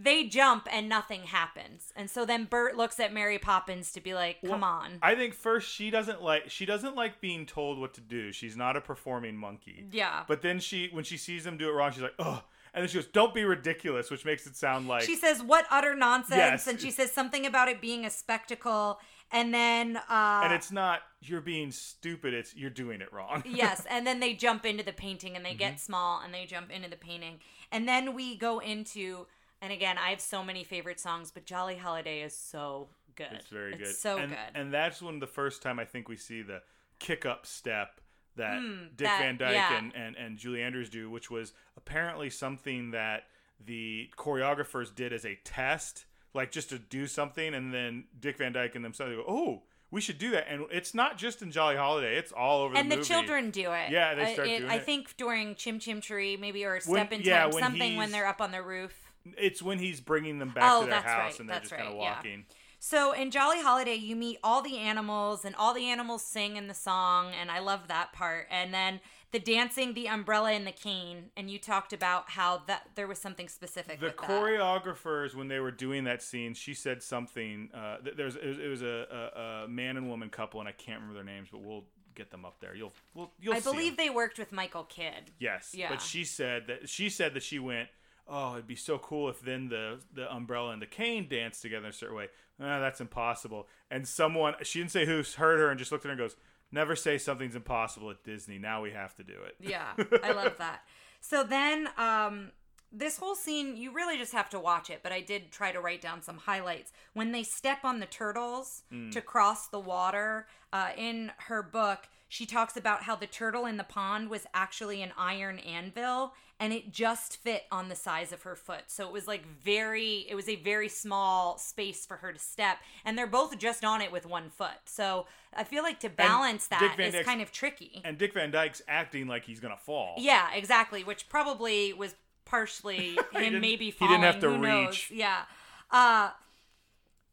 they 0.00 0.24
jump 0.24 0.68
and 0.70 0.88
nothing 0.88 1.22
happens, 1.24 1.92
and 1.96 2.08
so 2.08 2.24
then 2.24 2.44
Bert 2.44 2.76
looks 2.76 3.00
at 3.00 3.12
Mary 3.12 3.38
Poppins 3.38 3.90
to 3.92 4.00
be 4.00 4.14
like, 4.14 4.40
"Come 4.42 4.60
Well, 4.60 4.70
on." 4.70 4.98
I 5.02 5.14
think 5.14 5.34
first 5.34 5.70
she 5.70 5.90
doesn't 5.90 6.22
like 6.22 6.48
she 6.50 6.64
doesn't 6.66 6.94
like 6.94 7.20
being 7.20 7.46
told 7.46 7.78
what 7.78 7.94
to 7.94 8.00
do. 8.00 8.32
She's 8.32 8.56
not 8.56 8.76
a 8.76 8.80
performing 8.80 9.36
monkey. 9.36 9.86
Yeah. 9.90 10.24
But 10.28 10.42
then 10.42 10.60
she 10.60 10.88
when 10.92 11.04
she 11.04 11.16
sees 11.16 11.44
them 11.44 11.56
do 11.56 11.68
it 11.68 11.72
wrong, 11.72 11.92
she's 11.92 12.02
like, 12.02 12.14
"Oh." 12.18 12.42
And 12.74 12.82
then 12.82 12.88
she 12.90 12.98
goes, 12.98 13.06
"Don't 13.06 13.32
be 13.34 13.44
ridiculous," 13.44 14.10
which 14.10 14.24
makes 14.26 14.46
it 14.46 14.54
sound 14.54 14.88
like 14.88 15.02
she 15.02 15.16
says, 15.16 15.42
"What 15.42 15.66
utter 15.70 15.94
nonsense!" 15.96 16.36
Yes. 16.36 16.66
And 16.66 16.78
she 16.78 16.90
says 16.90 17.10
something 17.10 17.46
about 17.46 17.68
it 17.68 17.80
being 17.80 18.04
a 18.04 18.10
spectacle, 18.10 19.00
and 19.32 19.52
then 19.54 19.96
uh, 19.96 20.42
and 20.44 20.52
it's 20.52 20.70
not 20.70 21.00
you're 21.20 21.40
being 21.40 21.72
stupid, 21.72 22.34
it's 22.34 22.54
you're 22.54 22.68
doing 22.70 23.00
it 23.00 23.10
wrong. 23.12 23.42
yes, 23.46 23.84
and 23.88 24.06
then 24.06 24.20
they 24.20 24.34
jump 24.34 24.64
into 24.66 24.84
the 24.84 24.92
painting 24.92 25.34
and 25.34 25.44
they 25.44 25.50
Mm-hmm. 25.50 25.58
get 25.58 25.80
small 25.80 26.20
and 26.22 26.32
they 26.32 26.44
jump 26.44 26.70
into 26.70 26.88
the 26.90 26.96
painting. 26.96 27.40
And 27.72 27.88
then 27.88 28.14
we 28.14 28.36
go 28.36 28.58
into 28.60 29.26
and 29.60 29.72
again, 29.72 29.96
I 29.98 30.10
have 30.10 30.20
so 30.20 30.42
many 30.44 30.64
favorite 30.64 31.00
songs, 31.00 31.30
but 31.30 31.44
Jolly 31.44 31.76
Holiday 31.76 32.22
is 32.22 32.36
so 32.36 32.88
good. 33.16 33.26
It's 33.32 33.48
very 33.48 33.76
good. 33.76 33.94
so 33.94 34.18
and, 34.18 34.30
good. 34.30 34.38
And 34.54 34.72
that's 34.72 35.02
when 35.02 35.18
the 35.18 35.26
first 35.26 35.62
time 35.62 35.78
I 35.78 35.84
think 35.84 36.08
we 36.08 36.16
see 36.16 36.42
the 36.42 36.62
kick 36.98 37.26
up 37.26 37.46
step 37.46 38.00
that 38.36 38.58
Mm, 38.60 38.90
Dick 38.96 39.06
that- 39.08 39.20
Van 39.20 39.36
Dyke 39.36 39.54
yeah. 39.54 39.78
and, 39.78 39.92
and, 39.96 40.16
and 40.16 40.38
Julie 40.38 40.62
Andrews 40.62 40.88
do, 40.88 41.10
which 41.10 41.30
was 41.30 41.52
apparently 41.76 42.30
something 42.30 42.92
that 42.92 43.24
the 43.64 44.08
choreographers 44.16 44.94
did 44.94 45.12
as 45.12 45.24
a 45.26 45.34
test, 45.44 46.04
like 46.34 46.52
just 46.52 46.68
to 46.70 46.78
do 46.78 47.08
something, 47.08 47.54
and 47.54 47.74
then 47.74 48.04
Dick 48.20 48.38
Van 48.38 48.52
Dyke 48.52 48.76
and 48.76 48.84
themselves 48.84 49.14
go, 49.16 49.24
Oh, 49.26 49.62
we 49.90 50.00
should 50.00 50.18
do 50.18 50.30
that. 50.32 50.46
And 50.48 50.66
it's 50.70 50.94
not 50.94 51.18
just 51.18 51.42
in 51.42 51.50
Jolly 51.50 51.74
Holiday, 51.74 52.16
it's 52.16 52.30
all 52.30 52.60
over 52.62 52.76
and 52.76 52.92
the 52.92 52.96
the 52.98 53.02
children 53.02 53.50
do 53.50 53.72
it. 53.72 53.90
Yeah, 53.90 54.14
they 54.14 54.22
I- 54.22 54.32
start 54.34 54.46
it, 54.48 54.58
doing 54.60 54.70
I 54.70 54.74
it. 54.74 54.76
I 54.76 54.84
think 54.84 55.16
during 55.16 55.54
Chim 55.56 55.80
Chim 55.80 56.00
Cheree, 56.00 56.38
maybe 56.38 56.64
or 56.64 56.74
When- 56.74 56.80
Step 56.82 57.12
in 57.12 57.22
yeah, 57.22 57.42
Time, 57.44 57.50
when 57.52 57.62
something 57.64 57.96
when 57.96 58.12
they're 58.12 58.26
up 58.28 58.40
on 58.40 58.52
the 58.52 58.62
roof. 58.62 59.07
It's 59.36 59.62
when 59.62 59.78
he's 59.78 60.00
bringing 60.00 60.38
them 60.38 60.50
back 60.50 60.64
Oh, 60.66 60.84
to 60.84 60.90
their 60.90 61.00
house 61.00 61.32
right, 61.32 61.40
and 61.40 61.48
they're 61.48 61.56
that's 61.56 61.70
just 61.70 61.78
kind 61.80 61.88
of 61.88 61.94
right, 61.98 62.02
yeah. 62.04 62.14
walking. 62.16 62.44
So 62.80 63.12
in 63.12 63.30
Jolly 63.32 63.60
Holiday, 63.60 63.96
you 63.96 64.14
meet 64.14 64.38
all 64.44 64.62
the 64.62 64.78
animals, 64.78 65.44
and 65.44 65.54
all 65.56 65.74
the 65.74 65.86
animals 65.90 66.22
sing 66.22 66.56
in 66.56 66.68
the 66.68 66.74
song, 66.74 67.32
and 67.38 67.50
I 67.50 67.58
love 67.58 67.88
that 67.88 68.12
part. 68.12 68.46
And 68.52 68.72
then 68.72 69.00
the 69.32 69.40
dancing, 69.40 69.94
the 69.94 70.06
umbrella, 70.08 70.52
and 70.52 70.64
the 70.64 70.70
cane. 70.72 71.30
And 71.36 71.50
you 71.50 71.58
talked 71.58 71.92
about 71.92 72.30
how 72.30 72.62
that 72.68 72.90
there 72.94 73.08
was 73.08 73.18
something 73.18 73.48
specific. 73.48 73.98
the 73.98 74.06
with 74.06 74.16
that. 74.16 74.28
choreographers 74.30 75.34
when 75.34 75.48
they 75.48 75.58
were 75.58 75.70
doing 75.72 76.04
that 76.04 76.22
scene 76.22 76.54
she 76.54 76.72
said 76.74 77.02
something 77.02 77.68
uh 77.74 77.96
th- 77.98 78.16
there's 78.16 78.36
it 78.36 78.46
was, 78.46 78.58
it 78.58 78.68
was 78.68 78.82
a, 78.82 79.30
a, 79.36 79.64
a 79.64 79.68
man 79.68 79.96
and 79.96 80.08
woman 80.08 80.28
couple 80.30 80.60
and 80.60 80.68
i 80.68 80.72
can't 80.72 81.00
remember 81.00 81.14
their 81.14 81.24
names 81.24 81.48
but 81.50 81.60
we'll 81.60 81.84
get 82.14 82.30
them 82.30 82.44
up 82.44 82.58
there 82.60 82.74
you'll 82.74 82.92
we'll, 83.14 83.30
you'll 83.40 83.54
I 83.54 83.60
believe 83.60 83.96
they 83.96 84.10
worked 84.10 84.38
with 84.38 84.50
Michael 84.50 84.84
Kidd. 84.84 85.30
yes 85.38 85.72
Yeah. 85.76 85.88
but 85.90 86.00
she 86.02 86.24
said 86.24 86.66
that 86.68 86.88
she 86.88 87.10
said 87.10 87.34
that 87.34 87.42
she 87.42 87.58
went 87.58 87.88
oh 88.28 88.54
it'd 88.54 88.66
be 88.66 88.76
so 88.76 88.98
cool 88.98 89.28
if 89.28 89.40
then 89.40 89.68
the 89.68 90.00
the 90.12 90.32
umbrella 90.32 90.70
and 90.70 90.82
the 90.82 90.86
cane 90.86 91.26
danced 91.28 91.62
together 91.62 91.86
in 91.86 91.90
a 91.90 91.94
certain 91.94 92.16
way. 92.16 92.28
Ah, 92.60 92.80
that's 92.80 93.00
impossible. 93.00 93.68
And 93.90 94.06
someone 94.06 94.54
she 94.62 94.80
didn't 94.80 94.92
say 94.92 95.06
who 95.06 95.22
heard 95.36 95.58
her 95.58 95.70
and 95.70 95.78
just 95.78 95.92
looked 95.92 96.04
at 96.04 96.08
her 96.08 96.12
and 96.12 96.18
goes 96.18 96.36
never 96.70 96.96
say 96.96 97.18
something's 97.18 97.56
impossible 97.56 98.10
at 98.10 98.24
disney. 98.24 98.58
Now 98.58 98.82
we 98.82 98.90
have 98.90 99.14
to 99.16 99.22
do 99.22 99.34
it. 99.46 99.56
Yeah, 99.60 99.92
I 100.22 100.32
love 100.32 100.58
that. 100.58 100.82
So 101.20 101.42
then, 101.42 101.88
um, 101.96 102.52
this 102.92 103.18
whole 103.18 103.34
scene, 103.34 103.76
you 103.76 103.92
really 103.92 104.16
just 104.16 104.32
have 104.32 104.48
to 104.50 104.58
watch 104.58 104.88
it, 104.88 105.00
but 105.02 105.12
I 105.12 105.20
did 105.20 105.50
try 105.50 105.72
to 105.72 105.80
write 105.80 106.00
down 106.00 106.22
some 106.22 106.38
highlights. 106.38 106.92
When 107.12 107.32
they 107.32 107.42
step 107.42 107.84
on 107.84 108.00
the 108.00 108.06
turtles 108.06 108.82
to 109.10 109.20
cross 109.20 109.68
the 109.68 109.80
water, 109.80 110.46
uh, 110.72 110.90
in 110.96 111.32
her 111.38 111.62
book, 111.62 112.08
she 112.28 112.44
talks 112.46 112.76
about 112.76 113.02
how 113.04 113.16
the 113.16 113.26
turtle 113.26 113.64
in 113.66 113.76
the 113.78 113.84
pond 113.84 114.28
was 114.28 114.46
actually 114.54 115.02
an 115.02 115.12
iron 115.16 115.58
anvil 115.60 116.34
and 116.60 116.72
it 116.72 116.92
just 116.92 117.36
fit 117.36 117.62
on 117.70 117.88
the 117.88 117.94
size 117.94 118.32
of 118.32 118.42
her 118.42 118.56
foot. 118.56 118.82
So 118.88 119.06
it 119.06 119.12
was 119.12 119.26
like 119.28 119.46
very, 119.46 120.26
it 120.28 120.34
was 120.34 120.48
a 120.48 120.56
very 120.56 120.88
small 120.88 121.56
space 121.56 122.04
for 122.04 122.16
her 122.18 122.32
to 122.32 122.38
step. 122.38 122.78
And 123.04 123.16
they're 123.16 123.28
both 123.28 123.56
just 123.58 123.84
on 123.84 124.00
it 124.02 124.10
with 124.10 124.26
one 124.26 124.50
foot. 124.50 124.74
So 124.84 125.26
I 125.56 125.62
feel 125.64 125.82
like 125.84 126.00
to 126.00 126.08
balance 126.10 126.66
that 126.66 126.96
Dyke's- 126.98 127.24
kind 127.24 127.40
of 127.40 127.52
tricky. 127.52 128.02
and 128.04 128.18
dick 128.18 128.34
van 128.34 128.50
dyke's 128.50 128.82
acting 128.88 129.26
like 129.28 129.44
he's 129.44 129.60
gonna 129.60 129.76
fall 129.76 130.16
Yeah, 130.18 130.48
exactly. 130.52 131.04
Which 131.04 131.28
probably 131.28 131.92
was 131.92 132.14
partially 132.44 133.16
him 133.32 133.60
maybe 133.60 133.90
he 133.90 134.06
didn't 134.06 134.22
have 134.22 134.40
to 134.40 134.50
who 134.50 134.58
knows? 134.58 134.86
reach. 134.88 135.10
Yeah. 135.12 135.42
Uh, 135.90 136.30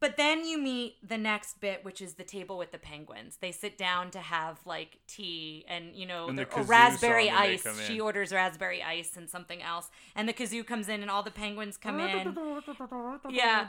but 0.00 0.16
then 0.16 0.44
you 0.46 0.58
meet 0.58 0.96
the 1.06 1.16
next 1.16 1.60
bit, 1.60 1.84
which 1.84 2.00
is 2.02 2.14
the 2.14 2.24
table 2.24 2.58
with 2.58 2.70
the 2.72 2.78
penguins. 2.78 3.38
They 3.40 3.52
sit 3.52 3.78
down 3.78 4.10
to 4.10 4.18
have 4.18 4.58
like 4.66 4.98
tea 5.06 5.64
and 5.68 5.94
you 5.94 6.06
know 6.06 6.28
And 6.28 6.38
the, 6.38 6.44
the 6.44 6.60
oh, 6.60 6.62
raspberry 6.64 7.28
song 7.28 7.36
when 7.36 7.48
they 7.48 7.54
ice. 7.54 7.86
She 7.86 8.00
orders 8.00 8.32
raspberry 8.32 8.82
ice 8.82 9.16
and 9.16 9.28
something 9.30 9.62
else, 9.62 9.90
and 10.14 10.28
the 10.28 10.32
kazoo 10.32 10.66
comes 10.66 10.88
in, 10.88 11.02
and 11.02 11.10
all 11.10 11.22
the 11.22 11.30
penguins 11.30 11.76
come 11.76 12.00
in. 12.00 12.36
Yeah. 13.30 13.68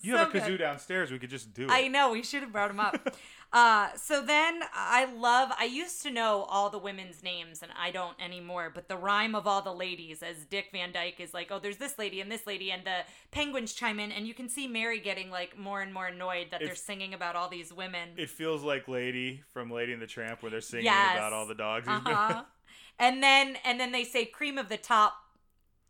You 0.00 0.16
have 0.16 0.32
So 0.32 0.38
a 0.38 0.40
kazoo 0.40 0.46
good. 0.48 0.58
downstairs. 0.58 1.10
We 1.10 1.18
could 1.18 1.30
just 1.30 1.54
do 1.54 1.64
it. 1.64 1.70
I 1.70 1.88
know 1.88 2.12
we 2.12 2.22
should 2.22 2.42
have 2.42 2.52
brought 2.52 2.70
him 2.70 2.80
up. 2.80 3.14
uh, 3.52 3.88
so 3.96 4.22
then 4.22 4.60
I 4.74 5.04
love. 5.04 5.50
I 5.58 5.64
used 5.64 6.02
to 6.02 6.10
know 6.10 6.42
all 6.48 6.70
the 6.70 6.78
women's 6.78 7.22
names, 7.22 7.62
and 7.62 7.70
I 7.78 7.90
don't 7.90 8.16
anymore. 8.22 8.70
But 8.74 8.88
the 8.88 8.96
rhyme 8.96 9.34
of 9.34 9.46
all 9.46 9.60
the 9.60 9.72
ladies, 9.74 10.22
as 10.22 10.44
Dick 10.46 10.68
Van 10.72 10.90
Dyke 10.92 11.20
is 11.20 11.34
like, 11.34 11.48
oh, 11.50 11.58
there's 11.58 11.76
this 11.76 11.98
lady 11.98 12.20
and 12.22 12.32
this 12.32 12.46
lady, 12.46 12.70
and 12.70 12.84
the 12.84 13.00
penguins 13.30 13.74
chime 13.74 14.00
in, 14.00 14.10
and 14.10 14.26
you 14.26 14.32
can 14.32 14.48
see 14.48 14.66
Mary 14.66 15.00
getting 15.00 15.30
like 15.30 15.58
more 15.58 15.82
and 15.82 15.92
more 15.92 16.06
annoyed 16.06 16.46
that 16.50 16.60
they're 16.64 16.74
singing 16.74 17.12
about 17.12 17.36
all 17.36 17.48
these 17.50 17.72
women. 17.72 18.10
It 18.16 18.30
feels 18.30 18.62
like 18.62 18.88
Lady 18.88 19.42
from 19.52 19.70
Lady 19.70 19.92
and 19.92 20.00
the 20.00 20.06
Tramp, 20.06 20.42
where 20.42 20.50
they're 20.50 20.60
singing 20.62 20.86
Yes. 20.86 21.16
about 21.16 21.32
all 21.34 21.46
the 21.46 21.54
dogs. 21.54 21.86
Uh-huh. 21.86 22.44
and 22.98 23.22
then 23.22 23.56
and 23.64 23.78
then 23.78 23.92
they 23.92 24.04
say 24.04 24.24
cream 24.24 24.56
of 24.58 24.68
the 24.68 24.76
top 24.78 25.14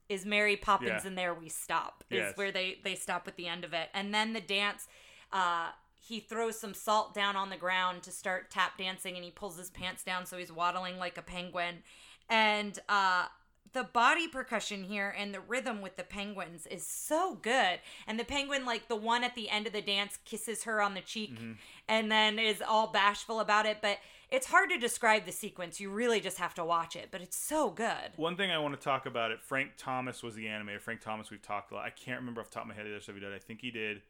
is 0.08 0.26
Mary 0.26 0.56
Poppins 0.56 0.90
Yeah. 0.90 1.06
and 1.06 1.16
there 1.16 1.32
we 1.32 1.48
stop 1.48 2.04
is 2.10 2.18
Yes. 2.18 2.36
where 2.36 2.50
they 2.52 2.78
they 2.84 2.94
stop 2.94 3.26
at 3.28 3.36
the 3.36 3.46
end 3.46 3.64
of 3.64 3.72
it 3.72 3.88
and 3.94 4.12
then 4.12 4.32
the 4.34 4.40
dance 4.40 4.86
uh 5.32 5.70
he 6.04 6.18
throws 6.20 6.58
some 6.58 6.74
salt 6.74 7.14
down 7.14 7.36
on 7.36 7.48
the 7.50 7.56
ground 7.56 8.02
to 8.02 8.10
start 8.10 8.50
tap 8.50 8.76
dancing 8.76 9.14
and 9.14 9.24
he 9.24 9.30
pulls 9.30 9.56
his 9.56 9.70
pants 9.70 10.02
down 10.02 10.26
so 10.26 10.36
he's 10.36 10.52
waddling 10.52 10.98
like 10.98 11.16
a 11.16 11.22
penguin 11.22 11.76
and 12.28 12.78
uh 12.88 13.24
the 13.74 13.84
body 13.84 14.28
percussion 14.28 14.82
here 14.84 15.14
and 15.16 15.32
the 15.32 15.40
rhythm 15.40 15.80
with 15.80 15.96
the 15.96 16.02
penguins 16.02 16.66
is 16.66 16.86
so 16.86 17.36
good. 17.40 17.78
And 18.06 18.20
the 18.20 18.24
penguin, 18.24 18.66
like 18.66 18.88
the 18.88 18.96
one 18.96 19.24
at 19.24 19.34
the 19.34 19.48
end 19.48 19.66
of 19.66 19.72
the 19.72 19.80
dance, 19.80 20.18
kisses 20.26 20.64
her 20.64 20.82
on 20.82 20.92
the 20.92 21.00
cheek 21.00 21.36
Mm-hmm. 21.36 21.52
and 21.88 22.12
then 22.12 22.38
is 22.38 22.60
all 22.60 22.88
bashful 22.88 23.40
about 23.40 23.64
it. 23.64 23.78
But 23.80 23.96
it's 24.30 24.48
hard 24.48 24.68
to 24.70 24.78
describe 24.78 25.24
the 25.24 25.32
sequence. 25.32 25.80
You 25.80 25.88
really 25.88 26.20
just 26.20 26.36
have 26.36 26.52
to 26.56 26.64
watch 26.66 26.96
it. 26.96 27.08
But 27.10 27.22
it's 27.22 27.36
so 27.38 27.70
good. 27.70 28.10
One 28.16 28.36
thing 28.36 28.50
I 28.50 28.58
want 28.58 28.78
to 28.78 28.80
talk 28.84 29.06
about 29.06 29.30
it. 29.30 29.40
Frank 29.40 29.70
Thomas 29.78 30.22
was 30.22 30.34
the 30.34 30.44
animator. 30.44 30.78
Frank 30.80 31.00
Thomas, 31.00 31.30
we've 31.30 31.40
talked 31.40 31.72
a 31.72 31.76
lot. 31.76 31.86
I 31.86 31.90
can't 31.90 32.20
remember 32.20 32.42
off 32.42 32.50
the 32.50 32.54
top 32.56 32.64
of 32.64 32.68
my 32.68 32.74
head 32.74 32.84
the 32.84 32.90
other 32.90 33.00
stuff 33.00 33.14
he 33.14 33.22
did. 33.22 33.32
I 33.32 33.38
think 33.38 33.62
he 33.62 33.70
did. 33.70 34.02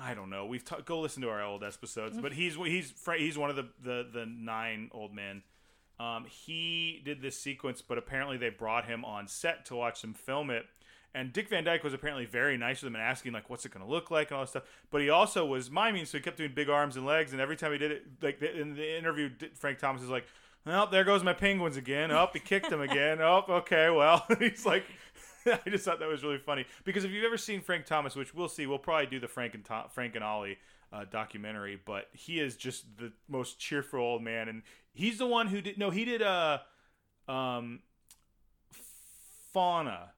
I 0.00 0.14
don't 0.14 0.30
know. 0.30 0.46
We've 0.46 0.64
ta- 0.64 0.80
go 0.84 1.00
listen 1.00 1.22
to 1.22 1.28
our 1.28 1.42
old 1.42 1.62
episodes, 1.62 2.18
but 2.18 2.32
he's 2.32 2.56
he's 2.56 2.92
he's 3.16 3.38
one 3.38 3.50
of 3.50 3.56
the 3.56 3.68
the, 3.82 4.06
the 4.12 4.26
nine 4.26 4.90
old 4.92 5.14
men. 5.14 5.42
Um, 6.00 6.24
he 6.28 7.00
did 7.04 7.22
this 7.22 7.38
sequence, 7.38 7.80
but 7.80 7.98
apparently 7.98 8.36
they 8.36 8.48
brought 8.50 8.86
him 8.86 9.04
on 9.04 9.28
set 9.28 9.64
to 9.66 9.76
watch 9.76 10.02
him 10.02 10.12
film 10.12 10.50
it. 10.50 10.66
And 11.16 11.32
Dick 11.32 11.48
Van 11.48 11.62
Dyke 11.62 11.84
was 11.84 11.94
apparently 11.94 12.26
very 12.26 12.58
nice 12.58 12.82
with 12.82 12.88
him 12.88 12.96
and 12.96 13.04
asking 13.04 13.32
like, 13.32 13.48
"What's 13.48 13.64
it 13.64 13.72
going 13.72 13.86
to 13.86 13.90
look 13.90 14.10
like?" 14.10 14.30
and 14.30 14.38
all 14.38 14.42
that 14.42 14.48
stuff. 14.50 14.64
But 14.90 15.00
he 15.00 15.10
also 15.10 15.46
was 15.46 15.70
miming, 15.70 16.06
so 16.06 16.18
he 16.18 16.22
kept 16.22 16.38
doing 16.38 16.50
big 16.52 16.68
arms 16.68 16.96
and 16.96 17.06
legs. 17.06 17.30
And 17.30 17.40
every 17.40 17.56
time 17.56 17.70
he 17.70 17.78
did 17.78 17.92
it, 17.92 18.04
like 18.20 18.42
in 18.42 18.74
the 18.74 18.98
interview, 18.98 19.30
Frank 19.54 19.78
Thomas 19.78 20.02
is 20.02 20.08
like, 20.08 20.26
"Well, 20.66 20.88
there 20.88 21.04
goes 21.04 21.22
my 21.22 21.32
penguins 21.32 21.76
again. 21.76 22.10
Oh, 22.10 22.28
he 22.32 22.40
kicked 22.40 22.72
him 22.72 22.80
again. 22.80 23.20
Oh, 23.20 23.44
okay, 23.48 23.90
well." 23.90 24.26
He's 24.40 24.66
like, 24.66 24.84
I 25.66 25.70
just 25.70 25.84
thought 25.84 26.00
that 26.00 26.08
was 26.08 26.22
really 26.22 26.38
funny 26.38 26.64
because 26.84 27.04
if 27.04 27.10
you've 27.10 27.24
ever 27.24 27.36
seen 27.38 27.60
Frank 27.60 27.86
Thomas, 27.86 28.14
which 28.16 28.34
we'll 28.34 28.48
see, 28.48 28.66
we'll 28.66 28.78
probably 28.78 29.06
do 29.06 29.20
the 29.20 29.28
Frank 29.28 29.54
and 29.54 29.64
Tom, 29.64 29.86
Frank 29.90 30.14
and 30.14 30.24
Ollie 30.24 30.58
uh, 30.92 31.04
documentary, 31.10 31.78
but 31.84 32.08
he 32.12 32.40
is 32.40 32.56
just 32.56 32.84
the 32.98 33.12
most 33.28 33.58
cheerful 33.58 34.00
old 34.00 34.22
man, 34.22 34.48
and 34.48 34.62
he's 34.92 35.18
the 35.18 35.26
one 35.26 35.48
who 35.48 35.60
did 35.60 35.76
no, 35.78 35.90
he 35.90 36.04
did 36.04 36.22
uh, 36.22 36.58
um, 37.28 37.80
Fauna 39.52 40.10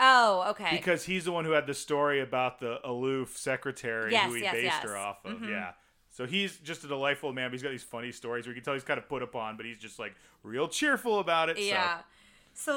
Oh, 0.00 0.46
okay. 0.50 0.70
because 0.72 1.04
he's 1.04 1.26
the 1.26 1.32
one 1.32 1.44
who 1.44 1.52
had 1.52 1.66
the 1.66 1.74
story 1.74 2.20
about 2.20 2.58
the 2.58 2.78
aloof 2.88 3.36
secretary 3.36 4.10
Yes, 4.12 4.26
who 4.26 4.34
he 4.34 4.42
yes, 4.42 4.52
based 4.52 4.64
yes. 4.64 4.82
her 4.82 4.96
off 4.96 5.24
of. 5.24 5.38
Mhm. 5.38 5.48
Yeah. 5.50 5.72
So 6.10 6.26
he's 6.26 6.56
just 6.58 6.82
a 6.82 6.88
delightful 6.88 7.32
man. 7.32 7.48
But 7.50 7.52
he's 7.54 7.62
got 7.62 7.70
these 7.70 7.84
funny 7.84 8.10
stories 8.10 8.46
where 8.46 8.54
you 8.54 8.60
can 8.60 8.64
tell 8.64 8.74
he's 8.74 8.82
kind 8.84 8.98
of 8.98 9.08
put 9.08 9.22
upon, 9.22 9.56
but 9.56 9.64
he's 9.64 9.78
just 9.78 9.98
like 9.98 10.14
real 10.42 10.66
cheerful 10.66 11.20
about 11.20 11.50
it. 11.50 11.58
Yeah. 11.58 11.98
So 11.98 12.04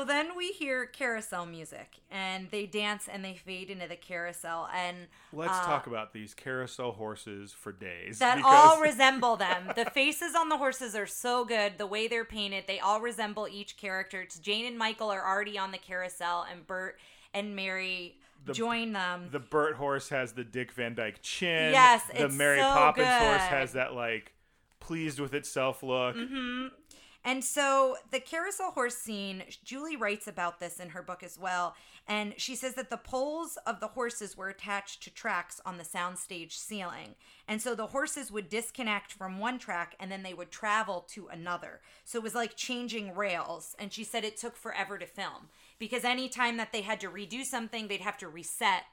then 0.06 0.36
we 0.38 0.52
hear 0.52 0.86
carousel 0.86 1.46
music 1.46 1.98
and 2.10 2.50
they 2.52 2.66
dance 2.66 3.08
and 3.12 3.24
they 3.24 3.36
fade 3.36 3.70
into 3.70 3.88
the 3.88 3.96
carousel 3.96 4.70
and 4.74 4.96
let's 5.34 5.52
uh, 5.52 5.66
talk 5.66 5.88
about 5.88 6.14
these 6.14 6.34
carousel 6.34 6.92
horses 6.94 7.52
for 7.52 7.72
days. 7.72 8.20
that 8.20 8.38
because- 8.38 8.54
all 8.54 8.82
resemble 8.82 9.36
them. 9.36 9.72
The 9.76 9.86
faces 9.86 10.34
on 10.36 10.50
the 10.50 10.58
horses 10.58 10.96
are 10.96 11.06
so 11.08 11.46
good. 11.46 11.78
The 11.78 11.88
way 11.88 12.08
they're 12.08 12.26
painted, 12.26 12.66
they 12.68 12.80
all 12.80 13.02
resemble 13.02 13.48
each 13.50 13.78
character. 13.78 14.22
It's 14.22 14.40
Jane 14.40 14.66
and 14.66 14.78
Michael 14.78 15.10
are 15.12 15.26
already 15.26 15.58
on 15.58 15.72
the 15.72 15.78
carousel, 15.78 16.46
and 16.52 16.66
Bert 16.66 16.98
and 17.34 17.56
Mary 17.56 18.18
The- 18.46 18.54
join 18.54 18.94
them. 18.94 19.28
the 19.32 19.40
Burt 19.40 19.76
horse 19.76 20.10
has 20.10 20.32
the 20.34 20.44
Dick 20.44 20.72
Van 20.72 20.96
Dyke 20.96 21.22
chin. 21.22 21.72
Yes, 21.74 22.02
the 22.18 22.30
Mary 22.30 22.60
so 22.60 22.64
Poppins 22.72 23.08
horse 23.08 23.42
has 23.42 23.74
that 23.74 23.94
like 23.94 24.32
pleased 24.80 25.20
with 25.20 25.34
itself 25.34 25.82
look. 25.84 26.16
hmm 26.16 26.68
And 27.26 27.44
so 27.44 27.98
the 28.12 28.20
carousel 28.20 28.70
horse 28.70 28.96
scene, 28.96 29.44
Julie 29.64 29.96
writes 29.96 30.28
about 30.28 30.60
this 30.60 30.80
in 30.80 30.90
her 30.90 31.02
book 31.02 31.24
as 31.24 31.40
well. 31.40 31.76
And 32.08 32.36
she 32.38 32.56
says 32.56 32.76
that 32.76 32.92
the 32.92 32.98
poles 32.98 33.58
of 33.66 33.80
the 33.80 33.88
horses 33.88 34.38
were 34.38 34.50
attached 34.50 35.02
to 35.04 35.10
tracks 35.10 35.60
on 35.66 35.78
the 35.78 35.84
soundstage 35.84 36.52
ceiling. 36.52 37.16
And 37.48 37.60
so 37.60 37.74
the 37.74 37.88
horses 37.88 38.32
would 38.32 38.48
disconnect 38.48 39.12
from 39.12 39.40
one 39.40 39.58
track 39.58 39.96
and 40.00 40.12
then 40.12 40.22
they 40.22 40.36
would 40.36 40.52
travel 40.52 41.04
to 41.10 41.28
another. 41.28 41.82
So 42.04 42.20
it 42.20 42.24
was 42.24 42.36
like 42.36 42.56
changing 42.56 43.16
rails. 43.16 43.76
And 43.80 43.92
she 43.92 44.04
said 44.04 44.24
it 44.24 44.38
took 44.38 44.56
forever 44.56 45.00
to 45.00 45.08
film 45.08 45.50
because 45.80 46.04
anytime 46.04 46.58
that 46.58 46.72
they 46.72 46.82
had 46.82 47.00
to 47.00 47.10
redo 47.10 47.44
something, 47.44 47.88
they'd 47.88 48.02
have 48.02 48.20
to 48.20 48.28
reset 48.28 48.84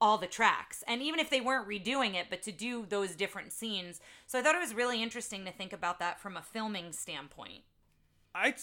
all 0.00 0.16
the 0.16 0.28
tracks. 0.28 0.84
And 0.86 1.02
even 1.02 1.18
if 1.18 1.28
they 1.28 1.40
weren't 1.40 1.68
redoing 1.68 2.14
it, 2.14 2.28
but 2.30 2.42
to 2.42 2.52
do 2.52 2.86
those 2.88 3.16
different 3.16 3.52
scenes. 3.52 4.00
So 4.28 4.38
I 4.38 4.42
thought 4.42 4.54
it 4.54 4.60
was 4.60 4.74
really 4.74 5.02
interesting 5.02 5.44
to 5.44 5.50
think 5.50 5.72
about 5.72 5.98
that 5.98 6.20
from 6.20 6.36
a 6.36 6.42
filming 6.42 6.92
standpoint. 6.92 7.64
I 8.40 8.54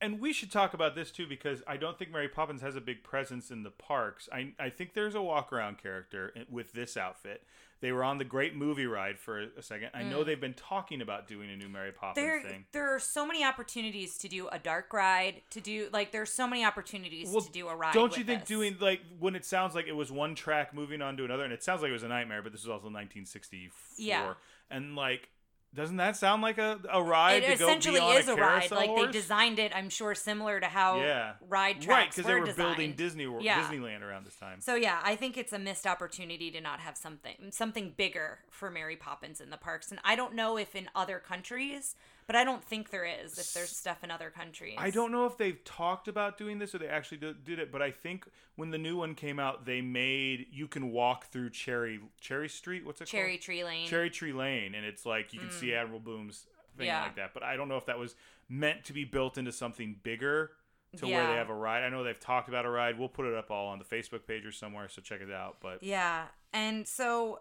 and 0.00 0.18
we 0.20 0.32
should 0.32 0.50
talk 0.50 0.74
about 0.74 0.96
this 0.96 1.10
too 1.12 1.26
because 1.28 1.62
I 1.66 1.76
don't 1.76 1.96
think 1.98 2.10
Mary 2.10 2.28
Poppins 2.28 2.60
has 2.62 2.74
a 2.74 2.80
big 2.80 3.04
presence 3.04 3.50
in 3.52 3.62
the 3.62 3.70
parks. 3.70 4.28
I 4.32 4.52
I 4.58 4.68
think 4.70 4.94
there's 4.94 5.14
a 5.14 5.22
walk 5.22 5.52
around 5.52 5.78
character 5.78 6.32
with 6.50 6.72
this 6.72 6.96
outfit. 6.96 7.44
They 7.80 7.90
were 7.90 8.04
on 8.04 8.18
the 8.18 8.24
great 8.24 8.54
movie 8.54 8.86
ride 8.86 9.18
for 9.18 9.40
a 9.40 9.60
second. 9.62 9.90
I 9.92 10.04
know 10.04 10.22
they've 10.22 10.40
been 10.40 10.54
talking 10.54 11.00
about 11.02 11.26
doing 11.26 11.50
a 11.50 11.56
new 11.56 11.68
Mary 11.68 11.90
Poppins 11.90 12.22
Mm. 12.24 12.26
There, 12.28 12.42
thing. 12.42 12.64
there 12.70 12.94
are 12.94 13.00
so 13.00 13.26
many 13.26 13.44
opportunities 13.44 14.16
to 14.18 14.28
do 14.28 14.46
a 14.52 14.58
dark 14.60 14.92
ride, 14.92 15.42
to 15.50 15.60
do 15.60 15.88
like 15.92 16.12
there's 16.12 16.32
so 16.32 16.46
many 16.46 16.64
opportunities 16.64 17.28
Well, 17.28 17.40
to 17.42 17.50
do 17.50 17.66
a 17.66 17.74
ride. 17.74 17.92
Don't 17.92 18.16
you 18.16 18.22
think 18.22 18.42
this. 18.42 18.48
doing 18.48 18.76
like 18.80 19.00
when 19.18 19.34
it 19.34 19.44
sounds 19.44 19.74
like 19.74 19.88
it 19.88 19.96
was 19.96 20.12
one 20.12 20.36
track 20.36 20.72
moving 20.72 21.02
on 21.02 21.16
to 21.16 21.24
another, 21.24 21.42
and 21.42 21.52
it 21.52 21.64
sounds 21.64 21.82
like 21.82 21.88
it 21.90 21.92
was 21.92 22.04
a 22.04 22.08
nightmare, 22.08 22.40
but 22.40 22.52
this 22.52 22.62
was 22.62 22.70
also 22.70 22.88
1964, 22.88 23.72
Yeah. 23.98 24.34
and 24.70 24.94
like 24.94 25.28
Doesn't 25.74 25.96
that 25.96 26.16
sound 26.16 26.42
like 26.42 26.58
a, 26.58 26.78
a 26.90 27.02
ride 27.02 27.42
it 27.42 27.52
to 27.52 27.58
go 27.58 27.66
essentially 27.66 28.00
is 28.00 28.28
a, 28.28 28.34
a 28.34 28.36
ride. 28.36 28.70
Like 28.70 28.90
horse? 28.90 29.06
they 29.06 29.12
designed 29.12 29.58
it, 29.58 29.72
I'm 29.74 29.88
sure, 29.88 30.14
similar 30.14 30.60
to 30.60 30.66
how 30.66 31.00
yeah. 31.00 31.32
ride 31.48 31.80
tracks 31.80 31.88
right 31.88 32.10
because 32.10 32.26
they 32.26 32.34
were 32.34 32.44
designed. 32.44 32.76
building 32.76 32.92
Disney 32.92 33.26
Wor- 33.26 33.40
Yeah. 33.40 33.62
Disneyland 33.62 34.02
around 34.02 34.26
this 34.26 34.36
time. 34.36 34.60
So 34.60 34.74
yeah, 34.74 35.00
I 35.02 35.16
think 35.16 35.38
it's 35.38 35.52
a 35.52 35.58
missed 35.58 35.86
opportunity 35.86 36.50
to 36.50 36.60
not 36.60 36.80
have 36.80 36.98
something 36.98 37.36
something 37.50 37.94
bigger 37.96 38.40
for 38.50 38.70
Mary 38.70 38.96
Poppins 38.96 39.40
in 39.40 39.48
the 39.48 39.56
parks. 39.56 39.90
And 39.90 40.00
I 40.04 40.14
don't 40.14 40.34
know 40.34 40.58
if 40.58 40.76
in 40.76 40.90
other 40.94 41.18
countries, 41.18 41.96
but 42.26 42.36
I 42.36 42.44
don't 42.44 42.62
think 42.64 42.90
there 42.90 43.04
is 43.04 43.38
if 43.38 43.52
there's 43.52 43.70
stuff 43.70 44.02
in 44.04 44.10
other 44.10 44.30
countries. 44.30 44.76
I 44.78 44.90
don't 44.90 45.12
know 45.12 45.26
if 45.26 45.36
they've 45.36 45.62
talked 45.64 46.08
about 46.08 46.38
doing 46.38 46.58
this 46.58 46.74
or 46.74 46.78
they 46.78 46.86
actually 46.88 47.18
did 47.18 47.58
it, 47.58 47.70
but 47.72 47.82
I 47.82 47.90
think 47.90 48.26
when 48.56 48.70
the 48.70 48.78
new 48.78 48.96
one 48.96 49.14
came 49.14 49.38
out, 49.38 49.64
they 49.66 49.80
made 49.80 50.46
you 50.52 50.66
can 50.68 50.92
walk 50.92 51.26
through 51.26 51.50
Cherry 51.50 52.00
Cherry 52.20 52.48
Street. 52.48 52.84
What's 52.86 53.00
it 53.00 53.04
called? 53.04 53.10
Cherry 53.10 53.32
called? 53.32 53.42
Tree 53.42 53.64
Lane. 53.64 53.86
Cherry 53.88 54.10
Tree 54.10 54.32
Lane, 54.32 54.74
and 54.74 54.84
it's 54.86 55.04
like 55.06 55.32
you 55.32 55.40
can 55.40 55.50
see 55.50 55.74
Admiral 55.74 56.00
Boom's 56.00 56.46
thing 56.76 56.84
Mm. 56.86 56.88
Yeah. 56.88 57.02
like 57.02 57.16
that. 57.16 57.34
But 57.34 57.42
I 57.42 57.56
don't 57.56 57.68
know 57.68 57.76
if 57.76 57.86
that 57.86 57.98
was 57.98 58.14
meant 58.48 58.84
to 58.84 58.92
be 58.92 59.04
built 59.04 59.36
into 59.38 59.52
something 59.52 59.96
bigger 60.02 60.52
to 60.98 61.06
where 61.06 61.26
they 61.26 61.34
have 61.34 61.48
a 61.48 61.54
ride. 61.54 61.82
I 61.84 61.88
know 61.88 62.04
they've 62.04 62.18
talked 62.20 62.48
about 62.48 62.64
a 62.66 62.70
ride. 62.70 62.98
We'll 62.98 63.08
put 63.08 63.24
it 63.26 63.34
up 63.34 63.50
all 63.50 63.68
on 63.68 63.78
the 63.78 63.84
Facebook 63.84 64.26
page 64.26 64.44
or 64.44 64.52
somewhere, 64.52 64.88
so 64.88 65.00
check 65.02 65.20
it 65.22 65.30
out. 65.32 65.56
But 65.60 65.82
Yeah. 65.82 66.26
And 66.52 66.86
so 66.86 67.40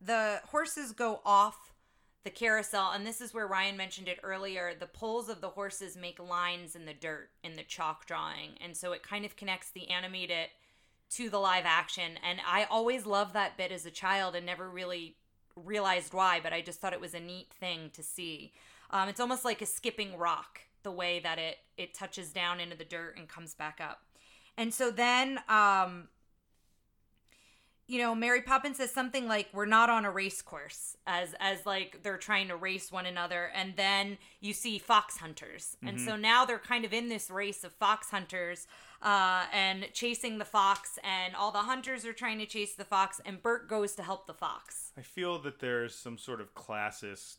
the 0.00 0.40
horses 0.46 0.92
go 0.92 1.20
off 1.24 1.67
the 2.28 2.34
carousel, 2.34 2.92
and 2.92 3.06
this 3.06 3.22
is 3.22 3.32
where 3.32 3.46
Ryan 3.46 3.78
mentioned 3.78 4.06
it 4.06 4.20
earlier. 4.22 4.74
The 4.78 4.86
poles 4.86 5.30
of 5.30 5.40
the 5.40 5.48
horses 5.48 5.96
make 5.96 6.18
lines 6.18 6.76
in 6.76 6.84
the 6.84 6.92
dirt 6.92 7.30
in 7.42 7.56
the 7.56 7.62
chalk 7.62 8.04
drawing, 8.04 8.50
and 8.60 8.76
so 8.76 8.92
it 8.92 9.02
kind 9.02 9.24
of 9.24 9.34
connects 9.34 9.70
the 9.70 9.88
animated 9.88 10.50
to 11.12 11.30
the 11.30 11.38
live 11.38 11.64
action. 11.64 12.18
And 12.22 12.38
I 12.46 12.64
always 12.64 13.06
loved 13.06 13.32
that 13.32 13.56
bit 13.56 13.72
as 13.72 13.86
a 13.86 13.90
child 13.90 14.34
and 14.34 14.44
never 14.44 14.68
really 14.68 15.16
realized 15.56 16.12
why, 16.12 16.38
but 16.42 16.52
I 16.52 16.60
just 16.60 16.82
thought 16.82 16.92
it 16.92 17.00
was 17.00 17.14
a 17.14 17.20
neat 17.20 17.50
thing 17.50 17.88
to 17.94 18.02
see. 18.02 18.52
Um, 18.90 19.08
it's 19.08 19.20
almost 19.20 19.46
like 19.46 19.62
a 19.62 19.66
skipping 19.66 20.18
rock, 20.18 20.60
the 20.82 20.92
way 20.92 21.20
that 21.20 21.38
it 21.38 21.56
it 21.78 21.94
touches 21.94 22.30
down 22.30 22.60
into 22.60 22.76
the 22.76 22.84
dirt 22.84 23.16
and 23.16 23.26
comes 23.26 23.54
back 23.54 23.80
up. 23.80 24.02
And 24.58 24.74
so 24.74 24.90
then 24.90 25.40
um, 25.48 26.08
you 27.88 27.98
know, 27.98 28.14
Mary 28.14 28.42
Poppins 28.42 28.76
says 28.76 28.90
something 28.92 29.26
like, 29.26 29.48
"We're 29.52 29.64
not 29.64 29.88
on 29.88 30.04
a 30.04 30.10
race 30.10 30.42
course," 30.42 30.96
as 31.06 31.34
as 31.40 31.64
like 31.64 32.02
they're 32.02 32.18
trying 32.18 32.48
to 32.48 32.56
race 32.56 32.92
one 32.92 33.06
another, 33.06 33.50
and 33.54 33.74
then 33.76 34.18
you 34.40 34.52
see 34.52 34.78
fox 34.78 35.16
hunters, 35.16 35.76
and 35.82 35.98
so 35.98 36.14
now 36.14 36.44
they're 36.44 36.58
kind 36.58 36.84
of 36.84 36.92
in 36.92 37.08
this 37.08 37.30
race 37.30 37.64
of 37.64 37.72
fox 37.72 38.10
hunters, 38.10 38.66
uh, 39.02 39.46
and 39.52 39.88
chasing 39.94 40.36
the 40.38 40.44
fox, 40.44 40.98
and 41.02 41.34
all 41.34 41.50
the 41.50 41.60
hunters 41.62 42.04
are 42.04 42.12
trying 42.12 42.38
to 42.38 42.46
chase 42.46 42.74
the 42.74 42.84
fox, 42.84 43.20
and 43.24 43.42
Bert 43.42 43.68
goes 43.68 43.94
to 43.94 44.02
help 44.02 44.26
the 44.26 44.34
fox. 44.34 44.92
I 44.96 45.02
feel 45.02 45.38
that 45.40 45.60
there's 45.60 45.94
some 45.94 46.18
sort 46.18 46.42
of 46.42 46.54
classist 46.54 47.38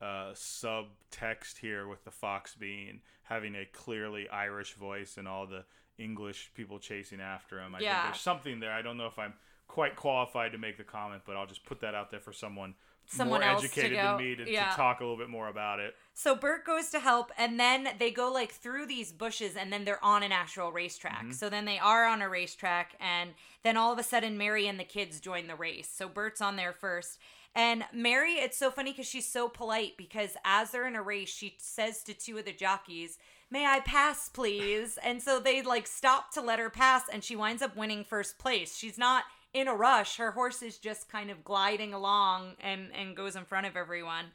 uh, 0.00 0.32
subtext 0.32 1.58
here 1.58 1.86
with 1.86 2.04
the 2.04 2.10
fox 2.10 2.56
being 2.56 3.00
having 3.22 3.54
a 3.54 3.64
clearly 3.64 4.28
Irish 4.28 4.74
voice 4.74 5.16
and 5.16 5.26
all 5.28 5.46
the 5.46 5.64
English 5.98 6.50
people 6.54 6.78
chasing 6.80 7.20
after 7.20 7.60
him. 7.60 7.74
I 7.74 7.78
Yeah. 7.78 8.02
think 8.02 8.12
there's 8.14 8.20
something 8.22 8.60
there. 8.60 8.72
I 8.72 8.82
don't 8.82 8.96
know 8.96 9.06
if 9.06 9.18
I'm 9.18 9.34
quite 9.68 9.96
qualified 9.96 10.52
to 10.52 10.58
make 10.58 10.76
the 10.76 10.84
comment, 10.84 11.22
but 11.26 11.36
I'll 11.36 11.46
just 11.46 11.64
put 11.64 11.80
that 11.80 11.94
out 11.94 12.10
there 12.10 12.20
for 12.20 12.32
someone, 12.32 12.74
Someone 13.06 13.40
more 13.40 13.50
educated 13.50 13.98
than 13.98 14.16
me 14.16 14.34
to, 14.36 14.50
Yeah. 14.50 14.70
to 14.70 14.76
talk 14.76 15.00
a 15.00 15.04
little 15.04 15.18
bit 15.18 15.28
more 15.28 15.48
about 15.48 15.80
it. 15.80 15.94
So 16.14 16.34
Bert 16.34 16.64
goes 16.64 16.90
to 16.90 17.00
help, 17.00 17.32
and 17.36 17.58
then 17.58 17.88
they 17.98 18.10
go 18.10 18.32
like 18.32 18.52
through 18.52 18.86
these 18.86 19.12
bushes, 19.12 19.56
and 19.56 19.72
then 19.72 19.84
they're 19.84 20.02
on 20.04 20.22
an 20.22 20.32
actual 20.32 20.72
racetrack. 20.72 21.22
Mm-hmm. 21.22 21.32
So 21.32 21.50
then 21.50 21.64
they 21.64 21.78
are 21.78 22.06
on 22.06 22.22
a 22.22 22.28
racetrack, 22.28 22.94
and 23.00 23.34
then 23.62 23.76
all 23.76 23.92
of 23.92 23.98
a 23.98 24.02
sudden, 24.02 24.38
Mary 24.38 24.66
and 24.66 24.78
the 24.78 24.84
kids 24.84 25.20
join 25.20 25.46
the 25.46 25.56
race. 25.56 25.88
So 25.92 26.08
Bert's 26.08 26.40
on 26.40 26.56
there 26.56 26.72
first. 26.72 27.18
And 27.56 27.84
Mary, 27.92 28.32
it's 28.32 28.56
so 28.56 28.70
funny 28.70 28.90
because 28.90 29.06
she's 29.06 29.30
so 29.30 29.48
polite 29.48 29.96
because 29.96 30.36
as 30.44 30.72
they're 30.72 30.88
in 30.88 30.96
a 30.96 31.02
race, 31.02 31.28
she 31.28 31.54
says 31.58 32.02
to 32.04 32.14
two 32.14 32.38
of 32.38 32.44
the 32.44 32.52
jockeys, 32.52 33.18
May 33.50 33.66
I 33.66 33.80
pass, 33.80 34.28
please? 34.28 34.98
And 35.04 35.22
so 35.22 35.38
they 35.38 35.62
like 35.62 35.86
stop 35.86 36.32
to 36.32 36.40
let 36.40 36.58
her 36.58 36.70
pass, 36.70 37.02
and 37.12 37.22
she 37.22 37.36
winds 37.36 37.62
up 37.62 37.76
winning 37.76 38.02
first 38.02 38.38
place. 38.38 38.76
She's 38.76 38.98
not 38.98 39.24
in 39.54 39.68
a 39.68 39.74
rush. 39.74 40.18
Her 40.18 40.32
horse 40.32 40.60
is 40.60 40.76
just 40.78 41.08
kind 41.08 41.30
of 41.30 41.44
gliding 41.44 41.94
along 41.94 42.56
and, 42.60 42.88
and 42.92 43.16
goes 43.16 43.36
in 43.36 43.44
front 43.44 43.66
of 43.66 43.76
everyone. 43.76 44.32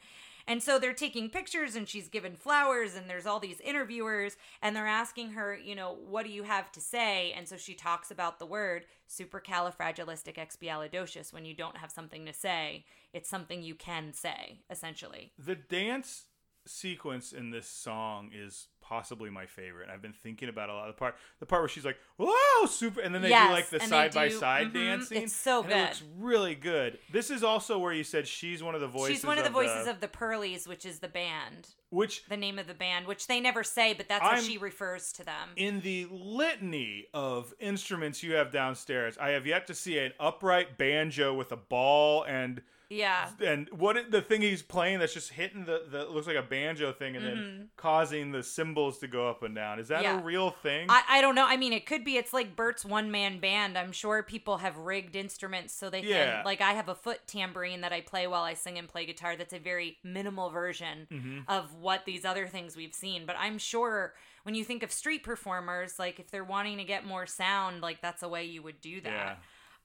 And 0.47 0.63
so 0.63 0.79
they're 0.79 0.93
taking 0.93 1.29
pictures 1.29 1.75
and 1.75 1.87
she's 1.87 2.07
given 2.07 2.35
flowers 2.35 2.95
and 2.95 3.07
there's 3.07 3.27
all 3.27 3.39
these 3.39 3.59
interviewers 3.59 4.35
and 4.63 4.75
they're 4.75 4.87
asking 4.87 5.33
her, 5.33 5.55
you 5.55 5.75
know, 5.75 5.95
what 6.07 6.25
do 6.25 6.31
you 6.31 6.41
have 6.41 6.71
to 6.71 6.81
say? 6.81 7.33
And 7.33 7.47
so 7.47 7.55
she 7.55 7.75
talks 7.75 8.09
about 8.09 8.39
the 8.39 8.47
word 8.47 8.85
supercalifragilisticexpialidocious 9.07 11.31
when 11.31 11.45
you 11.45 11.53
don't 11.53 11.77
have 11.77 11.91
something 11.91 12.25
to 12.25 12.33
say. 12.33 12.85
It's 13.13 13.29
something 13.29 13.61
you 13.61 13.75
can 13.75 14.11
say, 14.11 14.61
essentially. 14.71 15.33
The 15.37 15.53
dance 15.53 16.25
sequence 16.65 17.31
in 17.33 17.49
this 17.51 17.67
song 17.67 18.29
is 18.33 18.67
possibly 18.81 19.29
my 19.29 19.45
favorite. 19.45 19.87
I've 19.91 20.01
been 20.01 20.13
thinking 20.13 20.49
about 20.49 20.69
a 20.69 20.73
lot. 20.73 20.89
Of 20.89 20.95
the 20.95 20.99
part, 20.99 21.15
the 21.39 21.45
part 21.45 21.61
where 21.61 21.69
she's 21.69 21.85
like, 21.85 21.97
"Whoa, 22.17 22.65
super!" 22.67 23.01
and 23.01 23.13
then 23.13 23.21
they 23.21 23.29
Yes, 23.29 23.47
do 23.47 23.53
like 23.53 23.69
the 23.69 23.79
side 23.87 24.13
by 24.13 24.29
side 24.29 24.67
mhm, 24.69 24.73
dancing. 24.73 25.23
it's 25.23 25.35
so 25.35 25.61
good. 25.61 25.71
It 25.71 25.81
looks 25.81 26.03
really 26.17 26.55
good. 26.55 26.97
This 27.11 27.29
is 27.29 27.43
also 27.43 27.77
where 27.77 27.93
you 27.93 28.03
said 28.03 28.27
she's 28.27 28.63
one 28.63 28.73
of 28.75 28.81
the 28.81 28.87
voices. 28.87 29.17
she's 29.17 29.25
one 29.25 29.37
of 29.37 29.43
the 29.43 29.49
voices 29.51 29.87
of 29.87 29.99
the 29.99 30.07
Pearlies, 30.07 30.67
which 30.67 30.85
is 30.85 30.99
the 30.99 31.07
band, 31.07 31.69
which 31.89 32.25
the 32.25 32.37
name 32.37 32.57
of 32.57 32.65
the 32.67 32.73
band, 32.73 33.05
which 33.05 33.27
they 33.27 33.39
never 33.39 33.63
say, 33.63 33.93
but 33.93 34.07
that's 34.07 34.23
how 34.23 34.31
I'm- 34.31 34.43
she 34.43 34.57
refers 34.57 35.11
to 35.13 35.23
them. 35.23 35.49
in 35.55 35.81
the 35.81 36.07
litany 36.09 37.07
of 37.13 37.53
instruments 37.59 38.23
you 38.23 38.33
have 38.33 38.51
downstairs, 38.51 39.17
I 39.19 39.29
have 39.29 39.45
yet 39.45 39.67
to 39.67 39.75
see 39.75 39.99
an 39.99 40.13
upright 40.19 40.77
banjo 40.77 41.33
with 41.33 41.51
a 41.51 41.57
ball 41.57 42.23
and 42.23 42.63
yeah. 42.89 43.29
and 43.45 43.69
what 43.71 43.97
it, 43.97 44.11
the 44.11 44.21
thing 44.21 44.41
he's 44.41 44.61
playing 44.61 44.99
that's 44.99 45.13
just 45.13 45.29
hitting 45.31 45.65
the, 45.65 45.83
the 45.91 46.05
looks 46.05 46.25
like 46.27 46.35
a 46.35 46.41
banjo 46.41 46.91
thing 46.91 47.15
and 47.15 47.25
then 47.25 47.69
causing 47.77 48.31
the 48.31 48.41
cymbals 48.41 48.97
to 48.99 49.07
go 49.07 49.29
up 49.29 49.43
and 49.43 49.53
down. 49.55 49.79
Is 49.79 49.87
that 49.89 50.03
Mm-hmm. 50.03 50.15
Yeah. 50.17 50.21
a 50.21 50.23
real 50.23 50.49
thing? 50.51 50.87
I, 50.89 51.03
I 51.07 51.21
don't 51.21 51.35
know. 51.35 51.45
I 51.45 51.57
mean, 51.57 51.73
it 51.73 51.85
could 51.85 52.03
be. 52.03 52.17
It's 52.17 52.33
like 52.33 52.55
Bert's 52.55 52.83
one 52.83 53.11
man 53.11 53.39
band. 53.39 53.77
I'm 53.77 53.91
sure 53.91 54.23
people 54.23 54.57
have 54.57 54.77
rigged 54.77 55.15
instruments 55.15 55.73
so 55.73 55.89
they 55.89 56.01
can. 56.01 56.09
Yeah. 56.09 56.41
Like 56.45 56.61
I 56.61 56.71
have 56.73 56.89
a 56.89 56.95
foot 56.95 57.19
tambourine 57.27 57.81
that 57.81 57.93
I 57.93 58.01
play 58.01 58.27
while 58.27 58.43
I 58.43 58.53
sing 58.55 58.77
and 58.77 58.87
play 58.87 59.05
guitar. 59.05 59.35
That's 59.35 59.53
a 59.53 59.59
very 59.59 59.97
minimal 60.03 60.49
version 60.49 61.07
Mm-hmm. 61.11 61.39
of 61.47 61.75
what 61.75 62.05
these 62.05 62.25
other 62.25 62.47
things 62.47 62.75
we've 62.75 62.93
seen. 62.93 63.25
But 63.25 63.35
I'm 63.39 63.57
sure 63.57 64.13
when 64.43 64.55
you 64.55 64.63
think 64.63 64.83
of 64.83 64.91
street 64.91 65.23
performers, 65.23 65.99
like 65.99 66.19
if 66.19 66.31
they're 66.31 66.43
wanting 66.43 66.77
to 66.77 66.83
get 66.85 67.05
more 67.05 67.25
sound, 67.27 67.81
like 67.81 68.01
that's 68.01 68.23
a 68.23 68.29
way 68.29 68.45
you 68.45 68.63
would 68.63 68.81
do 68.81 69.01
yeah. 69.03 69.35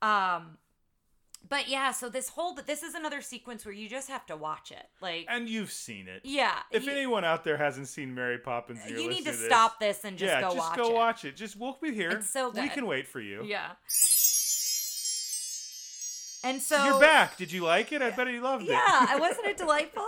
that. 0.01 0.07
Um. 0.07 0.59
But 1.49 1.69
yeah, 1.69 1.93
so 1.93 2.09
this 2.09 2.31
whole 2.31 2.55
this 2.55 2.83
is 2.83 2.95
another 2.95 3.21
sequence 3.21 3.65
where 3.65 3.75
you 3.75 3.89
just 3.89 4.09
have 4.09 4.25
to 4.27 4.37
watch 4.37 4.71
it. 4.73 4.87
Like 5.01 5.27
And 5.29 5.49
you've 5.49 5.71
seen 5.73 6.09
it. 6.09 6.23
yeah, 6.25 6.59
If 6.71 6.87
you, 6.87 6.93
anyone 6.93 7.25
out 7.25 7.45
there 7.45 7.57
hasn't 7.57 7.89
seen 7.89 8.15
Mary 8.15 8.39
Poppins, 8.39 8.81
you're 8.89 8.99
need 8.99 9.19
to 9.19 9.31
this, 9.33 9.45
stop 9.45 9.79
this 9.81 10.05
and 10.05 10.17
just 10.17 10.33
yeah, 10.33 10.41
go 10.41 10.55
just 10.55 10.59
watch 10.59 10.77
go 10.77 10.91
it. 10.91 10.95
watch 10.95 11.25
it. 11.25 11.37
Just 11.37 11.57
we'll 11.57 11.77
be 11.81 11.95
here. 11.95 12.11
It's 12.11 12.31
so 12.31 12.51
We 12.51 12.69
can 12.69 12.87
wait 12.87 13.07
for 13.07 13.21
you. 13.21 13.45
Yeah. 13.45 13.73
And 16.45 16.61
so 16.61 16.85
You're 16.85 17.01
back. 17.01 17.39
Did 17.39 17.51
you 17.51 17.65
like 17.65 17.91
it? 17.91 18.03
I 18.03 18.11
bet 18.11 18.31
you 18.31 18.43
loved 18.43 18.65
it. 18.65 18.71
Yeah, 18.71 19.07
I 19.09 19.17
wasn't 19.21 19.47
it 19.47 19.57
delightful? 19.57 20.07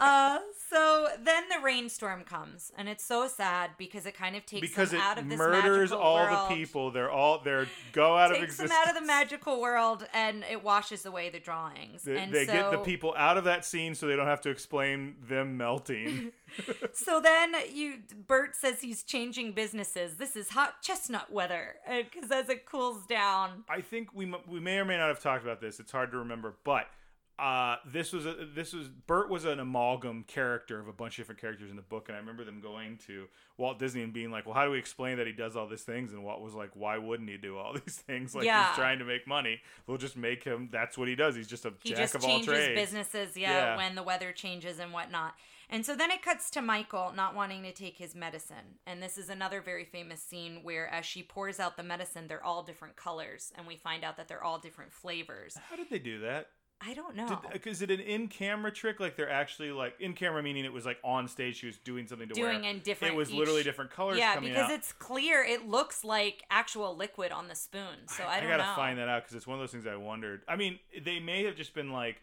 Uh, 0.00 0.38
so 0.68 1.08
then 1.22 1.44
the 1.48 1.62
rainstorm 1.62 2.24
comes, 2.24 2.72
and 2.76 2.88
it's 2.88 3.04
so 3.04 3.28
sad 3.28 3.70
because 3.78 4.04
it 4.04 4.14
kind 4.14 4.36
of 4.36 4.44
takes 4.44 4.68
because 4.68 4.90
them 4.90 5.00
it 5.00 5.02
out 5.02 5.18
of 5.18 5.28
this 5.28 5.38
murders 5.38 5.92
all 5.92 6.16
world, 6.16 6.50
the 6.50 6.54
people. 6.54 6.90
They're 6.90 7.10
all 7.10 7.40
they're 7.42 7.66
go 7.92 8.16
out 8.16 8.32
of 8.32 8.38
Takes 8.38 8.56
them 8.56 8.70
out 8.72 8.88
of 8.88 8.94
the 8.94 9.06
magical 9.06 9.60
world, 9.60 10.06
and 10.12 10.44
it 10.50 10.62
washes 10.62 11.06
away 11.06 11.30
the 11.30 11.38
drawings. 11.40 12.02
They, 12.02 12.18
and 12.18 12.32
they 12.32 12.46
so, 12.46 12.52
get 12.52 12.70
the 12.72 12.78
people 12.78 13.14
out 13.16 13.38
of 13.38 13.44
that 13.44 13.64
scene 13.64 13.94
so 13.94 14.06
they 14.06 14.16
don't 14.16 14.26
have 14.26 14.42
to 14.42 14.50
explain 14.50 15.16
them 15.26 15.56
melting. 15.56 16.32
So 16.92 17.20
then 17.20 17.54
you, 17.72 17.94
Bert 18.26 18.56
says 18.56 18.80
he's 18.80 19.02
changing 19.02 19.52
businesses. 19.52 20.16
This 20.16 20.36
is 20.36 20.50
hot 20.50 20.82
chestnut 20.82 21.32
weather 21.32 21.76
because 21.86 22.30
as 22.30 22.48
it 22.48 22.66
cools 22.66 23.06
down, 23.06 23.64
I 23.68 23.80
think 23.80 24.14
we 24.14 24.32
we 24.46 24.60
may 24.60 24.78
or 24.78 24.84
may 24.84 24.96
not 24.96 25.08
have 25.08 25.20
talked 25.20 25.42
about 25.44 25.60
this. 25.60 25.80
It's 25.80 25.92
hard 25.92 26.10
to 26.12 26.18
remember, 26.18 26.54
but 26.64 26.86
uh, 27.38 27.76
this 27.86 28.12
was 28.12 28.26
a, 28.26 28.34
this 28.52 28.72
was 28.72 28.88
Bert 28.88 29.30
was 29.30 29.44
an 29.44 29.60
amalgam 29.60 30.24
character 30.26 30.80
of 30.80 30.88
a 30.88 30.92
bunch 30.92 31.14
of 31.18 31.22
different 31.22 31.40
characters 31.40 31.70
in 31.70 31.76
the 31.76 31.82
book, 31.82 32.08
and 32.08 32.16
I 32.16 32.18
remember 32.20 32.42
them 32.44 32.60
going 32.60 32.98
to 33.06 33.26
Walt 33.56 33.78
Disney 33.78 34.02
and 34.02 34.12
being 34.12 34.32
like, 34.32 34.44
"Well, 34.44 34.56
how 34.56 34.64
do 34.64 34.72
we 34.72 34.78
explain 34.78 35.18
that 35.18 35.26
he 35.28 35.32
does 35.32 35.54
all 35.54 35.68
these 35.68 35.82
things?" 35.84 36.12
And 36.12 36.24
Walt 36.24 36.40
was 36.40 36.54
like, 36.54 36.70
"Why 36.74 36.98
wouldn't 36.98 37.28
he 37.28 37.36
do 37.36 37.56
all 37.56 37.74
these 37.86 37.94
things? 37.96 38.34
Like 38.34 38.44
Yeah. 38.44 38.66
he's 38.68 38.76
trying 38.76 38.98
to 38.98 39.04
make 39.04 39.28
money. 39.28 39.60
We'll 39.86 39.98
just 39.98 40.16
make 40.16 40.42
him. 40.42 40.68
That's 40.72 40.98
what 40.98 41.06
he 41.06 41.14
does. 41.14 41.36
He's 41.36 41.46
just 41.46 41.64
a 41.64 41.72
he 41.84 41.90
jack 41.90 41.98
just 41.98 42.14
of 42.16 42.24
all 42.24 42.30
changes 42.30 42.46
trades." 42.54 42.74
businesses 42.80 43.36
yeah, 43.36 43.52
Yeah. 43.52 43.76
when 43.76 43.94
the 43.94 44.02
weather 44.02 44.32
changes 44.32 44.80
and 44.80 44.92
whatnot 44.92 45.34
and 45.70 45.84
so 45.84 45.94
then 45.94 46.10
it 46.10 46.22
cuts 46.22 46.50
to 46.50 46.60
michael 46.62 47.12
not 47.14 47.34
wanting 47.34 47.62
to 47.62 47.72
take 47.72 47.96
his 47.98 48.14
medicine 48.14 48.78
and 48.86 49.02
this 49.02 49.18
is 49.18 49.28
another 49.28 49.60
very 49.60 49.84
famous 49.84 50.20
scene 50.22 50.60
where 50.62 50.88
as 50.92 51.04
she 51.04 51.22
pours 51.22 51.58
out 51.60 51.76
the 51.76 51.82
medicine 51.82 52.26
they're 52.28 52.44
all 52.44 52.62
different 52.62 52.96
colors 52.96 53.52
and 53.56 53.66
we 53.66 53.76
find 53.76 54.04
out 54.04 54.16
that 54.16 54.28
they're 54.28 54.42
all 54.44 54.58
different 54.58 54.92
flavors 54.92 55.56
How 55.68 55.76
did 55.76 55.90
they 55.90 55.98
do 55.98 56.20
that? 56.20 56.48
i 56.80 56.94
don't 56.94 57.16
know 57.16 57.26
Did, 57.26 57.66
uh, 57.66 57.70
is 57.70 57.82
it 57.82 57.90
an 57.90 57.98
in-camera 57.98 58.70
trick? 58.70 59.00
Like 59.00 59.16
they're 59.16 59.28
actually 59.28 59.72
like 59.72 59.94
in-camera, 59.98 60.42
meaning 60.44 60.64
it 60.64 60.72
was 60.72 60.86
like 60.86 60.98
on 61.02 61.26
stage. 61.26 61.56
She 61.56 61.66
was 61.66 61.76
doing 61.78 62.06
something 62.06 62.28
to 62.28 62.34
doing 62.34 62.62
where 62.62 62.70
in 62.70 62.78
different 62.78 63.14
it 63.14 63.16
was 63.16 63.30
each- 63.30 63.36
literally 63.36 63.64
different 63.64 63.90
colors. 63.90 64.16
yeah 64.16 64.34
coming 64.34 64.50
because 64.52 64.66
out. 64.70 64.78
it's 64.78 64.92
clear 64.92 65.42
it 65.42 65.68
looks 65.68 66.04
like 66.04 66.44
actual 66.52 66.96
liquid 66.96 67.32
on 67.32 67.48
the 67.48 67.56
spoon 67.56 68.06
so 68.06 68.22
i, 68.28 68.38
don't 68.38 68.48
gotta 68.48 68.62
know 68.62 68.74
find 68.76 68.96
that 68.98 69.08
out 69.08 69.24
because 69.24 69.34
it's 69.34 69.46
one 69.46 69.56
of 69.56 69.60
those 69.60 69.72
things 69.72 69.88
I 69.88 69.96
wondered. 69.96 70.42
I 70.46 70.54
mean, 70.54 70.78
they 71.04 71.18
may 71.18 71.42
have 71.44 71.56
just 71.56 71.74
been 71.74 71.90
like 71.90 72.22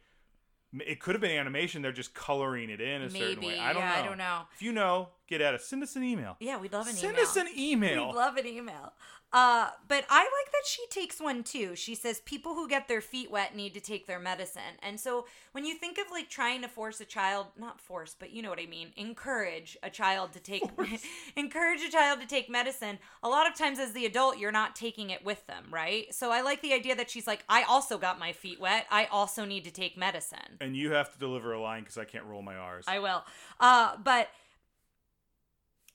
it 0.86 1.00
could 1.00 1.16
have 1.16 1.22
been 1.22 1.38
animation. 1.38 1.82
They're 1.82 1.92
just 1.92 2.14
coloring 2.14 2.70
it 2.70 2.82
in 2.82 3.02
a 3.04 3.10
certain 3.10 3.44
way. 3.44 3.60
I 3.60 3.74
don't 3.74 3.82
Yeah, 3.82 3.90
know. 3.90 3.96
I 3.96 4.06
don't 4.06 4.18
know. 4.18 4.42
If 4.54 4.62
you 4.62 4.72
know, 4.72 5.10
get 5.28 5.42
at 5.42 5.54
us. 5.54 5.66
Send 5.66 5.84
us 5.84 5.96
an 5.96 6.04
email. 6.04 6.38
Yeah, 6.40 6.58
we'd 6.60 6.74
love 6.74 6.88
an 6.88 6.94
Send 6.94 7.14
email. 7.14 7.26
Send 7.26 7.48
us 7.48 7.54
an 7.54 7.60
email. 7.60 8.08
We'd 8.08 8.16
love 8.16 8.38
an 8.38 8.48
email. 8.48 8.94
Uh, 9.36 9.68
but 9.90 10.06
I 10.10 10.20
like 10.22 10.52
that 10.54 10.66
she 10.66 10.88
takes 10.90 11.20
one 11.20 11.44
too. 11.44 11.76
She 11.76 11.94
says 11.94 12.22
people 12.22 12.54
who 12.54 12.70
get 12.70 12.88
their 12.88 13.02
feet 13.02 13.30
wet 13.30 13.54
need 13.54 13.74
to 13.74 13.82
take 13.82 14.08
their 14.08 14.18
medicine. 14.18 14.80
And 14.82 14.98
so 14.98 15.26
when 15.52 15.66
you 15.66 15.76
think 15.76 15.98
of 15.98 16.06
like 16.10 16.30
trying 16.30 16.62
to 16.62 16.70
force 16.70 17.02
a 17.02 17.06
child, 17.06 17.48
not 17.60 17.82
force, 17.82 18.16
but 18.18 18.32
you 18.32 18.42
know 18.42 18.50
what 18.50 18.62
I 18.62 18.66
mean, 18.66 18.94
encourage 18.96 19.78
a 19.84 19.90
child 19.90 20.32
to 20.34 20.40
take 20.40 20.64
encourage 21.36 21.82
a 21.82 21.92
child 21.92 22.22
to 22.22 22.28
take 22.28 22.50
medicine, 22.50 22.98
a 23.24 23.28
lot 23.28 23.46
of 23.46 23.58
times 23.58 23.78
as 23.78 23.92
the 23.92 24.06
adult 24.06 24.38
you're 24.38 24.54
not 24.54 24.74
taking 24.74 25.10
it 25.10 25.26
with 25.26 25.46
them, 25.48 25.66
right? 25.70 26.14
So 26.16 26.32
I 26.32 26.40
like 26.40 26.62
the 26.62 26.72
idea 26.72 26.96
that 26.96 27.10
she's 27.10 27.28
like 27.28 27.44
I 27.50 27.64
also 27.64 27.98
got 27.98 28.18
my 28.18 28.32
feet 28.32 28.62
wet. 28.62 28.86
I 28.90 29.04
also 29.12 29.44
need 29.44 29.66
to 29.66 29.72
take 29.72 29.98
medicine. 29.98 30.60
and 30.62 30.78
you 30.78 30.94
have 30.94 31.12
to 31.12 31.20
deliver 31.20 31.52
a 31.52 31.62
line 31.62 31.82
because 31.82 31.98
I 31.98 32.06
can't 32.06 32.24
roll 32.24 32.42
my 32.42 32.56
R's. 32.56 32.86
I 32.88 33.00
will. 33.00 33.26
Uh, 33.60 33.98
but 34.02 34.30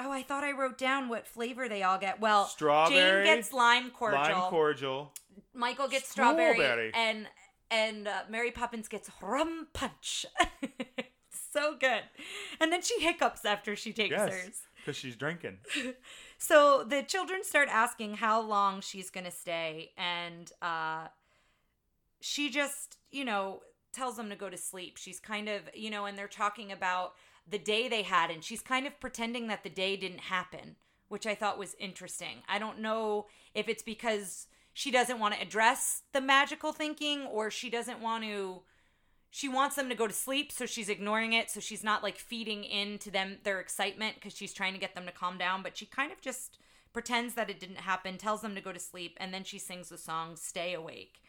oh, 0.00 0.10
I 0.10 0.22
thought 0.22 0.44
I 0.44 0.52
wrote 0.52 0.78
down 0.78 1.08
what 1.08 1.26
flavor 1.26 1.68
they 1.68 1.82
all 1.82 1.98
get. 1.98 2.20
Well, 2.20 2.46
Strawberry, 2.46 3.24
Jane 3.26 3.36
gets 3.36 3.52
lime 3.52 3.90
cordial. 3.90 4.22
Lime 4.22 4.50
cordial. 4.50 5.12
Michael 5.54 5.88
gets 5.88 6.08
strawberry, 6.08 6.54
Strawberry. 6.54 6.92
and 6.94 7.26
and 7.70 8.08
uh, 8.08 8.22
Mary 8.28 8.50
Poppins 8.50 8.88
gets 8.88 9.10
rum 9.22 9.68
punch. 9.72 10.26
so 11.52 11.76
good. 11.78 12.02
And 12.60 12.72
then 12.72 12.82
she 12.82 13.00
hiccups 13.00 13.44
after 13.44 13.76
she 13.76 13.92
takes 13.92 14.10
Yes, 14.12 14.32
hers. 14.32 14.60
because 14.76 14.96
she's 14.96 15.16
drinking. 15.16 15.58
So 16.42 16.84
the 16.88 17.02
children 17.02 17.44
start 17.44 17.68
asking 17.70 18.14
how 18.14 18.40
long 18.40 18.80
she's 18.80 19.10
going 19.10 19.26
to 19.26 19.30
stay, 19.30 19.90
and 19.98 20.50
uh, 20.62 21.08
she 22.22 22.48
just, 22.48 22.96
you 23.10 23.26
know, 23.26 23.60
tells 23.92 24.16
them 24.16 24.30
to 24.30 24.36
go 24.36 24.48
to 24.48 24.56
sleep. 24.56 24.96
She's 24.96 25.20
kind 25.20 25.50
of, 25.50 25.60
you 25.74 25.90
know, 25.90 26.06
and 26.06 26.16
they're 26.16 26.28
talking 26.28 26.72
about 26.72 27.12
the 27.48 27.58
day 27.58 27.88
they 27.88 28.02
had, 28.02 28.30
and 28.30 28.44
she's 28.44 28.62
kind 28.62 28.86
of 28.86 28.98
pretending 29.00 29.48
that 29.48 29.62
the 29.62 29.70
day 29.70 29.96
didn't 29.96 30.20
happen, 30.20 30.76
which 31.08 31.26
I 31.26 31.34
thought 31.34 31.58
was 31.58 31.74
interesting. 31.78 32.42
I 32.48 32.58
don't 32.58 32.80
know 32.80 33.26
if 33.54 33.68
it's 33.68 33.82
because 33.82 34.46
she 34.72 34.90
doesn't 34.90 35.18
want 35.18 35.34
to 35.34 35.42
address 35.42 36.02
the 36.12 36.20
magical 36.20 36.72
thinking 36.72 37.22
or 37.26 37.50
she 37.50 37.70
doesn't 37.70 38.00
want 38.00 38.24
to 38.24 38.62
she 39.32 39.48
wants 39.48 39.76
them 39.76 39.88
to 39.88 39.94
go 39.94 40.06
to 40.06 40.12
sleep 40.12 40.50
so 40.50 40.66
she's 40.66 40.88
ignoring 40.88 41.32
it 41.32 41.50
so 41.50 41.60
she's 41.60 41.84
not 41.84 42.02
like 42.02 42.16
feeding 42.18 42.64
into 42.64 43.10
them 43.10 43.38
their 43.44 43.60
excitement 43.60 44.14
because 44.14 44.34
she's 44.34 44.52
trying 44.52 44.72
to 44.72 44.78
get 44.78 44.94
them 44.94 45.06
to 45.06 45.12
calm 45.12 45.38
down 45.38 45.62
but 45.62 45.76
she 45.76 45.86
kind 45.86 46.10
of 46.10 46.20
just 46.20 46.58
pretends 46.92 47.34
that 47.34 47.50
it 47.50 47.60
didn't 47.60 47.76
happen 47.76 48.16
tells 48.16 48.40
them 48.42 48.54
to 48.54 48.60
go 48.60 48.72
to 48.72 48.80
sleep 48.80 49.16
and 49.20 49.32
then 49.32 49.44
she 49.44 49.58
sings 49.58 49.88
the 49.88 49.98
song 49.98 50.34
stay 50.34 50.74
awake 50.74 51.20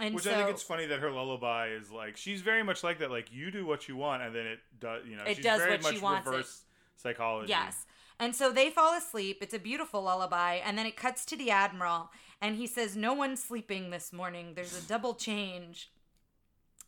and 0.00 0.14
Which 0.14 0.24
so 0.24 0.32
I 0.32 0.36
think 0.36 0.50
it's 0.50 0.62
funny 0.62 0.86
that 0.86 0.98
her 1.00 1.10
lullaby 1.10 1.68
is 1.68 1.90
like 1.90 2.16
she's 2.16 2.40
very 2.40 2.62
much 2.62 2.82
like 2.82 2.98
that. 2.98 3.10
Like 3.10 3.32
you 3.32 3.50
do 3.50 3.66
what 3.66 3.88
you 3.88 3.96
want, 3.96 4.22
and 4.22 4.34
then 4.34 4.46
it 4.46 4.58
does. 4.80 5.06
You 5.06 5.16
know, 5.16 5.24
It 5.24 5.36
she's 5.36 5.44
does 5.44 5.60
very 5.60 5.72
what 5.72 5.84
she 5.86 5.92
much 5.94 6.02
wants 6.02 6.26
it. 6.26 6.30
reverse 6.30 6.62
psychology. 6.96 7.48
Yes. 7.50 7.86
And 8.18 8.36
so 8.36 8.52
they 8.52 8.68
fall 8.68 8.94
asleep. 8.96 9.38
It's 9.40 9.54
a 9.54 9.58
beautiful 9.58 10.02
lullaby. 10.02 10.56
And 10.56 10.76
then 10.76 10.84
it 10.84 10.94
cuts 10.94 11.24
to 11.26 11.36
the 11.36 11.50
Admiral. 11.50 12.10
And 12.42 12.56
he 12.56 12.66
says, 12.66 12.94
No 12.94 13.14
one's 13.14 13.42
sleeping 13.42 13.88
this 13.90 14.12
morning. 14.12 14.52
There's 14.54 14.76
a 14.76 14.86
double 14.86 15.14
change. 15.14 15.90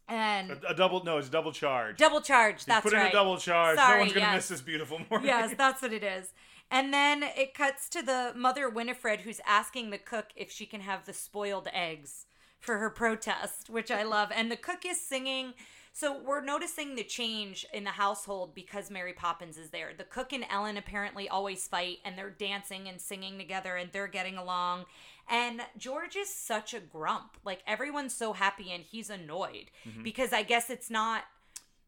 And 0.08 0.50
A, 0.50 0.70
a 0.72 0.74
double 0.74 1.02
no, 1.04 1.16
it's 1.18 1.28
double 1.30 1.52
charge. 1.52 1.96
double 1.96 2.20
charge. 2.20 2.56
You 2.60 2.64
That's 2.66 2.82
put 2.82 2.92
right. 2.92 3.02
in 3.06 3.08
a 3.08 3.12
double 3.12 3.38
charge. 3.38 3.76
no 3.78 3.98
one's 3.98 4.12
gonna 4.12 4.26
yes. 4.26 4.34
miss 4.36 4.48
this 4.48 4.60
beautiful 4.60 5.00
morning. 5.10 5.26
yes, 5.28 5.54
that's 5.56 5.80
what 5.80 5.92
it 5.92 6.02
is. 6.02 6.32
And 6.70 6.92
then 6.92 7.22
it 7.22 7.54
cuts 7.54 7.88
to 7.90 8.02
the 8.02 8.32
mother 8.36 8.68
Winifred 8.68 9.20
who's 9.22 9.40
asking 9.46 9.90
the 9.90 9.98
cook 9.98 10.26
if 10.36 10.50
she 10.50 10.66
can 10.66 10.80
have 10.82 11.04
the 11.06 11.12
spoiled 11.12 11.68
eggs 11.72 12.26
for 12.62 12.78
her 12.78 12.88
protest, 12.88 13.68
which 13.68 13.90
I 13.90 14.04
love. 14.04 14.30
And 14.34 14.50
the 14.50 14.56
cook 14.56 14.86
is 14.86 15.00
singing. 15.00 15.52
So 15.92 16.18
we're 16.18 16.42
noticing 16.42 16.94
the 16.94 17.04
change 17.04 17.66
in 17.74 17.84
the 17.84 17.90
household 17.90 18.54
because 18.54 18.90
Mary 18.90 19.12
Poppins 19.12 19.58
is 19.58 19.70
there. 19.70 19.90
The 19.96 20.04
cook 20.04 20.32
and 20.32 20.46
Ellen 20.48 20.78
apparently 20.78 21.28
always 21.28 21.68
fight 21.68 21.98
and 22.04 22.16
they're 22.16 22.30
dancing 22.30 22.88
and 22.88 22.98
singing 22.98 23.36
together 23.36 23.76
and 23.76 23.90
they're 23.92 24.06
getting 24.06 24.38
along. 24.38 24.86
And 25.28 25.60
George 25.76 26.16
is 26.16 26.32
such 26.32 26.72
a 26.72 26.80
grump. 26.80 27.36
Like 27.44 27.62
everyone's 27.66 28.14
so 28.14 28.32
happy 28.32 28.72
and 28.72 28.84
he's 28.84 29.10
annoyed 29.10 29.70
mm-hmm. 29.86 30.02
because 30.02 30.32
I 30.32 30.44
guess 30.44 30.70
it's 30.70 30.88
not 30.88 31.24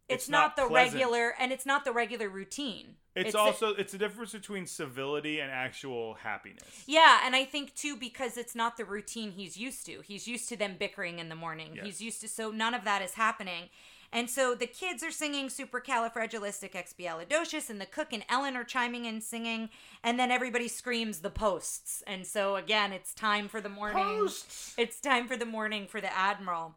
it's, 0.08 0.24
It's 0.24 0.30
not, 0.30 0.38
not 0.38 0.56
the 0.56 0.66
pleasant. 0.68 0.94
regular 0.94 1.34
and 1.38 1.52
it's 1.52 1.64
not 1.64 1.84
the 1.84 1.92
regular 1.92 2.28
routine. 2.28 2.96
It's, 3.16 3.34
also 3.34 3.74
it's 3.74 3.92
the 3.92 3.98
difference 3.98 4.32
between 4.32 4.66
civility 4.66 5.38
and 5.38 5.48
actual 5.50 6.14
happiness. 6.14 6.82
Yeah, 6.86 7.20
and 7.24 7.36
I 7.36 7.44
think 7.44 7.74
too 7.74 7.96
because 7.96 8.36
it's 8.36 8.56
not 8.56 8.76
the 8.76 8.84
routine 8.84 9.30
he's 9.30 9.56
used 9.56 9.86
to. 9.86 10.00
He's 10.00 10.26
used 10.26 10.48
to 10.48 10.56
them 10.56 10.74
bickering 10.78 11.20
in 11.20 11.28
the 11.28 11.36
morning. 11.36 11.74
Yes. 11.76 11.84
He's 11.84 12.00
used 12.00 12.20
to 12.22 12.28
so 12.28 12.50
none 12.50 12.74
of 12.74 12.82
that 12.84 13.02
is 13.02 13.14
happening. 13.14 13.68
And 14.12 14.28
so 14.30 14.54
the 14.54 14.66
kids 14.66 15.02
are 15.02 15.10
singing 15.10 15.48
supercalifragilisticexpialidocious 15.48 17.70
and 17.70 17.80
the 17.80 17.86
cook 17.86 18.12
and 18.12 18.24
Ellen 18.28 18.56
are 18.56 18.64
chiming 18.64 19.04
in 19.06 19.20
singing 19.20 19.70
and 20.02 20.18
then 20.18 20.30
everybody 20.30 20.68
screams 20.68 21.20
the 21.20 21.30
posts. 21.30 22.02
And 22.06 22.26
so 22.26 22.56
again, 22.56 22.92
it's 22.92 23.14
time 23.14 23.48
for 23.48 23.60
the 23.60 23.68
morning. 23.68 24.04
Posts! 24.04 24.74
It's 24.76 25.00
time 25.00 25.26
for 25.28 25.36
the 25.36 25.46
morning 25.46 25.86
for 25.86 26.00
the 26.00 26.12
admiral. 26.16 26.74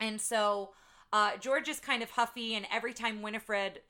And 0.00 0.20
so 0.20 0.70
uh, 1.12 1.36
George 1.38 1.68
is 1.68 1.78
kind 1.80 2.02
of 2.02 2.10
huffy, 2.10 2.54
and 2.54 2.66
every 2.72 2.94
time 2.94 3.22
Winifred 3.22 3.80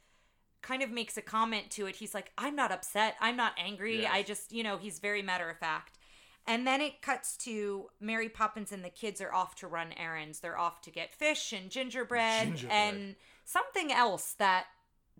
kind 0.60 0.82
of 0.82 0.90
makes 0.90 1.16
a 1.16 1.22
comment 1.22 1.70
to 1.72 1.86
it, 1.86 1.96
he's 1.96 2.14
like, 2.14 2.30
I'm 2.38 2.54
not 2.56 2.70
upset. 2.72 3.16
I'm 3.20 3.36
not 3.36 3.52
angry. 3.58 4.02
Yes. 4.02 4.10
I 4.12 4.22
just, 4.22 4.52
you 4.52 4.62
know, 4.62 4.76
he's 4.78 4.98
very 5.00 5.22
matter 5.22 5.48
of 5.50 5.58
fact. 5.58 5.98
And 6.46 6.66
then 6.66 6.80
it 6.80 7.02
cuts 7.02 7.36
to 7.38 7.86
Mary 8.00 8.28
Poppins 8.28 8.72
and 8.72 8.84
the 8.84 8.90
kids 8.90 9.20
are 9.20 9.32
off 9.32 9.54
to 9.56 9.66
run 9.68 9.92
errands. 9.96 10.40
They're 10.40 10.58
off 10.58 10.80
to 10.82 10.90
get 10.90 11.14
fish 11.14 11.52
and 11.52 11.70
gingerbread, 11.70 12.46
Gingerbread. 12.48 12.72
and 12.94 13.16
something 13.44 13.92
else 13.92 14.34
that 14.38 14.66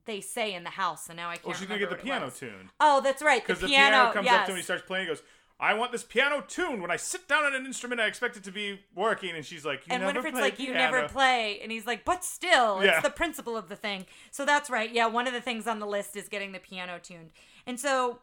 they 0.04 0.20
say 0.20 0.52
in 0.52 0.64
the 0.64 0.70
house. 0.70 1.08
And 1.08 1.16
now 1.16 1.28
I 1.30 1.34
can't 1.34 1.46
Well, 1.46 1.56
she's 1.56 1.68
gonna 1.68 1.78
get 1.78 1.90
the 1.90 1.96
piano 1.96 2.30
tuned 2.30 2.70
Oh, 2.80 3.00
that's 3.00 3.22
right. 3.22 3.40
because 3.40 3.60
The 3.60 3.66
the 3.66 3.72
piano, 3.72 3.96
piano 3.96 4.12
comes 4.12 4.24
yes. 4.26 4.34
up 4.34 4.40
to 4.46 4.50
him. 4.50 4.54
And 4.54 4.58
he 4.58 4.64
starts 4.64 4.82
playing. 4.84 5.06
He 5.06 5.12
goes, 5.12 5.22
"I 5.60 5.74
want 5.74 5.92
this 5.92 6.04
piano 6.04 6.42
tuned. 6.46 6.82
When 6.82 6.90
I 6.90 6.96
sit 6.96 7.28
down 7.28 7.44
at 7.44 7.52
an 7.54 7.64
instrument, 7.66 8.00
I 8.00 8.06
expect 8.06 8.36
it 8.36 8.44
to 8.44 8.52
be 8.52 8.80
working." 8.94 9.34
And 9.36 9.44
she's 9.44 9.64
like, 9.64 9.86
"You 9.86 9.94
and 9.94 10.02
never 10.02 10.30
like, 10.32 10.58
you 10.58 10.72
piano." 10.72 10.78
never 10.96 11.08
play. 11.08 11.60
And 11.62 11.70
he's 11.72 11.86
like, 11.86 12.04
but 12.04 12.24
still, 12.24 12.78
it's 12.80 12.86
Yeah. 12.86 13.00
the 13.00 13.10
principle 13.10 13.56
of 13.56 13.68
the 13.68 13.76
thing. 13.76 14.06
So 14.30 14.44
that's 14.44 14.68
right. 14.70 14.90
Yeah, 14.90 15.06
one 15.06 15.26
of 15.26 15.32
the 15.32 15.40
things 15.40 15.66
on 15.66 15.78
the 15.78 15.86
list 15.86 16.16
is 16.16 16.28
getting 16.28 16.52
the 16.52 16.58
piano 16.58 16.98
tuned. 16.98 17.30
And 17.66 17.78
so 17.78 18.20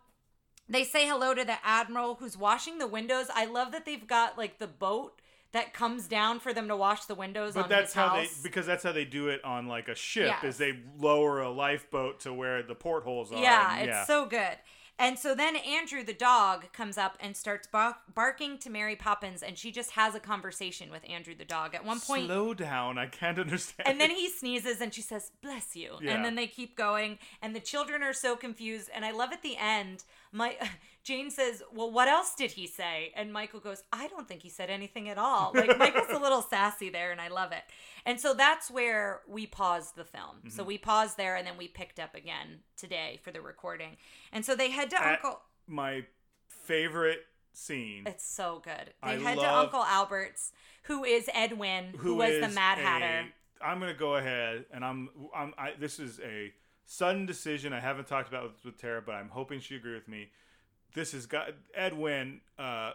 they 0.67 0.83
say 0.83 1.07
hello 1.07 1.33
to 1.33 1.43
the 1.43 1.57
admiral 1.65 2.15
who's 2.15 2.37
washing 2.37 2.77
the 2.77 2.87
windows. 2.87 3.27
I 3.33 3.45
love 3.45 3.71
that 3.71 3.85
they've 3.85 4.05
got 4.05 4.37
like 4.37 4.59
the 4.59 4.67
boat 4.67 5.21
that 5.51 5.73
comes 5.73 6.07
down 6.07 6.39
for 6.39 6.53
them 6.53 6.67
to 6.67 6.75
wash 6.75 7.05
the 7.05 7.15
windows 7.15 7.55
But 7.55 7.63
on 7.63 7.69
that's 7.69 7.91
how 7.91 8.09
house. 8.09 8.35
they 8.37 8.43
because 8.43 8.67
that's 8.67 8.83
how 8.83 8.91
they 8.91 9.03
do 9.05 9.29
it 9.29 9.43
on 9.43 9.67
like 9.67 9.87
a 9.87 9.95
ship. 9.95 10.27
Yes. 10.27 10.43
Is 10.43 10.57
they 10.59 10.77
lower 10.99 11.41
a 11.41 11.49
lifeboat 11.49 12.19
to 12.19 12.31
where 12.33 12.61
the 12.61 12.75
portholes 12.75 13.31
are. 13.31 13.41
Yeah, 13.41 13.77
and- 13.79 13.89
it's 13.89 14.05
so 14.05 14.27
good. 14.27 14.57
And 14.99 15.17
so 15.17 15.33
then 15.33 15.55
Andrew, 15.55 16.03
the 16.03 16.13
dog, 16.13 16.71
comes 16.73 16.97
up 16.97 17.17
and 17.21 17.35
starts 17.35 17.67
bar- 17.67 17.97
barking 18.13 18.57
to 18.59 18.69
Mary 18.69 18.97
Poppins, 18.97 19.41
and 19.41 19.57
she 19.57 19.71
just 19.71 19.91
has 19.91 20.13
a 20.13 20.19
conversation 20.19 20.91
with 20.91 21.09
Andrew, 21.09 21.33
the 21.33 21.45
dog. 21.45 21.73
At 21.73 21.85
one 21.85 22.01
point, 22.01 22.25
Slow 22.25 22.53
down. 22.53 22.97
I 22.97 23.05
can't 23.07 23.39
understand. 23.39 23.87
and 23.87 23.99
then 23.99 24.09
he 24.11 24.29
sneezes 24.29 24.81
and 24.81 24.93
she 24.93 25.01
says 25.01 25.31
bless 25.41 25.75
you 25.75 25.93
Yeah. 26.01 26.11
and 26.15 26.25
then 26.25 26.35
they 26.35 26.47
keep 26.47 26.75
going 26.75 27.17
and 27.41 27.55
the 27.55 27.59
children 27.61 28.03
are 28.03 28.13
so 28.13 28.35
confused 28.35 28.89
and 28.93 29.05
i 29.05 29.11
love 29.11 29.31
at 29.31 29.41
the 29.41 29.55
end 29.57 30.03
my 30.31 30.57
jane 31.09 31.31
says 31.31 31.63
well 31.73 31.89
what 31.89 32.07
else 32.07 32.35
did 32.35 32.51
he 32.51 32.67
say? 32.67 33.11
And 33.15 33.33
michael 33.33 33.59
goes 33.59 33.83
i 33.91 34.07
don't 34.07 34.27
think 34.27 34.43
he 34.43 34.49
said 34.49 34.69
anything 34.69 35.09
at 35.09 35.17
all. 35.17 35.51
Like 35.55 35.77
michael's 35.77 36.11
a 36.11 36.19
little 36.25 36.43
sassy 36.43 36.89
there 36.89 37.11
and 37.11 37.19
i 37.19 37.27
love 37.27 37.51
it. 37.51 37.63
And 38.05 38.19
so 38.19 38.33
that's 38.33 38.69
where 38.69 39.21
we 39.27 39.47
paused 39.47 39.95
the 39.95 40.05
film. 40.05 40.37
Mm-hmm. 40.37 40.49
so 40.49 40.63
we 40.63 40.77
paused 40.77 41.17
there 41.17 41.35
and 41.35 41.47
then 41.47 41.57
we 41.57 41.67
picked 41.67 41.99
up 41.99 42.13
again 42.13 42.59
today 42.77 43.19
for 43.23 43.31
the 43.31 43.41
recording. 43.41 43.97
And 44.31 44.45
so 44.45 44.55
they 44.55 44.69
head 44.69 44.91
to 44.91 45.01
At 45.01 45.15
uncle 45.15 45.41
my 45.67 46.05
favorite 46.47 47.25
scene. 47.53 48.03
it's 48.05 48.25
so 48.25 48.61
good. 48.63 48.93
They 49.03 49.09
I 49.09 49.17
head 49.17 49.39
to 49.39 49.51
uncle 49.51 49.83
albert's 49.83 50.51
who 50.83 51.03
is 51.03 51.27
Ed 51.33 51.57
Wynn 51.57 51.93
who, 51.97 52.15
was 52.15 52.39
the 52.39 52.49
mad 52.49 52.77
hatter. 52.77 53.27
I'm 53.61 53.79
gonna 53.79 53.93
go 53.93 54.15
ahead 54.15 54.65
and 54.71 54.85
I'm 54.85 55.09
I'm 55.35 55.53
I, 55.57 55.73
this 55.79 55.99
is 55.99 56.19
a 56.19 56.53
sudden 56.85 57.25
decision 57.25 57.73
I 57.73 57.79
haven't 57.79 58.07
talked 58.07 58.29
about 58.29 58.43
with, 58.43 58.65
with 58.65 58.77
Tara, 58.81 59.01
but 59.05 59.13
I'm 59.13 59.29
hoping 59.29 59.59
she 59.59 59.75
agree 59.75 59.93
with 59.93 60.07
me. 60.07 60.29
This 60.93 61.11
has 61.13 61.25
got 61.25 61.49
Ed 61.75 61.97
Wynn, 61.97 62.41
uh, 62.57 62.91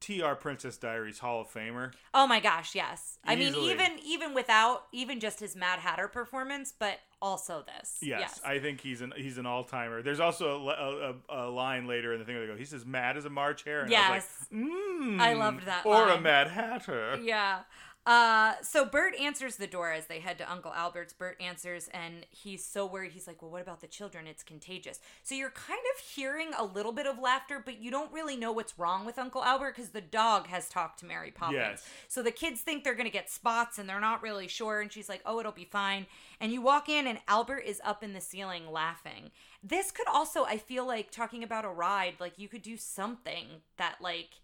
T.R. 0.00 0.34
Princess 0.34 0.78
Diaries 0.78 1.18
Hall 1.18 1.42
of 1.42 1.52
Famer. 1.52 1.92
Oh 2.14 2.26
my 2.26 2.40
gosh, 2.40 2.74
yes. 2.74 3.18
I 3.24 3.36
mean, 3.36 3.54
even 3.54 3.98
even 4.02 4.32
without 4.34 4.84
even 4.92 5.20
just 5.20 5.40
his 5.40 5.54
Mad 5.54 5.78
Hatter 5.80 6.08
performance, 6.08 6.72
but 6.76 6.98
also 7.20 7.62
this. 7.76 7.98
Yes, 8.00 8.40
I 8.42 8.58
think 8.60 8.80
he's 8.80 9.02
an 9.02 9.12
he's 9.14 9.36
an 9.36 9.44
all 9.44 9.62
timer. 9.62 10.00
There's 10.00 10.20
also 10.20 10.66
a, 10.68 10.70
a, 10.70 11.10
a, 11.38 11.48
a 11.48 11.50
line 11.50 11.86
later 11.86 12.14
in 12.14 12.18
the 12.18 12.24
thing 12.24 12.34
where 12.34 12.46
they 12.46 12.52
go, 12.52 12.56
he 12.58 12.64
says, 12.64 12.86
"Mad 12.86 13.18
as 13.18 13.26
a 13.26 13.30
March 13.30 13.64
hare." 13.64 13.82
And 13.82 13.94
I 13.94 14.14
Yes. 14.14 14.46
like, 14.50 14.58
mm, 14.62 15.20
I 15.20 15.34
loved 15.34 15.66
that 15.66 15.84
Or 15.84 16.08
a. 16.08 16.18
Mad 16.18 16.48
Hatter. 16.48 17.18
yeah. 17.22 17.60
Uh, 18.06 18.54
so 18.62 18.86
Bert 18.86 19.14
answers 19.20 19.56
the 19.56 19.66
door 19.66 19.92
as 19.92 20.06
they 20.06 20.20
head 20.20 20.38
to 20.38 20.50
Uncle 20.50 20.72
Albert's. 20.72 21.12
Bert 21.12 21.36
answers, 21.40 21.88
and 21.92 22.26
he's 22.30 22.64
so 22.64 22.86
worried. 22.86 23.12
He's 23.12 23.26
like, 23.26 23.42
"Well, 23.42 23.50
what 23.50 23.60
about 23.60 23.82
the 23.82 23.86
children? 23.86 24.26
It's 24.26 24.42
contagious." 24.42 25.00
So 25.22 25.34
you're 25.34 25.50
kind 25.50 25.80
of 25.94 26.00
hearing 26.00 26.50
a 26.56 26.64
little 26.64 26.92
bit 26.92 27.06
of 27.06 27.18
laughter, 27.18 27.60
but 27.62 27.78
you 27.78 27.90
don't 27.90 28.10
really 28.10 28.36
know 28.36 28.52
what's 28.52 28.78
wrong 28.78 29.04
with 29.04 29.18
Uncle 29.18 29.44
Albert 29.44 29.76
because 29.76 29.90
the 29.90 30.00
dog 30.00 30.46
has 30.46 30.68
talked 30.70 31.00
to 31.00 31.06
Mary 31.06 31.30
Poppins. 31.30 31.58
Yes. 31.58 31.88
So 32.08 32.22
the 32.22 32.30
kids 32.30 32.62
think 32.62 32.84
they're 32.84 32.94
gonna 32.94 33.10
get 33.10 33.28
spots, 33.28 33.78
and 33.78 33.86
they're 33.86 34.00
not 34.00 34.22
really 34.22 34.48
sure. 34.48 34.80
And 34.80 34.90
she's 34.90 35.08
like, 35.08 35.20
"Oh, 35.26 35.38
it'll 35.38 35.52
be 35.52 35.66
fine." 35.66 36.06
And 36.40 36.52
you 36.52 36.62
walk 36.62 36.88
in, 36.88 37.06
and 37.06 37.20
Albert 37.28 37.60
is 37.60 37.82
up 37.84 38.02
in 38.02 38.14
the 38.14 38.20
ceiling 38.20 38.72
laughing. 38.72 39.30
This 39.62 39.90
could 39.90 40.08
also, 40.08 40.44
I 40.44 40.56
feel 40.56 40.86
like, 40.86 41.10
talking 41.10 41.42
about 41.42 41.66
a 41.66 41.68
ride. 41.68 42.14
Like 42.18 42.38
you 42.38 42.48
could 42.48 42.62
do 42.62 42.78
something 42.78 43.46
that 43.76 43.96
like 44.00 44.40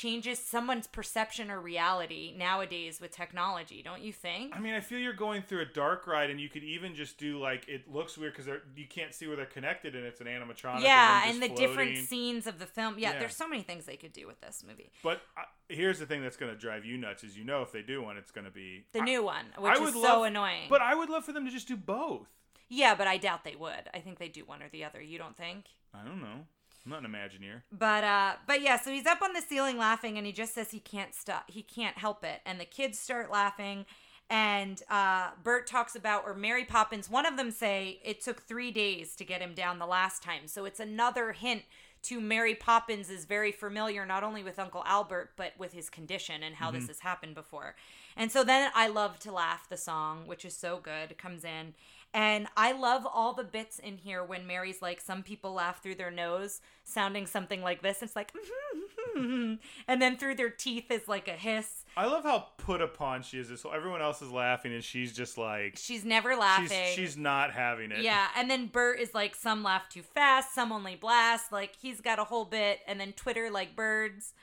changes 0.00 0.38
someone's 0.38 0.86
perception 0.86 1.50
or 1.50 1.60
reality 1.60 2.34
nowadays 2.36 3.00
with 3.00 3.10
technology, 3.10 3.82
don't 3.82 4.00
you 4.02 4.12
think? 4.12 4.54
I 4.56 4.60
mean, 4.60 4.74
I 4.74 4.80
feel 4.80 4.98
you're 4.98 5.12
going 5.12 5.42
through 5.42 5.60
a 5.62 5.66
dark 5.66 6.06
ride, 6.06 6.30
and 6.30 6.40
you 6.40 6.48
could 6.48 6.64
even 6.64 6.94
just 6.94 7.18
do 7.18 7.38
like 7.38 7.68
it 7.68 7.90
looks 7.90 8.16
weird 8.16 8.34
because 8.34 8.50
you 8.76 8.86
can't 8.88 9.12
see 9.14 9.26
where 9.26 9.36
they're 9.36 9.44
connected, 9.46 9.94
and 9.94 10.04
it's 10.04 10.20
an 10.20 10.26
animatronic. 10.26 10.82
yeah, 10.82 11.22
and, 11.24 11.34
and 11.34 11.42
the 11.42 11.48
just 11.48 11.60
different 11.60 11.98
scenes 11.98 12.46
of 12.46 12.58
the 12.58 12.66
film. 12.66 12.94
Yeah, 12.98 13.12
Yeah. 13.12 13.18
there's 13.20 13.36
so 13.36 13.46
many 13.48 13.62
things 13.62 13.84
they 13.84 13.96
could 13.96 14.12
do 14.12 14.26
with 14.26 14.40
this 14.40 14.64
movie. 14.66 14.90
But 15.02 15.20
uh, 15.36 15.42
here's 15.68 15.98
the 15.98 16.06
thing 16.06 16.22
that's 16.22 16.36
going 16.36 16.52
to 16.52 16.58
drive 16.58 16.84
you 16.84 16.96
nuts: 16.96 17.22
is 17.24 17.36
you 17.36 17.44
know 17.44 17.62
if 17.62 17.70
they 17.72 17.82
do 17.82 18.02
one, 18.02 18.16
it's 18.16 18.30
going 18.30 18.46
to 18.46 18.50
be 18.50 18.84
The 18.92 19.00
I- 19.00 19.04
new 19.04 19.22
one, 19.22 19.44
which 19.58 19.78
is 19.80 19.92
so 19.92 20.00
love- 20.00 20.24
annoying. 20.26 20.66
But 20.68 20.80
I 20.82 20.94
would 20.94 21.10
love 21.10 21.24
for 21.24 21.32
them 21.32 21.44
to 21.44 21.50
just 21.50 21.68
do 21.68 21.76
both. 21.76 22.28
yeah, 22.68 22.94
but 22.94 23.06
I 23.06 23.16
doubt 23.18 23.44
they 23.44 23.56
would. 23.56 23.88
I 23.92 23.98
think 24.00 24.18
they 24.18 24.28
do 24.28 24.44
one 24.44 24.62
or 24.62 24.68
the 24.70 24.84
other. 24.84 25.00
You 25.02 25.18
don't 25.18 25.36
think? 25.36 25.66
I 25.92 26.04
don't 26.04 26.20
know. 26.20 26.46
I'm 26.84 26.92
not 26.92 27.04
an 27.04 27.10
Imagineer. 27.10 27.62
But 27.70 28.04
uh 28.04 28.32
but 28.46 28.62
yeah, 28.62 28.78
so 28.78 28.90
he's 28.90 29.06
up 29.06 29.22
on 29.22 29.32
the 29.32 29.42
ceiling 29.42 29.76
laughing 29.76 30.16
and 30.16 30.26
he 30.26 30.32
just 30.32 30.54
says 30.54 30.70
he 30.70 30.80
can't 30.80 31.14
stop 31.14 31.44
he 31.50 31.62
can't 31.62 31.98
help 31.98 32.24
it. 32.24 32.40
And 32.46 32.60
the 32.60 32.64
kids 32.64 32.98
start 32.98 33.30
laughing 33.30 33.86
and 34.28 34.82
uh 34.90 35.30
Bert 35.42 35.66
talks 35.66 35.94
about 35.94 36.24
or 36.26 36.34
Mary 36.34 36.64
Poppins, 36.64 37.10
one 37.10 37.26
of 37.26 37.36
them 37.36 37.50
say 37.50 38.00
it 38.04 38.22
took 38.22 38.42
3 38.42 38.70
days 38.70 39.14
to 39.16 39.24
get 39.24 39.42
him 39.42 39.54
down 39.54 39.78
the 39.78 39.86
last 39.86 40.22
time. 40.22 40.46
So 40.46 40.64
it's 40.64 40.80
another 40.80 41.32
hint 41.32 41.62
to 42.02 42.18
Mary 42.18 42.54
Poppins 42.54 43.10
is 43.10 43.26
very 43.26 43.52
familiar 43.52 44.06
not 44.06 44.24
only 44.24 44.42
with 44.42 44.58
Uncle 44.58 44.82
Albert 44.86 45.32
but 45.36 45.52
with 45.58 45.74
his 45.74 45.90
condition 45.90 46.42
and 46.42 46.54
how 46.54 46.70
this 46.70 46.86
has 46.86 47.00
happened 47.00 47.34
before. 47.34 47.74
And 48.16 48.32
so 48.32 48.42
then 48.42 48.70
I 48.74 48.88
love 48.88 49.18
to 49.20 49.32
laugh 49.32 49.68
the 49.68 49.76
song, 49.76 50.26
which 50.26 50.44
is 50.44 50.56
so 50.56 50.78
good, 50.78 51.16
comes 51.18 51.44
in. 51.44 51.74
And 52.12 52.48
I 52.56 52.72
love 52.72 53.06
all 53.06 53.34
the 53.34 53.44
bits 53.44 53.78
in 53.78 53.96
here 53.96 54.24
when 54.24 54.44
Mary's 54.44 54.82
like, 54.82 55.00
some 55.00 55.22
people 55.22 55.52
laugh 55.52 55.80
through 55.80 55.94
their 55.94 56.10
nose, 56.10 56.60
sounding 56.82 57.24
something 57.26 57.62
like 57.62 57.82
this. 57.82 58.02
It's 58.02 58.16
like, 58.16 58.32
and 59.16 59.58
then 59.86 60.16
through 60.16 60.34
their 60.34 60.50
teeth 60.50 60.90
is 60.90 61.06
like 61.06 61.28
a 61.28 61.32
hiss. 61.32 61.84
I 61.96 62.06
love 62.06 62.24
how 62.24 62.48
put 62.58 62.80
upon 62.80 63.22
she 63.22 63.38
is. 63.38 63.60
So 63.60 63.70
everyone 63.70 64.02
else 64.02 64.22
is 64.22 64.30
laughing, 64.32 64.72
and 64.72 64.82
she's 64.82 65.12
just 65.12 65.38
like 65.38 65.74
She's 65.76 66.04
never 66.04 66.34
laughing. 66.34 66.68
she's 66.86 66.94
she's 66.94 67.16
not 67.16 67.52
having 67.52 67.92
it. 67.92 68.02
yeah, 68.02 68.26
and 68.36 68.50
then 68.50 68.66
Bert 68.66 68.98
is 68.98 69.14
like, 69.14 69.36
some 69.36 69.62
laugh 69.62 69.88
too 69.88 70.02
fast, 70.02 70.52
some 70.54 70.72
only 70.72 70.96
blast. 70.96 71.52
Like 71.52 71.76
he's 71.80 72.00
got 72.00 72.18
a 72.18 72.24
whole 72.24 72.44
bit, 72.44 72.80
and 72.88 72.98
then 72.98 73.12
Twitter 73.12 73.50
like 73.50 73.76
birds. 73.76 74.34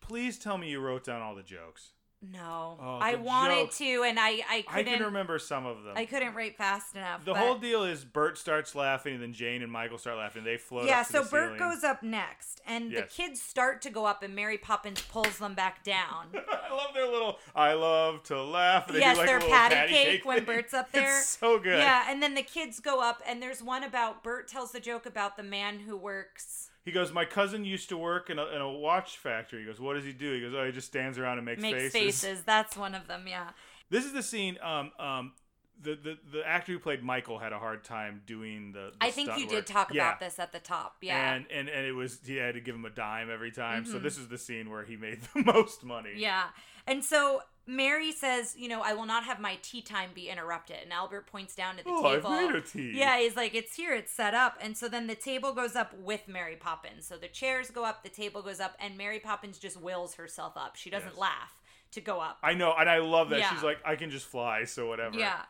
Please 0.00 0.38
tell 0.38 0.56
me 0.56 0.70
you 0.70 0.80
wrote 0.80 1.04
down 1.04 1.20
all 1.20 1.34
the 1.34 1.42
jokes. 1.42 1.90
No, 2.22 2.76
Oh, 2.78 2.98
I 3.00 3.14
wanted 3.14 3.54
jokes. 3.66 3.78
to, 3.78 4.02
and 4.02 4.20
I 4.20 4.28
I 4.28 4.44
I 4.56 4.62
couldn't. 4.82 4.94
can 4.98 5.02
remember 5.04 5.38
some 5.38 5.64
of 5.64 5.84
them. 5.84 5.94
I 5.96 6.04
couldn't 6.04 6.34
write 6.34 6.58
fast 6.58 6.94
enough. 6.94 7.24
the 7.24 7.32
but- 7.32 7.40
whole 7.40 7.54
deal 7.56 7.82
is 7.84 8.04
Bert 8.04 8.36
starts 8.36 8.74
laughing, 8.74 9.14
and 9.14 9.22
then 9.22 9.32
Jane 9.32 9.62
and 9.62 9.72
Michael 9.72 9.96
start 9.96 10.18
laughing. 10.18 10.44
They 10.44 10.58
float. 10.58 10.84
Yeah, 10.86 11.02
so 11.02 11.22
Bert 11.24 11.56
ceiling. 11.56 11.58
goes 11.58 11.82
up 11.82 12.02
next, 12.02 12.60
and 12.66 12.92
Yes. 12.92 13.00
the 13.16 13.22
kids 13.22 13.40
start 13.40 13.80
to 13.82 13.90
go 13.90 14.04
up, 14.04 14.22
and 14.22 14.34
Mary 14.34 14.58
Poppins 14.58 15.00
pulls 15.00 15.38
them 15.38 15.54
back 15.54 15.82
down. 15.82 16.26
I 16.34 16.70
love 16.74 16.92
their 16.92 17.06
little. 17.10 17.38
I 17.56 17.72
love 17.72 18.22
to 18.24 18.42
laugh. 18.42 18.86
They 18.88 18.98
yes, 18.98 19.16
like, 19.16 19.26
their 19.26 19.38
little 19.40 19.54
patty, 19.54 19.90
cake, 19.90 20.06
cake 20.06 20.24
when. 20.26 20.44
Bert's 20.44 20.74
up 20.74 20.92
there. 20.92 21.20
It's 21.20 21.38
so 21.38 21.58
good. 21.58 21.78
Yeah, 21.78 22.04
and 22.06 22.22
then 22.22 22.34
the 22.34 22.42
kids 22.42 22.80
go 22.80 23.00
up, 23.00 23.22
and 23.26 23.42
there's 23.42 23.62
one 23.62 23.82
about 23.82 24.22
Bert 24.22 24.46
tells 24.46 24.72
the 24.72 24.80
joke 24.80 25.06
about 25.06 25.38
the 25.38 25.42
man 25.42 25.80
who 25.80 25.96
works 25.96 26.69
He 26.90 26.94
goes, 26.94 27.12
My 27.12 27.24
cousin 27.24 27.64
used 27.64 27.88
to 27.90 27.96
work 27.96 28.30
in 28.30 28.40
a, 28.40 28.46
in 28.46 28.60
a 28.60 28.68
watch 28.68 29.16
factory. 29.16 29.60
He 29.60 29.66
goes, 29.66 29.78
What 29.78 29.94
does 29.94 30.04
he 30.04 30.12
do? 30.12 30.34
He 30.34 30.40
goes, 30.40 30.52
Oh, 30.56 30.66
he 30.66 30.72
just 30.72 30.88
stands 30.88 31.18
around 31.18 31.38
and 31.38 31.44
makes, 31.44 31.62
makes 31.62 31.76
faces. 31.92 31.92
faces. 32.20 32.42
That's 32.42 32.76
one 32.76 32.96
of 32.96 33.06
them. 33.06 33.26
Yeah. 33.28 33.50
This 33.90 34.04
is 34.04 34.12
the 34.12 34.24
scene. 34.24 34.58
Um, 34.60 34.90
um, 34.98 35.32
the, 35.80 35.94
the 35.94 36.18
the 36.32 36.46
actor 36.46 36.72
who 36.72 36.80
played 36.80 37.04
Michael 37.04 37.38
had 37.38 37.52
a 37.52 37.58
hard 37.60 37.84
time 37.84 38.22
doing 38.26 38.72
the. 38.72 38.90
the 38.90 39.06
I 39.06 39.12
think 39.12 39.30
you 39.38 39.46
did 39.46 39.66
talk 39.66 39.94
Yeah. 39.94 40.08
about 40.08 40.18
this 40.20 40.40
at 40.40 40.50
the 40.50 40.58
top. 40.58 40.96
Yeah. 41.00 41.32
And, 41.34 41.46
and 41.48 41.68
and 41.68 41.86
it 41.86 41.92
was 41.92 42.18
he 42.26 42.36
had 42.36 42.54
to 42.54 42.60
give 42.60 42.74
him 42.74 42.84
a 42.84 42.90
dime 42.90 43.30
every 43.30 43.52
time. 43.52 43.84
So 43.84 43.98
Mhm. 43.98 44.02
this 44.02 44.18
is 44.18 44.26
the 44.26 44.36
scene 44.36 44.68
where 44.68 44.84
he 44.84 44.96
made 44.96 45.20
the 45.34 45.44
most 45.44 45.84
money. 45.84 46.14
yeah. 46.16 46.48
And 46.88 47.04
so 47.04 47.42
Mary 47.76 48.10
says, 48.10 48.54
you 48.58 48.68
know, 48.68 48.82
I 48.82 48.94
will 48.94 49.06
not 49.06 49.24
have 49.24 49.38
my 49.40 49.56
tea 49.62 49.80
time 49.80 50.10
be 50.14 50.28
interrupted. 50.28 50.76
And 50.82 50.92
Albert 50.92 51.26
points 51.28 51.54
down 51.54 51.76
to 51.76 51.84
the 51.84 51.90
Oh, 51.90 52.02
table. 52.16 52.28
I've 52.30 52.52
made 52.52 52.56
a 52.56 52.60
tea. 52.60 52.92
Yeah, 52.98 53.18
he's 53.20 53.36
like, 53.36 53.54
it's 53.54 53.76
here, 53.76 53.94
it's 53.94 54.12
set 54.12 54.34
up. 54.34 54.58
And 54.60 54.76
so 54.76 54.88
then 54.88 55.06
the 55.06 55.14
table 55.14 55.52
goes 55.52 55.76
up 55.76 55.94
with 55.96 56.26
Mary 56.26 56.56
Poppins. 56.56 57.06
So 57.06 57.16
the 57.16 57.28
chairs 57.28 57.70
go 57.70 57.84
up, 57.84 58.02
the 58.02 58.08
table 58.08 58.42
goes 58.42 58.58
up, 58.60 58.76
and 58.80 58.98
Mary 58.98 59.20
Poppins 59.20 59.58
just 59.58 59.80
wills 59.80 60.14
herself 60.14 60.54
up. 60.56 60.74
She 60.76 60.90
doesn't 60.90 61.10
Yes. 61.10 61.18
laugh 61.18 61.54
to 61.92 62.00
go 62.00 62.20
up. 62.20 62.38
I 62.42 62.54
know, 62.54 62.74
and 62.78 62.88
I 62.90 62.98
love 62.98 63.30
that. 63.30 63.38
Yeah. 63.38 63.50
She's 63.54 63.62
like, 63.62 63.78
I 63.84 63.94
can 63.96 64.10
just 64.10 64.26
fly, 64.26 64.64
so 64.64 64.88
whatever. 64.88 65.16
Yeah. 65.18 65.42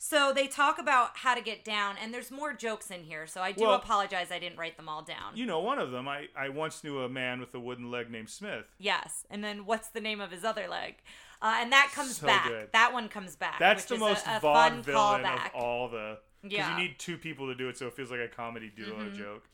So 0.00 0.32
they 0.32 0.46
talk 0.46 0.78
about 0.78 1.16
how 1.16 1.34
to 1.34 1.40
get 1.40 1.64
down, 1.64 1.96
and 2.00 2.14
there's 2.14 2.30
more 2.30 2.52
jokes 2.52 2.88
in 2.90 3.02
here. 3.02 3.26
So 3.26 3.40
I 3.40 3.50
do 3.50 3.64
Well- 3.64 3.74
apologize 3.74 4.30
I 4.30 4.38
didn't 4.38 4.56
write 4.58 4.76
them 4.76 4.88
all 4.88 5.02
down. 5.02 5.36
You 5.36 5.44
know, 5.46 5.58
one 5.58 5.80
of 5.80 5.90
them, 5.90 6.06
I, 6.06 6.28
I 6.36 6.50
once 6.50 6.84
knew 6.84 7.00
a 7.00 7.08
man 7.08 7.40
with 7.40 7.52
a 7.54 7.58
wooden 7.60 7.90
leg 7.90 8.10
named 8.10 8.30
Smith. 8.30 8.66
yes. 8.78 9.26
And 9.30 9.42
then 9.42 9.66
what's 9.66 9.88
the 9.88 10.00
name 10.00 10.20
of 10.20 10.30
his 10.30 10.44
other 10.44 10.68
leg? 10.68 10.96
Uh, 11.40 11.56
and 11.60 11.72
that 11.72 11.90
comes 11.94 12.16
So 12.18 12.26
back. 12.26 12.48
good. 12.48 12.68
That 12.72 12.92
one 12.92 13.08
comes 13.08 13.36
back. 13.36 13.58
That's 13.58 13.84
which 13.84 13.88
the 13.88 13.94
is 13.94 14.00
most 14.00 14.26
a, 14.26 14.36
a 14.36 14.40
fun 14.40 14.82
vaudevillian 14.82 15.22
callback. 15.22 15.46
of 15.46 15.54
all 15.54 15.88
the. 15.88 16.18
Because 16.42 16.58
Yeah. 16.58 16.76
you 16.76 16.82
need 16.82 16.98
two 16.98 17.16
people 17.18 17.46
to 17.46 17.54
do 17.54 17.68
it, 17.68 17.76
so 17.76 17.86
it 17.86 17.94
feels 17.94 18.10
like 18.10 18.20
a 18.20 18.28
comedy 18.28 18.70
duo 18.74 18.94
Mhm. 19.08 19.16
joke. 19.16 19.48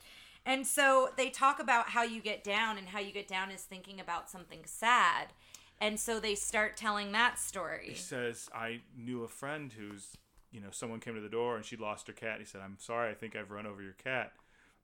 And 0.47 0.67
so 0.67 1.11
they 1.17 1.31
talk 1.31 1.59
about 1.59 1.91
how 1.91 2.03
you 2.03 2.21
get 2.21 2.45
down, 2.45 2.77
and 2.77 2.89
how 2.89 3.01
you 3.01 3.13
get 3.13 3.27
down 3.29 3.51
is 3.51 3.63
thinking 3.63 4.01
about 4.01 4.29
something 4.31 4.65
sad. 4.67 5.33
And 5.81 5.99
so 5.99 6.21
they 6.21 6.35
start 6.35 6.77
telling 6.77 7.13
that 7.13 7.39
story. 7.39 7.89
He 7.89 7.95
says, 7.95 8.49
I 8.55 8.83
knew 8.97 9.25
a 9.25 9.29
friend 9.29 9.73
who's, 9.73 10.17
you 10.53 10.61
know, 10.61 10.71
someone 10.71 11.01
came 11.01 11.15
to 11.15 11.21
the 11.21 11.29
door 11.29 11.57
and 11.57 11.65
she 11.65 11.77
lost 11.77 12.07
her 12.07 12.13
cat. 12.13 12.39
He 12.39 12.45
said, 12.45 12.61
I'm 12.63 12.79
sorry, 12.79 13.11
I 13.11 13.15
think 13.15 13.35
I've 13.35 13.51
run 13.51 13.67
over 13.67 13.83
your 13.83 13.95
cat. 13.95 14.33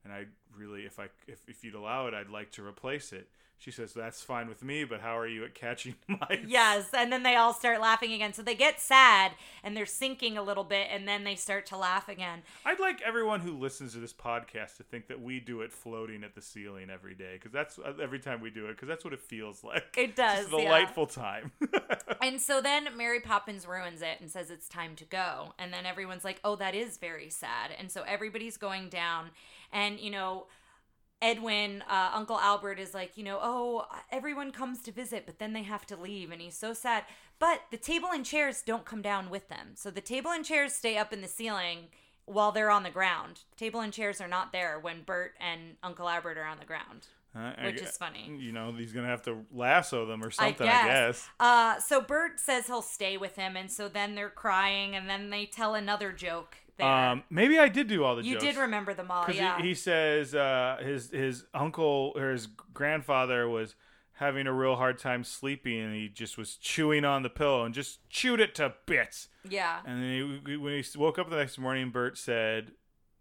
And 0.02 0.12
I 0.12 0.26
really, 0.56 0.86
if 0.86 0.98
I, 0.98 1.08
if, 1.28 1.46
if 1.48 1.62
you'd 1.62 1.74
allow 1.74 2.06
it, 2.08 2.14
I'd 2.14 2.30
like 2.30 2.50
to 2.52 2.66
replace 2.66 3.12
it. 3.12 3.28
She 3.60 3.70
says, 3.70 3.92
that's 3.92 4.22
fine 4.22 4.48
with 4.48 4.64
me, 4.64 4.84
but 4.84 5.00
how 5.02 5.18
are 5.18 5.26
you 5.26 5.44
at 5.44 5.54
catching 5.54 5.94
mice? 6.08 6.40
Yes, 6.46 6.88
and 6.94 7.12
then 7.12 7.22
they 7.22 7.36
all 7.36 7.52
start 7.52 7.78
laughing 7.78 8.10
again. 8.12 8.32
So 8.32 8.42
they 8.42 8.54
get 8.54 8.80
sad 8.80 9.32
and 9.62 9.76
they're 9.76 9.84
sinking 9.84 10.38
a 10.38 10.42
little 10.42 10.64
bit, 10.64 10.88
and 10.90 11.06
then 11.06 11.24
they 11.24 11.34
start 11.34 11.66
to 11.66 11.76
laugh 11.76 12.08
again. 12.08 12.40
I'd 12.64 12.80
like 12.80 13.02
everyone 13.02 13.40
who 13.40 13.52
listens 13.58 13.92
to 13.92 13.98
this 13.98 14.14
podcast 14.14 14.78
to 14.78 14.82
think 14.82 15.08
that 15.08 15.20
we 15.20 15.40
do 15.40 15.60
it 15.60 15.72
floating 15.72 16.24
at 16.24 16.34
the 16.34 16.40
ceiling 16.40 16.88
every 16.88 17.14
day, 17.14 17.34
because 17.34 17.52
that's 17.52 17.78
uh, 17.78 17.92
every 18.02 18.18
time 18.18 18.40
we 18.40 18.48
do 18.48 18.64
it, 18.66 18.76
because 18.76 18.88
that's 18.88 19.04
what 19.04 19.12
it 19.12 19.20
feels 19.20 19.62
like. 19.64 19.94
It 19.98 20.16
does, 20.16 20.46
It's 20.46 20.54
a 20.54 20.56
yeah. 20.56 20.64
delightful 20.64 21.06
time. 21.06 21.52
And 22.22 22.38
so 22.38 22.60
then 22.60 22.86
Mary 22.98 23.20
Poppins 23.20 23.66
ruins 23.66 24.02
it 24.02 24.20
and 24.20 24.30
says 24.30 24.50
it's 24.50 24.68
time 24.68 24.94
to 24.96 25.04
go. 25.04 25.54
And 25.58 25.72
then 25.72 25.86
everyone's 25.86 26.22
like, 26.22 26.38
oh, 26.44 26.54
that 26.56 26.74
is 26.74 26.98
very 26.98 27.30
sad. 27.30 27.70
And 27.78 27.90
so 27.90 28.02
everybody's 28.06 28.58
going 28.58 28.90
down. 28.90 29.30
And, 29.72 29.98
you 29.98 30.10
know, 30.10 30.46
Ed 31.22 31.42
Wynn, 31.42 31.84
uh, 31.88 32.10
Uncle 32.14 32.38
Albert 32.38 32.78
is 32.78 32.94
like, 32.94 33.18
you 33.18 33.24
know, 33.24 33.38
oh, 33.42 33.86
everyone 34.10 34.52
comes 34.52 34.80
to 34.82 34.92
visit, 34.92 35.26
but 35.26 35.38
then 35.38 35.52
they 35.52 35.62
have 35.62 35.86
to 35.86 35.96
leave. 35.96 36.30
And 36.30 36.40
he's 36.40 36.56
so 36.56 36.72
sad. 36.72 37.04
But 37.38 37.60
the 37.70 37.76
table 37.76 38.08
and 38.12 38.24
chairs 38.24 38.62
don't 38.64 38.84
come 38.84 39.02
down 39.02 39.28
with 39.28 39.48
them. 39.48 39.72
So 39.74 39.90
the 39.90 40.00
table 40.00 40.30
and 40.30 40.44
chairs 40.44 40.72
stay 40.72 40.96
up 40.96 41.12
in 41.12 41.20
the 41.20 41.28
ceiling 41.28 41.88
while 42.24 42.52
they're 42.52 42.70
on 42.70 42.84
the 42.84 42.90
ground. 42.90 43.40
Table 43.56 43.80
and 43.80 43.92
chairs 43.92 44.20
are 44.20 44.28
not 44.28 44.52
there 44.52 44.78
when 44.78 45.02
Bert 45.02 45.34
and 45.40 45.76
Uncle 45.82 46.08
Albert 46.08 46.38
are 46.38 46.46
on 46.46 46.58
the 46.58 46.64
ground. 46.64 47.06
Uh, 47.34 47.52
Which 47.64 47.76
gu- 47.76 47.84
is 47.84 47.96
funny. 47.96 48.28
You 48.40 48.50
know, 48.52 48.72
he's 48.72 48.92
gonna 48.92 49.06
have 49.06 49.22
to 49.22 49.44
lasso 49.54 50.04
them 50.04 50.24
or 50.24 50.30
something. 50.30 50.66
I 50.66 50.70
guess. 50.70 50.86
guess. 50.86 51.28
Uh, 51.38 51.78
so 51.78 52.00
Bert 52.00 52.40
says 52.40 52.66
he'll 52.66 52.82
stay 52.82 53.16
with 53.16 53.36
him, 53.36 53.56
and 53.56 53.70
so 53.70 53.88
then 53.88 54.16
they're 54.16 54.30
crying, 54.30 54.96
and 54.96 55.08
then 55.08 55.30
they 55.30 55.46
tell 55.46 55.74
another 55.76 56.10
joke. 56.12 56.56
There. 56.80 56.88
Um, 56.88 57.22
maybe 57.30 57.58
I 57.58 57.68
did 57.68 57.86
do 57.88 58.04
all 58.04 58.16
the 58.16 58.24
you 58.24 58.34
jokes. 58.34 58.44
did 58.44 58.56
remember 58.56 58.94
them 58.94 59.10
all, 59.10 59.24
because 59.24 59.36
yeah. 59.36 59.60
he, 59.60 59.68
he 59.68 59.74
says 59.74 60.34
uh, 60.34 60.78
his 60.82 61.10
his 61.10 61.44
uncle 61.54 62.12
or 62.16 62.30
his 62.30 62.46
grandfather 62.74 63.48
was 63.48 63.74
having 64.14 64.46
a 64.46 64.52
real 64.52 64.76
hard 64.76 64.98
time 64.98 65.24
sleeping, 65.24 65.80
and 65.80 65.94
he 65.94 66.08
just 66.08 66.36
was 66.36 66.56
chewing 66.56 67.04
on 67.04 67.22
the 67.22 67.30
pillow 67.30 67.64
and 67.64 67.74
just 67.74 68.06
chewed 68.10 68.38
it 68.40 68.54
to 68.54 68.74
bits. 68.86 69.28
yeah. 69.48 69.80
And 69.86 70.02
then 70.02 70.42
he, 70.46 70.56
when 70.56 70.82
he 70.82 70.98
woke 70.98 71.18
up 71.18 71.30
the 71.30 71.36
next 71.36 71.58
morning, 71.58 71.90
Bert 71.90 72.18
said, 72.18 72.72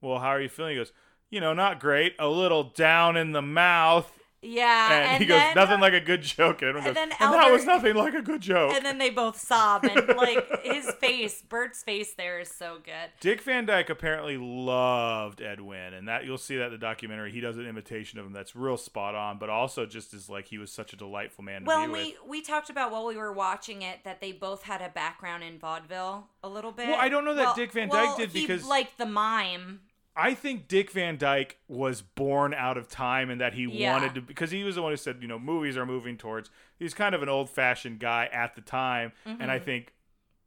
"Well, 0.02 0.19
how 0.19 0.27
are 0.30 0.41
you 0.41 0.49
feeling?" 0.49 0.72
He 0.73 0.77
goes, 0.77 0.91
"You 1.30 1.40
know, 1.40 1.53
not 1.53 1.80
great. 1.80 2.15
A 2.19 2.27
little 2.27 2.64
down 2.64 3.15
in 3.15 3.31
the 3.31 3.41
mouth." 3.41 4.11
Yeah, 4.41 4.93
And, 4.93 5.05
and 5.11 5.21
he 5.23 5.27
goes, 5.27 5.41
nothing 5.55 5.79
like 5.81 5.93
a 5.93 5.99
good 5.99 6.21
joke. 6.21 6.61
And, 6.61 6.77
and 6.77 6.85
goes, 6.85 6.93
then 6.95 7.11
and 7.19 7.33
that 7.33 7.51
was 7.51 7.65
nothing 7.65 7.95
like 7.95 8.13
a 8.13 8.21
good 8.21 8.39
joke. 8.41 8.73
and 8.73 8.85
then 8.85 8.97
they 8.97 9.09
both 9.09 9.37
sob 9.37 9.83
and 9.83 10.07
like 10.17 10.63
his 10.63 10.89
face 10.95 11.41
bert's 11.41 11.83
face 11.83 12.13
there 12.13 12.39
is 12.39 12.49
so 12.49 12.77
good 12.83 13.09
Dick 13.19 13.41
Van 13.41 13.65
Dyke 13.65 13.89
apparently 13.89 14.37
loved 14.37 15.41
Ed 15.41 15.59
Wynn, 15.61 15.93
and 15.93 16.07
that 16.07 16.25
you'll 16.25 16.37
see 16.37 16.57
that 16.57 16.67
in 16.67 16.71
the 16.71 16.77
documentary. 16.77 17.31
He 17.31 17.41
does 17.41 17.57
an 17.57 17.65
imitation 17.67 18.19
of 18.19 18.25
him 18.25 18.33
that's 18.33 18.55
real 18.55 18.77
spot 18.77 19.15
on, 19.15 19.39
but 19.39 19.49
also 19.49 19.85
just 19.85 20.13
is 20.13 20.29
like 20.29 20.47
he 20.47 20.57
was 20.57 20.71
such 20.71 20.93
a 20.93 20.95
delightful 20.95 21.43
man 21.43 21.61
to 21.61 21.67
well 21.67 21.85
be 21.85 21.91
we 21.91 21.99
with. 22.05 22.15
we 22.27 22.41
talked 22.41 22.69
about 22.69 22.91
while 22.91 23.05
we 23.05 23.17
were 23.17 23.33
watching 23.33 23.81
it 23.81 24.03
that 24.03 24.21
they 24.21 24.31
both 24.31 24.63
had 24.63 24.81
a 24.81 24.89
background 24.89 25.43
in 25.43 25.59
vaudeville 25.59 26.27
a 26.43 26.49
little 26.49 26.71
bit 26.71 26.87
Well, 26.87 26.97
I 26.99 27.09
don't 27.09 27.25
know 27.25 27.35
that 27.35 27.43
Well- 27.47 27.55
Dick 27.55 27.71
Van 27.73 27.89
well, 27.89 28.15
Dyke 28.15 28.17
did 28.17 28.29
he 28.31 28.47
because- 28.47 28.63
liked 28.65 28.97
the 28.97 29.05
mime 29.05 29.81
I 30.19 30.33
think 30.33 30.67
Dick 30.67 30.91
Van 30.91 31.17
Dyke 31.17 31.57
was 31.67 32.01
born 32.01 32.53
out 32.53 32.77
of 32.77 32.89
time 32.89 33.29
and 33.29 33.39
that 33.39 33.53
he 33.53 33.63
Yeah. 33.63 33.93
wanted 33.93 34.15
to 34.15 34.21
because 34.21 34.51
he 34.51 34.63
was 34.63 34.75
the 34.75 34.81
one 34.81 34.91
who 34.91 34.97
said, 34.97 35.17
you 35.21 35.27
know, 35.27 35.39
movies 35.39 35.77
are 35.77 35.85
moving 35.85 36.17
towards. 36.17 36.49
He's 36.77 36.93
kind 36.93 37.15
of 37.15 37.23
an 37.23 37.29
old 37.29 37.49
fashioned 37.49 37.99
guy 37.99 38.29
at 38.31 38.55
the 38.55 38.61
time, 38.61 39.13
and 39.25 39.49
I 39.49 39.59
think 39.59 39.93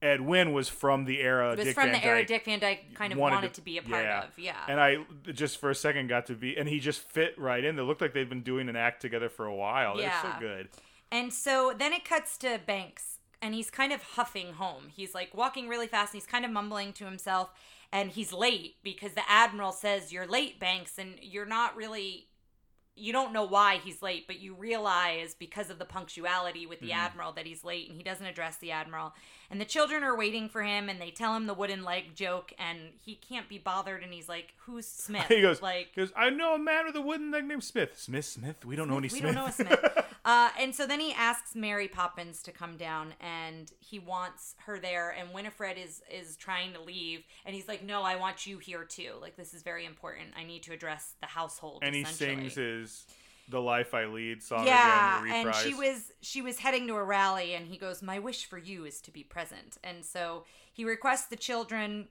Ed 0.02 0.20
Wynn 0.20 0.52
was 0.52 0.68
from 0.68 1.04
the 1.04 1.20
era. 1.20 1.50
Mm-hmm. 1.50 1.52
it 1.52 1.58
was 1.58 1.66
Dick 1.66 1.74
from 1.74 1.90
Van 1.90 2.00
the 2.00 2.06
era 2.06 2.24
Dick 2.24 2.44
Van 2.44 2.58
Dyke 2.58 2.94
kind 2.94 3.12
of 3.12 3.18
wanted 3.18 3.36
wanted, 3.36 3.48
to- 3.48 3.54
to, 3.54 3.60
be 3.64 3.78
a 3.78 3.82
part 3.82 4.04
yeah. 4.04 4.24
of. 4.24 4.38
Yeah. 4.38 4.56
And 4.68 4.80
I 4.80 4.98
just 5.32 5.58
for 5.58 5.70
a 5.70 5.74
second 5.74 6.08
got 6.08 6.26
to 6.26 6.34
be, 6.34 6.56
and 6.56 6.68
he 6.68 6.78
just 6.80 7.00
fit 7.08 7.38
right 7.38 7.62
in. 7.64 7.76
They 7.76 7.82
looked 7.82 8.00
like 8.00 8.12
they'd 8.12 8.28
been 8.28 8.42
doing 8.42 8.68
an 8.68 8.76
act 8.76 9.00
together 9.00 9.28
for 9.28 9.46
a 9.46 9.54
while. 9.54 9.96
They're 9.96 10.12
so 10.20 10.32
good. 10.40 10.68
And 11.10 11.32
so 11.32 11.72
then 11.76 11.92
it 11.92 12.04
cuts 12.04 12.36
to 12.38 12.58
Banks, 12.66 13.18
and 13.40 13.54
he's 13.54 13.70
kind 13.70 13.92
of 13.92 14.02
huffing 14.02 14.54
home. 14.54 14.84
He's 14.94 15.14
like 15.14 15.34
walking 15.34 15.68
really 15.68 15.86
fast, 15.86 16.12
and 16.14 16.20
he's 16.20 16.26
kind 16.30 16.44
of 16.44 16.50
mumbling 16.50 16.92
to 16.94 17.04
himself, 17.04 17.50
and 17.92 18.10
he's 18.10 18.32
late 18.32 18.76
because 18.82 19.12
the 19.12 19.28
Admiral 19.28 19.72
says, 19.72 20.12
You're 20.12 20.26
late, 20.26 20.58
Banks, 20.58 20.98
and 20.98 21.14
you're 21.20 21.46
not 21.46 21.76
really. 21.76 22.28
You 22.94 23.10
don't 23.10 23.32
know 23.32 23.44
why 23.44 23.78
he's 23.82 24.02
late, 24.02 24.26
but 24.26 24.38
you 24.38 24.54
realize 24.54 25.34
because 25.34 25.70
of 25.70 25.78
the 25.78 25.86
punctuality 25.86 26.66
with 26.66 26.80
the 26.80 26.90
Mm-hmm. 26.90 26.98
Admiral 26.98 27.32
that 27.32 27.46
he's 27.46 27.64
late, 27.64 27.88
and 27.88 27.96
he 27.96 28.02
doesn't 28.02 28.26
address 28.26 28.56
the 28.58 28.70
Admiral. 28.70 29.14
And 29.52 29.60
the 29.60 29.66
children 29.66 30.02
are 30.02 30.16
waiting 30.16 30.48
for 30.48 30.62
him, 30.62 30.88
and 30.88 30.98
they 30.98 31.10
tell 31.10 31.36
him 31.36 31.46
the 31.46 31.52
wooden 31.52 31.84
leg 31.84 32.14
joke, 32.14 32.54
and 32.58 32.78
he 33.04 33.16
can't 33.16 33.50
be 33.50 33.58
bothered, 33.58 34.02
and 34.02 34.10
he's 34.10 34.26
like, 34.26 34.54
Who's 34.64 34.86
Smith? 34.86 35.26
He 35.28 35.42
goes, 35.42 35.60
like, 35.60 35.88
he 35.94 36.00
goes, 36.00 36.10
I 36.16 36.30
know 36.30 36.54
a 36.54 36.58
man 36.58 36.86
with 36.86 36.96
a 36.96 37.02
wooden 37.02 37.30
leg 37.30 37.44
named 37.44 37.62
Smith. 37.62 38.00
Smith, 38.00 38.24
Smith. 38.24 38.64
We 38.64 38.76
don't 38.76 38.88
know 38.88 38.96
any 38.96 39.08
Smith. 39.08 39.22
we 39.22 39.26
don't 39.26 39.34
know 39.34 39.46
a 39.46 39.52
Smith. 39.52 40.06
uh, 40.24 40.48
and 40.58 40.74
so 40.74 40.86
then 40.86 41.00
he 41.00 41.12
asks 41.12 41.54
Mary 41.54 41.86
Poppins 41.86 42.42
to 42.44 42.50
come 42.50 42.78
down, 42.78 43.12
and 43.20 43.70
he 43.78 43.98
wants 43.98 44.54
her 44.64 44.78
there. 44.78 45.10
And 45.10 45.34
Winifred 45.34 45.76
is 45.76 46.00
is 46.10 46.36
trying 46.36 46.72
to 46.72 46.80
leave, 46.80 47.24
and 47.44 47.54
he's 47.54 47.68
like, 47.68 47.84
"No, 47.84 48.02
I 48.02 48.16
want 48.16 48.46
you 48.46 48.56
here 48.56 48.84
too. 48.84 49.12
Like 49.20 49.36
this 49.36 49.52
is 49.52 49.62
very 49.62 49.84
important. 49.84 50.30
I 50.34 50.44
need 50.44 50.62
to 50.62 50.72
address 50.72 51.12
the 51.20 51.26
household." 51.26 51.82
and 51.82 51.94
he 51.94 52.04
sings 52.04 52.54
his 52.54 53.04
"The 53.48 53.60
Life 53.60 53.94
I 53.94 54.06
Lead" 54.06 54.42
song 54.42 54.66
yeah, 54.66 55.22
again, 55.22 55.46
and 55.46 55.54
she 55.54 55.74
was 55.74 56.12
she 56.20 56.42
was 56.42 56.58
heading 56.58 56.86
to 56.88 56.94
a 56.94 57.04
rally, 57.04 57.54
and 57.54 57.66
he 57.66 57.76
goes, 57.76 58.02
"My 58.02 58.18
wish 58.18 58.46
for 58.46 58.58
you 58.58 58.84
is 58.84 59.00
to 59.02 59.10
be 59.10 59.22
present." 59.22 59.78
And 59.82 60.04
so 60.04 60.44
he 60.72 60.84
requests 60.84 61.26
the 61.26 61.36
children 61.36 62.08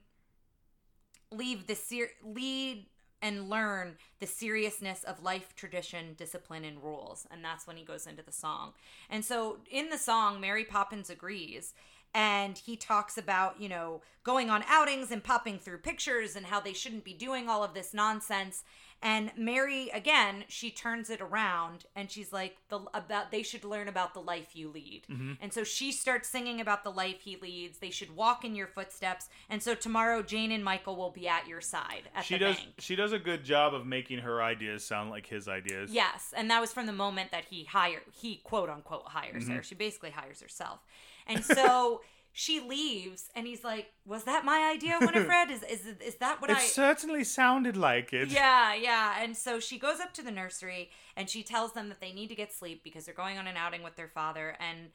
leave 1.32 1.66
the 1.66 1.74
ser- 1.74 2.10
lead 2.22 2.86
and 3.20 3.48
learn 3.48 3.96
the 4.18 4.26
seriousness 4.26 5.04
of 5.04 5.22
life, 5.22 5.54
tradition, 5.54 6.14
discipline, 6.14 6.64
and 6.64 6.82
rules. 6.82 7.26
And 7.30 7.44
that's 7.44 7.66
when 7.66 7.76
he 7.76 7.84
goes 7.84 8.06
into 8.06 8.22
the 8.22 8.32
song. 8.32 8.72
And 9.08 9.24
so 9.24 9.58
in 9.70 9.90
the 9.90 9.98
song, 9.98 10.40
Mary 10.40 10.64
Poppins 10.64 11.08
agrees. 11.08 11.72
And 12.14 12.58
he 12.58 12.76
talks 12.76 13.16
about, 13.16 13.58
you 13.60 13.68
know, 13.68 14.02
going 14.22 14.50
on 14.50 14.64
outings 14.68 15.10
and 15.10 15.24
popping 15.24 15.58
through 15.58 15.78
pictures 15.78 16.36
and 16.36 16.46
how 16.46 16.60
they 16.60 16.74
shouldn't 16.74 17.04
be 17.04 17.14
doing 17.14 17.48
all 17.48 17.64
of 17.64 17.72
this 17.72 17.94
nonsense. 17.94 18.64
And 19.02 19.32
Mary, 19.36 19.90
again, 19.92 20.44
she 20.46 20.70
turns 20.70 21.10
it 21.10 21.20
around 21.20 21.86
and 21.96 22.08
she's 22.08 22.32
like, 22.32 22.56
the 22.68 22.78
about 22.94 23.32
they 23.32 23.42
should 23.42 23.64
learn 23.64 23.88
about 23.88 24.14
the 24.14 24.20
life 24.20 24.54
you 24.54 24.68
lead. 24.70 25.02
Mm-hmm. 25.10 25.32
And 25.40 25.52
so 25.52 25.64
she 25.64 25.90
starts 25.90 26.28
singing 26.28 26.60
about 26.60 26.84
the 26.84 26.90
life 26.90 27.20
he 27.22 27.36
leads. 27.36 27.78
They 27.78 27.90
should 27.90 28.14
walk 28.14 28.44
in 28.44 28.54
your 28.54 28.68
footsteps. 28.68 29.28
And 29.50 29.60
so 29.60 29.74
tomorrow, 29.74 30.22
Jane 30.22 30.52
and 30.52 30.64
Michael 30.64 30.94
will 30.94 31.10
be 31.10 31.26
at 31.26 31.48
your 31.48 31.60
side 31.60 32.02
at 32.14 32.24
she 32.24 32.34
the 32.34 32.38
does. 32.44 32.56
bank. 32.56 32.68
She 32.78 32.94
does 32.94 33.12
a 33.12 33.18
good 33.18 33.42
job 33.44 33.74
of 33.74 33.84
making 33.86 34.18
her 34.20 34.40
ideas 34.42 34.84
sound 34.84 35.10
like 35.10 35.26
his 35.26 35.48
ideas. 35.48 35.90
Yes, 35.92 36.32
and 36.36 36.48
that 36.50 36.60
was 36.60 36.72
from 36.72 36.86
the 36.86 36.92
moment 36.92 37.32
that 37.32 37.46
he 37.46 37.64
hired 37.64 38.02
he 38.12 38.36
quote 38.44 38.70
unquote 38.70 39.06
hires 39.06 39.44
Mm-hmm. 39.44 39.56
her. 39.56 39.62
She 39.64 39.74
basically 39.74 40.10
hires 40.10 40.40
herself. 40.40 40.78
And 41.26 41.44
so 41.44 42.02
she 42.32 42.60
leaves 42.60 43.28
and 43.34 43.46
he's 43.46 43.62
like, 43.62 43.92
"Was 44.06 44.24
that 44.24 44.44
my 44.44 44.70
idea, 44.74 44.96
Winifred? 45.00 45.50
Is 45.50 45.62
is 45.62 45.86
is 46.04 46.14
that 46.16 46.40
what 46.40 46.50
It 46.50 46.56
I 46.56 46.60
certainly 46.60 47.24
sounded 47.24 47.76
like 47.76 48.12
it. 48.12 48.28
yeah, 48.28 48.74
yeah. 48.74 49.22
And 49.22 49.36
so 49.36 49.60
she 49.60 49.78
goes 49.78 50.00
up 50.00 50.14
to 50.14 50.22
the 50.22 50.30
nursery 50.30 50.90
and 51.16 51.28
she 51.28 51.42
tells 51.42 51.72
them 51.72 51.88
that 51.90 52.00
they 52.00 52.12
need 52.12 52.28
to 52.28 52.34
get 52.34 52.52
sleep 52.52 52.82
because 52.82 53.04
they're 53.04 53.14
going 53.14 53.38
on 53.38 53.46
an 53.46 53.56
outing 53.56 53.82
with 53.82 53.96
their 53.96 54.08
father. 54.08 54.56
And 54.58 54.90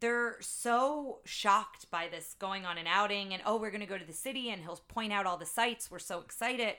they're 0.00 0.36
so 0.40 1.18
shocked 1.24 1.90
by 1.90 2.08
this 2.10 2.34
going 2.38 2.64
on 2.64 2.78
an 2.78 2.86
outing 2.86 3.32
and, 3.32 3.42
oh, 3.44 3.56
we're 3.56 3.70
going 3.70 3.80
to 3.80 3.86
go 3.86 3.98
to 3.98 4.04
the 4.04 4.12
city 4.12 4.50
and 4.50 4.62
he'll 4.62 4.80
point 4.88 5.12
out 5.12 5.26
all 5.26 5.36
the 5.36 5.46
sights. 5.46 5.90
We're 5.90 5.98
so 5.98 6.20
excited. 6.20 6.74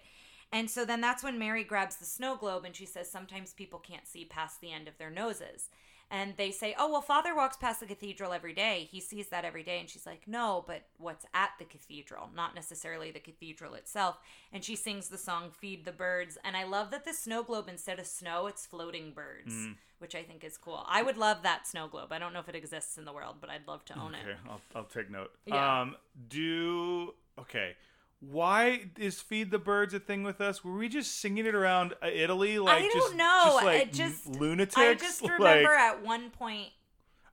And 0.51 0.69
so 0.69 0.85
then 0.85 1.01
that's 1.01 1.23
when 1.23 1.37
Mary 1.37 1.63
grabs 1.63 1.97
the 1.97 2.05
snow 2.05 2.35
globe 2.35 2.65
and 2.65 2.75
she 2.75 2.85
says, 2.85 3.09
sometimes 3.09 3.53
people 3.53 3.79
can't 3.79 4.07
see 4.07 4.25
past 4.25 4.61
the 4.61 4.71
end 4.71 4.87
of 4.87 4.97
their 4.97 5.11
noses. 5.11 5.69
And 6.11 6.33
they 6.37 6.49
say, 6.49 6.73
oh, 6.77 6.91
well, 6.91 7.01
father 7.01 7.35
walks 7.35 7.55
past 7.57 7.81
the 7.81 7.85
cathedral 7.85 8.33
every 8.33 8.53
day. 8.53 8.87
He 8.91 8.99
sees 8.99 9.27
that 9.29 9.45
every 9.45 9.61
day. 9.63 9.79
And 9.79 9.87
she's 9.87 10.07
like, 10.07 10.27
no, 10.27 10.63
but 10.65 10.87
what's 10.97 11.25
at 11.35 11.51
the 11.59 11.65
cathedral, 11.65 12.29
not 12.35 12.55
necessarily 12.55 13.11
the 13.11 13.19
cathedral 13.19 13.75
itself. 13.75 14.17
And 14.51 14.63
she 14.63 14.75
sings 14.75 15.09
the 15.09 15.19
song 15.19 15.51
Feed 15.51 15.85
the 15.85 15.91
Birds. 15.91 16.37
And 16.43 16.57
I 16.57 16.63
love 16.63 16.89
that 16.91 17.05
the 17.05 17.13
snow 17.13 17.43
globe, 17.43 17.67
instead 17.69 17.99
of 17.99 18.07
snow, 18.07 18.47
it's 18.47 18.65
floating 18.65 19.11
birds, 19.11 19.53
Mm. 19.53 19.75
which 19.99 20.15
I 20.15 20.23
think 20.23 20.43
is 20.43 20.57
cool. 20.57 20.83
I 20.87 21.03
would 21.03 21.17
love 21.17 21.43
that 21.43 21.67
snow 21.67 21.87
globe. 21.87 22.11
I 22.11 22.17
don't 22.17 22.33
know 22.33 22.39
if 22.39 22.49
it 22.49 22.55
exists 22.55 22.97
in 22.97 23.05
the 23.05 23.13
world, 23.13 23.35
but 23.39 23.51
I'd 23.51 23.67
love 23.67 23.85
to 23.85 23.99
own 23.99 24.15
Okay, 24.15 24.31
it. 24.31 24.37
I'll, 24.49 24.61
I'll 24.75 24.83
take 24.85 25.11
note. 25.11 25.31
Yeah. 25.45 25.81
Um, 25.81 25.95
do 26.27 27.13
okay. 27.37 27.75
Why 28.21 28.89
is 28.97 29.21
"Feed 29.21 29.49
the 29.49 29.59
Birds" 29.59 29.93
a 29.93 29.99
thing 29.99 30.23
with 30.23 30.41
us? 30.41 30.63
Were 30.63 30.75
we 30.75 30.89
just 30.89 31.19
singing 31.19 31.45
it 31.45 31.55
around 31.55 31.93
uh, 32.03 32.07
Italy 32.07 32.59
like 32.59 32.77
I 32.83 32.87
don't 32.87 32.93
just, 32.93 33.15
know. 33.15 33.41
just 33.45 33.65
like 33.65 33.81
It 33.81 33.93
just- 33.93 34.27
lunatics? 34.27 34.77
I 34.77 34.93
just 34.95 35.21
Like, 35.21 35.31
remember 35.39 35.73
at 35.73 36.03
one 36.03 36.29
point, 36.29 36.69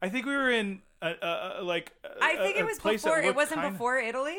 I 0.00 0.08
think 0.08 0.26
we 0.26 0.36
were 0.36 0.50
in 0.50 0.82
a, 1.02 1.08
a, 1.10 1.54
a, 1.58 1.62
like. 1.64 1.92
I 2.22 2.36
think 2.36 2.56
it 2.56 2.64
was 2.64 2.78
before, 2.78 3.18
it 3.18 3.34
wasn't 3.34 3.60
kinda- 3.62 3.72
before 3.72 3.98
Italy. 3.98 4.38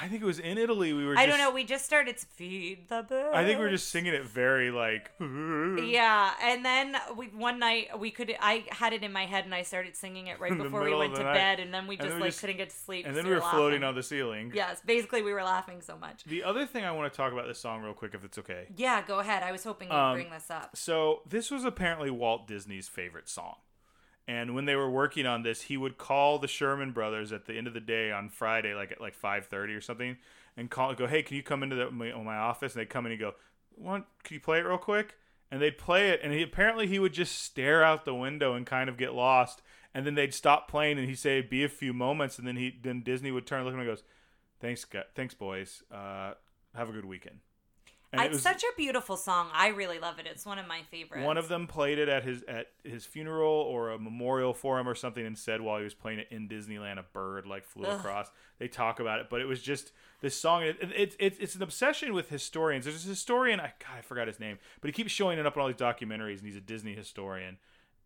I 0.00 0.08
think 0.08 0.22
it 0.22 0.26
was 0.26 0.38
in 0.38 0.58
Italy. 0.58 0.92
We 0.92 1.06
were. 1.06 1.16
I 1.16 1.26
just, 1.26 1.28
don't 1.28 1.38
know. 1.38 1.54
We 1.54 1.64
just 1.64 1.84
started 1.86 2.18
to 2.18 2.26
feed 2.26 2.88
the 2.88 3.02
birds. 3.08 3.34
I 3.34 3.44
think 3.44 3.58
we 3.58 3.64
were 3.64 3.70
just 3.70 3.88
singing 3.88 4.12
it 4.14 4.24
very 4.24 4.70
like. 4.70 5.10
Yeah, 5.20 6.32
and 6.42 6.64
then 6.64 6.96
we 7.16 7.26
one 7.28 7.58
night 7.58 7.98
we 7.98 8.10
could 8.10 8.34
I 8.40 8.64
had 8.70 8.92
it 8.92 9.02
in 9.02 9.12
my 9.12 9.26
head 9.26 9.44
and 9.44 9.54
I 9.54 9.62
started 9.62 9.96
singing 9.96 10.26
it 10.26 10.38
right 10.40 10.56
before 10.56 10.82
we 10.84 10.94
went 10.94 11.14
to 11.16 11.22
night. 11.22 11.34
bed 11.34 11.60
and 11.60 11.72
then 11.72 11.86
we 11.86 11.96
just 11.96 12.08
then 12.08 12.16
we 12.16 12.22
like 12.22 12.28
just- 12.30 12.40
couldn't 12.40 12.56
get 12.58 12.70
to 12.70 12.76
sleep. 12.76 13.06
And 13.06 13.16
then 13.16 13.24
we 13.26 13.34
were 13.34 13.40
floating 13.40 13.84
on 13.84 13.94
the 13.94 14.02
ceiling. 14.02 14.52
Yes, 14.54 14.80
basically 14.84 15.22
we 15.22 15.32
were 15.32 15.42
laughing 15.42 15.80
so 15.80 15.96
much. 15.96 16.24
The 16.24 16.42
other 16.44 16.66
thing 16.66 16.84
I 16.84 16.92
want 16.92 17.12
to 17.12 17.16
talk 17.16 17.32
about 17.32 17.46
this 17.46 17.58
song 17.58 17.82
real 17.82 17.94
quick, 17.94 18.14
if 18.14 18.24
it's 18.24 18.38
okay. 18.38 18.66
Yeah, 18.76 19.02
go 19.06 19.18
ahead. 19.20 19.42
I 19.42 19.52
was 19.52 19.64
hoping 19.64 19.88
you'd 19.88 19.94
Um, 19.96 20.14
bring 20.14 20.30
this 20.30 20.50
up. 20.50 20.76
So 20.76 21.22
this 21.28 21.50
was 21.50 21.64
apparently 21.64 22.10
Walt 22.10 22.46
Disney's 22.46 22.88
favorite 22.88 23.28
song. 23.28 23.56
And 24.28 24.54
when 24.54 24.64
they 24.64 24.74
were 24.74 24.90
working 24.90 25.24
on 25.24 25.42
this, 25.42 25.62
he 25.62 25.76
would 25.76 25.98
call 25.98 26.38
the 26.38 26.48
Sherman 26.48 26.90
brothers 26.90 27.32
at 27.32 27.46
the 27.46 27.54
end 27.54 27.68
of 27.68 27.74
the 27.74 27.80
day 27.80 28.10
on 28.10 28.28
Friday, 28.28 28.74
like 28.74 28.90
at 28.90 29.00
like 29.00 29.14
five 29.14 29.46
thirty 29.46 29.72
or 29.72 29.80
something, 29.80 30.16
and 30.56 30.70
call 30.70 30.92
go, 30.94 31.06
"Hey, 31.06 31.22
can 31.22 31.36
you 31.36 31.42
come 31.42 31.62
into 31.62 31.76
the, 31.76 31.90
my, 31.90 32.12
my 32.12 32.36
office?" 32.36 32.74
And 32.74 32.80
they 32.80 32.86
come 32.86 33.06
in 33.06 33.12
and 33.12 33.20
go, 33.20 33.34
"Want? 33.76 34.04
Can 34.24 34.34
you 34.34 34.40
play 34.40 34.58
it 34.58 34.66
real 34.66 34.78
quick?" 34.78 35.14
And 35.48 35.62
they'd 35.62 35.78
play 35.78 36.10
it, 36.10 36.20
and 36.24 36.32
he 36.32 36.42
apparently 36.42 36.88
he 36.88 36.98
would 36.98 37.12
just 37.12 37.38
stare 37.38 37.84
out 37.84 38.04
the 38.04 38.14
window 38.14 38.54
and 38.54 38.66
kind 38.66 38.88
of 38.88 38.96
get 38.96 39.14
lost, 39.14 39.62
and 39.94 40.04
then 40.04 40.16
they'd 40.16 40.34
stop 40.34 40.68
playing, 40.68 40.98
and 40.98 41.08
he'd 41.08 41.18
say, 41.18 41.40
"Be 41.40 41.62
a 41.62 41.68
few 41.68 41.92
moments," 41.92 42.36
and 42.36 42.48
then 42.48 42.56
he 42.56 42.76
then 42.82 43.02
Disney 43.02 43.30
would 43.30 43.46
turn, 43.46 43.62
look 43.62 43.74
at 43.74 43.74
him, 43.74 43.80
and 43.80 43.88
goes, 43.88 44.02
"Thanks, 44.60 44.84
thanks, 45.14 45.34
boys. 45.34 45.84
Uh, 45.88 46.34
have 46.74 46.88
a 46.88 46.92
good 46.92 47.04
weekend." 47.04 47.45
And 48.12 48.20
it 48.22 48.26
It's 48.26 48.34
was- 48.34 48.42
such 48.42 48.62
a 48.62 48.72
beautiful 48.76 49.16
song. 49.16 49.50
I 49.52 49.68
really 49.68 49.98
love 49.98 50.18
it. 50.18 50.26
It's 50.26 50.46
one 50.46 50.58
of 50.58 50.66
my 50.68 50.82
favorites. 50.82 51.24
one 51.26 51.36
of 51.36 51.48
them 51.48 51.66
played 51.66 51.98
it 51.98 52.08
at 52.08 52.22
his 52.22 52.42
at 52.44 52.68
his 52.84 53.04
funeral 53.04 53.50
or 53.52 53.90
a 53.90 53.98
memorial 53.98 54.54
for 54.54 54.78
him 54.78 54.88
or 54.88 54.94
something, 54.94 55.26
and 55.26 55.36
said 55.36 55.60
while 55.60 55.78
he 55.78 55.84
was 55.84 55.92
playing 55.94 56.20
it 56.20 56.28
in 56.30 56.48
Disneyland, 56.48 56.98
a 56.98 57.02
bird 57.02 57.46
like 57.46 57.64
flew 57.64 57.86
Ugh. 57.86 57.98
across. 57.98 58.30
They 58.58 58.68
talk 58.68 59.00
about 59.00 59.20
it, 59.20 59.28
but 59.28 59.40
it 59.40 59.46
was 59.46 59.60
just 59.60 59.92
this 60.20 60.36
song. 60.36 60.62
It, 60.62 60.76
it, 60.80 61.16
it, 61.18 61.36
it's 61.40 61.56
an 61.56 61.62
obsession 61.62 62.14
with 62.14 62.28
historians. 62.30 62.84
There's 62.84 63.04
a 63.04 63.08
historian. 63.08 63.58
I 63.60 63.72
God, 63.80 63.98
I 63.98 64.00
forgot 64.02 64.28
his 64.28 64.38
name, 64.40 64.58
but 64.80 64.88
he 64.88 64.92
keeps 64.92 65.10
showing 65.12 65.38
it 65.38 65.44
up 65.44 65.56
in 65.56 65.60
all 65.60 65.66
these 65.68 65.76
documentaries, 65.76 66.38
and 66.38 66.46
he's 66.46 66.56
a 66.56 66.60
Disney 66.60 66.94
historian. 66.94 67.58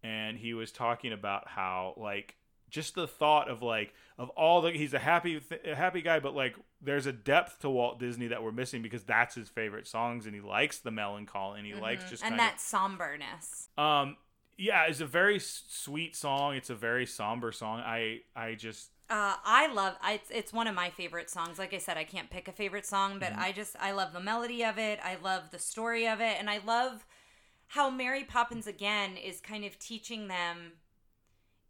And 0.02 0.38
he 0.38 0.54
was 0.54 0.72
talking 0.72 1.12
about 1.12 1.46
how 1.46 1.92
like 1.98 2.36
just 2.70 2.94
the 2.94 3.06
thought 3.06 3.48
of 3.50 3.62
like 3.62 3.92
of 4.18 4.28
all 4.30 4.60
the 4.60 4.70
he's 4.72 4.94
a 4.94 4.98
happy 4.98 5.40
th- 5.40 5.62
a 5.66 5.74
happy 5.74 6.02
guy, 6.02 6.20
but 6.20 6.34
like 6.34 6.56
there's 6.80 7.06
a 7.06 7.12
depth 7.12 7.60
to 7.60 7.70
Walt 7.70 7.98
Disney 7.98 8.28
that 8.28 8.42
we're 8.42 8.52
missing 8.52 8.82
because 8.82 9.04
that's 9.04 9.34
his 9.34 9.48
favorite 9.48 9.86
songs, 9.86 10.26
and 10.26 10.34
he 10.34 10.40
likes 10.40 10.78
the 10.78 10.90
melancholy, 10.90 11.58
and 11.58 11.66
he 11.66 11.74
likes 11.74 12.04
just 12.04 12.22
Mm-hmm. 12.22 12.32
and 12.34 12.40
kind 12.40 12.50
of 12.50 12.56
that 12.56 12.60
somberness. 12.60 13.68
um, 13.78 14.16
yeah, 14.56 14.84
it's 14.84 15.00
a 15.00 15.06
very 15.06 15.36
s- 15.36 15.64
sweet 15.68 16.14
song. 16.14 16.54
It's 16.54 16.70
a 16.70 16.74
very 16.74 17.06
somber 17.06 17.52
song. 17.52 17.80
I 17.80 18.20
I 18.36 18.54
just 18.54 18.90
Uh, 19.08 19.34
I 19.44 19.66
love 19.72 19.96
I, 20.02 20.14
it's 20.14 20.30
it's 20.30 20.52
one 20.52 20.66
of 20.68 20.74
my 20.74 20.90
favorite 20.90 21.30
songs. 21.30 21.58
Like 21.58 21.74
I 21.74 21.78
said, 21.78 21.96
I 21.96 22.04
can't 22.04 22.30
pick 22.30 22.46
a 22.48 22.52
favorite 22.52 22.86
song, 22.86 23.18
but 23.18 23.32
Mm-hmm. 23.32 23.40
I 23.40 23.52
just 23.52 23.74
I 23.80 23.92
love 23.92 24.12
the 24.12 24.20
melody 24.20 24.64
of 24.64 24.78
it. 24.78 24.98
I 25.02 25.16
love 25.16 25.50
the 25.50 25.58
story 25.58 26.06
of 26.06 26.20
it, 26.20 26.36
and 26.38 26.48
I 26.50 26.60
love 26.64 27.06
how 27.68 27.88
Mary 27.90 28.24
Poppins 28.24 28.66
again 28.66 29.16
is 29.16 29.40
kind 29.40 29.64
of 29.64 29.78
teaching 29.78 30.28
them 30.28 30.72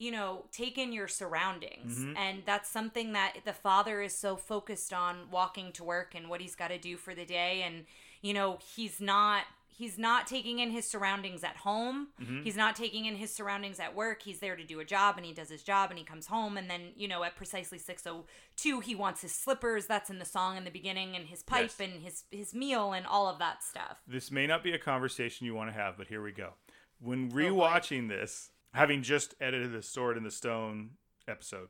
you 0.01 0.11
know, 0.11 0.47
take 0.51 0.79
in 0.79 0.93
your 0.93 1.07
surroundings. 1.07 1.99
Mhm. 2.01 2.17
And 2.17 2.43
that's 2.47 2.69
something 2.71 3.13
that 3.13 3.37
the 3.45 3.53
father 3.53 4.01
is 4.03 4.17
so 4.17 4.35
focused 4.37 4.93
on 4.93 5.31
walking 5.31 5.73
to 5.75 5.85
work 5.85 6.15
and 6.15 6.29
what 6.29 6.41
he's 6.41 6.57
got 6.57 6.69
to 6.69 6.79
do 6.79 6.97
for 6.97 7.15
the 7.15 7.25
day 7.27 7.63
and 7.63 7.87
you 8.23 8.35
know, 8.35 8.59
he's 8.75 9.01
not 9.01 9.45
he's 9.69 9.97
not 9.97 10.27
taking 10.27 10.59
in 10.59 10.71
his 10.71 10.87
surroundings 10.87 11.43
at 11.43 11.57
home. 11.57 12.09
Mhm. 12.21 12.45
He's 12.45 12.57
not 12.57 12.77
taking 12.77 13.07
in 13.07 13.17
his 13.17 13.33
surroundings 13.35 13.81
at 13.81 13.95
work. 13.95 14.21
He's 14.23 14.39
there 14.41 14.55
to 14.57 14.63
do 14.65 14.79
a 14.81 14.85
job 14.85 15.17
and 15.17 15.25
he 15.25 15.33
does 15.33 15.49
his 15.49 15.63
job 15.63 15.89
and 15.91 15.99
he 15.99 16.05
comes 16.05 16.27
home 16.27 16.59
and 16.59 16.69
then, 16.71 16.93
you 16.97 17.09
know, 17.09 17.23
at 17.25 17.35
precisely 17.35 17.79
602 17.79 18.81
he 18.81 18.95
wants 18.95 19.23
his 19.23 19.33
slippers, 19.35 19.87
that's 19.87 20.11
in 20.11 20.19
the 20.19 20.27
song 20.27 20.57
in 20.59 20.65
the 20.65 20.71
beginning 20.71 21.17
and 21.17 21.29
his 21.29 21.43
pipe 21.43 21.63
Yes. 21.79 21.81
and 21.81 22.03
his 22.03 22.25
his 22.31 22.53
meal 22.55 22.93
and 22.93 23.07
all 23.07 23.27
of 23.27 23.39
that 23.39 23.63
stuff. 23.63 24.03
This 24.07 24.31
may 24.31 24.47
not 24.47 24.63
be 24.63 24.73
a 24.73 24.79
conversation 24.79 25.47
you 25.47 25.55
want 25.55 25.71
to 25.71 25.75
have, 25.75 25.97
but 25.97 26.09
here 26.09 26.23
we 26.23 26.33
go. 26.33 26.55
When 26.99 27.29
boy. 27.31 27.37
rewatching 27.37 28.09
this, 28.09 28.51
having 28.73 29.03
just 29.03 29.35
edited 29.41 29.73
the 29.73 29.83
Sword 29.83 30.17
in 30.17 30.25
the 30.25 30.31
Stone 30.31 30.91
episode, 31.27 31.69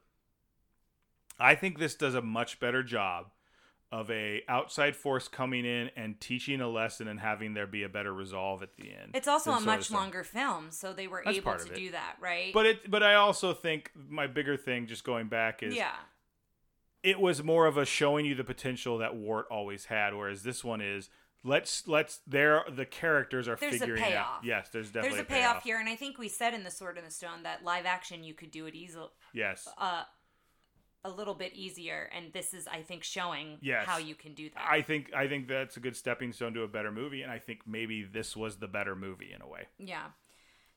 I 1.38 1.54
think 1.54 1.78
this 1.78 1.94
does 1.94 2.14
a 2.14 2.22
much 2.22 2.60
better 2.60 2.82
job 2.82 3.26
of 3.92 4.08
a 4.10 4.42
outside 4.48 4.94
force 4.94 5.26
coming 5.26 5.64
in 5.64 5.90
and 5.96 6.20
teaching 6.20 6.60
a 6.60 6.68
lesson 6.68 7.08
and 7.08 7.18
having 7.18 7.54
there 7.54 7.66
be 7.66 7.82
a 7.82 7.88
better 7.88 8.14
resolve 8.14 8.62
at 8.62 8.76
the 8.76 8.84
end. 8.84 9.10
It's 9.14 9.26
also 9.26 9.50
a 9.50 9.60
much 9.60 9.90
longer 9.90 10.22
film, 10.22 10.70
so 10.70 10.92
they 10.92 11.08
were 11.08 11.22
That's 11.24 11.38
able 11.38 11.56
to 11.56 11.74
do 11.74 11.90
that, 11.90 12.16
right? 12.20 12.54
But 12.54 12.66
it 12.66 12.90
but 12.90 13.02
I 13.02 13.14
also 13.14 13.52
think 13.52 13.90
my 13.94 14.28
bigger 14.28 14.56
thing 14.56 14.86
just 14.86 15.02
going 15.02 15.28
back 15.28 15.62
is 15.62 15.74
yeah. 15.74 15.94
it 17.02 17.18
was 17.18 17.42
more 17.42 17.66
of 17.66 17.76
a 17.76 17.84
showing 17.84 18.26
you 18.26 18.36
the 18.36 18.44
potential 18.44 18.98
that 18.98 19.16
Wart 19.16 19.46
always 19.50 19.86
had, 19.86 20.14
whereas 20.14 20.44
this 20.44 20.62
one 20.62 20.80
is 20.80 21.10
let's 21.44 21.86
let's 21.88 22.20
there 22.26 22.64
the 22.70 22.84
characters 22.84 23.48
are 23.48 23.56
There's 23.56 23.76
a 23.76 23.78
figuring 23.78 24.02
out. 24.14 24.44
Yes, 24.44 24.68
there's 24.70 24.88
definitely 24.90 25.18
There's 25.18 25.22
a 25.22 25.32
payoff 25.32 25.62
here, 25.62 25.78
and 25.78 25.88
I 25.88 25.96
think 25.96 26.18
we 26.18 26.28
said 26.28 26.54
in 26.54 26.64
the 26.64 26.70
Sword 26.70 26.98
in 26.98 27.04
the 27.04 27.10
Stone 27.10 27.42
that 27.44 27.64
live 27.64 27.86
action 27.86 28.24
you 28.24 28.34
could 28.34 28.50
do 28.50 28.66
it 28.66 28.74
easily, 28.74 29.08
Yes. 29.32 29.66
uh, 29.78 30.04
a 31.02 31.10
little 31.10 31.34
bit 31.34 31.54
easier, 31.54 32.10
and 32.14 32.30
this 32.34 32.52
is, 32.52 32.66
I 32.66 32.82
think, 32.82 33.04
showing 33.04 33.56
Yes. 33.62 33.86
how 33.86 33.96
you 33.96 34.14
can 34.14 34.34
do 34.34 34.50
that. 34.50 34.66
I 34.68 34.82
think 34.82 35.12
I 35.14 35.28
think 35.28 35.48
that's 35.48 35.76
a 35.76 35.80
good 35.80 35.96
stepping 35.96 36.32
stone 36.32 36.52
to 36.54 36.62
a 36.62 36.68
better 36.68 36.92
movie, 36.92 37.22
and 37.22 37.32
I 37.32 37.38
think 37.38 37.60
maybe 37.66 38.02
this 38.02 38.36
was 38.36 38.56
the 38.56 38.68
better 38.68 38.94
movie 38.94 39.32
in 39.32 39.40
a 39.40 39.46
way. 39.48 39.66
Yeah. 39.78 40.08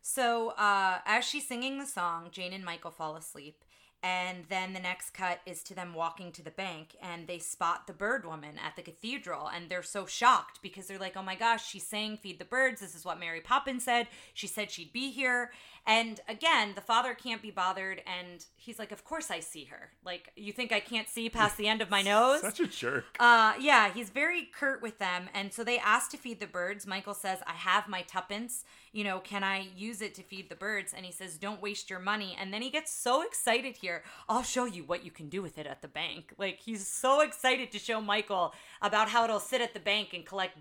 So 0.02 0.50
uh, 0.52 1.00
as 1.06 1.26
she's 1.26 1.48
singing 1.48 1.78
the 1.78 1.86
song, 1.86 2.30
Jane 2.32 2.54
and 2.54 2.64
Michael 2.64 2.92
fall 2.92 3.16
asleep. 3.16 3.64
And 4.04 4.44
then 4.50 4.74
the 4.74 4.82
next 4.82 5.12
cut 5.12 5.40
is 5.46 5.64
to 5.64 5.74
them 5.74 5.94
walking 5.94 6.34
to 6.34 6.44
the 6.44 6.52
bank, 6.52 6.98
and 7.02 7.26
they 7.26 7.40
spot 7.40 7.88
the 7.88 7.94
bird 7.94 8.26
woman 8.26 8.60
at 8.62 8.76
the 8.76 8.82
cathedral, 8.82 9.48
and 9.48 9.70
they're 9.70 9.82
so 9.82 10.06
shocked 10.06 10.60
because 10.62 10.88
they're 10.88 11.00
like, 11.00 11.16
"Oh 11.16 11.24
my 11.24 11.36
gosh, 11.36 11.66
she's 11.66 11.88
saying 11.88 12.18
feed 12.18 12.38
the 12.38 12.44
birds. 12.44 12.82
This 12.82 12.96
is 12.96 13.06
what 13.06 13.18
Mary 13.18 13.40
Poppins 13.40 13.86
said. 13.86 14.10
She 14.34 14.46
said 14.46 14.72
she'd 14.72 14.92
be 14.92 15.10
here." 15.10 15.54
And 15.86 16.22
again, 16.30 16.72
the 16.76 16.82
father 16.82 17.14
can't 17.14 17.42
be 17.42 17.52
bothered, 17.52 18.02
and 18.08 18.46
he's 18.56 18.80
like, 18.80 18.94
"Of 18.94 19.04
course 19.04 19.30
I 19.30 19.42
see 19.42 19.66
her. 19.66 19.92
Like, 20.06 20.32
you 20.38 20.54
think 20.54 20.72
I 20.72 20.80
can't 20.80 21.10
see 21.10 21.30
past 21.30 21.58
the 21.58 21.68
end 21.68 21.82
of 21.82 21.90
my 21.90 22.02
nose?" 22.14 22.40
Such 22.42 22.62
a 22.62 22.68
jerk. 22.68 23.18
Uh, 23.20 23.54
yeah, 23.60 23.92
he's 23.94 24.10
very 24.10 24.46
curt 24.46 24.82
with 24.82 24.98
them, 25.00 25.28
and 25.34 25.52
so 25.54 25.62
they 25.64 25.78
ask 25.78 26.10
to 26.12 26.18
feed 26.18 26.40
the 26.40 26.48
birds. 26.48 26.88
Michael 26.88 27.14
says, 27.14 27.40
"I 27.46 27.52
have 27.54 27.90
my 27.90 28.02
tuppence. 28.04 28.64
You 28.94 29.04
know, 29.04 29.20
can 29.20 29.44
I 29.44 29.68
use 29.76 30.02
it 30.02 30.16
to 30.16 30.24
feed 30.24 30.48
the 30.50 30.56
birds?" 30.56 30.94
And 30.96 31.06
he 31.06 31.12
says, 31.12 31.38
"Don't 31.38 31.62
waste 31.62 31.90
your 31.90 32.00
money." 32.00 32.34
And 32.40 32.54
then 32.54 32.62
he 32.62 32.70
gets 32.70 32.92
so 32.94 33.22
excited 33.22 33.76
here. 33.76 34.04
I'll 34.30 34.44
show 34.44 34.64
you 34.64 34.86
what 34.86 35.04
you 35.04 35.12
can 35.12 35.28
do 35.28 35.42
with 35.42 35.58
it 35.58 35.68
at 35.68 35.82
the 35.82 35.90
bank. 35.90 36.34
Like 36.38 36.60
he's 36.62 36.88
so 36.88 37.20
excited 37.20 37.72
to 37.74 37.80
show 37.80 38.00
Michael 38.00 38.54
about 38.82 39.10
how 39.10 39.26
it'll 39.26 39.40
sit 39.42 39.60
at 39.60 39.74
the 39.74 39.80
bank 39.82 40.14
and 40.14 40.26
collect 40.26 40.58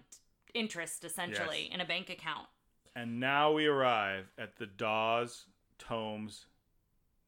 interest 0.53 1.05
essentially 1.05 1.63
Yes. 1.67 1.75
in 1.75 1.81
a 1.81 1.85
bank 1.85 2.11
account. 2.11 2.49
And 2.95 3.21
now 3.21 3.53
we 3.53 3.67
arrive 3.67 4.27
at 4.39 4.57
the 4.57 4.67
Dawes, 4.67 5.47
Tomes, 5.79 6.47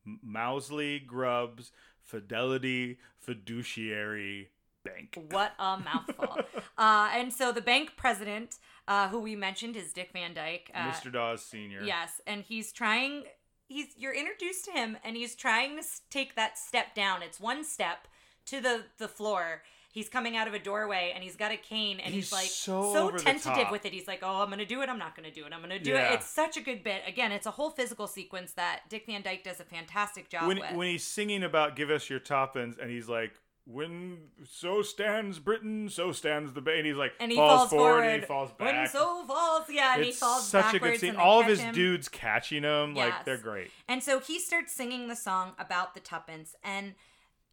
Mousely, 0.05 0.99
Grubbs, 0.99 1.73
Fidelity, 2.03 2.99
Fiduciary 3.19 4.51
Bank. 4.85 5.19
What 5.31 5.53
a 5.59 5.79
mouthful. 5.79 6.39
uh, 6.79 7.11
and 7.15 7.33
so 7.33 7.51
the 7.53 7.63
bank 7.63 7.93
president, 7.97 8.57
uh, 8.87 9.09
who 9.09 9.19
we 9.19 9.35
mentioned 9.35 9.77
is 9.77 9.93
Dick 9.95 10.11
Van 10.13 10.35
Dyke. 10.35 10.71
Uh, 10.75 10.91
Mr. 10.91 11.11
Dawes 11.11 11.43
Sr. 11.43 11.83
Yes, 11.83 12.21
and 12.27 12.43
he's 12.43 12.71
trying. 12.71 13.25
He's 13.67 13.87
you're 13.97 14.13
introduced 14.13 14.67
to 14.67 14.73
him, 14.73 14.99
and 15.03 15.17
he's 15.17 15.35
trying 15.35 15.79
to 15.79 15.85
take 16.11 16.35
that 16.35 16.59
step 16.59 16.95
down. 16.95 17.23
It's 17.23 17.41
one 17.41 17.65
step 17.65 18.07
to 18.47 18.61
the 18.61 18.83
the 18.99 19.09
floor. 19.09 19.63
He's 19.95 20.09
coming 20.09 20.37
out 20.37 20.49
of 20.49 20.55
a 20.55 20.59
doorway, 20.59 21.13
and 21.15 21.23
he's 21.23 21.37
got 21.37 21.53
a 21.53 21.57
cane, 21.57 22.01
and 22.01 22.13
he's, 22.13 22.25
He's 22.25 22.33
like 22.33 22.49
so 22.49 23.13
the 23.13 23.19
tentative 23.21 23.71
with 23.71 23.87
it. 23.87 23.93
He's 23.93 24.09
like, 24.09 24.19
"Oh, 24.25 24.43
I'm 24.43 24.51
gonna 24.51 24.67
do 24.67 24.83
it. 24.83 24.89
I'm 24.89 24.99
not 24.99 25.15
gonna 25.15 25.31
do 25.31 25.45
it. 25.47 25.53
I'm 25.53 25.61
gonna 25.61 25.79
do 25.79 25.91
Yeah. 25.93 26.11
it." 26.11 26.15
It's 26.15 26.27
such 26.27 26.57
a 26.57 26.61
good 26.61 26.83
bit. 26.83 27.03
Again, 27.07 27.31
it's 27.31 27.47
a 27.47 27.53
whole 27.53 27.71
physical 27.71 28.09
sequence 28.09 28.55
that 28.55 28.89
Dick 28.89 29.07
Van 29.07 29.23
Dyke 29.23 29.45
does 29.45 29.61
a 29.61 29.65
fantastic 29.65 30.29
job 30.29 30.49
When, 30.49 30.59
with. 30.59 30.73
when 30.73 30.89
he's 30.89 31.05
singing 31.05 31.45
about 31.45 31.77
give 31.77 31.91
us 31.91 32.11
your 32.11 32.19
tuppence, 32.19 32.77
and 32.77 32.91
he's 32.91 33.09
like, 33.09 33.35
when 33.67 34.19
so 34.45 34.83
stands 34.83 35.39
Britain, 35.39 35.89
so 35.89 36.11
stands 36.11 36.53
the 36.55 36.61
Bay, 36.61 36.79
and 36.79 36.87
he's 36.89 36.97
like, 36.97 37.13
and 37.21 37.31
he 37.31 37.37
falls, 37.39 37.61
falls, 37.61 37.71
forward, 37.71 37.91
forward. 37.93 38.05
and 38.09 38.21
he 38.23 38.27
falls 38.27 38.51
back. 38.53 38.73
When 38.75 38.89
so 38.89 39.25
falls, 39.29 39.71
yeah, 39.71 39.95
and 39.95 40.03
he 40.03 40.09
it's 40.11 40.19
falls 40.19 40.47
such 40.49 40.65
a 40.65 40.73
backwards. 40.73 41.01
good 41.01 41.01
scene. 41.13 41.17
All 41.17 41.41
of 41.41 41.47
his 41.47 41.61
him. 41.61 41.73
dudes 41.73 42.09
catching 42.09 42.65
him, 42.65 42.95
like 42.97 43.25
they're 43.25 43.39
great. 43.39 43.71
And 43.89 44.03
so 44.03 44.19
he 44.19 44.41
starts 44.41 44.73
singing 44.73 45.07
the 45.07 45.17
song 45.17 45.53
about 45.57 45.95
the 45.95 46.01
tuppence 46.01 46.57
and 46.65 46.95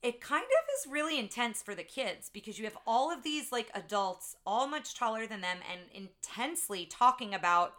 it 0.04 0.20
kind 0.20 0.44
of 0.44 0.70
is 0.80 0.92
really 0.92 1.20
intense 1.20 1.62
for 1.62 1.76
the 1.76 1.84
kids 1.84 2.30
because 2.34 2.58
you 2.58 2.66
have 2.66 2.78
all 2.88 3.12
of 3.12 3.24
these 3.24 3.52
like 3.52 3.70
adults 3.76 4.36
all 4.46 4.68
much 4.68 4.96
taller 4.96 5.28
than 5.28 5.42
them 5.42 5.58
and 5.72 5.82
intensely 5.94 6.86
talking 6.86 7.34
about 7.34 7.74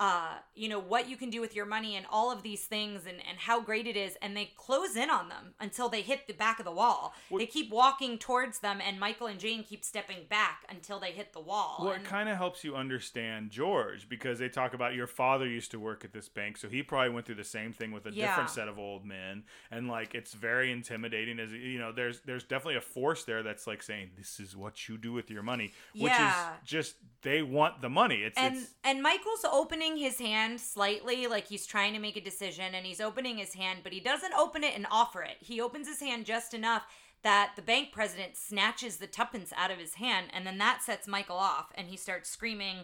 uh, 0.00 0.32
you 0.54 0.66
know 0.68 0.80
what 0.80 1.08
you 1.08 1.16
can 1.16 1.30
do 1.30 1.40
with 1.40 1.54
your 1.54 1.66
money 1.66 1.94
and 1.94 2.06
all 2.10 2.32
of 2.32 2.42
these 2.42 2.64
things 2.64 3.02
and, 3.06 3.18
and 3.28 3.38
how 3.38 3.60
great 3.60 3.86
it 3.86 3.96
is 3.96 4.16
and 4.22 4.34
they 4.36 4.50
close 4.56 4.96
in 4.96 5.10
on 5.10 5.28
them 5.28 5.52
until 5.60 5.88
they 5.90 6.00
hit 6.00 6.26
the 6.26 6.32
back 6.32 6.58
of 6.58 6.64
the 6.64 6.72
wall 6.72 7.12
they 7.36 7.44
keep 7.46 7.70
walking 7.70 8.16
towards 8.16 8.60
them 8.60 8.80
and 8.86 8.98
michael 8.98 9.26
and 9.26 9.38
jane 9.38 9.62
keep 9.62 9.84
stepping 9.84 10.24
back 10.30 10.64
until 10.70 10.98
they 10.98 11.12
hit 11.12 11.32
the 11.34 11.40
wall 11.40 11.76
Well, 11.82 11.92
and- 11.92 12.02
it 12.04 12.08
kind 12.08 12.28
of 12.30 12.36
helps 12.38 12.64
you 12.64 12.74
understand 12.74 13.50
George 13.50 14.08
because 14.08 14.38
they 14.38 14.48
talk 14.48 14.72
about 14.72 14.94
your 14.94 15.06
father 15.06 15.46
used 15.46 15.70
to 15.72 15.78
work 15.78 16.04
at 16.04 16.12
this 16.14 16.28
bank, 16.30 16.56
so 16.56 16.68
he 16.68 16.82
probably 16.82 17.10
went 17.10 17.26
through 17.26 17.34
the 17.36 17.44
same 17.44 17.72
thing 17.74 17.92
with 17.92 18.06
a 18.06 18.10
Yeah. 18.12 18.28
different 18.28 18.50
set 18.50 18.68
of 18.68 18.78
old 18.78 19.04
men, 19.04 19.44
and 19.70 19.86
like 19.88 20.14
it's 20.14 20.32
very 20.32 20.72
intimidating. 20.72 21.38
As 21.38 21.52
you 21.52 21.78
know, 21.78 21.92
there's 21.92 22.20
there's 22.22 22.44
definitely 22.44 22.76
a 22.76 22.80
force 22.80 23.24
there 23.24 23.42
that's 23.42 23.66
like 23.66 23.82
saying 23.82 24.12
this 24.16 24.40
is 24.40 24.56
what 24.56 24.88
you 24.88 24.96
do 24.96 25.12
with 25.12 25.30
your 25.30 25.42
money, 25.42 25.72
which 25.94 26.12
Yeah. 26.12 26.54
is 26.54 26.58
just 26.64 26.96
they 27.22 27.42
want 27.42 27.82
the 27.82 27.90
money. 27.90 28.22
It's 28.22 28.38
and 28.38 28.56
it's 28.56 28.70
and 28.84 29.02
Michael's 29.02 29.44
opening 29.44 29.89
his 29.96 30.18
hand 30.18 30.60
slightly 30.60 31.26
like 31.26 31.46
he's 31.48 31.66
trying 31.66 31.92
to 31.94 31.98
make 31.98 32.16
a 32.16 32.20
decision 32.20 32.74
and 32.74 32.84
he's 32.86 33.00
opening 33.00 33.38
his 33.38 33.54
hand 33.54 33.80
but 33.82 33.92
he 33.92 34.00
doesn't 34.00 34.34
open 34.34 34.64
it 34.64 34.74
and 34.74 34.86
offer 34.90 35.22
it. 35.22 35.36
He 35.40 35.60
opens 35.60 35.88
his 35.88 36.00
hand 36.00 36.24
just 36.26 36.54
enough 36.54 36.84
that 37.22 37.52
the 37.56 37.62
bank 37.62 37.92
president 37.92 38.36
snatches 38.36 38.96
the 38.96 39.06
tuppence 39.06 39.52
out 39.56 39.70
of 39.70 39.78
his 39.78 39.94
hand 39.94 40.28
and 40.32 40.46
then 40.46 40.58
that 40.58 40.82
sets 40.82 41.06
Michael 41.06 41.36
off 41.36 41.72
and 41.74 41.88
he 41.88 41.96
starts 41.96 42.30
screaming 42.30 42.78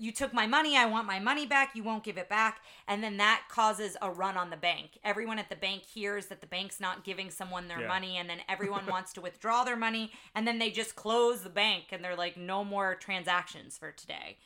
you 0.00 0.12
took 0.12 0.32
my 0.32 0.46
money 0.46 0.76
i 0.76 0.86
want 0.86 1.08
my 1.08 1.18
money 1.18 1.44
back 1.44 1.74
you 1.74 1.82
won't 1.82 2.04
give 2.04 2.18
it 2.18 2.28
back. 2.28 2.60
And 2.86 3.02
then 3.02 3.16
that 3.16 3.42
causes 3.50 3.96
a 4.00 4.08
run 4.10 4.36
on 4.36 4.50
the 4.50 4.56
bank. 4.56 4.98
Everyone 5.02 5.40
at 5.40 5.48
the 5.50 5.56
bank 5.56 5.82
hears 5.82 6.26
that 6.26 6.40
the 6.40 6.46
bank's 6.46 6.78
not 6.80 7.04
giving 7.04 7.30
someone 7.30 7.66
their 7.66 7.80
Yeah. 7.80 7.88
money 7.88 8.16
and 8.16 8.30
then 8.30 8.38
everyone 8.48 8.86
wants 8.86 9.12
to 9.14 9.20
withdraw 9.20 9.64
their 9.64 9.76
money 9.76 10.12
and 10.36 10.46
then 10.46 10.58
they 10.60 10.70
just 10.70 10.94
close 10.94 11.42
the 11.42 11.50
bank 11.50 11.86
and 11.90 12.04
they're 12.04 12.16
like 12.16 12.36
no 12.36 12.64
more 12.64 12.94
transactions 12.94 13.76
for 13.76 13.90
today 13.90 14.36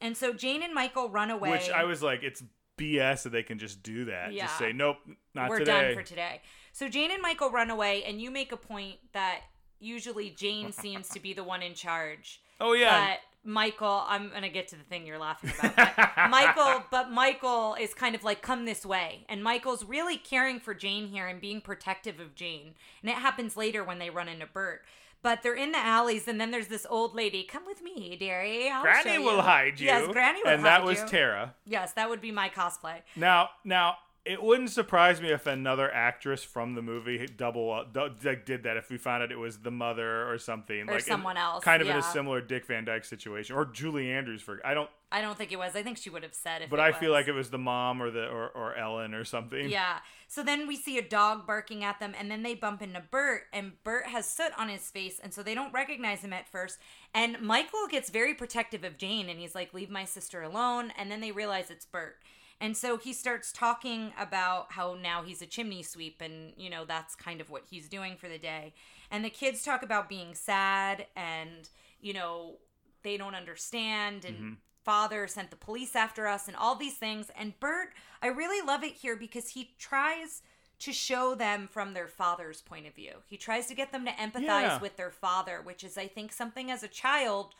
and 0.00 0.16
so 0.16 0.32
jane 0.32 0.62
and 0.62 0.74
michael 0.74 1.08
run 1.08 1.30
away 1.30 1.50
which 1.50 1.70
I 1.70 1.84
was 1.84 2.02
like 2.02 2.22
it's 2.22 2.42
BS 2.78 3.24
that 3.24 3.30
they 3.30 3.42
can 3.42 3.58
just 3.58 3.82
do 3.82 4.04
that. 4.04 4.32
Yeah. 4.32 4.46
Just 4.46 4.56
say 4.58 4.72
nope, 4.72 4.98
not 5.34 5.48
we're 5.50 5.58
today. 5.58 5.88
done 5.88 5.94
for 5.94 6.02
today 6.02 6.42
so 6.72 6.88
jane 6.88 7.10
and 7.10 7.20
michael 7.20 7.50
run 7.50 7.70
away 7.70 8.04
and 8.04 8.20
you 8.20 8.30
make 8.30 8.52
a 8.52 8.56
point 8.56 8.96
that 9.12 9.40
usually 9.80 10.30
jane 10.30 10.72
seems 10.72 11.08
to 11.08 11.20
be 11.20 11.32
the 11.32 11.42
one 11.44 11.62
in 11.62 11.74
charge 11.74 12.40
oh 12.60 12.72
yeah, 12.74 13.10
but 13.10 13.18
Michael, 13.44 14.04
I'm 14.06 14.30
gonna 14.30 14.48
get 14.48 14.68
to 14.68 14.76
the 14.76 14.82
thing 14.82 15.06
you're 15.06 15.18
laughing 15.18 15.52
about. 15.58 15.74
But 15.96 16.12
Michael, 16.30 16.84
but 16.90 17.10
Michael 17.10 17.76
is 17.80 17.94
kind 17.94 18.14
of 18.14 18.24
like, 18.24 18.42
come 18.42 18.64
this 18.64 18.84
way, 18.84 19.24
and 19.28 19.42
Michael's 19.42 19.84
really 19.84 20.18
caring 20.18 20.60
for 20.60 20.74
Jane 20.74 21.08
here 21.08 21.26
and 21.26 21.40
being 21.40 21.60
protective 21.60 22.20
of 22.20 22.34
Jane. 22.34 22.74
And 23.00 23.10
it 23.10 23.16
happens 23.16 23.56
later 23.56 23.82
when 23.84 23.98
they 23.98 24.10
run 24.10 24.28
into 24.28 24.46
Bert. 24.46 24.82
But 25.22 25.42
they're 25.42 25.54
in 25.54 25.72
the 25.72 25.78
alleys, 25.78 26.28
and 26.28 26.40
then 26.40 26.50
there's 26.50 26.68
this 26.68 26.86
old 26.88 27.14
lady. 27.14 27.42
Come 27.42 27.66
with 27.66 27.82
me, 27.82 28.16
dearie. 28.18 28.68
I'll 28.68 28.82
Granny 28.82 29.18
will 29.18 29.42
hide 29.42 29.80
you. 29.80 29.86
Yes, 29.86 30.06
Granny 30.08 30.40
will 30.44 30.52
and 30.52 30.62
hide 30.62 30.82
you. 30.82 30.88
And 30.88 30.96
that 30.98 31.02
was. 31.02 31.10
Tara. 31.10 31.54
Yes, 31.66 31.92
that 31.94 32.08
would 32.08 32.20
be 32.20 32.30
my 32.30 32.48
cosplay. 32.48 33.02
Now, 33.16 33.50
now 33.64 33.96
it 34.28 34.42
wouldn't 34.42 34.70
surprise 34.70 35.20
me 35.20 35.30
if 35.30 35.46
another 35.46 35.92
actress 35.92 36.44
from 36.44 36.74
the 36.74 36.82
movie 36.82 37.26
double 37.26 37.72
uh, 37.72 37.84
du- 37.84 38.14
like 38.22 38.44
did 38.44 38.62
that 38.64 38.76
if 38.76 38.90
we 38.90 38.98
found 38.98 39.22
out 39.22 39.32
it 39.32 39.38
was 39.38 39.58
the 39.58 39.70
mother 39.70 40.30
or 40.30 40.38
something, 40.38 40.82
Or 40.82 40.92
like 40.94 40.98
in- 40.98 41.06
someone 41.06 41.36
else, 41.36 41.64
kind 41.64 41.80
of 41.82 41.88
in 41.88 41.96
a 41.96 42.02
similar 42.02 42.40
Dick 42.40 42.66
Van 42.66 42.84
Dyke 42.84 43.04
situation, 43.04 43.56
or 43.56 43.64
Julie 43.64 44.10
Andrews 44.12 44.42
for 44.42 44.60
I 44.64 44.74
don't, 44.74 44.90
I 45.10 45.20
don't 45.22 45.38
think 45.38 45.52
it 45.52 45.58
was. 45.58 45.74
I 45.74 45.82
think 45.82 45.98
she 45.98 46.10
would 46.10 46.22
have 46.22 46.34
said 46.34 46.62
if. 46.62 46.70
but 46.70 46.78
it 46.78 46.82
I 46.82 46.92
feel 46.92 47.10
like 47.12 47.28
it 47.28 47.32
was 47.32 47.50
the 47.50 47.58
mom 47.58 48.02
or 48.02 48.10
the 48.10 48.26
or, 48.28 48.48
or 48.48 48.74
Ellen 48.76 49.14
or 49.14 49.24
something. 49.24 49.68
Yeah. 49.70 49.98
So 50.30 50.42
then 50.42 50.68
we 50.68 50.76
see 50.76 50.98
a 50.98 51.02
dog 51.02 51.46
barking 51.46 51.82
at 51.82 51.98
them, 51.98 52.12
and 52.18 52.30
then 52.30 52.42
they 52.42 52.54
bump 52.54 52.82
into 52.82 53.02
Bert, 53.10 53.44
and 53.50 53.72
Bert 53.82 54.06
has 54.08 54.26
soot 54.28 54.52
on 54.58 54.68
his 54.68 54.90
face, 54.90 55.18
and 55.22 55.32
so 55.32 55.42
they 55.42 55.54
don't 55.54 55.72
recognize 55.72 56.20
him 56.20 56.34
at 56.34 56.46
first. 56.46 56.78
And 57.14 57.40
Michael 57.40 57.86
gets 57.90 58.10
very 58.10 58.34
protective 58.34 58.84
of 58.84 58.98
Jane, 58.98 59.30
and 59.30 59.40
he's 59.40 59.54
like, 59.54 59.72
"Leave 59.72 59.88
my 59.88 60.04
sister 60.04 60.42
alone." 60.42 60.92
And 60.98 61.10
then 61.10 61.20
they 61.22 61.32
realize 61.32 61.70
it's 61.70 61.86
Bert, 61.86 62.16
and 62.60 62.76
so 62.76 62.96
he 62.96 63.12
starts 63.12 63.52
talking 63.52 64.12
about 64.18 64.72
how 64.72 64.96
now 65.00 65.22
he's 65.22 65.42
a 65.42 65.46
chimney 65.46 65.82
sweep, 65.82 66.20
and 66.20 66.52
you 66.56 66.70
know 66.70 66.84
that's 66.84 67.14
kind 67.14 67.40
of 67.40 67.50
what 67.50 67.64
he's 67.70 67.88
doing 67.88 68.16
for 68.16 68.28
the 68.28 68.38
day. 68.38 68.74
And 69.10 69.24
the 69.24 69.30
kids 69.30 69.62
talk 69.62 69.82
about 69.82 70.08
being 70.08 70.34
sad, 70.34 71.06
and 71.16 71.68
you 72.00 72.12
know 72.12 72.56
they 73.02 73.16
don't 73.16 73.34
understand, 73.34 74.24
and 74.24 74.36
mm-hmm. 74.36 74.52
father 74.84 75.26
sent 75.26 75.50
the 75.50 75.56
police 75.56 75.94
after 75.94 76.26
us 76.26 76.48
and 76.48 76.56
all 76.56 76.74
these 76.74 76.96
things 76.96 77.30
and 77.38 77.58
bert 77.60 77.90
i 78.22 78.26
really 78.26 78.66
love 78.66 78.82
it 78.82 78.94
here 78.94 79.16
because 79.16 79.50
he 79.50 79.74
tries 79.78 80.42
to 80.78 80.92
show 80.92 81.34
them 81.34 81.68
from 81.70 81.92
their 81.92 82.06
father's 82.06 82.62
point 82.62 82.86
of 82.86 82.94
view 82.94 83.12
he 83.26 83.36
tries 83.36 83.66
to 83.66 83.74
get 83.74 83.92
them 83.92 84.04
to 84.06 84.12
empathize 84.12 84.40
Yeah. 84.62 84.80
with 84.80 84.96
their 84.96 85.10
father 85.10 85.60
which 85.62 85.84
is 85.84 85.98
i 85.98 86.06
think 86.06 86.32
something 86.32 86.70
as 86.70 86.82
a 86.82 86.88
child 86.88 87.54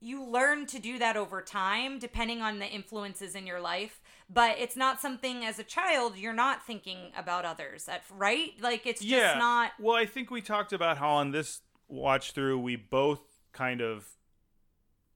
you 0.00 0.22
learn 0.24 0.66
to 0.66 0.78
do 0.78 0.98
that 0.98 1.16
over 1.16 1.42
time 1.42 1.98
depending 1.98 2.40
on 2.40 2.58
the 2.58 2.66
influences 2.66 3.34
in 3.34 3.46
your 3.46 3.60
life 3.60 3.99
but 4.32 4.56
it's 4.58 4.76
not 4.76 5.00
something 5.00 5.44
as 5.44 5.58
a 5.58 5.64
child 5.64 6.16
you're 6.16 6.32
not 6.32 6.64
thinking 6.64 7.10
about 7.16 7.44
others 7.44 7.88
at 7.88 8.02
right 8.16 8.52
like 8.60 8.86
it's 8.86 9.00
just 9.00 9.10
yeah. 9.10 9.38
not 9.38 9.72
Well, 9.78 9.96
I 9.96 10.06
think 10.06 10.30
we 10.30 10.40
talked 10.40 10.72
about 10.72 10.98
how 10.98 11.10
on 11.10 11.32
this 11.32 11.60
watch 11.88 12.32
through 12.32 12.58
we 12.60 12.76
both 12.76 13.20
kind 13.52 13.80
of 13.80 14.06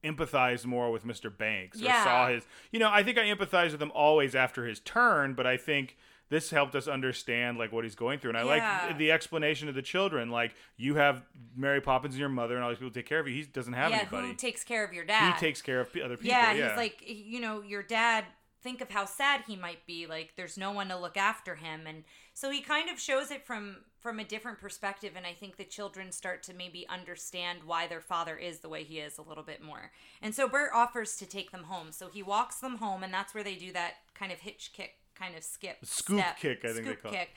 empathized 0.03 0.65
more 0.65 0.91
with 0.91 1.05
Mr. 1.05 1.35
Banks 1.35 1.81
or 1.81 1.85
Yeah. 1.85 2.03
saw 2.03 2.27
his. 2.29 2.45
You 2.71 2.79
know, 2.79 2.89
I 2.91 3.01
think 3.03 3.17
I 3.17 3.23
empathized 3.23 3.71
with 3.71 3.81
him 3.81 3.91
always 3.95 4.35
after 4.35 4.65
his 4.67 4.79
turn, 4.79 5.33
but 5.33 5.47
I 5.47 5.57
think 5.57 5.97
this 6.29 6.49
helped 6.49 6.75
us 6.75 6.87
understand 6.87 7.57
like 7.57 7.71
what 7.71 7.83
he's 7.83 7.93
going 7.93 8.17
through 8.17 8.31
and 8.31 8.37
i 8.37 8.55
Yeah. 8.55 8.85
like 8.87 8.97
the 8.97 9.11
explanation 9.11 9.69
of 9.69 9.75
the 9.75 9.83
children 9.83 10.31
like 10.31 10.55
you 10.75 10.95
have 10.95 11.21
mary 11.55 11.81
poppins 11.81 12.15
and 12.15 12.19
your 12.19 12.29
mother 12.29 12.55
and 12.55 12.63
all 12.63 12.71
these 12.71 12.79
people 12.79 12.91
take 12.91 13.05
care 13.05 13.19
of 13.19 13.27
you 13.27 13.35
he 13.35 13.43
doesn't 13.43 13.73
have 13.73 13.91
yeah 13.91 13.97
anybody 13.99 14.29
who 14.29 14.33
takes 14.33 14.63
care 14.63 14.83
of 14.83 14.91
your 14.91 15.05
dad. 15.05 15.33
he 15.35 15.39
takes 15.39 15.61
care 15.61 15.81
of 15.81 15.87
other 16.03 16.17
people 16.17 16.35
yeah, 16.35 16.51
yeah, 16.51 16.69
he's 16.69 16.77
like, 16.77 17.03
you 17.05 17.39
know, 17.39 17.61
your 17.61 17.83
dad, 17.83 18.25
think 18.65 18.81
of 18.81 18.89
how 18.89 19.05
sad 19.05 19.41
he 19.47 19.55
might 19.55 19.85
be. 19.85 20.07
Like, 20.07 20.33
there's 20.35 20.57
no 20.57 20.71
one 20.71 20.87
to 20.89 20.97
look 20.97 21.17
after 21.17 21.53
him. 21.53 21.81
And 21.87 22.03
so 22.33 22.49
he 22.49 22.61
kind 22.61 22.89
of 22.89 22.99
shows 22.99 23.29
it 23.29 23.45
from 23.45 23.77
from 23.99 24.19
a 24.19 24.23
different 24.23 24.59
perspective. 24.59 25.13
And 25.15 25.25
I 25.25 25.33
think 25.33 25.57
the 25.57 25.63
children 25.63 26.11
start 26.11 26.41
to 26.43 26.53
maybe 26.53 26.87
understand 26.89 27.59
why 27.65 27.87
their 27.87 28.01
father 28.01 28.35
is 28.35 28.59
the 28.59 28.69
way 28.69 28.83
he 28.83 28.97
is 28.97 29.19
a 29.19 29.21
little 29.21 29.43
bit 29.43 29.63
more. 29.63 29.91
And 30.21 30.33
so 30.33 30.47
Bert 30.47 30.71
offers 30.73 31.15
to 31.17 31.27
take 31.27 31.51
them 31.51 31.65
home. 31.65 31.91
So 31.91 32.09
he 32.09 32.23
walks 32.23 32.57
them 32.57 32.77
home, 32.77 33.03
and 33.03 33.13
that's 33.13 33.35
where 33.35 33.43
they 33.43 33.55
do 33.55 33.71
that 33.73 33.93
kind 34.13 34.31
of 34.31 34.39
hitch 34.39 34.71
kick, 34.73 34.95
kind 35.15 35.35
of 35.35 35.43
skip, 35.43 35.77
Scoop 35.83 36.19
step, 36.19 36.39
kick, 36.39 36.65
I 36.65 36.73
think 36.73 36.85
they 36.85 36.91
scoop 36.91 37.03
call 37.03 37.11
it. 37.13 37.15
kick. 37.15 37.29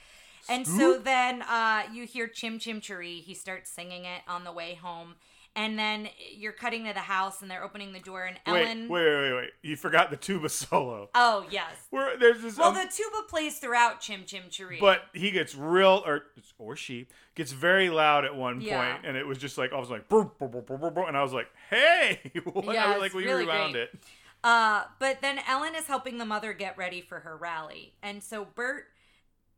And 0.48 0.66
so 0.66 0.98
then 0.98 1.42
uh, 1.42 1.82
you 1.92 2.04
hear 2.06 2.26
Chim 2.26 2.58
Chim 2.58 2.80
Cheree. 2.80 3.20
He 3.22 3.34
starts 3.34 3.70
singing 3.70 4.04
it 4.06 4.22
on 4.26 4.44
the 4.44 4.52
way 4.52 4.74
home. 4.74 5.16
And 5.58 5.76
then 5.76 6.08
you're 6.36 6.52
cutting 6.52 6.84
to 6.84 6.92
the 6.92 7.00
house 7.00 7.42
and 7.42 7.50
they're 7.50 7.64
opening 7.64 7.92
the 7.92 7.98
door 7.98 8.24
and 8.26 8.38
Ellen. 8.46 8.88
wait 8.88 9.04
wait 9.04 9.20
wait 9.22 9.32
wait 9.34 9.50
you 9.62 9.74
forgot 9.74 10.08
the 10.08 10.16
tuba 10.16 10.48
solo 10.48 11.08
Oh, 11.16 11.44
yes. 11.50 11.74
where 11.90 12.16
there's 12.16 12.40
this 12.42 12.56
Well, 12.56 12.68
um, 12.68 12.74
the 12.76 12.88
tuba 12.94 13.26
plays 13.28 13.58
throughout 13.58 14.00
Chim 14.00 14.22
Chim 14.24 14.44
Cheree. 14.50 14.78
But 14.78 15.02
he 15.12 15.32
gets 15.32 15.56
real, 15.56 16.02
or 16.06 16.22
or 16.58 16.76
she 16.76 17.08
gets 17.34 17.50
very 17.50 17.90
loud 17.90 18.24
at 18.24 18.36
one 18.36 18.60
Yeah. 18.60 18.92
point, 18.94 19.04
and 19.06 19.16
it 19.16 19.26
was 19.26 19.36
just 19.38 19.58
like 19.58 19.72
I 19.72 19.78
was 19.80 19.90
like, 19.90 20.04
and 20.10 21.16
I 21.16 21.22
was 21.22 21.32
like, 21.32 21.48
"Hey!" 21.70 22.20
what? 22.44 22.72
Yeah, 22.72 22.96
like 22.96 23.12
we 23.12 23.24
really 23.24 23.44
rewound 23.44 23.72
great. 23.72 23.88
it. 23.94 24.00
Uh, 24.44 24.84
but 25.00 25.20
then 25.22 25.40
Ellen 25.48 25.74
is 25.74 25.88
helping 25.88 26.18
the 26.18 26.24
mother 26.24 26.52
get 26.52 26.78
ready 26.78 27.00
for 27.00 27.18
her 27.20 27.36
rally. 27.36 27.94
And 28.00 28.22
so 28.22 28.46
Bert, 28.54 28.84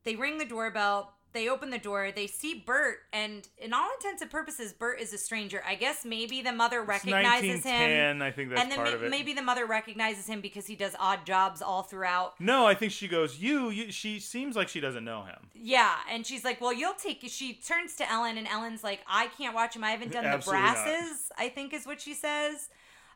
they 0.05 0.17
ring 0.17 0.39
the 0.39 0.47
doorbell. 0.47 1.13
They 1.33 1.49
open 1.49 1.71
the 1.71 1.79
door. 1.79 2.11
They 2.15 2.27
see 2.27 2.55
Bert, 2.67 2.99
and 3.13 3.47
in 3.57 3.73
all 3.73 3.89
intents 3.99 4.21
and 4.21 4.31
purposes, 4.31 4.73
Bert 4.73 5.01
is 5.01 5.13
a 5.13 5.19
stranger. 5.19 5.63
I 5.67 5.77
guess 5.77 6.05
maybe 6.05 6.43
the 6.43 6.53
mother 6.53 6.83
recognizes 6.83 7.63
him. 7.63 8.21
I 8.21 8.33
think 8.33 8.51
that's 8.51 8.61
and 8.63 8.71
then 8.71 8.79
part 8.79 8.89
may- 8.89 8.95
of 8.95 9.03
it. 9.05 9.11
maybe 9.11 9.33
the 9.33 9.43
mother 9.43 9.65
recognizes 9.65 10.27
him 10.27 10.41
because 10.41 10.67
he 10.67 10.75
does 10.75 10.97
odd 10.99 11.25
jobs 11.25 11.63
all 11.63 11.83
throughout. 11.83 12.41
No, 12.41 12.67
I 12.67 12.75
think 12.75 12.91
she 12.93 13.07
goes, 13.07 13.39
"You." 13.39 13.71
you 13.71 13.93
she 13.93 14.19
seems 14.19 14.57
like 14.57 14.69
she 14.69 14.81
doesn't 14.81 15.05
know 15.05 15.23
him. 15.23 15.51
Yeah, 15.55 15.95
and 16.11 16.27
she's 16.27 16.45
like, 16.45 16.61
"Well, 16.61 16.73
you'll 16.73 16.95
take." 16.95 17.21
She 17.29 17.55
turns 17.55 17.95
to 17.97 18.11
Ellen, 18.11 18.37
and 18.37 18.49
Ellen's 18.49 18.83
like, 18.83 19.01
"I 19.07 19.29
can't 19.29 19.55
watch 19.55 19.77
him. 19.77 19.85
I 19.85 19.91
haven't 19.93 20.13
done 20.13 20.25
the 20.25 20.31
Absolutely 20.31 20.65
not. 20.65 20.75
brasses." 20.85 21.31
I 21.39 21.49
think 21.49 21.73
is 21.73 21.87
what 21.87 22.01
she 22.01 22.15
says. 22.15 22.71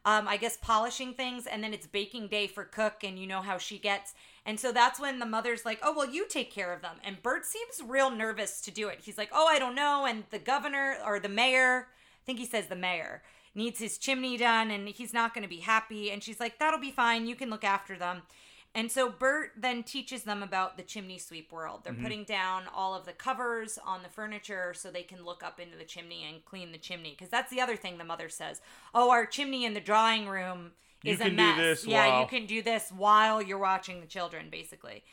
Um, 0.06 0.28
I 0.28 0.36
guess 0.36 0.58
polishing 0.58 1.14
things, 1.14 1.46
and 1.46 1.64
then 1.64 1.72
it's 1.72 1.86
baking 1.86 2.28
day 2.28 2.46
for 2.46 2.64
Cook, 2.64 3.02
and 3.02 3.18
you 3.18 3.26
know 3.26 3.40
how 3.40 3.56
she 3.58 3.78
gets. 3.78 4.14
And 4.46 4.60
so 4.60 4.72
that's 4.72 5.00
when 5.00 5.18
the 5.18 5.26
mother's 5.26 5.64
like, 5.64 5.80
"Oh, 5.82 5.94
well, 5.94 6.08
you 6.08 6.26
take 6.28 6.52
care 6.52 6.72
of 6.72 6.82
them." 6.82 6.96
And 7.02 7.22
Bert 7.22 7.44
seems 7.46 7.80
real 7.82 8.10
nervous 8.10 8.60
to 8.62 8.70
do 8.70 8.88
it. 8.88 9.00
He's 9.02 9.18
like, 9.18 9.30
"Oh, 9.32 9.46
I 9.46 9.58
don't 9.58 9.74
know." 9.74 10.04
And 10.06 10.24
the 10.30 10.38
governor 10.38 10.96
or 11.04 11.18
the 11.18 11.28
mayor, 11.28 11.88
I 12.22 12.24
think 12.26 12.38
he 12.38 12.46
says 12.46 12.66
the 12.66 12.76
mayor 12.76 13.22
needs 13.54 13.78
his 13.78 13.98
chimney 13.98 14.36
done, 14.36 14.70
and 14.70 14.88
he's 14.88 15.14
not 15.14 15.32
going 15.32 15.42
to 15.42 15.48
be 15.48 15.60
happy. 15.60 16.10
And 16.10 16.22
she's 16.22 16.40
like, 16.40 16.58
"That'll 16.58 16.80
be 16.80 16.90
fine. 16.90 17.26
You 17.26 17.36
can 17.36 17.50
look 17.50 17.64
after 17.64 17.96
them." 17.96 18.22
And 18.76 18.90
so 18.90 19.08
Bert 19.08 19.52
then 19.56 19.84
teaches 19.84 20.24
them 20.24 20.42
about 20.42 20.76
the 20.76 20.82
chimney 20.82 21.18
sweep 21.18 21.52
world. 21.52 21.82
They're 21.84 21.92
mm-hmm. 21.92 22.02
putting 22.02 22.24
down 22.24 22.64
all 22.74 22.94
of 22.94 23.06
the 23.06 23.12
covers 23.12 23.78
on 23.86 24.02
the 24.02 24.08
furniture 24.08 24.74
so 24.74 24.90
they 24.90 25.04
can 25.04 25.24
look 25.24 25.44
up 25.44 25.60
into 25.60 25.78
the 25.78 25.84
chimney 25.84 26.26
and 26.28 26.44
clean 26.44 26.72
the 26.72 26.78
chimney. 26.78 27.10
Because 27.10 27.28
that's 27.28 27.50
the 27.52 27.60
other 27.60 27.76
thing 27.76 27.98
the 27.98 28.04
mother 28.04 28.28
says. 28.28 28.60
Oh, 28.92 29.10
our 29.10 29.26
chimney 29.26 29.64
in 29.64 29.74
the 29.74 29.80
drawing 29.80 30.28
room 30.28 30.72
is 31.04 31.20
a 31.20 31.30
mess. 31.30 31.86
yeah, 31.86 32.20
you 32.20 32.26
can 32.26 32.46
do 32.46 32.62
this 32.62 32.90
while 32.94 33.40
you're 33.42 33.58
watching 33.58 34.00
the 34.00 34.06
children, 34.06 34.48
basically. 34.50 35.04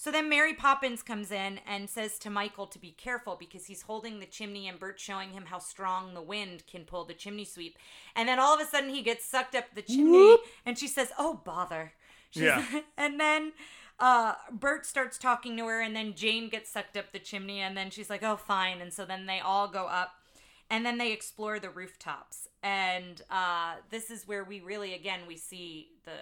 So 0.00 0.12
then 0.12 0.28
Mary 0.28 0.54
Poppins 0.54 1.02
comes 1.02 1.32
in 1.32 1.58
and 1.66 1.90
says 1.90 2.20
to 2.20 2.30
Michael 2.30 2.68
to 2.68 2.78
be 2.78 2.92
careful 2.92 3.34
because 3.34 3.66
he's 3.66 3.82
holding 3.82 4.20
the 4.20 4.26
chimney 4.26 4.68
and 4.68 4.78
Bert's 4.78 5.02
showing 5.02 5.32
him 5.32 5.46
how 5.46 5.58
strong 5.58 6.14
the 6.14 6.22
wind 6.22 6.62
can 6.70 6.84
pull 6.84 7.04
the 7.04 7.14
chimney 7.14 7.44
sweep. 7.44 7.76
And 8.14 8.28
then 8.28 8.38
all 8.38 8.54
of 8.54 8.60
a 8.60 8.64
sudden 8.64 8.90
he 8.90 9.02
gets 9.02 9.24
sucked 9.24 9.56
up 9.56 9.64
the 9.74 9.82
chimney 9.82 10.36
and 10.64 10.78
she 10.78 10.86
says, 10.86 11.10
"Oh 11.18 11.40
bother." 11.44 11.94
She's, 12.30 12.44
Yeah. 12.44 12.64
and 12.96 13.18
then 13.18 13.52
uh, 13.98 14.34
Bert 14.52 14.86
starts 14.86 15.18
talking 15.18 15.56
to 15.56 15.66
her 15.66 15.80
and 15.80 15.96
then 15.96 16.14
Jane 16.14 16.48
gets 16.48 16.70
sucked 16.70 16.96
up 16.96 17.10
the 17.10 17.18
chimney 17.18 17.58
and 17.58 17.76
then 17.76 17.90
she's 17.90 18.08
like, 18.08 18.22
"Oh 18.22 18.36
fine." 18.36 18.80
And 18.80 18.92
so 18.92 19.04
then 19.04 19.26
they 19.26 19.40
all 19.40 19.66
go 19.66 19.86
up 19.86 20.12
and 20.70 20.84
then 20.84 20.98
they 20.98 21.12
explore 21.12 21.58
the 21.58 21.70
rooftops. 21.70 22.48
And 22.62 23.22
uh, 23.30 23.76
this 23.90 24.10
is 24.10 24.26
where 24.26 24.44
we 24.44 24.60
really 24.60 24.94
again 24.94 25.20
we 25.26 25.36
see 25.36 25.88
the 26.04 26.18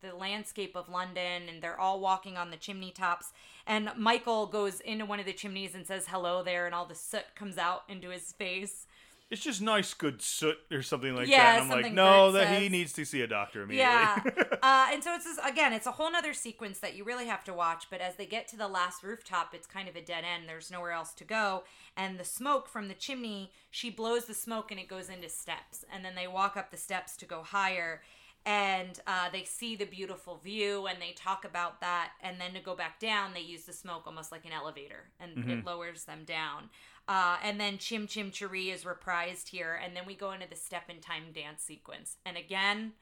the 0.00 0.14
landscape 0.14 0.76
of 0.76 0.90
london 0.90 1.48
and 1.48 1.62
they're 1.62 1.80
all 1.80 1.98
walking 1.98 2.36
on 2.36 2.50
the 2.50 2.56
chimney 2.56 2.90
tops. 2.90 3.32
And 3.66 3.90
michael 3.96 4.46
goes 4.46 4.80
into 4.80 5.06
one 5.06 5.20
of 5.20 5.26
the 5.26 5.32
chimneys 5.32 5.74
and 5.74 5.86
says 5.86 6.06
hello 6.08 6.42
there 6.42 6.66
and 6.66 6.74
all 6.74 6.86
the 6.86 6.94
soot 6.94 7.34
comes 7.34 7.58
out 7.58 7.84
into 7.88 8.10
his 8.10 8.32
face 8.32 8.86
It's 9.34 9.42
just 9.42 9.60
nice, 9.60 9.92
good 9.94 10.22
soot 10.22 10.56
or 10.70 10.80
something 10.82 11.14
like 11.16 11.26
Yeah, 11.26 11.42
that. 11.42 11.62
And 11.62 11.72
I'm 11.72 11.82
like, 11.82 11.92
no, 11.92 12.30
that 12.32 12.62
he 12.62 12.68
needs 12.68 12.92
to 12.92 13.04
see 13.04 13.20
a 13.20 13.26
doctor 13.26 13.62
immediately. 13.62 13.92
yeah. 13.92 14.20
Uh, 14.62 14.86
and 14.92 15.04
so 15.04 15.14
it's 15.14 15.24
this, 15.26 15.38
again 15.44 15.74
it's 15.74 15.86
a 15.86 15.90
whole 15.90 16.10
nother 16.10 16.32
sequence 16.32 16.78
that 16.78 16.94
you 16.96 17.04
really 17.04 17.26
have 17.26 17.44
to 17.44 17.52
watch 17.52 17.84
but 17.90 18.00
as 18.00 18.14
they 18.16 18.24
get 18.24 18.48
to 18.48 18.56
the 18.56 18.66
last 18.66 19.02
rooftop 19.02 19.52
it's 19.52 19.66
kind 19.66 19.88
of 19.90 19.96
a 19.96 20.00
dead 20.00 20.24
end. 20.24 20.48
There's 20.48 20.70
nowhere 20.70 20.92
else 20.92 21.12
to 21.14 21.24
go. 21.24 21.64
And 21.98 22.18
the 22.18 22.24
smoke 22.24 22.66
from 22.68 22.88
the 22.88 22.94
chimney 22.94 23.52
she 23.70 23.90
blows 23.90 24.24
the 24.24 24.32
smoke 24.32 24.70
and 24.70 24.80
it 24.80 24.88
goes 24.88 25.10
into 25.10 25.28
steps. 25.28 25.84
And 25.92 26.02
then 26.04 26.14
they 26.14 26.26
walk 26.26 26.56
up 26.56 26.70
the 26.70 26.78
steps 26.78 27.14
to 27.18 27.26
go 27.26 27.42
higher. 27.42 28.00
And 28.46 29.00
uh, 29.06 29.30
they 29.32 29.44
see 29.44 29.74
the 29.74 29.86
beautiful 29.86 30.36
view 30.36 30.86
and 30.86 31.00
they 31.00 31.12
talk 31.12 31.44
about 31.44 31.80
that. 31.80 32.12
And 32.22 32.40
then 32.40 32.54
to 32.54 32.60
go 32.60 32.74
back 32.74 32.98
down 33.00 33.34
they 33.34 33.40
use 33.40 33.64
the 33.64 33.72
smoke 33.74 34.04
almost 34.06 34.32
like 34.32 34.46
an 34.46 34.52
elevator 34.52 35.10
and 35.20 35.50
it 35.50 35.64
lowers 35.66 36.04
them 36.04 36.24
down 36.24 36.70
uh, 37.08 37.36
and 37.42 37.60
then 37.60 37.78
chim 37.78 38.06
chim 38.06 38.30
cheree 38.30 38.72
is 38.72 38.84
reprised 38.84 39.48
here 39.48 39.78
and 39.82 39.94
then 39.96 40.04
we 40.06 40.14
go 40.14 40.32
into 40.32 40.48
the 40.48 40.56
step 40.56 40.84
in 40.88 41.00
time 41.00 41.24
dance 41.34 41.62
sequence 41.62 42.16
and 42.24 42.36
again 42.36 42.92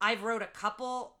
I've 0.00 0.22
wrote 0.22 0.42
a 0.42 0.46
couple 0.46 1.16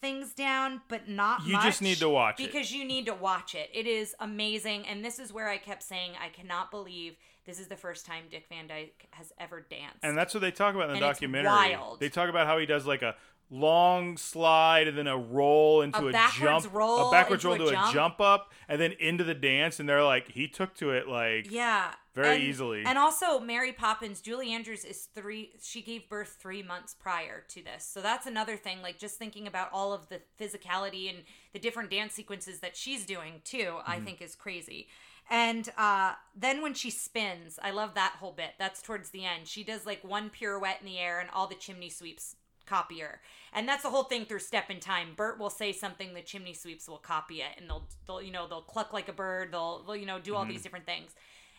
things 0.00 0.32
down, 0.32 0.80
but 0.88 1.08
not 1.08 1.46
You 1.46 1.60
just 1.62 1.82
need 1.82 1.98
to 1.98 2.08
watch 2.08 2.40
it. 2.40 2.46
because 2.46 2.72
you 2.72 2.84
need 2.84 3.06
to 3.06 3.14
watch 3.14 3.54
it. 3.54 3.70
It 3.72 3.86
is 3.86 4.14
amazing, 4.18 4.86
and 4.86 5.04
this 5.04 5.18
is 5.18 5.32
where 5.32 5.48
I 5.48 5.58
kept 5.58 5.82
saying 5.82 6.12
I 6.20 6.28
cannot 6.30 6.70
believe 6.70 7.16
this 7.44 7.60
is 7.60 7.68
the 7.68 7.76
first 7.76 8.06
time 8.06 8.24
Dick 8.30 8.46
Van 8.48 8.66
Dyke 8.66 9.06
has 9.12 9.32
ever 9.38 9.60
danced. 9.60 9.98
And 10.02 10.16
that's 10.16 10.34
what 10.34 10.40
they 10.40 10.50
talk 10.50 10.74
about 10.74 10.90
in 10.90 10.96
the 10.96 10.96
And 10.96 11.04
it's 11.04 11.18
documentary. 11.20 11.50
wild. 11.52 12.00
They 12.00 12.08
talk 12.08 12.28
about 12.28 12.46
how 12.46 12.58
he 12.58 12.66
does 12.66 12.86
like 12.86 13.02
a 13.02 13.14
long 13.50 14.16
slide 14.16 14.86
and 14.88 14.96
then 14.96 15.06
a 15.08 15.16
roll 15.18 15.82
into 15.82 15.98
A 15.98 16.06
a, 16.08 16.12
backwards 16.12 16.62
jump, 16.64 16.74
roll 16.74 17.08
a 17.08 17.10
backwards 17.10 17.44
roll 17.44 17.54
a 17.54 17.58
to 17.58 17.70
jump. 17.70 17.90
a 17.90 17.92
jump 17.92 18.20
up, 18.20 18.52
and 18.68 18.80
then 18.80 18.92
into 19.00 19.24
the 19.24 19.34
dance. 19.34 19.80
And 19.80 19.88
they're 19.88 20.04
like, 20.04 20.30
he 20.30 20.46
took 20.48 20.74
to 20.76 20.90
it 20.92 21.08
like 21.08 21.50
Yeah. 21.50 21.92
very 22.14 22.36
and- 22.36 22.44
easily. 22.44 22.84
And 22.84 22.96
also, 22.96 23.40
Mary 23.40 23.72
Poppins, 23.72 24.20
Julie 24.20 24.52
Andrews 24.52 24.84
is 24.84 25.06
three, 25.14 25.52
she 25.60 25.82
gave 25.82 26.08
birth 26.08 26.36
three 26.40 26.62
months 26.62 26.94
prior 26.94 27.44
to 27.48 27.62
this. 27.62 27.84
So 27.84 28.00
that's 28.00 28.26
another 28.26 28.56
thing, 28.56 28.82
like 28.82 28.98
just 28.98 29.18
thinking 29.18 29.46
about 29.46 29.68
all 29.72 29.92
of 29.92 30.08
the 30.08 30.20
physicality 30.40 31.08
and 31.08 31.24
the 31.52 31.58
different 31.58 31.90
dance 31.90 32.14
sequences 32.14 32.60
that 32.60 32.76
she's 32.76 33.04
doing 33.04 33.42
too, 33.44 33.78
I 33.86 33.96
Mm-hmm. 33.96 34.04
think 34.04 34.22
is 34.22 34.34
crazy. 34.36 34.86
And 35.32 35.68
uh, 35.76 36.14
then 36.34 36.60
when 36.60 36.74
she 36.74 36.90
spins, 36.90 37.58
I 37.62 37.70
love 37.70 37.94
that 37.94 38.16
whole 38.18 38.32
bit. 38.32 38.52
That's 38.58 38.82
towards 38.82 39.10
the 39.10 39.24
end. 39.24 39.46
She 39.46 39.62
does 39.62 39.86
like 39.86 40.02
one 40.02 40.28
pirouette 40.28 40.80
in 40.80 40.86
the 40.86 40.98
air, 40.98 41.20
and 41.20 41.30
all 41.32 41.46
the 41.46 41.54
chimney 41.54 41.88
sweeps 41.88 42.34
copy 42.70 43.00
her. 43.00 43.20
And 43.52 43.68
that's 43.68 43.82
the 43.82 43.90
whole 43.90 44.04
thing 44.04 44.24
through 44.24 44.38
Step 44.38 44.70
in 44.70 44.78
Time. 44.80 45.08
Bert 45.16 45.38
will 45.40 45.50
say 45.50 45.72
something, 45.72 46.14
the 46.14 46.22
chimney 46.22 46.54
sweeps 46.54 46.88
will 46.88 46.98
copy 47.14 47.40
it, 47.40 47.52
and 47.58 47.68
they'll, 47.68 47.86
they'll 48.06 48.22
you 48.22 48.30
know, 48.32 48.46
they'll 48.48 48.62
cluck 48.62 48.92
like 48.92 49.08
a 49.08 49.12
bird. 49.12 49.52
They'll, 49.52 49.82
they'll 49.84 49.96
you 49.96 50.06
know, 50.06 50.18
do 50.20 50.34
all 50.34 50.42
Mm-hmm. 50.44 50.52
these 50.52 50.62
different 50.62 50.86
things. 50.86 51.10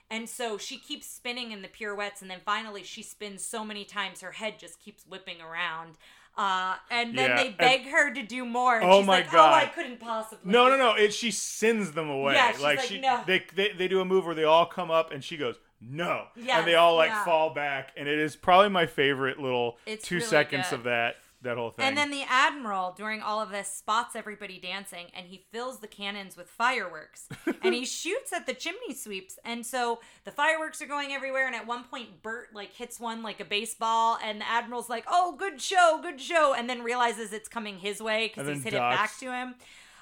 And 0.10 0.28
so 0.28 0.58
she 0.58 0.78
keeps 0.78 1.08
spinning 1.08 1.52
in 1.52 1.62
the 1.62 1.68
pirouettes, 1.70 2.22
and 2.22 2.30
then 2.32 2.40
finally 2.46 2.84
she 2.84 3.04
spins 3.04 3.44
so 3.46 3.64
many 3.64 3.84
times 3.86 4.22
her 4.22 4.32
head 4.32 4.60
just 4.60 4.80
keeps 4.80 5.06
whipping 5.06 5.42
around. 5.42 5.96
Uh, 6.38 6.76
and 6.90 7.18
then 7.18 7.30
Yeah, 7.32 7.36
they 7.36 7.48
and- 7.48 7.58
beg 7.58 7.82
her 7.88 8.14
to 8.14 8.24
do 8.24 8.46
more. 8.46 8.78
And 8.78 8.90
Oh 8.90 9.00
she's 9.00 9.08
my 9.08 9.18
like, 9.18 9.34
Oh, 9.34 9.40
I 9.40 9.66
couldn't 9.66 10.00
possibly. 10.00 10.52
no, 10.52 10.70
no, 10.70 10.78
no. 10.78 10.96
It 10.96 11.14
she 11.14 11.30
sends 11.32 11.92
them 11.92 12.10
away. 12.10 12.34
Yeah, 12.36 12.52
she's 12.54 12.62
like, 12.62 12.78
like, 12.80 12.88
she, 12.88 13.00
"No." 13.02 13.22
they, 13.28 13.44
they 13.54 13.74
they 13.74 13.88
do 13.90 14.00
a 14.00 14.06
move 14.06 14.26
where 14.26 14.36
they 14.36 14.46
all 14.46 14.66
come 14.66 14.90
up, 14.92 15.12
and 15.12 15.22
she 15.24 15.36
goes 15.36 15.56
no, 15.82 16.26
Yes, 16.36 16.60
and 16.60 16.68
they 16.68 16.76
all 16.76 16.96
like 16.96 17.10
yeah. 17.10 17.26
fall 17.26 17.54
back, 17.54 17.92
and 17.98 18.08
it 18.08 18.20
is 18.20 18.36
probably 18.36 18.70
my 18.70 18.86
favorite 18.86 19.40
little 19.40 19.78
It's 19.86 20.08
two 20.08 20.16
really 20.16 20.28
seconds 20.28 20.70
good. 20.70 20.76
of 20.80 20.84
that 20.84 21.16
that 21.44 21.58
whole 21.58 21.72
thing. 21.72 21.86
And 21.88 21.98
then 21.98 22.12
the 22.12 22.22
admiral, 22.30 22.94
during 22.96 23.24
all 23.24 23.42
of 23.42 23.50
this, 23.50 23.68
spots 23.68 24.16
everybody 24.16 24.60
dancing, 24.60 25.08
and 25.16 25.26
he 25.26 25.44
fills 25.52 25.80
the 25.80 25.88
cannons 25.88 26.38
with 26.38 26.48
fireworks, 26.48 27.28
and 27.64 27.74
he 27.74 27.84
shoots 27.84 28.32
at 28.32 28.46
the 28.46 28.54
chimney 28.54 28.94
sweeps. 28.94 29.40
And 29.44 29.66
so 29.66 30.02
the 30.24 30.30
fireworks 30.30 30.84
are 30.84 30.86
going 30.86 31.12
everywhere. 31.14 31.48
And 31.48 31.56
at 31.56 31.66
one 31.66 31.84
point, 31.86 32.22
Bert 32.22 32.50
like 32.54 32.74
hits 32.74 33.00
one 33.00 33.24
like 33.24 33.40
a 33.40 33.46
baseball, 33.46 34.20
and 34.24 34.40
the 34.42 34.48
admiral's 34.48 34.88
like, 34.88 35.06
"Oh, 35.08 35.36
good 35.36 35.60
show, 35.60 36.00
good 36.04 36.22
show," 36.22 36.54
and 36.56 36.70
then 36.70 36.84
realizes 36.84 37.34
it's 37.34 37.50
coming 37.50 37.80
his 37.80 38.00
way 38.04 38.28
because 38.28 38.48
he's 38.48 38.64
hit 38.64 38.74
it 38.76 38.78
back 38.78 39.18
to 39.20 39.34
him. 39.34 39.56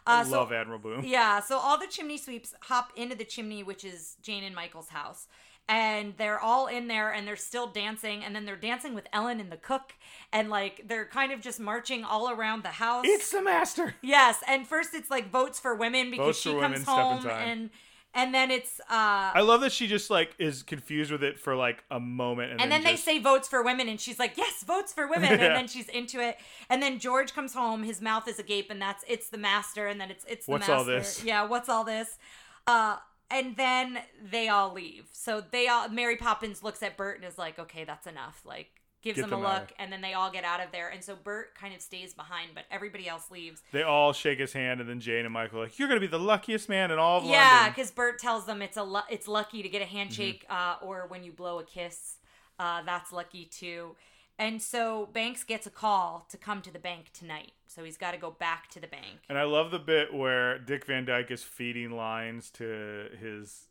I 0.06 0.22
Uh, 0.22 0.24
so 0.26 0.32
love 0.40 0.52
Admiral 0.52 0.80
Boom. 0.80 1.06
yeah, 1.06 1.40
so 1.40 1.58
all 1.58 1.78
the 1.78 1.88
chimney 1.88 2.18
sweeps 2.18 2.54
hop 2.64 2.92
into 2.98 3.16
the 3.16 3.24
chimney, 3.26 3.64
which 3.64 3.86
is 3.86 4.18
Jane 4.22 4.44
and 4.44 4.54
Michael's 4.56 4.90
house. 4.90 5.28
And 5.70 6.16
they're 6.18 6.40
all 6.40 6.66
in 6.68 6.88
there 6.88 7.14
and 7.14 7.26
they're 7.28 7.36
still 7.36 7.68
dancing. 7.68 8.24
And 8.24 8.36
then 8.36 8.44
they're 8.46 8.56
dancing 8.58 8.96
with 8.96 9.08
Ellen 9.14 9.40
and 9.40 9.52
the 9.52 9.58
cook. 9.58 9.94
And 10.34 10.50
like 10.50 10.86
they're 10.88 11.06
kind 11.06 11.32
of 11.32 11.40
just 11.41 11.60
marching 11.60 12.04
all 12.04 12.30
around 12.30 12.64
the 12.64 12.70
house. 12.70 13.06
It's 13.08 13.30
the 13.32 13.41
master. 13.44 13.94
yes. 14.02 14.40
And 14.48 14.68
first 14.68 14.90
it's 14.94 15.10
like 15.12 15.30
votes 15.32 15.60
for 15.60 15.76
women 15.76 16.10
because 16.10 16.26
Votes 16.26 16.40
she 16.41 16.50
comes 16.52 16.62
women, 16.62 16.82
home. 16.84 17.28
And 17.28 17.70
and 18.16 18.34
then 18.34 18.50
it's 18.50 18.80
uh 18.80 18.86
I 18.90 19.41
love 19.41 19.62
that 19.62 19.72
she 19.72 19.86
just 19.86 20.10
like 20.10 20.34
is 20.40 20.64
confused 20.64 21.12
with 21.12 21.24
it 21.24 21.40
for 21.40 21.56
like 21.56 21.84
a 21.91 22.00
moment, 22.00 22.54
and, 22.54 22.60
and 22.62 22.72
then 22.72 22.84
they 22.84 22.94
just- 22.94 23.06
say 23.06 23.20
votes 23.20 23.48
for 23.48 23.62
women 23.62 23.88
and 23.88 24.02
she's 24.02 24.18
like 24.18 24.36
yes 24.36 24.64
votes 24.64 24.91
for 24.91 25.06
women 25.08 25.32
and 25.34 25.40
then 25.56 25.68
she's 25.68 25.88
into 25.90 26.20
it 26.20 26.38
and 26.72 26.82
then 26.82 26.98
george 26.98 27.36
comes 27.36 27.54
home 27.54 27.84
his 27.84 28.02
mouth 28.02 28.28
is 28.28 28.40
agape 28.40 28.72
and 28.72 28.82
that's 28.82 29.06
it's 29.08 29.30
the 29.30 29.38
master 29.38 29.86
and 29.86 30.02
then 30.02 30.10
it's 30.10 30.26
it's 30.28 30.48
the 30.48 30.54
What's 30.54 30.62
master 30.68 30.74
all 30.74 30.84
this? 30.86 31.24
yeah 31.24 31.46
what's 31.46 31.70
all 31.70 31.84
this 31.84 32.18
uh 32.66 32.96
and 33.32 33.56
then 33.58 34.00
they 34.32 34.48
all 34.50 34.74
leave. 34.74 35.08
So 35.12 35.42
they 35.42 35.68
all 35.68 35.90
mary 35.90 36.16
poppins 36.18 36.64
looks 36.64 36.82
at 36.84 36.98
bert 36.98 37.18
and 37.18 37.26
is 37.26 37.38
like 37.38 37.60
okay 37.60 37.84
that's 37.84 38.08
enough. 38.08 38.42
Like 38.46 38.68
gives 39.02 39.16
Get 39.16 39.30
them 39.30 39.34
a 39.40 39.44
them 39.44 39.46
out 39.46 39.60
look 39.62 39.74
and 39.80 39.94
then 39.94 40.02
they 40.02 40.14
all 40.14 40.30
get 40.30 40.44
out 40.44 40.60
of 40.60 40.72
there. 40.72 40.90
And 40.90 41.02
so 41.04 41.16
bert 41.16 41.56
kind 41.56 41.74
of 41.74 41.82
stays 41.82 42.14
behind 42.14 42.50
but 42.54 42.66
everybody 42.70 43.08
else 43.08 43.32
leaves. 43.32 43.62
They 43.72 43.84
all 43.84 44.12
shake 44.12 44.40
his 44.40 44.52
hand, 44.54 44.82
and 44.82 44.90
then 44.90 45.00
Jane 45.00 45.24
and 45.26 45.34
Michael 45.34 45.60
are 45.60 45.64
like, 45.64 45.80
"You're 45.80 45.88
gonna 45.88 46.00
be 46.02 46.08
the 46.08 46.20
luckiest 46.20 46.68
man 46.68 46.92
in 46.92 47.00
all 47.00 47.20
of 47.20 47.24
yeah 47.26 47.54
London." 47.56 47.72
because 47.76 47.92
bert 47.92 48.20
tells 48.20 48.46
them 48.46 48.62
it's 48.62 48.78
a 48.78 48.84
lu- 48.84 49.00
it's 49.10 49.28
lucky 49.28 49.64
to 49.64 49.70
get 49.70 49.82
a 49.82 49.86
handshake 49.86 50.46
Mm-hmm. 50.50 50.86
uh, 50.86 50.88
or 50.88 51.06
when 51.08 51.24
you 51.24 51.32
blow 51.32 51.60
a 51.60 51.64
kiss 51.64 52.16
uh, 52.60 52.82
that's 52.86 53.14
lucky 53.14 53.46
too 53.46 53.96
and 54.40 54.61
so 54.61 55.07
banks 55.14 55.44
gets 55.44 55.68
a 55.68 55.70
call 55.70 56.26
to 56.30 56.38
come 56.38 56.61
to 56.64 56.72
the 56.72 56.80
bank 56.80 57.11
tonight 57.14 57.52
so 57.68 57.84
he's 57.84 57.98
got 57.98 58.11
to 58.11 58.18
go 58.18 58.32
back 58.32 58.70
to 58.72 58.80
the 58.80 58.88
bank 58.88 59.20
And 59.30 59.38
I 59.38 59.44
love 59.44 59.70
the 59.70 59.78
bit 59.80 60.14
where 60.14 60.57
Dick 60.57 60.86
Van 60.86 61.06
Dyke 61.06 61.30
is 61.30 61.44
feeding 61.44 61.91
lines 61.91 62.49
to 62.52 63.10
his 63.20 63.68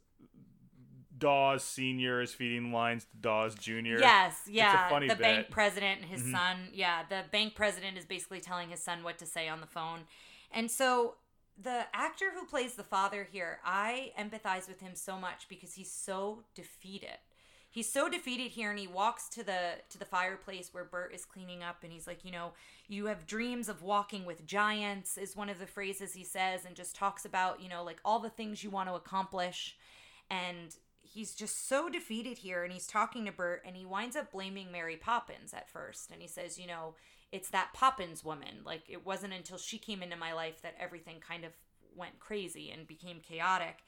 Dawes 1.16 1.65
Senior 1.65 2.20
is 2.20 2.32
feeding 2.32 2.73
lines 2.73 3.05
to 3.05 3.16
Dawes 3.20 3.55
Junior. 3.57 3.99
yes 3.99 4.43
yeah 4.49 4.89
the 5.01 5.07
bit. 5.09 5.19
bank 5.19 5.51
president 5.51 6.03
and 6.03 6.09
his 6.11 6.23
Mhm. 6.23 6.32
son 6.32 6.69
yeah 6.73 7.03
the 7.09 7.24
bank 7.32 7.55
president 7.57 7.99
is 7.99 8.05
basically 8.05 8.40
telling 8.40 8.69
his 8.69 8.81
son 8.82 9.03
what 9.03 9.19
to 9.19 9.27
say 9.27 9.49
on 9.49 9.61
the 9.61 9.66
phone 9.66 10.07
and 10.53 10.70
so 10.70 11.16
the 11.61 11.86
actor 11.93 12.27
who 12.35 12.47
plays 12.47 12.74
the 12.74 12.85
father 12.85 13.24
here 13.24 13.59
i 13.65 14.12
empathize 14.16 14.69
with 14.69 14.81
him 14.81 14.95
so 14.95 15.19
much 15.19 15.49
because 15.49 15.74
he's 15.74 15.90
so 15.90 16.45
defeated 16.55 17.19
he's 17.70 17.90
so 17.90 18.09
defeated 18.09 18.53
here 18.53 18.70
and 18.70 18.78
he 18.78 18.86
walks 18.86 19.28
to 19.31 19.43
the 19.43 19.74
to 19.90 19.99
the 19.99 20.05
fireplace 20.05 20.73
where 20.73 20.85
Bert 20.85 21.15
is 21.15 21.24
cleaning 21.24 21.62
up 21.62 21.78
and 21.82 21.93
he's 21.93 22.07
like, 22.07 22.24
you 22.24 22.32
know, 22.32 22.53
you 22.89 23.07
have 23.07 23.27
dreams 23.27 23.69
of 23.69 23.82
walking 23.82 24.24
with 24.24 24.47
giants 24.47 25.19
is 25.19 25.36
one 25.36 25.49
of 25.49 25.59
the 25.59 25.66
phrases 25.66 26.15
he 26.15 26.24
says 26.24 26.65
and 26.65 26.74
just 26.74 26.95
talks 26.97 27.24
about, 27.24 27.61
you 27.61 27.69
know, 27.69 27.85
like 27.85 28.01
all 28.05 28.19
the 28.19 28.31
things 28.31 28.65
you 28.65 28.70
want 28.70 28.89
to 28.89 28.95
accomplish 28.95 29.77
and 30.31 30.77
he's 31.01 31.35
just 31.35 31.69
so 31.69 31.89
defeated 31.89 32.39
here 32.39 32.65
and 32.65 32.73
he's 32.73 32.86
talking 32.86 33.24
to 33.24 33.32
Bert 33.32 33.62
and 33.66 33.77
he 33.77 33.85
winds 33.85 34.16
up 34.16 34.32
blaming 34.32 34.70
Mary 34.70 34.97
Poppins 34.97 35.55
at 35.55 35.70
first 35.70 36.11
and 36.11 36.20
he 36.20 36.28
says, 36.28 36.59
you 36.59 36.66
know, 36.66 36.95
it's 37.32 37.51
that 37.51 37.73
Poppins 37.74 38.24
woman. 38.24 38.62
Like 38.65 38.82
it 38.89 39.05
wasn't 39.05 39.35
until 39.35 39.59
she 39.59 39.78
came 39.78 40.03
into 40.03 40.16
my 40.16 40.32
life 40.32 40.62
that 40.62 40.74
everything 40.81 41.16
kind 41.20 41.45
of 41.45 41.53
went 41.97 42.19
crazy 42.19 42.70
and 42.70 42.86
became 42.86 43.20
chaotic. 43.20 43.78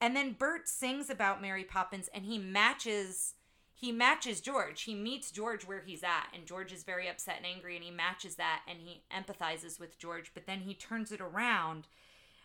And 0.00 0.14
then 0.14 0.32
Bert 0.32 0.68
sings 0.68 1.08
about 1.08 1.40
Mary 1.40 1.64
Poppins 1.64 2.08
and 2.14 2.24
he 2.24 2.38
matches 2.38 3.34
he 3.78 3.92
matches 3.92 4.40
George. 4.40 4.82
He 4.82 4.94
meets 4.94 5.30
George 5.30 5.64
where 5.66 5.82
he's 5.84 6.02
at 6.02 6.28
and 6.34 6.46
George 6.46 6.72
is 6.72 6.82
very 6.82 7.08
upset 7.08 7.36
and 7.36 7.46
angry 7.46 7.76
and 7.76 7.84
he 7.84 7.90
matches 7.90 8.36
that 8.36 8.62
and 8.68 8.78
he 8.80 9.02
empathizes 9.14 9.78
with 9.78 9.98
George, 9.98 10.30
but 10.32 10.46
then 10.46 10.60
he 10.60 10.72
turns 10.72 11.12
it 11.12 11.20
around, 11.20 11.86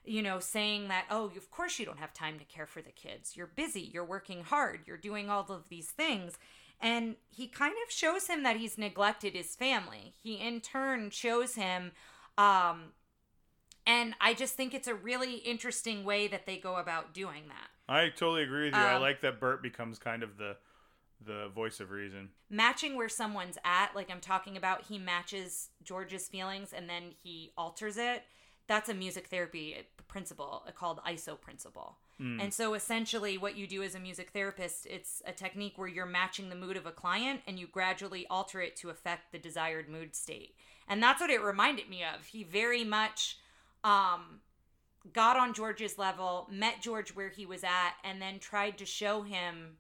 you 0.04 0.22
know, 0.22 0.40
saying 0.40 0.90
that, 0.90 1.06
"Oh, 1.10 1.26
of 1.26 1.50
course 1.50 1.80
you 1.80 1.86
don't 1.86 2.00
have 2.00 2.14
time 2.14 2.38
to 2.40 2.46
care 2.46 2.66
for 2.66 2.82
the 2.82 2.92
kids. 2.92 3.38
You're 3.38 3.48
busy, 3.48 3.82
you're 3.82 4.04
working 4.04 4.44
hard, 4.44 4.82
you're 4.86 4.98
doing 4.98 5.30
all 5.30 5.46
of 5.50 5.70
these 5.70 5.92
things." 5.92 6.38
And 6.82 7.16
he 7.30 7.48
kind 7.48 7.76
of 7.86 7.92
shows 7.94 8.28
him 8.28 8.44
that 8.44 8.58
he's 8.58 8.78
neglected 8.78 9.34
his 9.34 9.56
family. 9.56 10.14
He 10.22 10.36
in 10.36 10.62
turn 10.62 11.12
shows 11.12 11.56
him 11.56 11.92
um 12.38 12.94
and 13.86 14.14
I 14.22 14.34
just 14.34 14.56
think 14.56 14.74
it's 14.74 14.88
a 14.88 14.96
really 14.96 15.36
interesting 15.36 16.04
way 16.04 16.28
that 16.28 16.46
they 16.46 16.58
go 16.58 16.76
about 16.76 17.14
doing 17.14 17.44
that. 17.48 17.70
I 17.94 18.10
totally 18.10 18.44
agree 18.44 18.66
with 18.66 18.76
you. 18.76 18.80
I 18.80 18.96
Um, 18.96 19.02
like 19.02 19.22
that 19.22 19.40
Bert 19.40 19.62
becomes 19.62 20.00
kind 20.00 20.24
of 20.24 20.38
the 20.38 20.58
the 21.24 21.50
voice 21.50 21.80
of 21.80 21.92
reason. 21.92 22.30
Matching 22.50 22.96
where 22.96 23.10
someone's 23.10 23.58
at, 23.64 23.96
like 23.96 24.10
I'm 24.10 24.22
talking 24.22 24.58
about, 24.58 24.86
he 24.86 24.98
matches 24.98 25.70
George's 25.84 26.28
feelings 26.28 26.74
and 26.74 26.90
then 26.90 27.12
he 27.22 27.52
alters 27.56 27.98
it. 27.98 28.24
That's 28.66 28.90
a 28.90 28.94
music 28.96 29.28
therapy 29.28 29.76
principle 30.08 30.64
called 30.76 31.00
ISO 31.08 31.40
principle. 31.40 31.98
And 32.40 32.54
so 32.54 32.76
essentially, 32.76 33.40
what 33.40 33.58
you 33.58 33.66
do 33.66 33.82
as 33.82 33.96
a 33.96 34.00
music 34.00 34.30
therapist, 34.30 34.86
it's 34.86 35.24
a 35.26 35.32
technique 35.32 35.74
where 35.80 35.88
you're 35.88 36.06
matching 36.06 36.50
the 36.50 36.56
mood 36.56 36.78
of 36.78 36.86
a 36.86 36.92
client 36.92 37.42
and 37.48 37.58
you 37.58 37.66
gradually 37.66 38.28
alter 38.30 38.62
it 38.62 38.76
to 38.76 38.92
affect 38.92 39.32
the 39.32 39.40
desired 39.40 39.90
mood 39.90 40.16
state. 40.16 40.54
And 40.88 41.02
that's 41.02 41.20
what 41.20 41.32
it 41.32 41.42
reminded 41.42 41.90
me 41.90 42.04
of. 42.04 42.28
He 42.28 42.44
very 42.44 42.84
much 42.84 43.40
um, 43.84 44.42
got 45.14 45.38
on 45.38 45.54
George's 45.54 45.98
level, 45.98 46.48
met 46.52 46.82
George 46.82 47.16
where 47.16 47.30
he 47.30 47.46
was 47.46 47.64
at, 47.64 47.94
and 48.04 48.22
then 48.22 48.40
tried 48.40 48.78
to 48.78 48.86
show 48.86 49.24
him, 49.24 49.78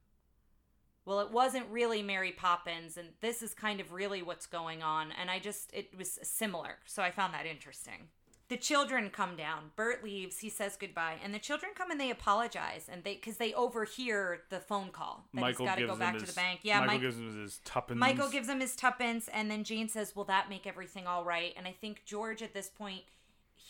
well, 1.06 1.20
it 1.20 1.32
wasn't 1.32 1.66
really 1.70 2.02
Mary 2.02 2.32
Poppins, 2.32 2.98
and 2.98 3.10
this 3.22 3.42
is 3.42 3.54
kind 3.54 3.80
of 3.80 3.92
really 3.92 4.22
what's 4.22 4.46
going 4.46 4.84
on. 4.84 5.12
And 5.20 5.30
I 5.30 5.40
just, 5.40 5.72
it 5.74 5.98
was 5.98 6.20
similar. 6.22 6.78
So 6.86 7.02
I 7.02 7.12
found 7.12 7.34
that 7.34 7.46
interesting. 7.46 8.10
The 8.50 8.58
children 8.58 9.10
come 9.10 9.38
down. 9.38 9.72
Bert 9.78 10.04
leaves. 10.04 10.40
He 10.40 10.50
says 10.50 10.76
goodbye, 10.78 11.16
and 11.24 11.34
the 11.34 11.40
children 11.40 11.72
come 11.74 11.90
and 11.90 11.98
they 11.98 12.12
apologize, 12.12 12.90
and 12.92 13.02
they 13.02 13.14
because 13.16 13.38
they 13.38 13.54
overhear 13.54 14.42
the 14.50 14.60
phone 14.60 14.90
call 14.90 15.24
that 15.34 15.40
Michael 15.40 15.66
he's 15.66 15.70
got 15.70 15.76
to 15.76 15.82
gives 15.84 15.90
go 15.90 15.94
him 15.94 16.00
back 16.00 16.14
his, 16.16 16.24
to 16.24 16.28
the 16.28 16.36
bank. 16.36 16.60
Yeah, 16.64 16.80
Michael 16.82 16.94
Mike, 16.94 17.02
gives 17.02 17.18
him 17.18 17.42
his 17.42 17.62
tuppence. 17.64 17.98
Michael 17.98 18.30
gives 18.30 18.50
him 18.50 18.60
his 18.60 18.76
tuppence, 18.76 19.30
and 19.30 19.50
then 19.50 19.64
Jane 19.64 19.88
says, 19.88 20.18
"Will 20.18 20.26
that 20.26 20.50
make 20.50 20.68
everything 20.68 21.08
all 21.08 21.24
right?" 21.24 21.54
And 21.56 21.66
I 21.66 21.72
think 21.72 22.04
George 22.06 22.42
at 22.44 22.54
this 22.54 22.68
point, 22.68 23.04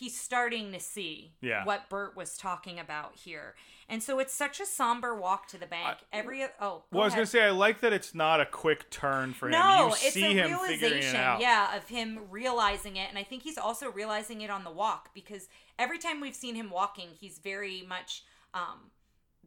he's 0.02 0.18
starting 0.18 0.72
to 0.72 0.80
see 0.80 1.32
Yeah. 1.40 1.64
what 1.64 1.88
Bert 1.88 2.16
was 2.16 2.36
talking 2.36 2.80
about 2.80 3.14
here, 3.14 3.54
and 3.88 4.02
so 4.02 4.18
it's 4.18 4.34
such 4.34 4.58
a 4.58 4.66
somber 4.66 5.14
walk 5.14 5.46
to 5.48 5.58
the 5.58 5.66
bank. 5.66 5.98
Every 6.12 6.42
oh, 6.42 6.48
go 6.58 6.82
Well, 6.90 7.02
I 7.02 7.04
was 7.04 7.14
gonna 7.14 7.26
say 7.26 7.44
I 7.44 7.50
like 7.50 7.80
that 7.82 7.92
it's 7.92 8.12
not 8.12 8.40
a 8.40 8.46
quick 8.46 8.90
turn 8.90 9.32
for 9.32 9.46
him. 9.46 9.52
No, 9.52 9.86
you 9.88 9.92
it's 9.92 10.12
see 10.14 10.24
a 10.24 10.28
him 10.30 10.58
figuring 10.58 10.72
it 10.72 10.80
realization, 10.82 11.16
out. 11.20 11.40
yeah, 11.40 11.76
of 11.76 11.88
him 11.88 12.18
realizing 12.30 12.96
it, 12.96 13.08
and 13.10 13.16
I 13.18 13.22
think 13.22 13.44
he's 13.44 13.58
also 13.58 13.90
realizing 13.92 14.40
it 14.40 14.50
on 14.50 14.64
the 14.64 14.72
walk 14.72 15.10
because 15.14 15.48
every 15.78 15.98
time 15.98 16.20
we've 16.20 16.34
seen 16.34 16.56
him 16.56 16.68
walking, 16.68 17.10
he's 17.20 17.38
very 17.38 17.82
much, 17.88 18.24
um, 18.54 18.90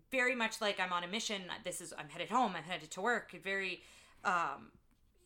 very 0.09 0.35
much 0.35 0.61
like 0.61 0.79
I'm 0.79 0.93
on 0.93 1.03
a 1.03 1.07
mission. 1.07 1.41
This 1.65 1.81
is 1.81 1.93
I'm 1.97 2.07
headed 2.07 2.29
home. 2.29 2.53
I'm 2.55 2.63
headed 2.63 2.91
to 2.91 3.01
work. 3.01 3.31
Very, 3.43 3.81
um, 4.23 4.71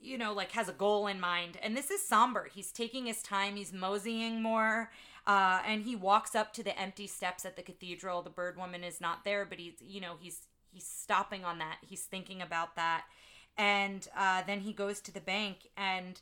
you 0.02 0.18
know, 0.18 0.34
like 0.34 0.52
has 0.54 0.70
a 0.70 0.74
goal 0.74 1.08
in 1.08 1.20
mind. 1.20 1.58
And 1.62 1.76
this 1.76 1.92
is 1.92 2.02
somber. 2.02 2.48
He's 2.52 2.72
taking 2.72 3.06
his 3.06 3.22
time, 3.22 3.56
he's 3.58 3.74
moseying 3.74 4.42
more. 4.42 4.90
Uh, 5.30 5.60
and 5.68 5.84
he 5.84 5.96
walks 5.96 6.34
up 6.34 6.54
to 6.54 6.64
the 6.64 6.76
empty 6.80 7.06
steps 7.06 7.46
at 7.46 7.56
the 7.56 7.62
cathedral. 7.62 8.24
The 8.24 8.32
bird 8.32 8.58
woman 8.58 8.84
is 8.84 9.00
not 9.00 9.24
there, 9.24 9.46
but 9.46 9.60
he's, 9.60 9.76
you 9.80 10.02
know, 10.02 10.16
he's 10.20 10.48
he's 10.72 10.88
stopping 10.88 11.46
on 11.46 11.60
that. 11.60 11.78
He's 11.88 12.02
thinking 12.04 12.42
about 12.42 12.76
that. 12.76 13.04
And 13.56 14.08
uh, 14.18 14.42
then 14.48 14.62
he 14.62 14.74
goes 14.74 15.00
to 15.02 15.12
the 15.14 15.20
bank 15.22 15.68
and 15.78 16.20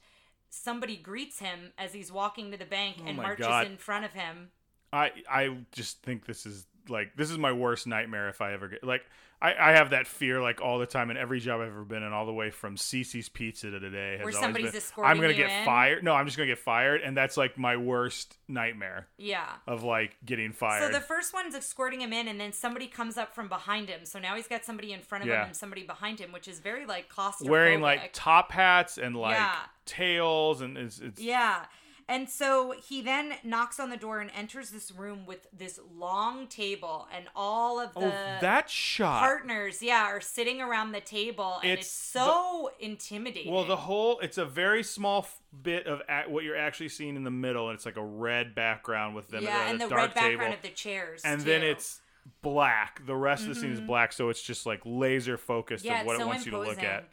somebody 0.49 0.97
greets 0.97 1.39
him 1.39 1.71
as 1.77 1.93
he's 1.93 2.11
walking 2.11 2.51
to 2.51 2.57
the 2.57 2.65
bank 2.65 2.97
and 2.99 3.09
Oh 3.09 3.21
my 3.21 3.23
marches 3.23 3.47
God. 3.47 3.65
in 3.67 3.77
front 3.77 4.03
of 4.03 4.11
him. 4.11 4.49
I 4.91 5.11
I 5.29 5.55
just 5.71 6.01
think 6.03 6.25
this 6.25 6.45
is 6.45 6.65
like 6.89 7.15
this 7.15 7.29
is 7.31 7.37
my 7.37 7.53
worst 7.53 7.87
nightmare 7.87 8.27
if 8.27 8.41
I 8.41 8.51
ever 8.53 8.67
get 8.67 8.83
like 8.83 9.05
I, 9.39 9.53
I 9.53 9.71
have 9.73 9.91
that 9.91 10.07
fear 10.07 10.41
like 10.41 10.61
all 10.61 10.79
the 10.79 10.87
time 10.87 11.11
in 11.11 11.17
every 11.17 11.39
job 11.39 11.61
I've 11.61 11.67
ever 11.67 11.83
been 11.83 12.01
in, 12.01 12.11
all 12.11 12.25
the 12.25 12.33
way 12.33 12.49
from 12.49 12.75
Cicis 12.75 13.31
Pizza 13.31 13.69
to 13.69 13.79
today. 13.79 14.13
Has 14.13 14.17
Where 14.17 14.21
always 14.23 14.37
somebody's 14.39 14.71
been, 14.71 14.77
escorting 14.77 15.11
I'm 15.11 15.17
gonna 15.17 15.33
you 15.33 15.43
get 15.45 15.51
in? 15.59 15.65
fired. 15.65 16.03
No, 16.03 16.13
I'm 16.13 16.25
just 16.25 16.37
gonna 16.37 16.47
get 16.47 16.57
fired, 16.57 17.01
and 17.01 17.15
that's 17.15 17.37
like 17.37 17.55
my 17.57 17.77
worst 17.77 18.35
nightmare 18.47 19.07
Yeah. 19.17 19.47
of 19.67 19.83
like 19.83 20.17
getting 20.25 20.53
fired. 20.53 20.81
So 20.81 20.89
the 20.89 21.05
first 21.05 21.35
one's 21.35 21.53
escorting 21.53 22.01
him 22.01 22.13
in, 22.13 22.27
and 22.27 22.39
then 22.41 22.51
somebody 22.51 22.87
comes 22.87 23.15
up 23.15 23.35
from 23.35 23.47
behind 23.47 23.89
him. 23.89 24.05
So 24.05 24.17
now 24.17 24.35
he's 24.35 24.47
got 24.47 24.65
somebody 24.65 24.91
in 24.91 25.01
front 25.01 25.23
of 25.23 25.27
Yeah. 25.29 25.41
him 25.41 25.47
and 25.49 25.55
somebody 25.55 25.83
behind 25.83 26.19
him, 26.19 26.31
which 26.31 26.47
is 26.47 26.59
very 26.59 26.87
like 26.87 27.07
claustrophobic. 27.13 27.49
Wearing 27.49 27.81
like 27.81 28.09
top 28.13 28.51
hats 28.51 28.97
and 28.97 29.15
like 29.15 29.35
Yeah. 29.35 29.55
tails, 29.85 30.61
and 30.61 30.77
it's, 30.77 30.99
it's 30.99 31.21
Yeah. 31.21 31.65
And 32.09 32.29
so 32.29 32.73
he 32.87 33.01
then 33.01 33.33
knocks 33.43 33.81
on 33.81 33.89
the 33.89 33.97
door 33.97 34.21
and 34.21 34.31
enters 34.33 34.69
this 34.69 34.91
room 34.91 35.25
with 35.25 35.45
this 35.51 35.77
long 35.93 36.47
table, 36.47 37.05
and 37.13 37.25
all 37.35 37.81
of 37.81 37.93
the 37.95 37.99
oh 38.05 38.37
that 38.41 38.69
shot. 38.69 39.19
partners, 39.19 39.81
yeah, 39.81 40.03
are 40.05 40.21
sitting 40.21 40.61
around 40.61 40.93
the 40.93 41.01
table, 41.01 41.59
and 41.61 41.71
it's, 41.73 41.81
It's 41.87 41.91
so 41.91 42.71
intimidating. 42.79 43.51
Well, 43.53 43.65
the 43.65 43.75
whole 43.75 44.19
it's 44.19 44.37
a 44.37 44.45
very 44.45 44.83
small 44.83 45.19
f- 45.23 45.41
bit 45.61 45.85
of 45.85 46.01
a- 46.07 46.29
what 46.29 46.45
you're 46.45 46.55
actually 46.55 46.89
seeing 46.89 47.17
in 47.17 47.23
the 47.25 47.31
middle, 47.31 47.67
and 47.69 47.75
it's 47.75 47.85
like 47.85 47.97
a 47.97 48.05
red 48.05 48.55
background 48.55 49.13
with 49.13 49.27
them 49.27 49.43
yeah, 49.43 49.69
and 49.69 49.79
the 49.81 49.87
red 49.89 50.13
background 50.13 50.39
table, 50.39 50.53
of 50.53 50.61
the 50.61 50.69
chairs, 50.69 51.21
and 51.25 51.41
too. 51.41 51.45
then 51.45 51.61
it's 51.63 51.99
black. 52.41 53.05
The 53.05 53.15
rest 53.15 53.43
of 53.43 53.49
the 53.49 53.55
scene 53.55 53.71
is 53.73 53.81
black, 53.81 54.13
so 54.13 54.29
it's 54.29 54.41
just 54.41 54.65
like 54.65 54.79
laser 54.85 55.37
focused 55.37 55.83
Mm-hmm. 55.85 55.93
yeah, 55.93 55.99
of 56.01 56.07
what 56.07 56.15
it 56.15 56.19
so 56.19 56.27
wants 56.27 56.45
you 56.45 56.51
to 56.53 56.59
look 56.59 56.81
at. 56.83 57.09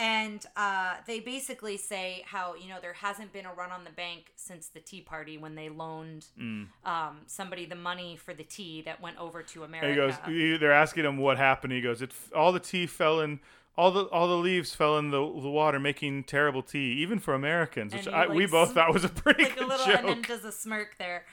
And 0.00 0.46
uh, 0.56 0.94
they 1.08 1.18
basically 1.18 1.76
say 1.76 2.22
how 2.24 2.54
you 2.54 2.68
know 2.68 2.76
there 2.80 2.92
hasn't 2.92 3.32
been 3.32 3.46
a 3.46 3.52
run 3.52 3.72
on 3.72 3.82
the 3.82 3.90
bank 3.90 4.32
since 4.36 4.68
the 4.68 4.78
Tea 4.80 5.00
Party 5.00 5.36
when 5.38 5.56
they 5.56 5.68
loaned 5.68 6.26
Mm. 6.40 6.68
um, 6.84 7.16
somebody 7.26 7.66
the 7.66 7.74
money 7.74 8.16
for 8.16 8.32
the 8.32 8.44
tea 8.44 8.80
that 8.82 9.00
went 9.00 9.18
over 9.18 9.42
to 9.42 9.64
And 9.64 9.74
America. 9.74 9.88
he 9.90 9.96
goes, 9.96 10.14
he- 10.52 10.56
they're 10.56 10.72
asking 10.72 11.04
him 11.04 11.16
what 11.16 11.36
happened. 11.36 11.72
He 11.72 11.80
goes, 11.80 12.00
it 12.00 12.12
all 12.34 12.52
the 12.52 12.60
tea 12.60 12.86
fell 12.86 13.20
in. 13.20 13.40
All 13.76 13.90
the 13.92 14.04
all 14.04 14.26
the 14.28 14.36
leaves 14.36 14.74
fell 14.74 14.98
in 14.98 15.10
the, 15.10 15.18
the 15.18 15.50
water, 15.50 15.78
making 15.80 16.24
terrible 16.24 16.62
tea, 16.62 16.94
even 17.02 17.18
for 17.20 17.32
Americans. 17.34 17.92
Which 17.94 18.06
And 18.06 18.14
I, 18.14 18.26
we 18.28 18.46
both 18.46 18.74
thought 18.74 18.92
was 18.92 19.04
a 19.04 19.08
pretty 19.08 19.44
like 19.44 19.52
a 19.52 19.58
good 19.60 19.68
little, 19.68 19.86
joke. 19.86 19.98
and 20.00 20.08
then 20.08 20.22
does 20.22 20.44
a 20.44 20.50
smirk 20.52 20.96
there. 20.98 21.24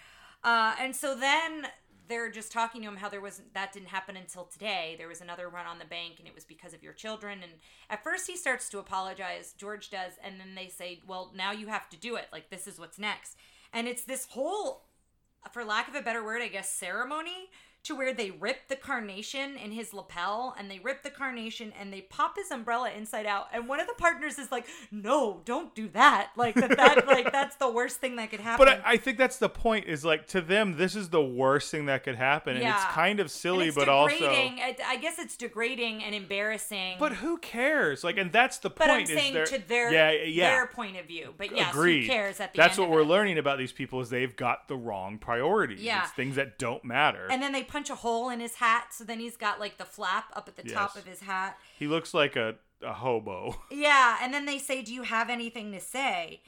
Uh, 0.43 0.75
and 0.79 0.95
so 0.95 1.15
then 1.15 1.67
they're 2.07 2.29
just 2.29 2.51
talking 2.51 2.81
to 2.81 2.87
him 2.87 2.97
how 2.97 3.09
there 3.09 3.21
wasn't 3.21 3.53
that 3.53 3.73
didn't 3.73 3.89
happen 3.89 4.15
until 4.15 4.45
today. 4.45 4.95
There 4.97 5.07
was 5.07 5.21
another 5.21 5.49
run 5.49 5.65
on 5.65 5.79
the 5.79 5.85
bank, 5.85 6.15
and 6.19 6.27
it 6.27 6.35
was 6.35 6.45
because 6.45 6.73
of 6.73 6.83
your 6.83 6.93
children. 6.93 7.39
And 7.41 7.53
at 7.89 8.03
first 8.03 8.27
he 8.27 8.37
starts 8.37 8.69
to 8.69 8.79
apologize, 8.79 9.53
George 9.57 9.89
does, 9.89 10.13
and 10.23 10.39
then 10.39 10.55
they 10.55 10.67
say, 10.67 11.01
"Well, 11.07 11.31
now 11.35 11.51
you 11.51 11.67
have 11.67 11.89
to 11.89 11.97
do 11.97 12.15
it. 12.15 12.27
Like 12.31 12.49
this 12.49 12.67
is 12.67 12.79
what's 12.79 12.99
next." 12.99 13.37
And 13.73 13.87
it's 13.87 14.03
this 14.03 14.27
whole, 14.27 14.85
for 15.51 15.65
lack 15.65 15.87
of 15.87 15.95
a 15.95 16.01
better 16.01 16.23
word, 16.23 16.41
I 16.41 16.47
guess, 16.47 16.71
ceremony 16.71 17.49
to 17.85 17.95
where 17.95 18.13
they 18.13 18.31
rip 18.31 18.67
the 18.67 18.75
carnation 18.75 19.55
in 19.57 19.71
his 19.71 19.93
lapel 19.93 20.55
and 20.57 20.69
they 20.69 20.79
rip 20.79 21.03
the 21.03 21.09
carnation 21.09 21.71
and 21.79 21.91
they 21.93 22.01
pop 22.01 22.35
his 22.35 22.51
umbrella 22.51 22.89
inside 22.91 23.25
out 23.25 23.47
and 23.53 23.67
one 23.67 23.79
of 23.79 23.87
the 23.87 23.93
partners 23.97 24.37
is 24.37 24.51
like 24.51 24.65
no 24.91 25.41
don't 25.45 25.73
do 25.75 25.87
that 25.89 26.31
like 26.35 26.55
that, 26.55 26.75
that 26.77 27.07
like 27.15 27.31
that's 27.31 27.55
the 27.57 27.69
worst 27.69 27.97
thing 27.97 28.15
that 28.17 28.29
could 28.29 28.39
happen 28.39 28.65
But 28.65 28.81
I, 28.85 28.93
I 28.93 28.97
think 28.97 29.17
that's 29.17 29.37
the 29.37 29.49
point. 29.49 29.85
Is 29.87 30.03
like 30.03 30.27
to 30.27 30.41
them, 30.41 30.77
this 30.77 30.95
is 30.95 31.09
the 31.09 31.21
worst 31.23 31.71
thing 31.71 31.85
that 31.85 32.03
could 32.03 32.15
happen, 32.15 32.55
and 32.57 32.65
it's 32.65 32.85
kind 32.85 33.19
of 33.19 33.29
silly, 33.31 33.71
but 33.71 33.87
also. 33.89 34.15
degrading. 34.15 34.59
I, 34.59 34.75
I 34.85 34.97
guess 34.97 35.19
it's 35.19 35.35
degrading 35.37 36.03
and 36.03 36.15
embarrassing 36.15 36.95
But 36.99 37.13
who 37.13 37.37
cares? 37.37 38.03
Like, 38.03 38.17
and 38.17 38.31
that's 38.31 38.57
the 38.59 38.69
but 38.69 38.87
point. 38.87 38.91
I'm 38.91 39.01
is 39.03 39.09
saying 39.09 39.33
their- 39.33 39.45
to 39.45 39.67
their 39.67 39.91
yeah, 39.93 40.11
yeah. 40.23 40.49
their 40.51 40.67
point 40.67 40.97
of 40.97 41.05
view 41.05 41.33
but 41.37 41.55
yes 41.55 41.71
Agreed. 41.73 42.03
who 42.03 42.07
cares 42.09 42.39
at 42.39 42.53
the 42.53 42.59
end? 42.61 42.69
That's 42.69 42.77
what 42.77 42.89
we're 42.89 43.01
it? 43.01 43.05
learning 43.07 43.37
about 43.37 43.57
these 43.57 43.71
people 43.71 43.99
is 44.01 44.09
they've 44.09 44.35
got 44.35 44.67
the 44.67 44.75
wrong 44.75 45.17
priorities. 45.17 45.81
Yeah. 45.81 46.03
It's 46.03 46.11
things 46.11 46.35
that 46.35 46.57
don't 46.57 46.83
matter. 46.83 47.27
and 47.29 47.41
then 47.41 47.51
they 47.51 47.63
punch 47.75 47.89
a 47.89 47.95
hole 48.05 48.29
in 48.29 48.39
his 48.39 48.55
hat 48.55 48.85
so 48.95 49.03
then 49.03 49.19
he's 49.19 49.35
got 49.45 49.59
like 49.59 49.75
the 49.77 49.89
flap 49.95 50.25
up 50.37 50.47
at 50.47 50.55
the 50.55 50.63
top 50.77 50.95
of 50.95 51.05
his 51.05 51.19
hat 51.31 51.57
he 51.79 51.87
looks 51.87 52.13
like 52.13 52.35
a, 52.45 52.55
a 52.81 52.93
hobo. 52.93 53.55
Yeah, 53.71 54.17
and 54.21 54.33
then 54.33 54.45
they 54.45 54.57
say, 54.59 54.81
"Do 54.81 54.93
you 54.93 55.03
have 55.03 55.29
anything 55.29 55.71
to 55.73 55.79
say?" 55.79 56.41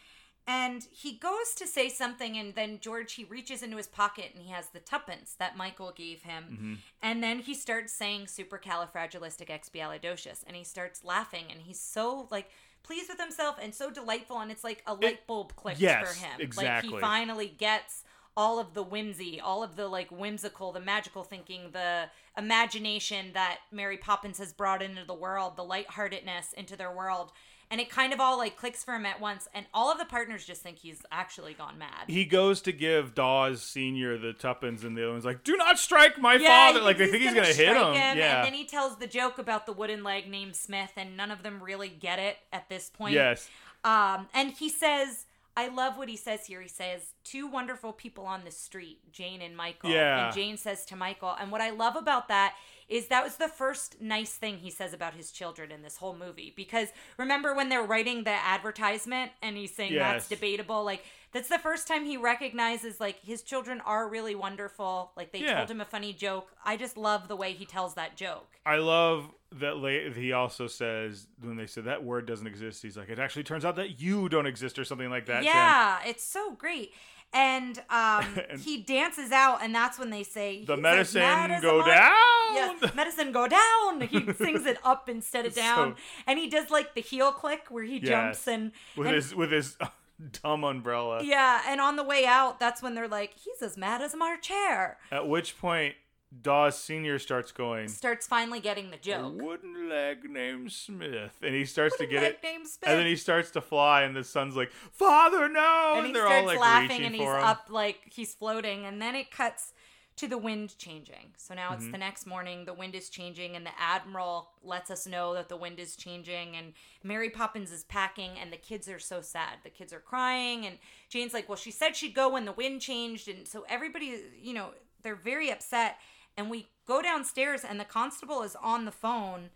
And 0.49 0.87
he 1.03 1.11
goes 1.29 1.53
to 1.57 1.67
say 1.67 1.89
something, 1.89 2.37
and 2.37 2.55
then 2.55 2.79
George 2.79 3.13
he 3.19 3.25
reaches 3.25 3.61
into 3.61 3.75
his 3.77 3.87
pocket 3.87 4.31
and 4.33 4.41
he 4.43 4.49
has 4.51 4.69
the 4.69 4.79
tuppence 4.79 5.35
that 5.39 5.57
Michael 5.57 5.91
gave 6.05 6.21
him, 6.23 6.43
Mm-hmm. 6.51 6.73
and 7.01 7.21
then 7.25 7.39
he 7.39 7.53
starts 7.53 7.91
saying 7.93 8.25
supercalifragilisticexpialidocious, 8.27 10.43
and 10.47 10.55
he 10.55 10.63
starts 10.63 11.03
laughing, 11.03 11.45
and 11.51 11.61
he's 11.61 11.79
so 11.79 12.27
like 12.31 12.49
pleased 12.83 13.09
with 13.09 13.19
himself 13.19 13.57
and 13.61 13.73
so 13.75 13.89
delightful, 13.91 14.39
and 14.39 14.51
it's 14.51 14.63
like 14.63 14.81
a 14.87 14.93
light 14.93 15.27
bulb 15.27 15.55
clicks 15.55 15.79
yes, 15.81 16.07
for 16.07 16.13
him. 16.25 16.33
Like 16.37 16.43
exactly. 16.43 16.93
he 16.93 16.99
finally 16.99 17.53
gets 17.57 18.03
all 18.37 18.59
of 18.59 18.75
the 18.75 18.83
whimsy, 18.83 19.41
all 19.41 19.63
of 19.63 19.75
the 19.75 19.87
like 19.87 20.11
whimsical, 20.11 20.71
the 20.71 20.79
magical 20.79 21.23
thinking, 21.23 21.71
the 21.73 22.03
imagination 22.37 23.31
that 23.33 23.57
Mary 23.71 23.97
Poppins 23.97 24.37
has 24.37 24.53
brought 24.53 24.83
into 24.83 25.03
the 25.03 25.15
world, 25.15 25.57
the 25.57 25.63
lightheartedness 25.63 26.53
into 26.53 26.77
their 26.77 26.95
world. 26.95 27.31
And 27.69 27.81
it 27.81 27.89
kind 27.89 28.13
of 28.13 28.21
all 28.21 28.37
like 28.37 28.55
clicks 28.55 28.81
for 28.81 28.95
him 28.95 29.05
at 29.05 29.19
once, 29.19 29.49
and 29.53 29.65
all 29.73 29.91
of 29.91 29.97
the 29.97 30.05
partners 30.05 30.45
just 30.45 30.61
think 30.61 30.77
he's 30.77 31.01
actually 31.11 31.53
gone 31.53 31.77
mad. 31.77 32.05
He 32.07 32.23
goes 32.23 32.61
to 32.61 32.71
give 32.71 33.13
Dawes 33.13 33.61
Senior 33.61 34.17
the 34.17 34.31
tuppence, 34.31 34.85
and 34.85 34.95
the 34.95 35.03
other 35.03 35.11
one's 35.11 35.25
like, 35.25 35.43
"Do 35.43 35.57
not 35.57 35.77
strike 35.77 36.17
my 36.17 36.35
yeah, 36.35 36.47
father!" 36.47 36.79
Like 36.79 36.97
they 36.97 37.07
think 37.07 37.23
he's 37.23 37.33
gonna, 37.33 37.47
hit 37.47 37.55
strike 37.55 37.95
him. 37.95 38.17
Yeah. 38.17 38.37
And 38.37 38.45
then 38.45 38.53
he 38.53 38.65
tells 38.65 38.99
the 38.99 39.07
joke 39.07 39.37
about 39.37 39.65
the 39.65 39.73
wooden 39.73 40.01
leg 40.01 40.29
named 40.29 40.55
Smith, 40.55 40.91
and 40.95 41.17
none 41.17 41.29
of 41.29 41.43
them 41.43 41.61
really 41.61 41.89
get 41.89 42.19
it 42.19 42.37
at 42.53 42.69
this 42.69 42.89
point. 42.89 43.15
yes. 43.15 43.49
Um, 43.83 44.29
and 44.33 44.51
he 44.51 44.69
says, 44.69 45.25
I 45.57 45.69
love 45.69 45.97
what 45.97 46.07
he 46.07 46.15
says 46.15 46.45
here. 46.45 46.61
He 46.61 46.67
says, 46.67 47.15
two 47.23 47.47
wonderful 47.47 47.91
people 47.91 48.25
on 48.25 48.43
the 48.45 48.51
street, 48.51 49.11
Jane 49.11 49.41
and 49.41 49.57
Michael. 49.57 49.89
Yeah. 49.89 50.27
And 50.27 50.35
Jane 50.35 50.55
says 50.55 50.85
to 50.85 50.95
Michael, 50.95 51.35
and 51.41 51.51
what 51.51 51.61
I 51.61 51.71
love 51.71 51.95
about 51.95 52.27
that 52.27 52.53
is 52.87 53.07
that 53.07 53.23
was 53.23 53.37
the 53.37 53.47
first 53.47 53.99
nice 53.99 54.33
thing 54.33 54.59
he 54.59 54.69
says 54.69 54.93
about 54.93 55.15
his 55.15 55.31
children 55.31 55.71
in 55.71 55.81
this 55.81 55.97
whole 55.97 56.15
movie. 56.15 56.53
Because 56.55 56.89
remember 57.17 57.55
when 57.55 57.69
they're 57.69 57.83
writing 57.83 58.23
the 58.23 58.29
advertisement 58.29 59.31
and 59.41 59.57
he's 59.57 59.73
saying 59.73 59.95
that's 59.95 60.29
debatable? 60.29 60.83
Like, 60.85 61.03
that's 61.33 61.49
the 61.49 61.59
first 61.59 61.87
time 61.87 62.05
he 62.05 62.17
recognizes, 62.17 63.01
like, 63.01 63.19
his 63.21 63.41
children 63.41 63.81
are 63.81 64.07
really 64.07 64.35
wonderful. 64.35 65.11
Like, 65.17 65.31
they 65.31 65.39
Yeah. 65.39 65.55
told 65.57 65.71
him 65.71 65.81
a 65.81 65.85
funny 65.85 66.13
joke. 66.13 66.53
I 66.63 66.77
just 66.77 66.95
love 66.97 67.27
the 67.27 67.35
way 67.35 67.51
he 67.53 67.65
tells 67.65 67.95
that 67.95 68.15
joke. 68.15 68.59
I 68.65 68.77
love 68.77 69.33
that. 69.53 69.77
La- 69.77 70.11
he 70.13 70.31
also 70.33 70.67
says 70.67 71.27
when 71.41 71.55
they 71.57 71.67
said 71.67 71.85
that 71.85 72.03
word 72.03 72.25
doesn't 72.25 72.47
exist, 72.47 72.81
he's 72.83 72.97
like, 72.97 73.09
"It 73.09 73.19
actually 73.19 73.43
turns 73.43 73.65
out 73.65 73.75
that 73.77 73.99
you 73.99 74.29
don't 74.29 74.45
exist," 74.47 74.77
or 74.79 74.83
something 74.85 75.09
like 75.09 75.25
that. 75.27 75.43
Sam. 75.43 75.53
Yeah, 75.53 75.99
it's 76.05 76.23
so 76.23 76.51
great. 76.53 76.91
And 77.33 77.77
um, 77.89 78.25
And- 78.49 78.59
he 78.61 78.81
dances 78.83 79.31
out, 79.31 79.61
and 79.61 79.75
that's 79.75 79.99
when 79.99 80.09
they 80.09 80.23
say 80.23 80.63
The 80.65 80.75
"He's 80.75 80.79
as 80.79 80.81
medicine 80.81 81.21
mad 81.21 81.61
go 81.61 81.85
down. 81.85 82.55
Yeah, 82.55 82.91
medicine 82.95 83.31
go 83.33 83.47
down. 83.47 84.01
He 84.01 84.31
sings 84.37 84.65
it 84.65 84.77
up 84.83 85.09
instead 85.09 85.45
of 85.45 85.53
So- 85.53 85.61
down, 85.61 85.95
and 86.25 86.39
he 86.39 86.49
does 86.49 86.69
like 86.71 86.93
the 86.95 87.01
heel 87.01 87.31
click 87.31 87.65
where 87.69 87.83
he 87.83 87.99
jumps 87.99 88.47
and 88.47 88.71
with 88.95 89.07
and- 89.07 89.15
his 89.15 89.35
with 89.35 89.51
his 89.51 89.75
dumb 90.41 90.63
umbrella. 90.63 91.21
yeah. 91.23 91.61
And 91.67 91.79
on 91.81 91.95
the 91.97 92.03
way 92.03 92.25
out, 92.25 92.59
that's 92.59 92.81
when 92.81 92.95
they're 92.95 93.07
like, 93.09 93.33
"He's 93.37 93.61
as 93.61 93.75
mad 93.77 94.01
as 94.01 94.15
my 94.15 94.37
chair." 94.41 94.97
At 95.11 95.27
which 95.27 95.57
point, 95.59 95.95
Dawes 96.41 96.77
Senior 96.77 97.19
starts 97.19 97.51
going. 97.51 97.87
Starts 97.87 98.27
finally 98.27 98.59
getting 98.59 98.91
the 98.91 98.97
joke. 98.97 99.41
wooden 99.41 99.87
leg 99.89 100.29
named 100.29 100.71
Smith, 100.71 101.37
and 101.41 101.55
he 101.55 101.63
starts 101.65 101.97
to 101.97 102.05
get 102.05 102.21
Leg 102.21 102.33
it. 102.33 102.43
named 102.43 102.67
Smith. 102.67 102.89
And 102.89 102.99
then 102.99 103.07
he 103.07 103.15
starts 103.15 103.49
to 103.51 103.61
fly, 103.61 104.03
and 104.03 104.15
the 104.15 104.23
son's 104.25 104.55
like, 104.55 104.71
"Father, 104.71 105.47
no!" 105.47 105.93
and 105.97 106.07
he 106.07 106.13
they're 106.13 106.27
all 106.27 106.45
like 106.45 106.59
laughing 106.59 107.03
and 107.03 107.15
he's 107.15 107.23
him. 107.23 107.29
up 107.29 107.67
like 107.69 108.01
he's 108.13 108.33
floating 108.35 108.85
and 108.85 109.01
then 109.01 109.15
it 109.15 109.31
cuts 109.31 109.73
to 110.17 110.27
the 110.27 110.37
wind 110.37 110.75
changing 110.79 111.31
so 111.37 111.53
now 111.53 111.69
Mm-hmm. 111.69 111.75
it's 111.83 111.91
the 111.91 111.97
next 111.99 112.25
morning 112.25 112.65
the 112.65 112.73
wind 112.73 112.95
is 112.95 113.07
changing 113.07 113.55
and 113.55 113.63
the 113.63 113.71
admiral 113.79 114.49
lets 114.63 114.89
us 114.89 115.05
know 115.05 115.35
that 115.35 115.47
the 115.47 115.55
wind 115.55 115.79
is 115.79 115.95
changing 115.95 116.55
and 116.57 116.73
mary 117.03 117.29
poppins 117.29 117.71
is 117.71 117.83
packing 117.83 118.31
and 118.41 118.51
the 118.51 118.57
kids 118.57 118.89
are 118.89 118.97
so 118.97 119.21
sad 119.21 119.59
the 119.63 119.69
kids 119.69 119.93
are 119.93 119.99
crying 119.99 120.65
and 120.65 120.79
jane's 121.07 121.35
like 121.35 121.47
well 121.47 121.55
she 121.55 121.69
said 121.69 121.95
she'd 121.95 122.15
go 122.15 122.29
when 122.29 122.45
the 122.45 122.51
wind 122.51 122.81
changed 122.81 123.27
and 123.27 123.47
so 123.47 123.63
everybody 123.69 124.19
you 124.41 124.55
know 124.55 124.71
they're 125.03 125.13
very 125.13 125.51
upset 125.51 125.99
and 126.37 126.49
we 126.49 126.67
go 126.85 127.01
downstairs 127.01 127.63
and 127.67 127.79
the 127.79 127.85
constable 127.85 128.43
is 128.43 128.55
on 128.61 128.85
the 128.85 128.91
phone 128.91 129.49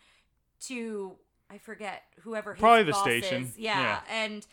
to 0.62 1.14
i 1.50 1.58
forget 1.58 2.04
whoever 2.22 2.56
Probably 2.56 2.84
the 2.84 2.94
station. 2.94 3.52
yeah, 3.58 3.80
Yeah. 3.82 4.02
and 4.10 4.46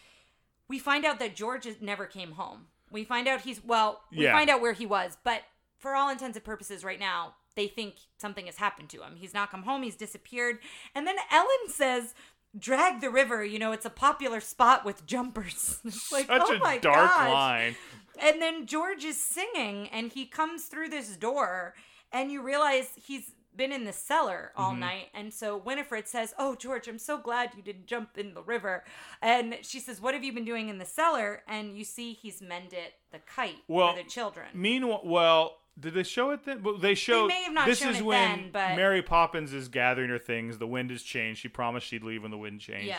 we 0.69 0.79
find 0.79 1.05
out 1.05 1.19
that 1.21 1.35
George 1.35 1.67
never 1.81 2.05
came 2.05 2.33
home. 2.33 2.67
We 2.91 3.03
find 3.05 3.27
out 3.27 3.41
he's 3.43 3.65
well. 3.65 4.03
We 4.11 4.25
Yeah. 4.25 4.33
find 4.33 4.51
out 4.51 4.61
where 4.61 4.75
he 4.75 4.85
was, 4.85 5.17
but 5.25 5.43
for 5.79 5.95
all 5.95 6.11
intents 6.11 6.37
and 6.37 6.45
purposes, 6.45 6.85
right 6.85 6.99
now 7.01 7.35
they 7.55 7.69
think 7.69 7.95
something 8.19 8.45
has 8.47 8.57
happened 8.57 8.89
to 8.91 9.03
him. 9.03 9.17
He's 9.17 9.33
not 9.35 9.51
come 9.51 9.63
home. 9.63 9.83
He's 9.83 9.97
disappeared. 9.97 10.59
And 10.95 11.07
then 11.07 11.17
Ellen 11.31 11.69
says, 11.69 12.15
drag 12.59 13.01
the 13.01 13.11
river. 13.11 13.43
You 13.45 13.59
know, 13.59 13.73
it's 13.73 13.87
a 13.87 13.91
popular 13.91 14.41
spot 14.41 14.85
with 14.85 15.07
jumpers. 15.07 15.81
Like, 16.13 16.27
Such 16.27 16.43
oh 16.45 16.55
a 16.57 16.59
my 16.59 16.79
dark 16.79 16.97
gosh. 17.11 17.31
line. 17.33 17.77
And 18.21 18.41
then 18.43 18.67
George 18.67 19.05
is 19.05 19.23
singing 19.23 19.89
and 19.89 20.13
he 20.13 20.27
comes 20.27 20.65
through 20.67 20.89
this 20.91 21.17
door 21.17 21.75
and 22.13 22.31
you 22.33 22.43
realize 22.43 22.91
he's 22.97 23.33
been 23.57 23.73
in 23.73 23.85
the 23.85 23.93
cellar 23.93 24.53
all 24.57 24.71
Mm-hmm. 24.71 24.81
night. 24.81 25.07
And 25.15 25.33
so 25.35 25.57
Winifred 25.57 26.07
says, 26.07 26.33
Oh, 26.39 26.55
George, 26.55 26.87
I'm 26.87 26.99
so 26.99 27.19
glad 27.19 27.51
you 27.57 27.63
didn't 27.63 27.87
jump 27.87 28.17
in 28.17 28.35
the 28.35 28.43
river. 28.43 28.85
And 29.21 29.57
she 29.63 29.81
says, 29.81 30.01
What 30.01 30.15
have 30.15 30.23
you 30.23 30.33
been 30.33 30.45
doing 30.45 30.69
in 30.69 30.79
the 30.79 30.85
cellar? 30.85 31.43
And 31.49 31.77
you 31.77 31.83
see 31.85 32.13
he's 32.13 32.41
mended 32.41 32.93
the 33.11 33.19
kite 33.19 33.57
Well, 33.67 33.95
for 33.97 34.03
the 34.03 34.09
children. 34.09 34.47
Meanwhile, 34.55 35.03
well, 35.05 35.57
did 35.81 35.95
they 35.95 36.03
show 36.05 36.31
it 36.31 36.45
then? 36.45 36.63
Well, 36.63 36.79
they 36.79 36.95
showed. 36.95 37.29
may 37.29 37.43
have 37.45 37.53
not 37.53 37.67
this 37.67 37.79
shown 37.81 37.91
is 37.95 37.99
it 38.01 38.05
when 38.05 38.39
then, 38.43 38.51
but- 38.53 38.77
Mary 38.77 39.03
Poppins 39.03 39.53
is 39.53 39.69
gathering 39.69 40.11
her 40.11 40.19
things. 40.19 40.59
The 40.59 40.67
wind 40.67 40.91
has 40.91 41.03
changed. 41.03 41.41
She 41.41 41.49
promised 41.49 41.87
she'd 41.87 42.05
leave 42.05 42.23
when 42.23 42.31
the 42.31 42.39
wind 42.39 42.61
changed. 42.61 42.87
Yeah. 42.87 42.99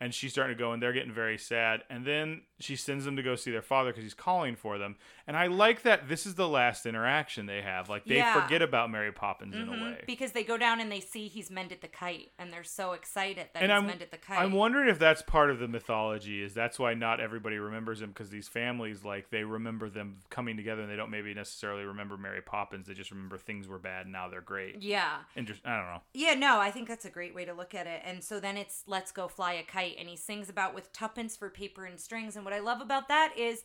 And 0.00 0.14
she's 0.14 0.30
starting 0.30 0.56
to 0.56 0.62
go, 0.62 0.70
and 0.72 0.80
they're 0.80 0.92
getting 0.92 1.12
very 1.12 1.36
sad. 1.36 1.82
And 1.90 2.06
then 2.06 2.42
she 2.60 2.76
sends 2.76 3.04
them 3.04 3.16
to 3.16 3.22
go 3.22 3.34
see 3.34 3.50
their 3.50 3.62
father 3.62 3.90
because 3.90 4.04
he's 4.04 4.14
calling 4.14 4.54
for 4.54 4.78
them. 4.78 4.94
And 5.28 5.36
I 5.36 5.46
like 5.46 5.82
that 5.82 6.08
this 6.08 6.24
is 6.26 6.34
the 6.36 6.48
last 6.48 6.86
interaction 6.86 7.44
they 7.46 7.60
have. 7.62 7.88
Like 7.90 8.06
they 8.06 8.16
Yeah. 8.16 8.32
forget 8.42 8.62
about 8.62 8.90
Mary 8.90 9.12
Poppins 9.12 9.54
in 9.54 9.68
a 9.68 9.72
Mhm. 9.72 9.82
way. 9.82 10.04
Because 10.06 10.32
they 10.32 10.42
go 10.42 10.56
down 10.56 10.80
and 10.80 10.90
they 10.90 11.00
see 11.00 11.28
he's 11.28 11.50
mended 11.50 11.82
the 11.82 11.86
kite 11.88 12.32
and 12.38 12.50
they're 12.50 12.64
so 12.64 12.92
excited 12.94 13.48
that 13.52 13.62
and 13.62 13.70
he's 13.70 13.78
I'm, 13.78 13.86
mended 13.86 14.10
the 14.10 14.16
kite. 14.16 14.38
I'm 14.38 14.52
wondering 14.52 14.88
if 14.88 14.98
that's 14.98 15.20
part 15.20 15.50
of 15.50 15.58
the 15.58 15.68
mythology 15.68 16.42
is 16.42 16.54
that's 16.54 16.78
why 16.78 16.94
not 16.94 17.20
everybody 17.20 17.58
remembers 17.58 18.00
him 18.00 18.08
because 18.08 18.30
these 18.30 18.48
families 18.48 19.04
like 19.04 19.28
they 19.28 19.44
remember 19.44 19.90
them 19.90 20.22
coming 20.30 20.56
together 20.56 20.80
and 20.80 20.90
they 20.90 20.96
don't 20.96 21.10
maybe 21.10 21.34
necessarily 21.34 21.84
remember 21.84 22.16
Mary 22.16 22.40
Poppins 22.40 22.86
they 22.86 22.94
just 22.94 23.10
remember 23.10 23.36
things 23.36 23.68
were 23.68 23.78
bad 23.78 24.06
and 24.06 24.12
now 24.12 24.28
they're 24.30 24.40
great. 24.40 24.80
yeah. 24.80 25.18
And 25.36 25.46
just, 25.46 25.60
I 25.66 25.76
don't 25.76 25.86
know. 25.86 26.00
Yeah, 26.14 26.34
no, 26.34 26.58
I 26.58 26.70
think 26.70 26.88
that's 26.88 27.04
a 27.04 27.10
great 27.10 27.34
way 27.34 27.44
to 27.44 27.52
look 27.52 27.74
at 27.74 27.86
it. 27.86 28.00
And 28.02 28.24
so 28.24 28.40
then 28.40 28.56
it's 28.56 28.82
let's 28.86 29.12
go 29.12 29.28
fly 29.28 29.52
a 29.52 29.62
kite 29.62 29.96
and 29.98 30.08
he 30.08 30.16
sings 30.16 30.48
about 30.48 30.74
with 30.74 30.90
tuppence 30.94 31.36
for 31.36 31.50
paper 31.50 31.84
and 31.84 32.00
strings. 32.00 32.34
And 32.34 32.46
what 32.46 32.54
I 32.54 32.60
love 32.60 32.80
about 32.80 33.08
that 33.08 33.36
is 33.36 33.64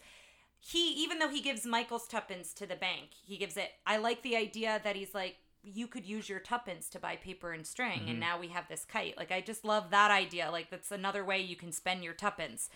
he 0.65 0.93
even 0.93 1.19
though 1.19 1.29
he 1.29 1.41
gives 1.41 1.65
Michael's 1.65 2.07
tuppence 2.07 2.53
to 2.53 2.65
the 2.65 2.75
bank, 2.75 3.09
he 3.25 3.37
gives 3.37 3.57
it 3.57 3.71
I 3.85 3.97
like 3.97 4.21
the 4.21 4.37
idea 4.37 4.79
that 4.83 4.95
he's 4.95 5.13
like 5.13 5.37
you 5.61 5.87
could 5.87 6.05
use 6.05 6.27
your 6.27 6.39
tuppence 6.39 6.89
to 6.89 6.99
buy 6.99 7.15
paper 7.15 7.51
and 7.51 7.65
string 7.65 8.01
and 8.01 8.09
mm-hmm. 8.09 8.19
now 8.19 8.39
we 8.39 8.47
have 8.49 8.67
this 8.69 8.85
kite. 8.85 9.17
Like 9.17 9.31
I 9.31 9.41
just 9.41 9.65
love 9.65 9.89
that 9.91 10.11
idea. 10.11 10.49
Like 10.51 10.69
that's 10.69 10.91
another 10.91 11.25
way 11.25 11.41
you 11.41 11.55
can 11.55 11.71
spend 11.71 12.03
your 12.03 12.13
tuppence. 12.13 12.69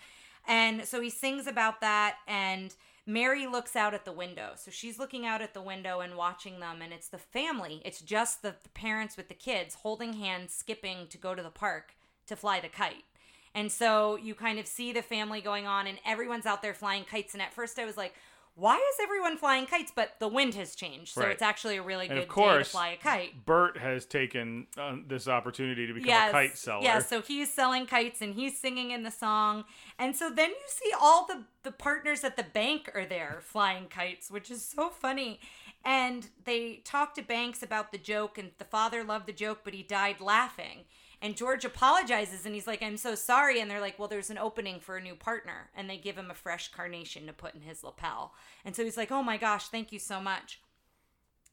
And 0.46 0.84
so 0.84 1.00
he 1.00 1.10
sings 1.10 1.46
about 1.46 1.80
that 1.80 2.16
and 2.26 2.74
Mary 3.06 3.46
looks 3.46 3.74
out 3.74 3.94
at 3.94 4.04
the 4.04 4.12
window. 4.12 4.50
So 4.56 4.70
she's 4.70 4.98
looking 4.98 5.24
out 5.24 5.40
at 5.40 5.54
the 5.54 5.62
window 5.62 6.00
and 6.00 6.14
watching 6.14 6.60
them 6.60 6.82
and 6.82 6.92
it's 6.92 7.08
the 7.08 7.18
family. 7.18 7.80
It's 7.86 8.02
just 8.02 8.42
the, 8.42 8.54
the 8.62 8.68
parents 8.70 9.16
with 9.16 9.28
the 9.28 9.34
kids 9.34 9.76
holding 9.76 10.14
hands 10.14 10.52
skipping 10.52 11.06
to 11.08 11.16
go 11.16 11.34
to 11.34 11.42
the 11.42 11.48
park 11.48 11.94
to 12.26 12.36
fly 12.36 12.60
the 12.60 12.68
kite. 12.68 13.04
And 13.54 13.70
so 13.72 14.16
you 14.16 14.34
kind 14.34 14.58
of 14.58 14.66
see 14.66 14.92
the 14.92 15.02
family 15.02 15.40
going 15.40 15.66
on 15.66 15.86
and 15.86 15.98
everyone's 16.06 16.46
out 16.46 16.62
there 16.62 16.74
flying 16.74 17.04
kites 17.04 17.34
and 17.34 17.42
at 17.42 17.52
first 17.52 17.78
I 17.78 17.84
was 17.84 17.96
like 17.96 18.14
why 18.58 18.74
is 18.74 18.96
everyone 19.00 19.36
flying 19.36 19.66
kites? 19.66 19.92
But 19.94 20.18
the 20.18 20.26
wind 20.26 20.54
has 20.56 20.74
changed, 20.74 21.14
so 21.14 21.20
Right. 21.20 21.30
it's 21.30 21.42
actually 21.42 21.76
a 21.76 21.82
really 21.82 22.06
And 22.06 22.14
good 22.14 22.24
of 22.24 22.28
course, 22.28 22.56
day 22.56 22.62
to 22.64 22.70
fly 22.70 22.88
a 22.88 22.96
kite. 22.96 23.46
Bert 23.46 23.78
has 23.78 24.04
taken 24.04 24.66
uh, 24.76 24.96
this 25.06 25.28
opportunity 25.28 25.86
to 25.86 25.94
become 25.94 26.28
a 26.28 26.32
kite 26.32 26.58
seller. 26.58 26.82
Yeah, 26.82 26.98
so 26.98 27.22
he's 27.22 27.54
selling 27.54 27.86
kites 27.86 28.20
and 28.20 28.34
he's 28.34 28.58
singing 28.58 28.90
in 28.90 29.04
the 29.04 29.12
song. 29.12 29.64
And 29.96 30.16
so 30.16 30.28
then 30.28 30.50
you 30.50 30.56
see 30.66 30.90
all 31.00 31.24
the, 31.24 31.44
the 31.62 31.70
partners 31.70 32.24
at 32.24 32.36
the 32.36 32.42
bank 32.42 32.90
are 32.96 33.06
there 33.06 33.38
flying 33.42 33.86
kites, 33.86 34.28
which 34.28 34.50
is 34.50 34.64
so 34.64 34.90
funny. 34.90 35.38
And 35.84 36.28
they 36.44 36.80
talk 36.84 37.14
to 37.14 37.22
Banks 37.22 37.62
about 37.62 37.92
the 37.92 37.98
joke, 37.98 38.38
and 38.38 38.50
the 38.58 38.64
father 38.64 39.04
loved 39.04 39.26
the 39.26 39.32
joke, 39.32 39.60
but 39.62 39.72
he 39.72 39.84
died 39.84 40.20
laughing. 40.20 40.80
And 41.20 41.36
George 41.36 41.64
apologizes 41.64 42.46
and 42.46 42.54
he's 42.54 42.66
like, 42.66 42.82
I'm 42.82 42.96
so 42.96 43.14
sorry. 43.14 43.60
And 43.60 43.70
they're 43.70 43.80
like, 43.80 43.98
Well, 43.98 44.08
there's 44.08 44.30
an 44.30 44.38
opening 44.38 44.80
for 44.80 44.96
a 44.96 45.02
new 45.02 45.14
partner. 45.14 45.70
And 45.76 45.88
they 45.88 45.96
give 45.96 46.16
him 46.16 46.30
a 46.30 46.34
fresh 46.34 46.70
carnation 46.70 47.26
to 47.26 47.32
put 47.32 47.54
in 47.54 47.62
his 47.62 47.82
lapel. 47.82 48.34
And 48.64 48.76
so 48.76 48.84
he's 48.84 48.96
like, 48.96 49.10
Oh 49.10 49.22
my 49.22 49.36
gosh, 49.36 49.68
thank 49.68 49.92
you 49.92 49.98
so 49.98 50.20
much. 50.20 50.60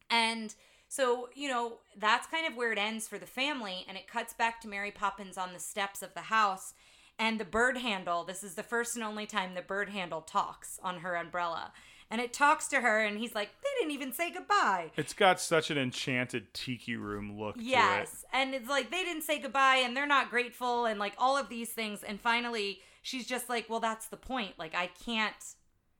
And 0.10 0.54
so, 0.88 1.30
you 1.34 1.50
know, 1.50 1.80
that's 1.98 2.28
kind 2.28 2.46
of 2.46 2.56
where 2.56 2.72
it 2.72 2.78
ends 2.78 3.08
for 3.08 3.18
the 3.18 3.26
family. 3.26 3.86
And 3.88 3.98
it 3.98 4.08
cuts 4.08 4.34
back 4.34 4.62
to 4.62 4.68
Mary 4.68 4.92
Poppins 4.92 5.38
on 5.38 5.54
the 5.54 5.60
steps 5.60 6.04
of 6.04 6.14
the 6.14 6.22
house. 6.22 6.74
And 7.18 7.40
the 7.40 7.46
bird 7.46 7.78
handle, 7.78 8.24
this 8.24 8.44
is 8.44 8.56
the 8.56 8.64
first 8.64 8.96
and 8.96 9.04
only 9.04 9.26
time 9.26 9.54
the 9.54 9.62
bird 9.62 9.90
handle 9.90 10.22
talks 10.22 10.80
on 10.84 11.00
her 11.00 11.16
umbrella. 11.16 11.72
And 12.12 12.22
it 12.22 12.34
talks 12.34 12.68
to 12.68 12.82
her, 12.82 13.00
and 13.04 13.18
he's 13.18 13.34
like, 13.34 13.50
they 13.64 13.70
didn't 13.80 13.94
even 13.94 14.14
say 14.14 14.32
goodbye. 14.32 14.92
It's 14.96 15.14
got 15.14 15.40
such 15.40 15.72
an 15.72 15.78
enchanted 15.78 16.54
tiki 16.54 16.96
room 16.96 17.40
look 17.40 17.56
to 17.56 17.62
it. 17.62 17.66
Yes. 17.66 18.26
And 18.32 18.54
it's 18.54 18.70
like 18.70 18.92
they 18.92 19.04
didn't 19.04 19.24
say 19.24 19.40
goodbye 19.40 19.82
and 19.84 19.98
they're 19.98 20.06
not 20.06 20.30
grateful 20.30 20.86
and 20.86 21.00
like 21.00 21.14
all 21.18 21.36
of 21.36 21.50
these 21.50 21.70
things. 21.70 22.04
And 22.04 22.22
finally, 22.22 22.80
she's 23.02 23.26
just 23.26 23.50
like, 23.50 23.70
well, 23.70 23.80
that's 23.80 24.08
the 24.08 24.18
point. 24.18 24.54
Like, 24.60 24.76
I 24.76 24.92
can't 25.04 25.34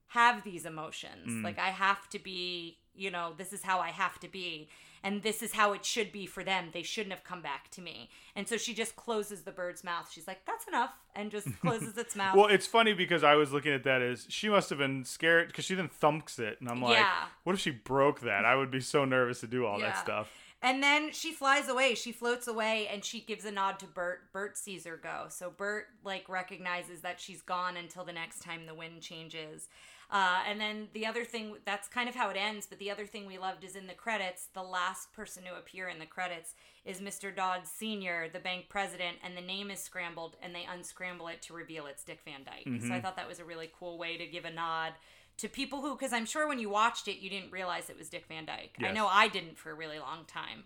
have 0.10 0.44
these 0.44 0.66
emotions. 0.66 1.28
Mm. 1.28 1.44
Like, 1.44 1.58
I 1.58 1.70
have 1.70 2.08
to 2.10 2.20
be, 2.20 2.78
you 2.94 3.10
know, 3.10 3.34
this 3.36 3.52
is 3.52 3.64
how 3.64 3.80
I 3.80 3.90
have 3.90 4.20
to 4.20 4.28
be. 4.28 4.70
And 5.06 5.22
this 5.22 5.42
is 5.44 5.54
how 5.54 5.72
it 5.74 5.86
should 5.86 6.12
be 6.12 6.26
for 6.26 6.44
them. 6.44 6.70
They 6.74 6.82
shouldn't 6.82 7.14
have 7.14 7.24
come 7.24 7.42
back 7.42 7.70
to 7.72 7.82
me. 7.82 8.10
And 8.36 8.48
so 8.48 8.58
she 8.58 8.74
just 8.74 8.96
closes 8.96 9.44
the 9.44 9.52
bird's 9.52 9.84
mouth. 9.84 10.10
She's 10.12 10.28
like, 10.28 10.44
that's 10.46 10.68
enough. 10.68 10.92
And 11.16 11.30
just 11.30 11.48
closes 11.62 11.96
its 11.98 12.16
mouth. 12.16 12.36
Well, 12.36 12.48
it's 12.48 12.66
funny 12.66 12.94
because 12.94 13.24
I 13.24 13.36
was 13.36 13.54
looking 13.54 13.72
at 13.72 13.84
that 13.84 14.02
as 14.02 14.26
she 14.30 14.50
must 14.50 14.70
have 14.72 14.80
been 14.80 15.06
scared 15.06 15.48
because 15.48 15.64
she 15.64 15.76
then 15.76 15.88
thumps 15.90 16.40
it, 16.40 16.58
and 16.60 16.68
I'm 16.68 16.82
like, 16.82 16.98
Yeah. 16.98 17.26
what 17.44 17.54
if 17.54 17.62
she 17.62 17.70
broke 17.72 18.22
that? 18.22 18.44
I 18.46 18.56
would 18.56 18.72
be 18.72 18.82
so 18.82 19.06
nervous 19.06 19.40
to 19.42 19.48
do 19.48 19.66
all 19.66 19.80
Yeah. 19.80 19.92
that 19.92 20.00
stuff. 20.00 20.32
And 20.62 20.82
then 20.82 21.12
she 21.12 21.32
flies 21.32 21.68
away. 21.70 21.94
She 21.94 22.12
floats 22.12 22.48
away 22.48 22.88
and 22.88 23.06
she 23.06 23.20
gives 23.20 23.46
a 23.46 23.52
nod 23.52 23.78
to 23.80 23.86
Bert. 23.86 24.34
Bert 24.34 24.58
sees 24.58 24.86
her 24.88 24.98
go. 24.98 25.26
So 25.30 25.52
Bert 25.52 25.86
like 26.04 26.28
recognizes 26.28 27.02
that 27.02 27.20
she's 27.20 27.44
gone 27.44 27.78
until 27.78 28.04
the 28.04 28.14
next 28.14 28.42
time 28.42 28.66
the 28.66 28.74
wind 28.74 29.02
changes. 29.02 29.68
Uh, 30.12 30.40
and 30.48 30.62
then 30.62 30.88
the 30.94 31.06
other 31.06 31.26
thing 31.26 31.56
that's 31.66 31.88
kind 31.88 32.08
of 32.08 32.16
how 32.16 32.30
it 32.30 32.38
ends, 32.38 32.68
but 32.68 32.78
the 32.80 32.92
other 32.92 33.06
thing 33.06 33.26
we 33.26 33.38
loved 33.38 33.64
is 33.64 33.76
in 33.76 33.88
the 33.88 33.94
credits, 33.94 34.48
the 34.54 34.62
last 34.62 35.12
person 35.14 35.44
to 35.44 35.56
appear 35.56 35.88
in 35.88 36.00
the 36.00 36.06
credits 36.06 36.54
is 36.86 37.02
Mr. 37.02 37.36
Dawes 37.36 37.68
Sr., 37.68 38.30
the 38.32 38.40
bank 38.40 38.66
president, 38.70 39.18
and 39.24 39.36
the 39.36 39.42
name 39.42 39.72
is 39.72 39.80
scrambled 39.80 40.38
and 40.42 40.54
they 40.54 40.66
unscramble 40.72 41.28
it 41.28 41.42
to 41.44 41.54
reveal 41.54 41.88
it's 41.88 42.04
Dick 42.04 42.20
Van 42.24 42.44
Dyke. 42.46 42.82
So 42.88 42.94
I 42.94 43.02
thought 43.02 43.16
that 43.16 43.28
was 43.28 43.40
a 43.40 43.46
really 43.46 43.72
cool 43.78 43.98
way 43.98 44.18
to 44.18 44.28
give 44.28 44.46
a 44.46 44.52
nod 44.52 44.94
to 45.38 45.50
people 45.50 45.82
who, 45.82 45.96
because 45.96 46.14
I'm 46.14 46.26
sure 46.26 46.48
when 46.48 46.60
you 46.60 46.70
watched 46.70 47.08
it, 47.08 47.18
you 47.18 47.30
didn't 47.30 47.52
realize 47.52 47.90
it 47.90 47.98
was 47.98 48.10
Dick 48.10 48.26
Van 48.28 48.46
Dyke. 48.46 48.76
I 48.84 48.92
know 48.92 49.08
I 49.08 49.28
didn't 49.28 49.58
for 49.58 49.72
a 49.72 49.76
really 49.76 50.00
long 50.00 50.26
time. 50.28 50.66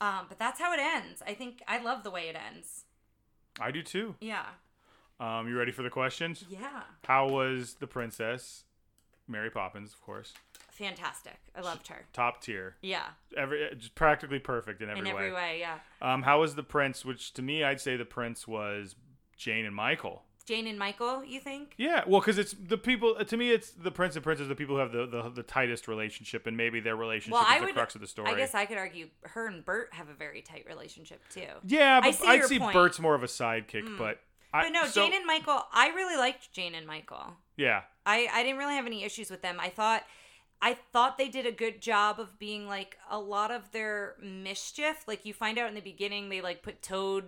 Um, 0.00 0.26
but 0.28 0.38
that's 0.38 0.60
how 0.60 0.74
it 0.74 0.80
ends. 0.80 1.22
I 1.26 1.32
think 1.32 1.62
I 1.66 1.82
love 1.82 2.02
the 2.04 2.10
way 2.10 2.28
it 2.28 2.36
ends. 2.36 2.84
I 3.58 3.70
do 3.70 3.82
too. 3.82 4.14
Yeah. 4.20 4.44
Um, 5.18 5.48
you 5.48 5.56
ready 5.56 5.72
for 5.72 5.82
the 5.82 5.90
questions? 5.90 6.44
Yeah. 6.48 6.82
How 7.04 7.28
was 7.28 7.76
the 7.80 7.86
princess? 7.86 8.64
Mary 9.28 9.50
Poppins, 9.50 9.92
of 9.92 10.00
course, 10.00 10.32
Fantastic. 10.72 11.38
I 11.56 11.60
loved 11.62 11.88
her. 11.88 12.04
top 12.12 12.42
tier. 12.42 12.76
Yeah. 12.82 13.06
Every 13.36 13.64
uh, 13.70 13.74
just 13.74 13.94
practically 13.94 14.38
perfect 14.38 14.82
in 14.82 14.88
every 14.90 14.98
In 15.00 15.04
way. 15.06 15.10
In 15.10 15.16
every 15.16 15.32
way, 15.32 15.58
yeah. 15.60 15.78
Um, 16.02 16.22
how 16.22 16.40
was 16.40 16.54
the 16.54 16.62
prince? 16.62 17.04
Which 17.04 17.32
to 17.34 17.42
me, 17.42 17.64
I'd 17.64 17.80
say 17.80 17.96
the 17.96 18.04
prince 18.04 18.46
was 18.46 18.94
Jane 19.36 19.64
and 19.64 19.74
Michael. 19.74 20.22
Jane 20.44 20.68
and 20.68 20.78
Michael, 20.78 21.24
you 21.24 21.40
think? 21.40 21.72
Yeah, 21.76 22.04
well, 22.06 22.20
because 22.20 22.38
it's 22.38 22.52
the 22.52 22.78
people. 22.78 23.16
Uh, 23.18 23.24
to 23.24 23.36
me, 23.36 23.50
it's 23.50 23.70
the 23.72 23.90
prince 23.90 24.14
and 24.14 24.22
princess, 24.22 24.46
the 24.46 24.54
people 24.54 24.76
who 24.76 24.80
have 24.80 24.92
the, 24.92 25.04
the, 25.06 25.28
the 25.30 25.42
tightest 25.42 25.88
relationship, 25.88 26.46
and 26.46 26.56
maybe 26.56 26.78
their 26.78 26.94
relationship 26.94 27.32
Well, 27.32 27.42
is 27.42 27.48
I 27.50 27.58
the 27.58 27.64
would. 27.64 27.74
crux 27.74 27.96
of 27.96 28.00
the 28.00 28.06
story. 28.06 28.30
I 28.30 28.34
guess 28.36 28.54
I 28.54 28.64
could 28.66 28.78
argue 28.78 29.08
her 29.22 29.48
and 29.48 29.64
Bert 29.64 29.88
have 29.94 30.08
a 30.08 30.14
very 30.14 30.42
tight 30.42 30.64
relationship 30.68 31.20
too. 31.30 31.46
yeah, 31.66 31.98
I 32.00 32.00
but 32.12 32.14
see 32.14 32.26
I'd 32.28 32.44
see 32.44 32.58
point. 32.60 32.74
Bert's 32.74 33.00
more 33.00 33.16
of 33.16 33.24
a 33.24 33.26
sidekick, 33.26 33.88
mm. 33.88 33.98
but 33.98 34.20
I, 34.54 34.64
But 34.64 34.68
no, 34.72 34.84
so- 34.86 35.00
Jane 35.02 35.14
and 35.16 35.26
Michael. 35.26 35.62
I 35.72 35.88
really 35.88 36.16
liked 36.16 36.52
Jane 36.52 36.76
and 36.76 36.86
Michael. 36.86 37.34
yeah, 37.56 37.80
I 38.06 38.28
I 38.32 38.42
didn't 38.42 38.58
really 38.58 38.74
have 38.76 38.86
any 38.86 39.04
issues 39.04 39.30
with 39.30 39.42
them. 39.42 39.58
I 39.60 39.68
thought 39.68 40.04
I 40.62 40.74
thought 40.92 41.18
they 41.18 41.28
did 41.28 41.44
a 41.44 41.52
good 41.52 41.82
job 41.82 42.18
of 42.18 42.38
being 42.38 42.66
like 42.66 42.96
a 43.10 43.18
lot 43.18 43.50
of 43.50 43.70
their 43.72 44.14
mischief. 44.22 45.04
Like 45.06 45.26
you 45.26 45.34
find 45.34 45.58
out 45.58 45.68
in 45.68 45.74
the 45.74 45.80
beginning 45.82 46.28
they 46.30 46.40
like 46.40 46.62
put 46.62 46.80
Toad 46.82 47.24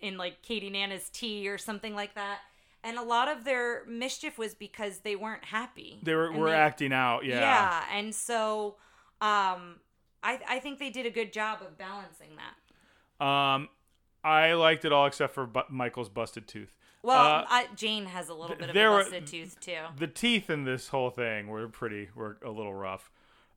in 0.00 0.16
like 0.16 0.42
Katie 0.42 0.70
Nanna's 0.70 1.08
tea 1.10 1.48
or 1.48 1.58
something 1.58 1.94
like 1.94 2.14
that. 2.14 2.40
And 2.84 2.98
a 2.98 3.02
lot 3.02 3.28
of 3.28 3.44
their 3.44 3.84
mischief 3.86 4.36
was 4.38 4.54
because 4.54 5.00
they 5.00 5.14
weren't 5.14 5.44
happy. 5.44 6.00
they 6.02 6.14
were 6.16 6.32
were 6.32 6.50
they- 6.50 6.56
acting 6.56 6.92
out. 6.92 7.24
Yeah. 7.24 7.38
Yeah, 7.38 7.84
and 7.92 8.12
so 8.14 8.76
um 9.20 9.76
I 10.24 10.40
I 10.48 10.58
think 10.58 10.78
they 10.80 10.90
did 10.90 11.06
a 11.06 11.10
good 11.10 11.32
job 11.32 11.60
of 11.62 11.78
balancing 11.78 12.30
that. 12.36 13.24
Um, 13.24 13.68
I 14.24 14.54
liked 14.54 14.84
it 14.84 14.92
all 14.92 15.06
except 15.06 15.34
for 15.34 15.46
bu- 15.46 15.60
Michael's 15.70 16.08
busted 16.08 16.48
tooth. 16.48 16.74
Well, 17.02 17.18
Uh, 17.20 17.44
I, 17.48 17.66
Jane 17.74 18.06
has 18.06 18.28
a 18.28 18.34
little 18.34 18.56
bit 18.56 18.70
of 18.70 18.76
a 18.76 18.88
were- 18.90 18.98
busted 18.98 19.26
tooth 19.26 19.58
too. 19.60 19.78
The 19.96 20.06
teeth 20.06 20.48
in 20.50 20.64
this 20.64 20.88
whole 20.88 21.10
thing 21.10 21.48
were 21.48 21.68
pretty 21.68 22.08
were 22.14 22.38
a 22.44 22.50
little 22.50 22.74
rough. 22.74 23.10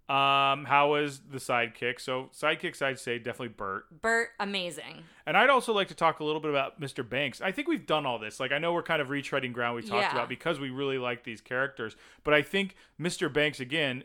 Um, 0.08 0.66
how 0.66 0.92
was 0.92 1.20
the 1.32 1.40
sidekick? 1.40 2.00
So 2.00 2.30
sidekicks, 2.32 2.82
I'd 2.84 3.00
say 3.00 3.18
definitely 3.18 3.48
Bert. 3.50 4.02
Bert, 4.02 4.30
amazing. 4.40 5.04
And 5.26 5.36
I'd 5.36 5.50
also 5.50 5.74
like 5.74 5.88
to 5.88 5.96
talk 5.96 6.20
a 6.20 6.24
little 6.24 6.40
bit 6.42 6.52
about 6.52 6.80
Mr. 6.80 7.08
Banks. 7.08 7.42
I 7.42 7.52
think 7.52 7.68
we've 7.68 7.88
done 7.88 8.06
all 8.06 8.20
this. 8.20 8.40
Like 8.40 8.52
I 8.52 8.60
know 8.60 8.72
we're 8.72 8.84
kind 8.84 9.02
of 9.02 9.08
retreading 9.08 9.52
ground 9.52 9.76
we 9.76 9.82
talked 9.82 10.04
Yeah. 10.04 10.12
about 10.12 10.30
because 10.30 10.60
we 10.60 10.70
really 10.70 11.00
like 11.00 11.24
these 11.24 11.42
characters. 11.42 11.96
But 12.24 12.36
I 12.36 12.44
think 12.44 12.76
Mr. 13.02 13.34
Banks 13.34 13.60
again 13.60 14.04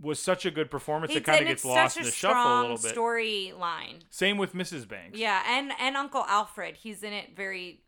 was 0.00 0.18
such 0.20 0.44
a 0.46 0.50
good 0.50 0.70
performance 0.70 1.14
it 1.14 1.24
kind 1.24 1.42
of 1.42 1.46
gets 1.48 1.64
lost 1.64 1.96
in 1.98 2.02
the 2.04 2.10
shuffle 2.10 2.42
a 2.42 2.62
little 2.62 2.76
bit. 2.78 2.96
storyline. 2.96 4.00
Same 4.10 4.38
with 4.38 4.54
Mrs. 4.54 4.88
Banks. 4.88 5.18
Yeah, 5.18 5.42
and 5.46 5.70
and 5.78 5.96
Uncle 5.98 6.24
Alfred, 6.26 6.78
he's 6.78 7.02
in 7.02 7.12
it 7.12 7.36
very 7.36 7.82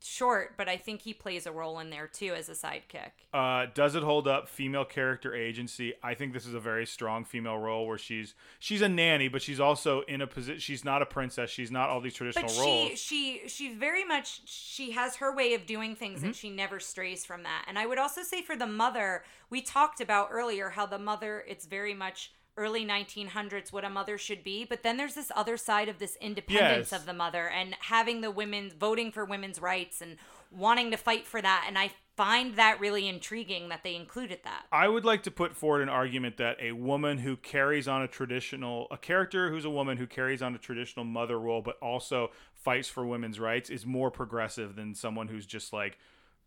short, 0.00 0.54
but 0.56 0.68
I 0.68 0.76
think 0.76 1.02
he 1.02 1.12
plays 1.12 1.46
a 1.46 1.52
role 1.52 1.78
in 1.78 1.90
there 1.90 2.06
too 2.06 2.34
as 2.34 2.48
a 2.48 2.52
sidekick. 2.52 3.10
Uh, 3.32 3.66
does 3.74 3.94
it 3.94 4.02
hold 4.02 4.26
up? 4.28 4.48
Female 4.48 4.84
character 4.84 5.34
agency. 5.34 5.94
I 6.02 6.14
think 6.14 6.32
this 6.32 6.46
is 6.46 6.54
a 6.54 6.60
very 6.60 6.86
strong 6.86 7.24
female 7.24 7.58
role 7.58 7.86
where 7.86 7.98
she's 7.98 8.34
she's 8.58 8.80
a 8.82 8.88
nanny, 8.88 9.28
but 9.28 9.42
she's 9.42 9.60
also 9.60 10.02
in 10.02 10.20
a 10.20 10.26
position. 10.26 10.60
She's 10.60 10.84
not 10.84 11.02
a 11.02 11.06
princess. 11.06 11.50
She's 11.50 11.70
not 11.70 11.88
all 11.90 12.00
these 12.00 12.14
traditional 12.14 12.46
But 12.48 12.58
roles. 12.58 12.98
she 12.98 13.40
she 13.42 13.48
she 13.48 13.74
very 13.74 14.04
much 14.04 14.42
she 14.48 14.92
has 14.92 15.16
her 15.16 15.34
way 15.34 15.54
of 15.54 15.66
doing 15.66 15.94
things 15.96 16.18
Mm-hmm. 16.18 16.26
and 16.26 16.36
she 16.36 16.50
never 16.50 16.80
strays 16.80 17.24
from 17.26 17.42
that. 17.42 17.64
And 17.68 17.78
I 17.78 17.86
would 17.86 17.98
also 17.98 18.22
say 18.22 18.40
for 18.42 18.56
the 18.56 18.66
mother, 18.66 19.24
we 19.50 19.60
talked 19.62 20.00
about 20.00 20.28
earlier 20.30 20.70
how 20.70 20.86
the 20.86 20.98
mother 20.98 21.44
it's 21.46 21.66
very 21.66 21.94
much 21.94 22.32
early 22.58 22.84
1900s 22.84 23.72
what 23.72 23.84
a 23.84 23.88
mother 23.90 24.18
should 24.18 24.42
be 24.42 24.64
but 24.64 24.82
then 24.82 24.96
there's 24.96 25.14
this 25.14 25.32
other 25.34 25.56
side 25.56 25.88
of 25.88 25.98
this 25.98 26.16
independence 26.20 26.90
Yes. 26.92 27.00
of 27.00 27.06
the 27.06 27.14
mother 27.14 27.48
and 27.48 27.74
having 27.80 28.20
the 28.20 28.30
women 28.30 28.70
voting 28.78 29.12
for 29.12 29.24
women's 29.24 29.62
rights 29.62 30.00
and 30.02 30.16
wanting 30.50 30.90
to 30.90 30.96
fight 30.96 31.26
for 31.26 31.40
that 31.40 31.64
and 31.68 31.78
i 31.78 31.90
find 32.16 32.56
that 32.56 32.80
really 32.80 33.06
intriguing 33.06 33.68
that 33.68 33.84
they 33.84 33.94
included 33.94 34.40
that 34.42 34.64
I 34.72 34.88
would 34.88 35.04
like 35.04 35.22
to 35.22 35.30
put 35.30 35.54
forward 35.54 35.82
an 35.82 35.88
argument 35.88 36.36
that 36.38 36.56
a 36.60 36.72
woman 36.72 37.18
who 37.18 37.36
carries 37.36 37.86
on 37.86 38.02
a 38.02 38.08
traditional, 38.08 38.88
a 38.90 38.96
character 38.96 39.50
who's 39.50 39.64
a 39.64 39.70
woman 39.70 39.98
who 39.98 40.06
carries 40.08 40.42
on 40.42 40.52
a 40.52 40.58
traditional 40.58 41.04
mother 41.04 41.38
role, 41.38 41.62
but 41.62 41.76
also 41.80 42.32
fights 42.54 42.88
for 42.88 43.06
women's 43.06 43.38
rights, 43.38 43.70
is 43.70 43.86
more 43.86 44.10
progressive 44.10 44.74
than 44.74 44.96
someone 44.96 45.28
who's 45.28 45.46
just 45.46 45.72
like, 45.72 45.96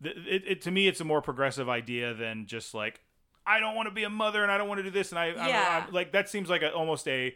it, 0.02 0.42
it, 0.46 0.60
to 0.60 0.70
me, 0.70 0.88
it's 0.88 1.00
a 1.00 1.04
more 1.06 1.22
progressive 1.22 1.70
idea 1.70 2.12
than 2.12 2.44
just 2.44 2.74
like, 2.74 3.00
I 3.46 3.60
don't 3.60 3.74
want 3.74 3.88
to 3.88 3.94
be 3.94 4.04
a 4.04 4.10
mother 4.10 4.42
and 4.42 4.50
I 4.52 4.58
don't 4.58 4.68
want 4.68 4.78
to 4.78 4.84
do 4.84 4.90
this 4.90 5.10
and 5.10 5.18
I, 5.18 5.28
Yeah. 5.28 5.84
I'm, 5.86 5.92
like 5.92 6.12
that 6.12 6.28
seems 6.28 6.48
like 6.48 6.62
a, 6.62 6.72
almost 6.72 7.06
a. 7.08 7.34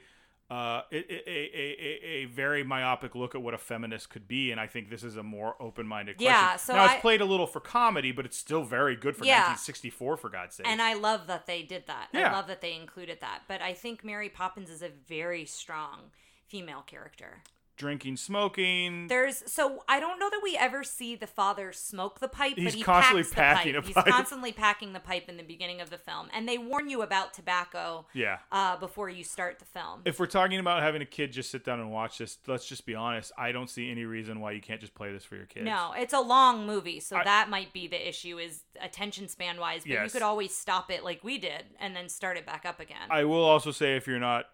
Uh, 0.48 0.82
a, 0.92 0.96
a, 0.96 1.28
a, 1.28 2.08
a, 2.08 2.24
very 2.26 2.62
myopic 2.62 3.16
look 3.16 3.34
at 3.34 3.42
what 3.42 3.52
a 3.52 3.58
feminist 3.58 4.10
could 4.10 4.28
be, 4.28 4.52
and 4.52 4.60
I 4.60 4.68
think 4.68 4.90
this 4.90 5.02
is 5.02 5.16
a 5.16 5.22
more 5.24 5.56
open-minded 5.60 6.18
question. 6.18 6.32
Yeah, 6.32 6.54
so 6.54 6.72
now 6.72 6.84
it's 6.84 7.00
played 7.00 7.20
a 7.20 7.24
little 7.24 7.48
for 7.48 7.58
comedy, 7.58 8.12
but 8.12 8.24
it's 8.24 8.36
still 8.36 8.62
very 8.62 8.94
good 8.94 9.16
for 9.16 9.24
Yeah. 9.24 9.38
1964, 9.38 10.16
for 10.16 10.28
God's 10.28 10.54
sake. 10.54 10.68
And 10.68 10.80
I 10.80 10.94
love 10.94 11.26
that 11.26 11.46
they 11.46 11.64
did 11.64 11.88
that. 11.88 12.10
Yeah. 12.12 12.30
I 12.30 12.32
love 12.32 12.46
that 12.46 12.60
they 12.60 12.74
included 12.76 13.20
that. 13.22 13.40
But 13.48 13.60
I 13.60 13.72
think 13.72 14.04
Mary 14.04 14.28
Poppins 14.28 14.70
is 14.70 14.82
a 14.82 14.90
very 15.08 15.46
strong 15.46 16.12
female 16.46 16.82
character. 16.82 17.42
Drinking, 17.76 18.16
smoking. 18.16 19.08
There's 19.08 19.42
so 19.46 19.84
I 19.88 20.00
don't 20.00 20.18
know 20.18 20.30
that 20.30 20.40
we 20.42 20.56
ever 20.56 20.82
see 20.84 21.14
the 21.16 21.26
father 21.26 21.72
smoke 21.72 22.20
the 22.20 22.28
pipe, 22.28 22.54
He's 22.56 22.64
but 22.64 22.74
he 22.74 22.82
constantly 22.82 23.22
packs 23.22 23.34
packing 23.34 23.72
the 23.72 23.78
a 23.78 23.82
pipe. 23.82 23.94
pipe. 23.94 24.04
He's 24.04 24.14
constantly 24.14 24.52
packing 24.52 24.92
the 24.92 25.00
pipe 25.00 25.28
in 25.28 25.36
the 25.36 25.42
beginning 25.42 25.80
of 25.80 25.90
the 25.90 25.98
film, 25.98 26.28
and 26.34 26.48
they 26.48 26.58
warn 26.58 26.88
you 26.88 27.02
about 27.02 27.34
tobacco 27.34 28.06
yeah. 28.14 28.38
uh, 28.50 28.76
before 28.76 29.08
you 29.08 29.24
start 29.24 29.58
the 29.58 29.64
film. 29.64 30.02
If 30.04 30.18
we're 30.18 30.26
talking 30.26 30.58
about 30.58 30.82
having 30.82 31.02
a 31.02 31.06
kid 31.06 31.32
just 31.32 31.50
sit 31.50 31.64
down 31.64 31.80
and 31.80 31.90
watch 31.90 32.18
this, 32.18 32.38
let's 32.46 32.66
just 32.66 32.86
be 32.86 32.94
honest. 32.94 33.32
I 33.36 33.52
don't 33.52 33.70
see 33.70 33.90
any 33.90 34.04
reason 34.04 34.40
why 34.40 34.52
you 34.52 34.60
can't 34.60 34.80
just 34.80 34.94
play 34.94 35.12
this 35.12 35.24
for 35.24 35.36
your 35.36 35.46
kids. 35.46 35.64
no, 35.64 35.92
it's 35.96 36.14
a 36.14 36.20
long 36.20 36.66
movie, 36.66 37.00
so 37.00 37.16
I- 37.16 37.24
that 37.24 37.50
might 37.50 37.72
be 37.72 37.86
the 37.86 38.08
issue 38.08 38.38
is 38.38 38.62
attention 38.80 39.28
span 39.28 39.58
wise. 39.58 39.82
But 39.86 40.02
you 40.02 40.10
could 40.10 40.22
always 40.22 40.54
stop 40.54 40.90
it 40.90 41.04
like 41.04 41.22
we 41.22 41.38
did 41.38 41.64
and 41.78 41.94
then 41.94 42.08
start 42.08 42.36
it 42.36 42.46
back 42.46 42.64
up 42.64 42.80
again. 42.80 43.08
I 43.10 43.24
will 43.24 43.44
also 43.44 43.70
say 43.70 43.96
if 43.96 44.06
you're 44.06 44.18
not 44.18 44.46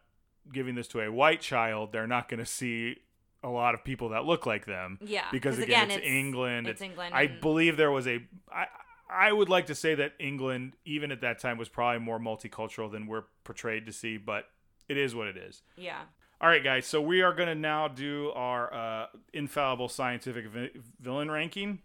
giving 0.53 0.75
this 0.75 0.89
to 0.89 1.01
a 1.01 1.11
white 1.11 1.41
child, 1.41 1.93
they're 1.93 2.07
not 2.07 2.29
going 2.29 2.41
to 2.41 2.47
see 2.47 2.99
a 3.43 3.49
lot 3.49 3.75
of 3.75 3.83
people 3.85 4.11
that 4.11 4.25
look 4.25 4.47
like 4.47 4.67
them. 4.67 4.99
Yeah, 5.01 5.25
Because 5.33 5.59
again, 5.59 5.69
again, 5.69 5.91
it's, 5.91 5.97
it's- 5.99 6.13
England. 6.13 6.69
it's 6.69 6.81
England 6.83 7.15
I 7.15 7.23
and- 7.23 7.41
believe 7.41 7.77
there 7.77 7.91
was 7.91 8.07
a. 8.07 8.21
I, 8.51 8.67
I 9.11 9.31
would 9.33 9.49
like 9.51 9.67
to 9.67 9.75
say 9.75 9.95
that 9.97 10.13
England, 10.19 10.73
even 10.87 11.13
at 11.13 11.21
that 11.21 11.39
time, 11.39 11.59
was 11.59 11.69
probably 11.69 12.01
more 12.01 12.19
multicultural 12.19 12.91
than 12.91 13.07
we're 13.07 13.25
portrayed 13.45 13.85
to 13.87 13.93
see, 13.93 14.17
but 14.17 14.47
it 14.89 14.97
is 14.97 15.15
what 15.15 15.29
it 15.29 15.37
is. 15.37 15.63
yeah. 15.77 16.03
All 16.41 16.49
right, 16.49 16.65
guys. 16.65 16.87
So 16.87 17.01
we 17.01 17.23
are 17.23 17.33
going 17.33 17.47
to 17.49 17.55
now 17.55 17.87
do 17.87 18.33
our 18.35 18.75
uh, 18.75 19.07
infallible 19.33 19.89
scientific 19.89 20.47
vi- 20.49 20.71
villain 21.01 21.31
ranking. 21.31 21.79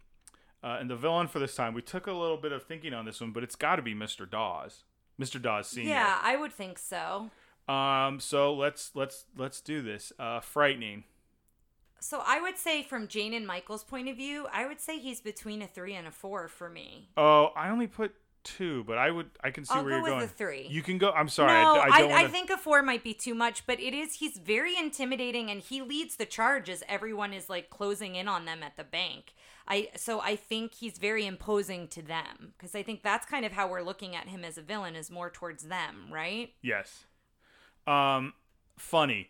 Uh, 0.64 0.78
and 0.80 0.90
the 0.90 0.96
villain 0.96 1.28
for 1.28 1.38
this 1.38 1.54
time, 1.54 1.76
we 1.76 1.84
took 1.84 2.08
a 2.08 2.12
little 2.12 2.38
bit 2.38 2.52
of 2.52 2.64
thinking 2.64 2.92
on 2.92 3.06
this 3.06 3.22
one, 3.22 3.32
but 3.32 3.44
it's 3.44 3.56
got 3.56 3.76
to 3.76 3.84
be 3.84 3.94
Mr. 3.94 4.28
Dawes, 4.28 4.84
Mr. 5.22 5.40
Dawes 5.40 5.68
Senior. 5.68 5.92
Yeah, 5.92 6.18
I 6.24 6.38
would 6.38 6.52
think 6.54 6.80
so. 6.80 7.30
Um. 7.70 8.20
So 8.20 8.52
let's 8.54 8.92
let's 8.96 9.26
let's 9.38 9.62
do 9.62 9.82
this. 9.84 10.12
Uh, 10.18 10.40
frightening. 10.40 11.04
So 12.00 12.22
I 12.26 12.40
would 12.42 12.58
say, 12.58 12.84
from 12.84 13.08
Jane 13.08 13.34
and 13.34 13.46
Michael's 13.46 13.84
point 13.84 14.08
of 14.08 14.16
view, 14.16 14.48
I 14.54 14.68
would 14.68 14.80
say 14.80 15.00
he's 15.00 15.20
between 15.20 15.62
a 15.62 15.68
three 15.68 15.96
and 15.96 16.08
a 16.08 16.12
four 16.12 16.48
for 16.48 16.70
me. 16.70 17.10
Oh, 17.18 17.52
I 17.56 17.70
only 17.70 17.88
put 17.88 18.14
two, 18.44 18.84
but 18.86 18.98
I 18.98 19.12
would 19.12 19.30
I 19.44 19.52
can 19.52 19.66
see 19.66 19.74
I'll 19.74 19.84
where 19.84 19.92
go 19.92 19.96
you're 19.98 20.04
with 20.04 20.12
going. 20.12 20.22
the 20.22 20.28
three. 20.28 20.68
You 20.70 20.82
can 20.82 20.98
go. 20.98 21.12
I'm 21.12 21.28
sorry. 21.28 21.52
no, 21.52 21.76
I, 21.76 21.78
I, 21.78 21.96
I 21.96 22.02
don't 22.02 22.12
I, 22.12 22.16
wanna, 22.16 22.30
think 22.30 22.50
a 22.50 22.58
four 22.58 22.82
might 22.82 23.04
be 23.04 23.14
too 23.14 23.36
much, 23.36 23.66
but 23.68 23.80
it 23.80 23.94
is. 23.94 24.16
He's 24.16 24.38
very 24.38 24.78
intimidating, 24.78 25.50
and 25.52 25.62
he 25.62 25.82
leads 25.82 26.16
the 26.16 26.26
charge 26.26 26.70
as 26.70 26.84
everyone 26.88 27.34
is 27.34 27.50
like 27.50 27.70
closing 27.70 28.16
in 28.16 28.28
on 28.28 28.46
them 28.46 28.64
at 28.64 28.78
the 28.78 28.84
bank. 28.84 29.34
I 29.68 29.90
so 29.96 30.22
I 30.22 30.36
think 30.36 30.76
he's 30.76 30.98
very 30.98 31.26
imposing 31.26 31.90
to 31.90 32.02
them 32.02 32.54
because 32.58 32.74
I 32.74 32.84
think 32.84 33.04
that's 33.04 33.26
kind 33.26 33.46
of 33.46 33.52
how 33.52 33.68
we're 33.68 33.82
looking 33.82 34.16
at 34.16 34.28
him 34.30 34.46
as 34.46 34.58
a 34.58 34.62
villain 34.62 34.96
is 34.96 35.12
more 35.12 35.30
towards 35.30 35.64
them, 35.64 36.08
right? 36.12 36.54
Yes. 36.62 37.06
Um. 37.86 38.34
Funny. 38.78 39.30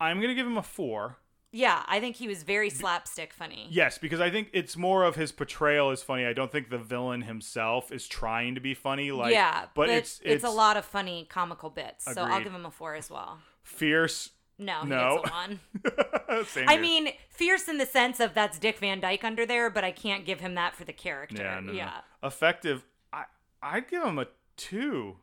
I'm 0.00 0.20
gonna 0.20 0.34
give 0.34 0.46
him 0.46 0.58
a 0.58 0.62
four. 0.62 1.18
Yeah, 1.56 1.84
I 1.86 2.00
think 2.00 2.16
he 2.16 2.26
was 2.26 2.42
very 2.42 2.68
slapstick 2.68 3.32
funny. 3.32 3.68
Yes, 3.70 3.96
because 3.96 4.20
I 4.20 4.28
think 4.28 4.48
it's 4.52 4.76
more 4.76 5.04
of 5.04 5.14
his 5.14 5.30
portrayal 5.30 5.92
is 5.92 6.02
funny. 6.02 6.26
I 6.26 6.32
don't 6.32 6.50
think 6.50 6.68
the 6.68 6.78
villain 6.78 7.22
himself 7.22 7.92
is 7.92 8.08
trying 8.08 8.56
to 8.56 8.60
be 8.60 8.74
funny. 8.74 9.12
Like, 9.12 9.32
yeah, 9.32 9.66
but, 9.74 9.88
it's, 9.88 10.20
it's 10.24 10.42
a 10.42 10.50
lot 10.50 10.76
of 10.76 10.84
funny 10.84 11.28
comical 11.30 11.70
bits. 11.70 12.06
So 12.12 12.22
I'll 12.22 12.42
give 12.42 12.52
him 12.52 12.66
a 12.66 12.72
four 12.72 12.96
as 12.96 13.08
well. 13.08 13.38
fierce. 13.62 14.30
No, 14.58 14.80
he 14.82 14.88
No. 14.88 15.20
gets 15.22 15.30
a 15.30 15.32
one. 15.32 16.66
I 16.68 16.76
mean, 16.76 17.10
fierce 17.28 17.68
in 17.68 17.78
the 17.78 17.86
sense 17.86 18.18
of 18.18 18.34
that's 18.34 18.58
Dick 18.58 18.78
Van 18.78 18.98
Dyke 18.98 19.22
under 19.22 19.46
there, 19.46 19.70
but 19.70 19.84
I 19.84 19.92
can't 19.92 20.24
give 20.26 20.40
him 20.40 20.54
that 20.56 20.74
for 20.74 20.84
the 20.84 20.92
character. 20.92 21.42
yeah, 21.42 21.60
no, 21.60 21.70
no. 21.70 21.72
yeah. 21.72 22.00
effective. 22.22 22.84
I 23.12 23.24
I'd 23.62 23.88
give 23.88 24.02
him 24.02 24.18
a 24.18 24.26
two. 24.56 25.18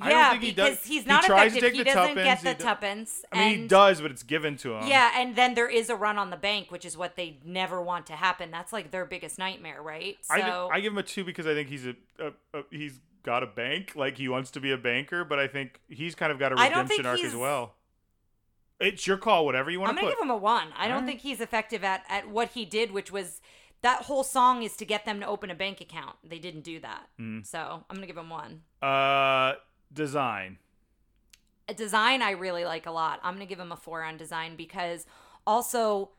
I 0.00 0.08
don't 0.08 0.18
Yeah, 0.18 0.34
he 0.34 0.38
because 0.50 0.76
does- 0.78 0.84
he's 0.86 1.02
he 1.04 1.08
not 1.08 1.24
tries 1.24 1.52
to 1.52 1.58
effective. 1.58 1.62
take 1.62 1.72
He 1.72 1.78
the 1.78 1.84
doesn't 1.84 2.16
tuppence, 2.16 2.42
get 2.42 2.58
the 2.58 2.64
tuppence. 2.64 3.24
I 3.30 3.38
mean, 3.38 3.58
he 3.62 3.66
does, 3.68 4.00
but 4.00 4.10
it's 4.10 4.24
given 4.24 4.56
to 4.58 4.74
him. 4.74 4.88
Yeah, 4.88 5.12
and 5.14 5.36
then 5.36 5.54
there 5.54 5.68
is 5.68 5.88
a 5.88 5.94
run 5.94 6.18
on 6.18 6.30
the 6.30 6.36
bank, 6.36 6.70
which 6.72 6.84
is 6.84 6.96
what 6.96 7.14
they 7.16 7.38
never 7.44 7.80
want 7.80 8.06
to 8.06 8.14
happen. 8.14 8.50
That's 8.50 8.72
like 8.72 8.90
their 8.90 9.04
biggest 9.04 9.38
nightmare, 9.38 9.80
right? 9.80 10.16
So 10.22 10.34
I, 10.34 10.76
I 10.76 10.80
give 10.80 10.92
him 10.92 10.98
a 10.98 11.02
two 11.04 11.22
because 11.24 11.46
I 11.46 11.54
think 11.54 11.68
he's 11.68 11.86
a, 11.86 11.94
a, 12.18 12.26
a 12.58 12.62
he's 12.70 12.98
got 13.22 13.42
a 13.44 13.46
bank, 13.46 13.92
like 13.94 14.16
he 14.18 14.28
wants 14.28 14.50
to 14.52 14.60
be 14.60 14.72
a 14.72 14.76
banker, 14.76 15.24
but 15.24 15.38
I 15.38 15.46
think 15.46 15.80
he's 15.88 16.14
kind 16.16 16.32
of 16.32 16.38
got 16.40 16.50
a 16.52 16.56
redemption 16.56 17.06
arc 17.06 17.20
as 17.22 17.36
well. 17.36 17.74
It's 18.80 19.06
your 19.06 19.16
call, 19.16 19.46
whatever 19.46 19.70
you 19.70 19.78
want 19.78 19.90
I'm 19.90 19.96
to 19.96 20.02
gonna 20.02 20.12
put. 20.14 20.18
give 20.18 20.24
him 20.26 20.30
a 20.30 20.36
one. 20.36 20.68
I 20.76 20.88
don't 20.88 20.96
Alright. 20.96 21.06
think 21.06 21.20
he's 21.20 21.40
effective 21.40 21.84
at 21.84 22.02
at 22.08 22.28
what 22.28 22.48
he 22.50 22.64
did, 22.64 22.90
which 22.90 23.12
was 23.12 23.40
that 23.82 24.02
whole 24.02 24.24
song 24.24 24.62
is 24.64 24.76
to 24.76 24.84
get 24.84 25.04
them 25.04 25.20
to 25.20 25.26
open 25.26 25.50
a 25.50 25.54
bank 25.54 25.80
account. 25.80 26.16
They 26.24 26.38
didn't 26.40 26.62
do 26.62 26.80
that, 26.80 27.06
Mm. 27.20 27.46
so 27.46 27.84
I'm 27.88 27.94
gonna 27.96 28.08
give 28.08 28.18
him 28.18 28.30
one. 28.30 28.62
uh, 28.82 29.52
design. 29.94 30.58
A 31.68 31.74
design 31.74 32.20
I 32.20 32.32
really 32.32 32.64
like 32.64 32.86
a 32.86 32.90
lot. 32.90 33.20
I'm 33.22 33.34
gonna 33.34 33.46
give 33.46 33.60
him 33.60 33.72
a 33.72 33.76
four 33.76 34.02
on 34.02 34.16
design 34.16 34.56
because 34.56 35.06
also 35.46 36.10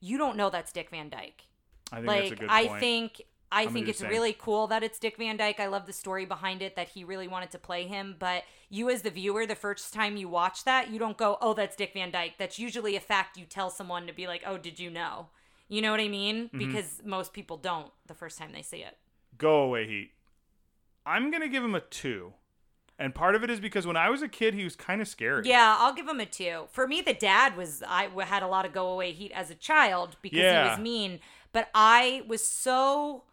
you 0.00 0.18
don't 0.18 0.36
know 0.36 0.50
that's 0.50 0.72
Dick 0.72 0.90
Van 0.90 1.08
Dyke. 1.08 1.46
I 1.92 1.96
think 1.96 2.06
like 2.06 2.20
that's 2.20 2.32
a 2.32 2.36
good 2.36 2.50
I 2.50 2.78
think 2.80 3.22
I 3.52 3.64
gonna 3.64 3.74
think 3.74 3.88
it's 3.88 4.02
really 4.02 4.32
cool 4.32 4.68
that 4.68 4.82
it's 4.82 4.98
Dick 4.98 5.16
Van 5.16 5.36
Dyke. 5.36 5.58
I 5.58 5.66
love 5.66 5.86
the 5.86 5.92
story 5.92 6.24
behind 6.24 6.62
it 6.62 6.76
that 6.76 6.90
he 6.90 7.02
really 7.02 7.26
wanted 7.26 7.50
to 7.50 7.58
play 7.58 7.86
him. 7.86 8.14
But 8.18 8.44
you, 8.68 8.88
as 8.90 9.02
the 9.02 9.10
viewer, 9.10 9.44
the 9.44 9.56
first 9.56 9.92
time 9.92 10.16
you 10.16 10.28
watch 10.28 10.64
that, 10.64 10.90
you 10.90 10.98
don't 10.98 11.16
go, 11.16 11.36
"Oh, 11.40 11.54
that's 11.54 11.74
Dick 11.74 11.92
Van 11.94 12.12
Dyke." 12.12 12.34
That's 12.38 12.58
usually 12.58 12.94
a 12.94 13.00
fact 13.00 13.36
you 13.36 13.44
tell 13.44 13.70
someone 13.70 14.06
to 14.06 14.12
be 14.12 14.28
like, 14.28 14.42
"Oh, 14.46 14.56
did 14.56 14.78
you 14.78 14.90
know?" 14.90 15.28
You 15.68 15.82
know 15.82 15.90
what 15.90 16.00
I 16.00 16.08
mean? 16.08 16.46
Mm-hmm. 16.46 16.58
Because 16.58 17.00
most 17.04 17.32
people 17.32 17.56
don't 17.56 17.90
the 18.06 18.14
first 18.14 18.38
time 18.38 18.52
they 18.52 18.62
see 18.62 18.78
it. 18.78 18.96
Go 19.36 19.62
away, 19.62 19.86
Heat. 19.86 20.10
I'm 21.04 21.30
gonna 21.30 21.48
give 21.48 21.64
him 21.64 21.74
a 21.74 21.80
two, 21.80 22.34
and 23.00 23.14
part 23.14 23.34
of 23.34 23.42
it 23.42 23.50
is 23.50 23.58
because 23.58 23.86
when 23.86 23.96
I 23.96 24.10
was 24.10 24.22
a 24.22 24.28
kid, 24.28 24.54
he 24.54 24.62
was 24.62 24.76
kind 24.76 25.00
of 25.00 25.08
scary. 25.08 25.42
Yeah, 25.48 25.76
I'll 25.78 25.94
give 25.94 26.06
him 26.06 26.20
a 26.20 26.26
two. 26.26 26.68
For 26.70 26.86
me, 26.86 27.00
the 27.00 27.14
dad 27.14 27.56
was 27.56 27.82
I 27.86 28.08
had 28.24 28.42
a 28.42 28.46
lot 28.48 28.64
of 28.66 28.72
go 28.72 28.88
away 28.90 29.10
heat 29.12 29.32
as 29.32 29.50
a 29.50 29.54
child 29.54 30.16
because 30.22 30.38
Yeah. 30.38 30.62
he 30.64 30.68
was 30.70 30.78
mean, 30.78 31.20
but 31.52 31.68
I 31.74 32.22
was 32.28 32.44
so 32.46 33.24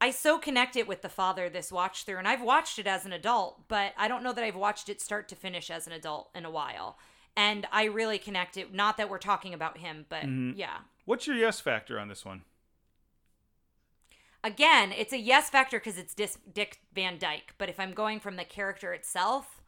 I 0.00 0.10
so 0.10 0.38
connected 0.38 0.86
with 0.86 1.00
the 1.02 1.08
father 1.08 1.48
this 1.48 1.72
watch 1.72 2.04
through, 2.04 2.18
and 2.18 2.28
I've 2.28 2.42
watched 2.42 2.78
it 2.78 2.86
as 2.86 3.06
an 3.06 3.12
adult, 3.12 3.68
but 3.68 3.94
I 3.96 4.06
don't 4.06 4.22
know 4.22 4.32
that 4.34 4.44
I've 4.44 4.56
watched 4.56 4.88
it 4.90 5.00
start 5.00 5.28
to 5.28 5.34
finish 5.36 5.70
as 5.70 5.86
an 5.86 5.92
adult 5.94 6.28
in 6.34 6.44
a 6.44 6.50
while. 6.50 6.98
And 7.36 7.66
I 7.72 7.84
really 7.84 8.18
connected. 8.18 8.72
Not 8.74 8.96
that 8.98 9.08
we're 9.08 9.18
talking 9.18 9.54
about 9.54 9.78
him, 9.78 10.04
but 10.08 10.24
Mm-hmm. 10.24 10.58
yeah. 10.58 10.78
What's 11.06 11.26
your 11.26 11.36
yes 11.36 11.58
factor 11.60 11.98
on 11.98 12.08
this 12.08 12.24
one? 12.24 12.42
Again, 14.44 14.92
it's 14.92 15.14
a 15.14 15.18
yes 15.18 15.48
factor 15.48 15.78
because 15.78 15.96
it's 15.96 16.14
Dis- 16.14 16.38
Dick 16.52 16.80
Van 16.94 17.18
Dyke. 17.18 17.54
But 17.56 17.70
if 17.70 17.80
I'm 17.80 17.94
going 17.94 18.20
from 18.20 18.36
the 18.36 18.44
character 18.44 18.92
itself, 18.92 19.62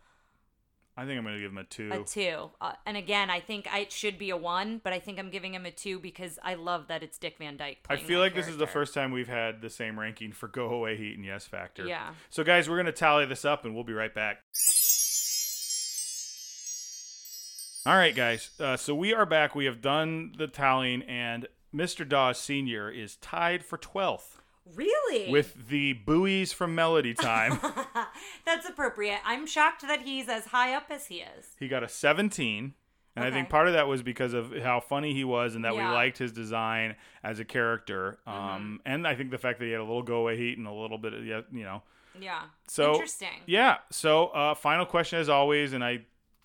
I 0.99 1.07
think 1.07 1.19
I'm 1.19 1.25
gonna 1.25 1.39
give 1.39 1.51
him 1.51 1.59
a 1.59 1.65
two. 1.65 1.91
A 1.91 2.05
two. 2.05 2.51
Uh, 2.61 2.73
and 2.85 2.95
again, 2.95 3.31
I 3.31 3.41
think 3.41 3.67
I, 3.73 3.81
it 3.81 3.93
should 3.93 4.19
be 4.19 4.29
a 4.31 4.37
one, 4.37 4.83
but 4.85 4.93
I 4.93 4.99
think 4.99 5.19
I'm 5.19 5.31
giving 5.31 5.55
him 5.55 5.65
a 5.65 5.71
two 5.71 5.99
because 5.99 6.39
I 6.43 6.55
love 6.55 6.89
that 6.89 7.03
it's 7.03 7.17
Dick 7.17 7.37
Van 7.39 7.57
Dyke. 7.57 7.79
I 7.89 7.97
feel 7.97 8.21
like 8.21 8.35
this 8.35 8.49
is 8.49 8.59
the 8.59 8.67
first 8.67 8.93
time 8.93 9.13
we've 9.13 9.29
had 9.29 9.63
the 9.63 9.71
same 9.71 9.99
ranking 9.99 10.33
for 10.33 10.47
Go 10.47 10.69
Away 10.69 10.99
Heat 10.99 11.17
and 11.17 11.25
Yes 11.25 11.47
Factor. 11.47 11.87
Yeah. 11.87 12.13
So 12.29 12.45
guys, 12.45 12.69
we're 12.69 12.77
gonna 12.77 12.93
tally 12.93 13.25
this 13.25 13.47
up 13.47 13.65
and 13.65 13.75
we'll 13.75 13.85
be 13.85 13.95
right 13.95 14.15
back. 14.15 14.39
All 17.87 17.97
right, 17.97 18.15
guys. 18.15 18.51
Uh, 18.61 18.77
so 18.77 18.95
we 18.95 19.15
are 19.15 19.27
back. 19.27 19.55
We 19.55 19.65
have 19.65 19.81
done 19.81 20.35
the 20.37 20.49
tallying, 20.49 21.03
and 21.03 21.47
Mr. 21.75 22.07
Dawes 22.07 22.39
Senior 22.39 22.91
is 22.91 23.17
tied 23.17 23.65
for 23.65 23.79
twelfth 23.79 24.43
Really? 24.75 25.31
with 25.31 25.69
the 25.69 25.93
buoys 25.93 26.53
from 26.53 26.75
Melody 26.75 27.15
Time. 27.15 27.59
That's 28.45 28.69
appropriate. 28.69 29.21
I'm 29.25 29.47
shocked 29.47 29.83
that 29.83 30.03
he's 30.03 30.29
as 30.29 30.47
high 30.47 30.75
up 30.75 30.87
as 30.91 31.07
he 31.07 31.17
is. 31.17 31.47
he 31.59 31.69
got 31.69 31.83
a 31.83 31.89
seventeen. 31.89 32.75
And 33.19 33.25
I 33.25 33.31
think 33.31 33.49
part 33.49 33.67
of 33.67 33.73
that 33.73 33.89
was 33.89 34.03
because 34.03 34.35
of 34.35 34.53
how 34.59 34.79
funny 34.79 35.15
he 35.15 35.25
was 35.25 35.55
and 35.55 35.65
that 35.65 35.73
we 35.73 35.79
Yeah. 35.79 35.85
Mm-hmm. 35.87 35.95
liked 35.95 36.19
his 36.19 36.33
design 36.33 36.97
as 37.25 37.39
a 37.41 37.47
character. 37.47 38.19
Um, 38.27 38.83
And 38.85 39.07
I 39.09 39.15
think 39.15 39.31
the 39.31 39.39
fact 39.39 39.59
that 39.59 39.65
he 39.65 39.71
had 39.71 39.81
a 39.81 39.85
little 39.85 40.03
go 40.03 40.17
away 40.17 40.37
heat 40.37 40.59
and 40.59 40.67
a 40.67 40.73
little 40.73 40.99
bit 40.99 41.15
of, 41.15 41.25
you 41.25 41.43
know, 41.51 41.83
Yeah. 42.21 42.43
So 42.69 42.93
Interesting. 42.93 43.41
Yeah. 43.47 43.79
So 43.91 44.27
uh, 44.27 44.55
final 44.55 44.85
question 44.85 45.19
as 45.19 45.31
always, 45.31 45.73
and 45.73 45.83
I 45.83 46.01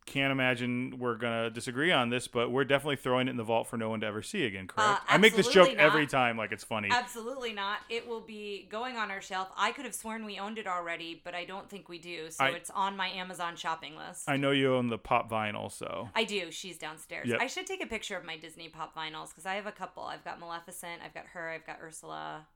can't 0.06 0.32
imagine 0.32 0.96
we're 0.98 1.16
gonna 1.16 1.50
disagree 1.50 1.92
on 1.92 2.10
this, 2.10 2.28
but 2.28 2.52
we're 2.52 2.64
definitely 2.66 2.96
throwing 2.96 3.28
it 3.28 3.32
in 3.32 3.38
the 3.38 3.44
vault 3.44 3.68
for 3.68 3.78
no 3.78 3.90
one 3.90 4.02
to 4.02 4.08
ever 4.08 4.22
see 4.22 4.46
again. 4.46 4.68
Correct? 4.68 5.02
Uh, 5.02 5.06
I 5.08 5.18
make 5.18 5.36
this 5.36 5.48
joke 5.48 5.68
absolutely 5.70 5.84
every 5.86 6.08
time, 6.08 6.38
like 6.38 6.52
it's 6.52 6.64
funny. 6.64 6.90
Absolutely 6.92 7.54
not. 7.54 7.80
It 7.90 8.08
will 8.08 8.20
be 8.22 8.68
going 8.70 8.98
on 8.98 9.12
our 9.12 9.22
shelf. 9.22 9.50
I 9.56 9.72
could 9.72 9.86
have 9.86 9.94
sworn 9.96 10.26
we 10.26 10.40
owned 10.40 10.58
it 10.58 10.68
already, 10.68 11.22
but 11.24 11.36
I 11.36 11.46
don't 11.46 11.70
think 11.70 11.88
we 11.88 12.00
do. 12.00 12.32
So 12.32 12.44
I- 12.44 12.50
it's 12.50 12.70
on 12.72 12.98
my 12.98 13.10
Amazon 13.10 13.56
shopping 13.56 13.96
list. 13.96 14.28
I 14.28 14.38
know 14.38 14.52
you 14.52 14.74
own 14.76 14.88
the 14.88 14.98
pop 14.98 15.30
vinyl, 15.30 15.72
so 15.72 16.10
I 16.16 16.24
do. 16.24 16.52
She's 16.52 16.78
downstairs. 16.78 17.28
Yep. 17.30 17.40
I 17.40 17.48
should 17.48 17.68
take 17.68 17.84
a 17.84 17.88
picture 17.88 18.18
of 18.18 18.26
my 18.26 18.38
Disney 18.38 18.70
pop 18.70 18.96
vinyls 18.96 19.30
because 19.30 19.46
I 19.46 19.54
have 19.54 19.68
a 19.68 19.72
couple. 19.72 20.04
I've 20.04 20.26
got 20.26 20.40
Maleficent. 20.40 21.02
I've 21.06 21.14
got 21.14 21.28
her. 21.34 21.50
I've 21.50 21.66
got 21.66 21.78
Ursula. 21.82 22.48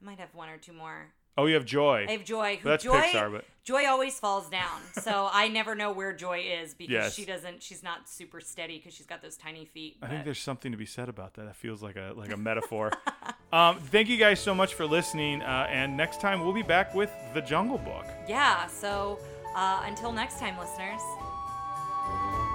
I 0.00 0.04
might 0.04 0.18
have 0.18 0.34
one 0.34 0.48
or 0.50 0.58
two 0.58 0.72
more. 0.74 1.12
Oh, 1.36 1.46
you 1.46 1.54
have 1.54 1.64
Joy. 1.64 2.06
I 2.08 2.12
have 2.12 2.24
Joy. 2.24 2.58
Who 2.62 2.68
That's 2.68 2.84
Joy, 2.84 3.00
Pixar, 3.00 3.32
but 3.32 3.44
Joy 3.64 3.86
always 3.86 4.18
falls 4.18 4.50
down, 4.50 4.80
so 5.00 5.28
I 5.32 5.48
never 5.48 5.74
know 5.74 5.90
where 5.92 6.12
Joy 6.12 6.40
is 6.60 6.74
because 6.74 6.92
Yes. 6.92 7.14
she 7.14 7.24
doesn't. 7.24 7.62
She's 7.62 7.82
not 7.82 8.08
super 8.08 8.40
steady 8.40 8.76
because 8.78 8.92
she's 8.94 9.06
got 9.06 9.22
those 9.22 9.36
tiny 9.36 9.64
feet. 9.64 9.96
I 10.02 10.06
think 10.08 10.20
but- 10.20 10.24
there's 10.26 10.38
something 10.40 10.70
to 10.72 10.78
be 10.78 10.84
said 10.86 11.08
about 11.08 11.34
that. 11.34 11.46
That 11.46 11.56
feels 11.56 11.82
like 11.82 11.96
a 11.96 12.12
like 12.14 12.32
a 12.32 12.36
metaphor. 12.36 12.90
um, 13.52 13.78
thank 13.78 14.08
you 14.08 14.16
guys 14.18 14.38
so 14.40 14.54
much 14.54 14.74
for 14.74 14.84
listening, 14.86 15.40
uh, 15.42 15.66
and 15.70 15.96
next 15.96 16.20
time 16.20 16.40
we'll 16.44 16.52
be 16.52 16.62
back 16.62 16.94
with 16.94 17.10
the 17.32 17.40
Jungle 17.40 17.78
Book. 17.78 18.04
Yeah, 18.28 18.66
so 18.66 19.18
uh, 19.56 19.82
until 19.86 20.12
next 20.12 20.38
time, 20.38 20.58
listeners. 20.58 21.00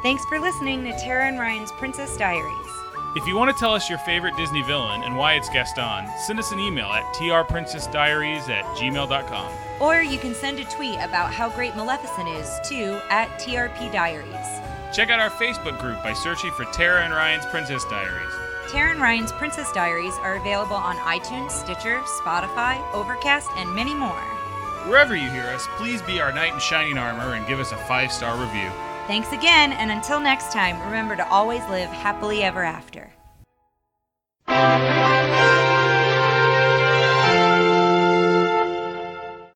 Thanks 0.03 0.23
for 0.25 0.39
listening 0.39 0.83
to 0.85 0.91
Tara 0.99 1.25
and 1.27 1.37
Ryan's 1.39 1.71
Princess 1.73 2.15
Diaries. 2.17 2.67
If 3.15 3.25
you 3.25 3.35
want 3.35 3.49
to 3.49 3.59
tell 3.59 3.73
us 3.73 3.89
your 3.89 3.97
favorite 3.97 4.37
Disney 4.37 4.61
villain 4.61 5.01
and 5.01 5.17
why 5.17 5.33
it's 5.33 5.49
Gaston, 5.49 6.07
send 6.19 6.37
us 6.37 6.51
an 6.51 6.59
email 6.59 6.85
at 6.85 7.03
trprincessdiaries 7.15 8.49
at 8.49 8.63
gmail.com. 8.77 9.51
Or 9.79 10.03
you 10.03 10.19
can 10.19 10.35
send 10.35 10.59
a 10.59 10.65
tweet 10.65 10.99
about 10.99 11.33
how 11.33 11.49
great 11.49 11.75
Maleficent 11.75 12.29
is 12.29 12.59
to 12.69 13.01
at 13.09 13.27
TRP 13.39 13.91
Diaries. 13.91 14.61
Check 14.93 15.09
out 15.09 15.19
our 15.19 15.31
Facebook 15.31 15.79
group 15.79 16.03
by 16.03 16.13
searching 16.13 16.51
for 16.51 16.65
Tara 16.65 17.03
and 17.03 17.11
Ryan's 17.11 17.47
Princess 17.47 17.83
Diaries. 17.85 18.31
Tara 18.69 18.91
and 18.91 19.01
Ryan's 19.01 19.31
Princess 19.31 19.71
Diaries 19.71 20.13
are 20.21 20.35
available 20.35 20.75
on 20.75 20.95
iTunes, 20.97 21.49
Stitcher, 21.49 22.01
Spotify, 22.21 22.79
Overcast, 22.93 23.49
and 23.55 23.73
many 23.73 23.95
more. 23.95 24.21
Wherever 24.85 25.15
you 25.15 25.31
hear 25.31 25.47
us, 25.47 25.65
please 25.77 26.03
be 26.03 26.21
our 26.21 26.31
knight 26.31 26.53
in 26.53 26.59
shining 26.59 26.99
armor 26.99 27.33
and 27.33 27.47
give 27.47 27.59
us 27.59 27.71
a 27.71 27.77
five 27.77 28.11
star 28.11 28.39
review. 28.39 28.71
Thanks 29.09 29.31
again, 29.31 29.71
and 29.73 29.89
until 29.89 30.19
next 30.19 30.51
time, 30.51 30.79
remember 30.85 31.15
to 31.15 31.27
always 31.29 31.61
live 31.67 31.89
happily 31.89 32.43
ever 32.43 32.63
after. 32.63 33.11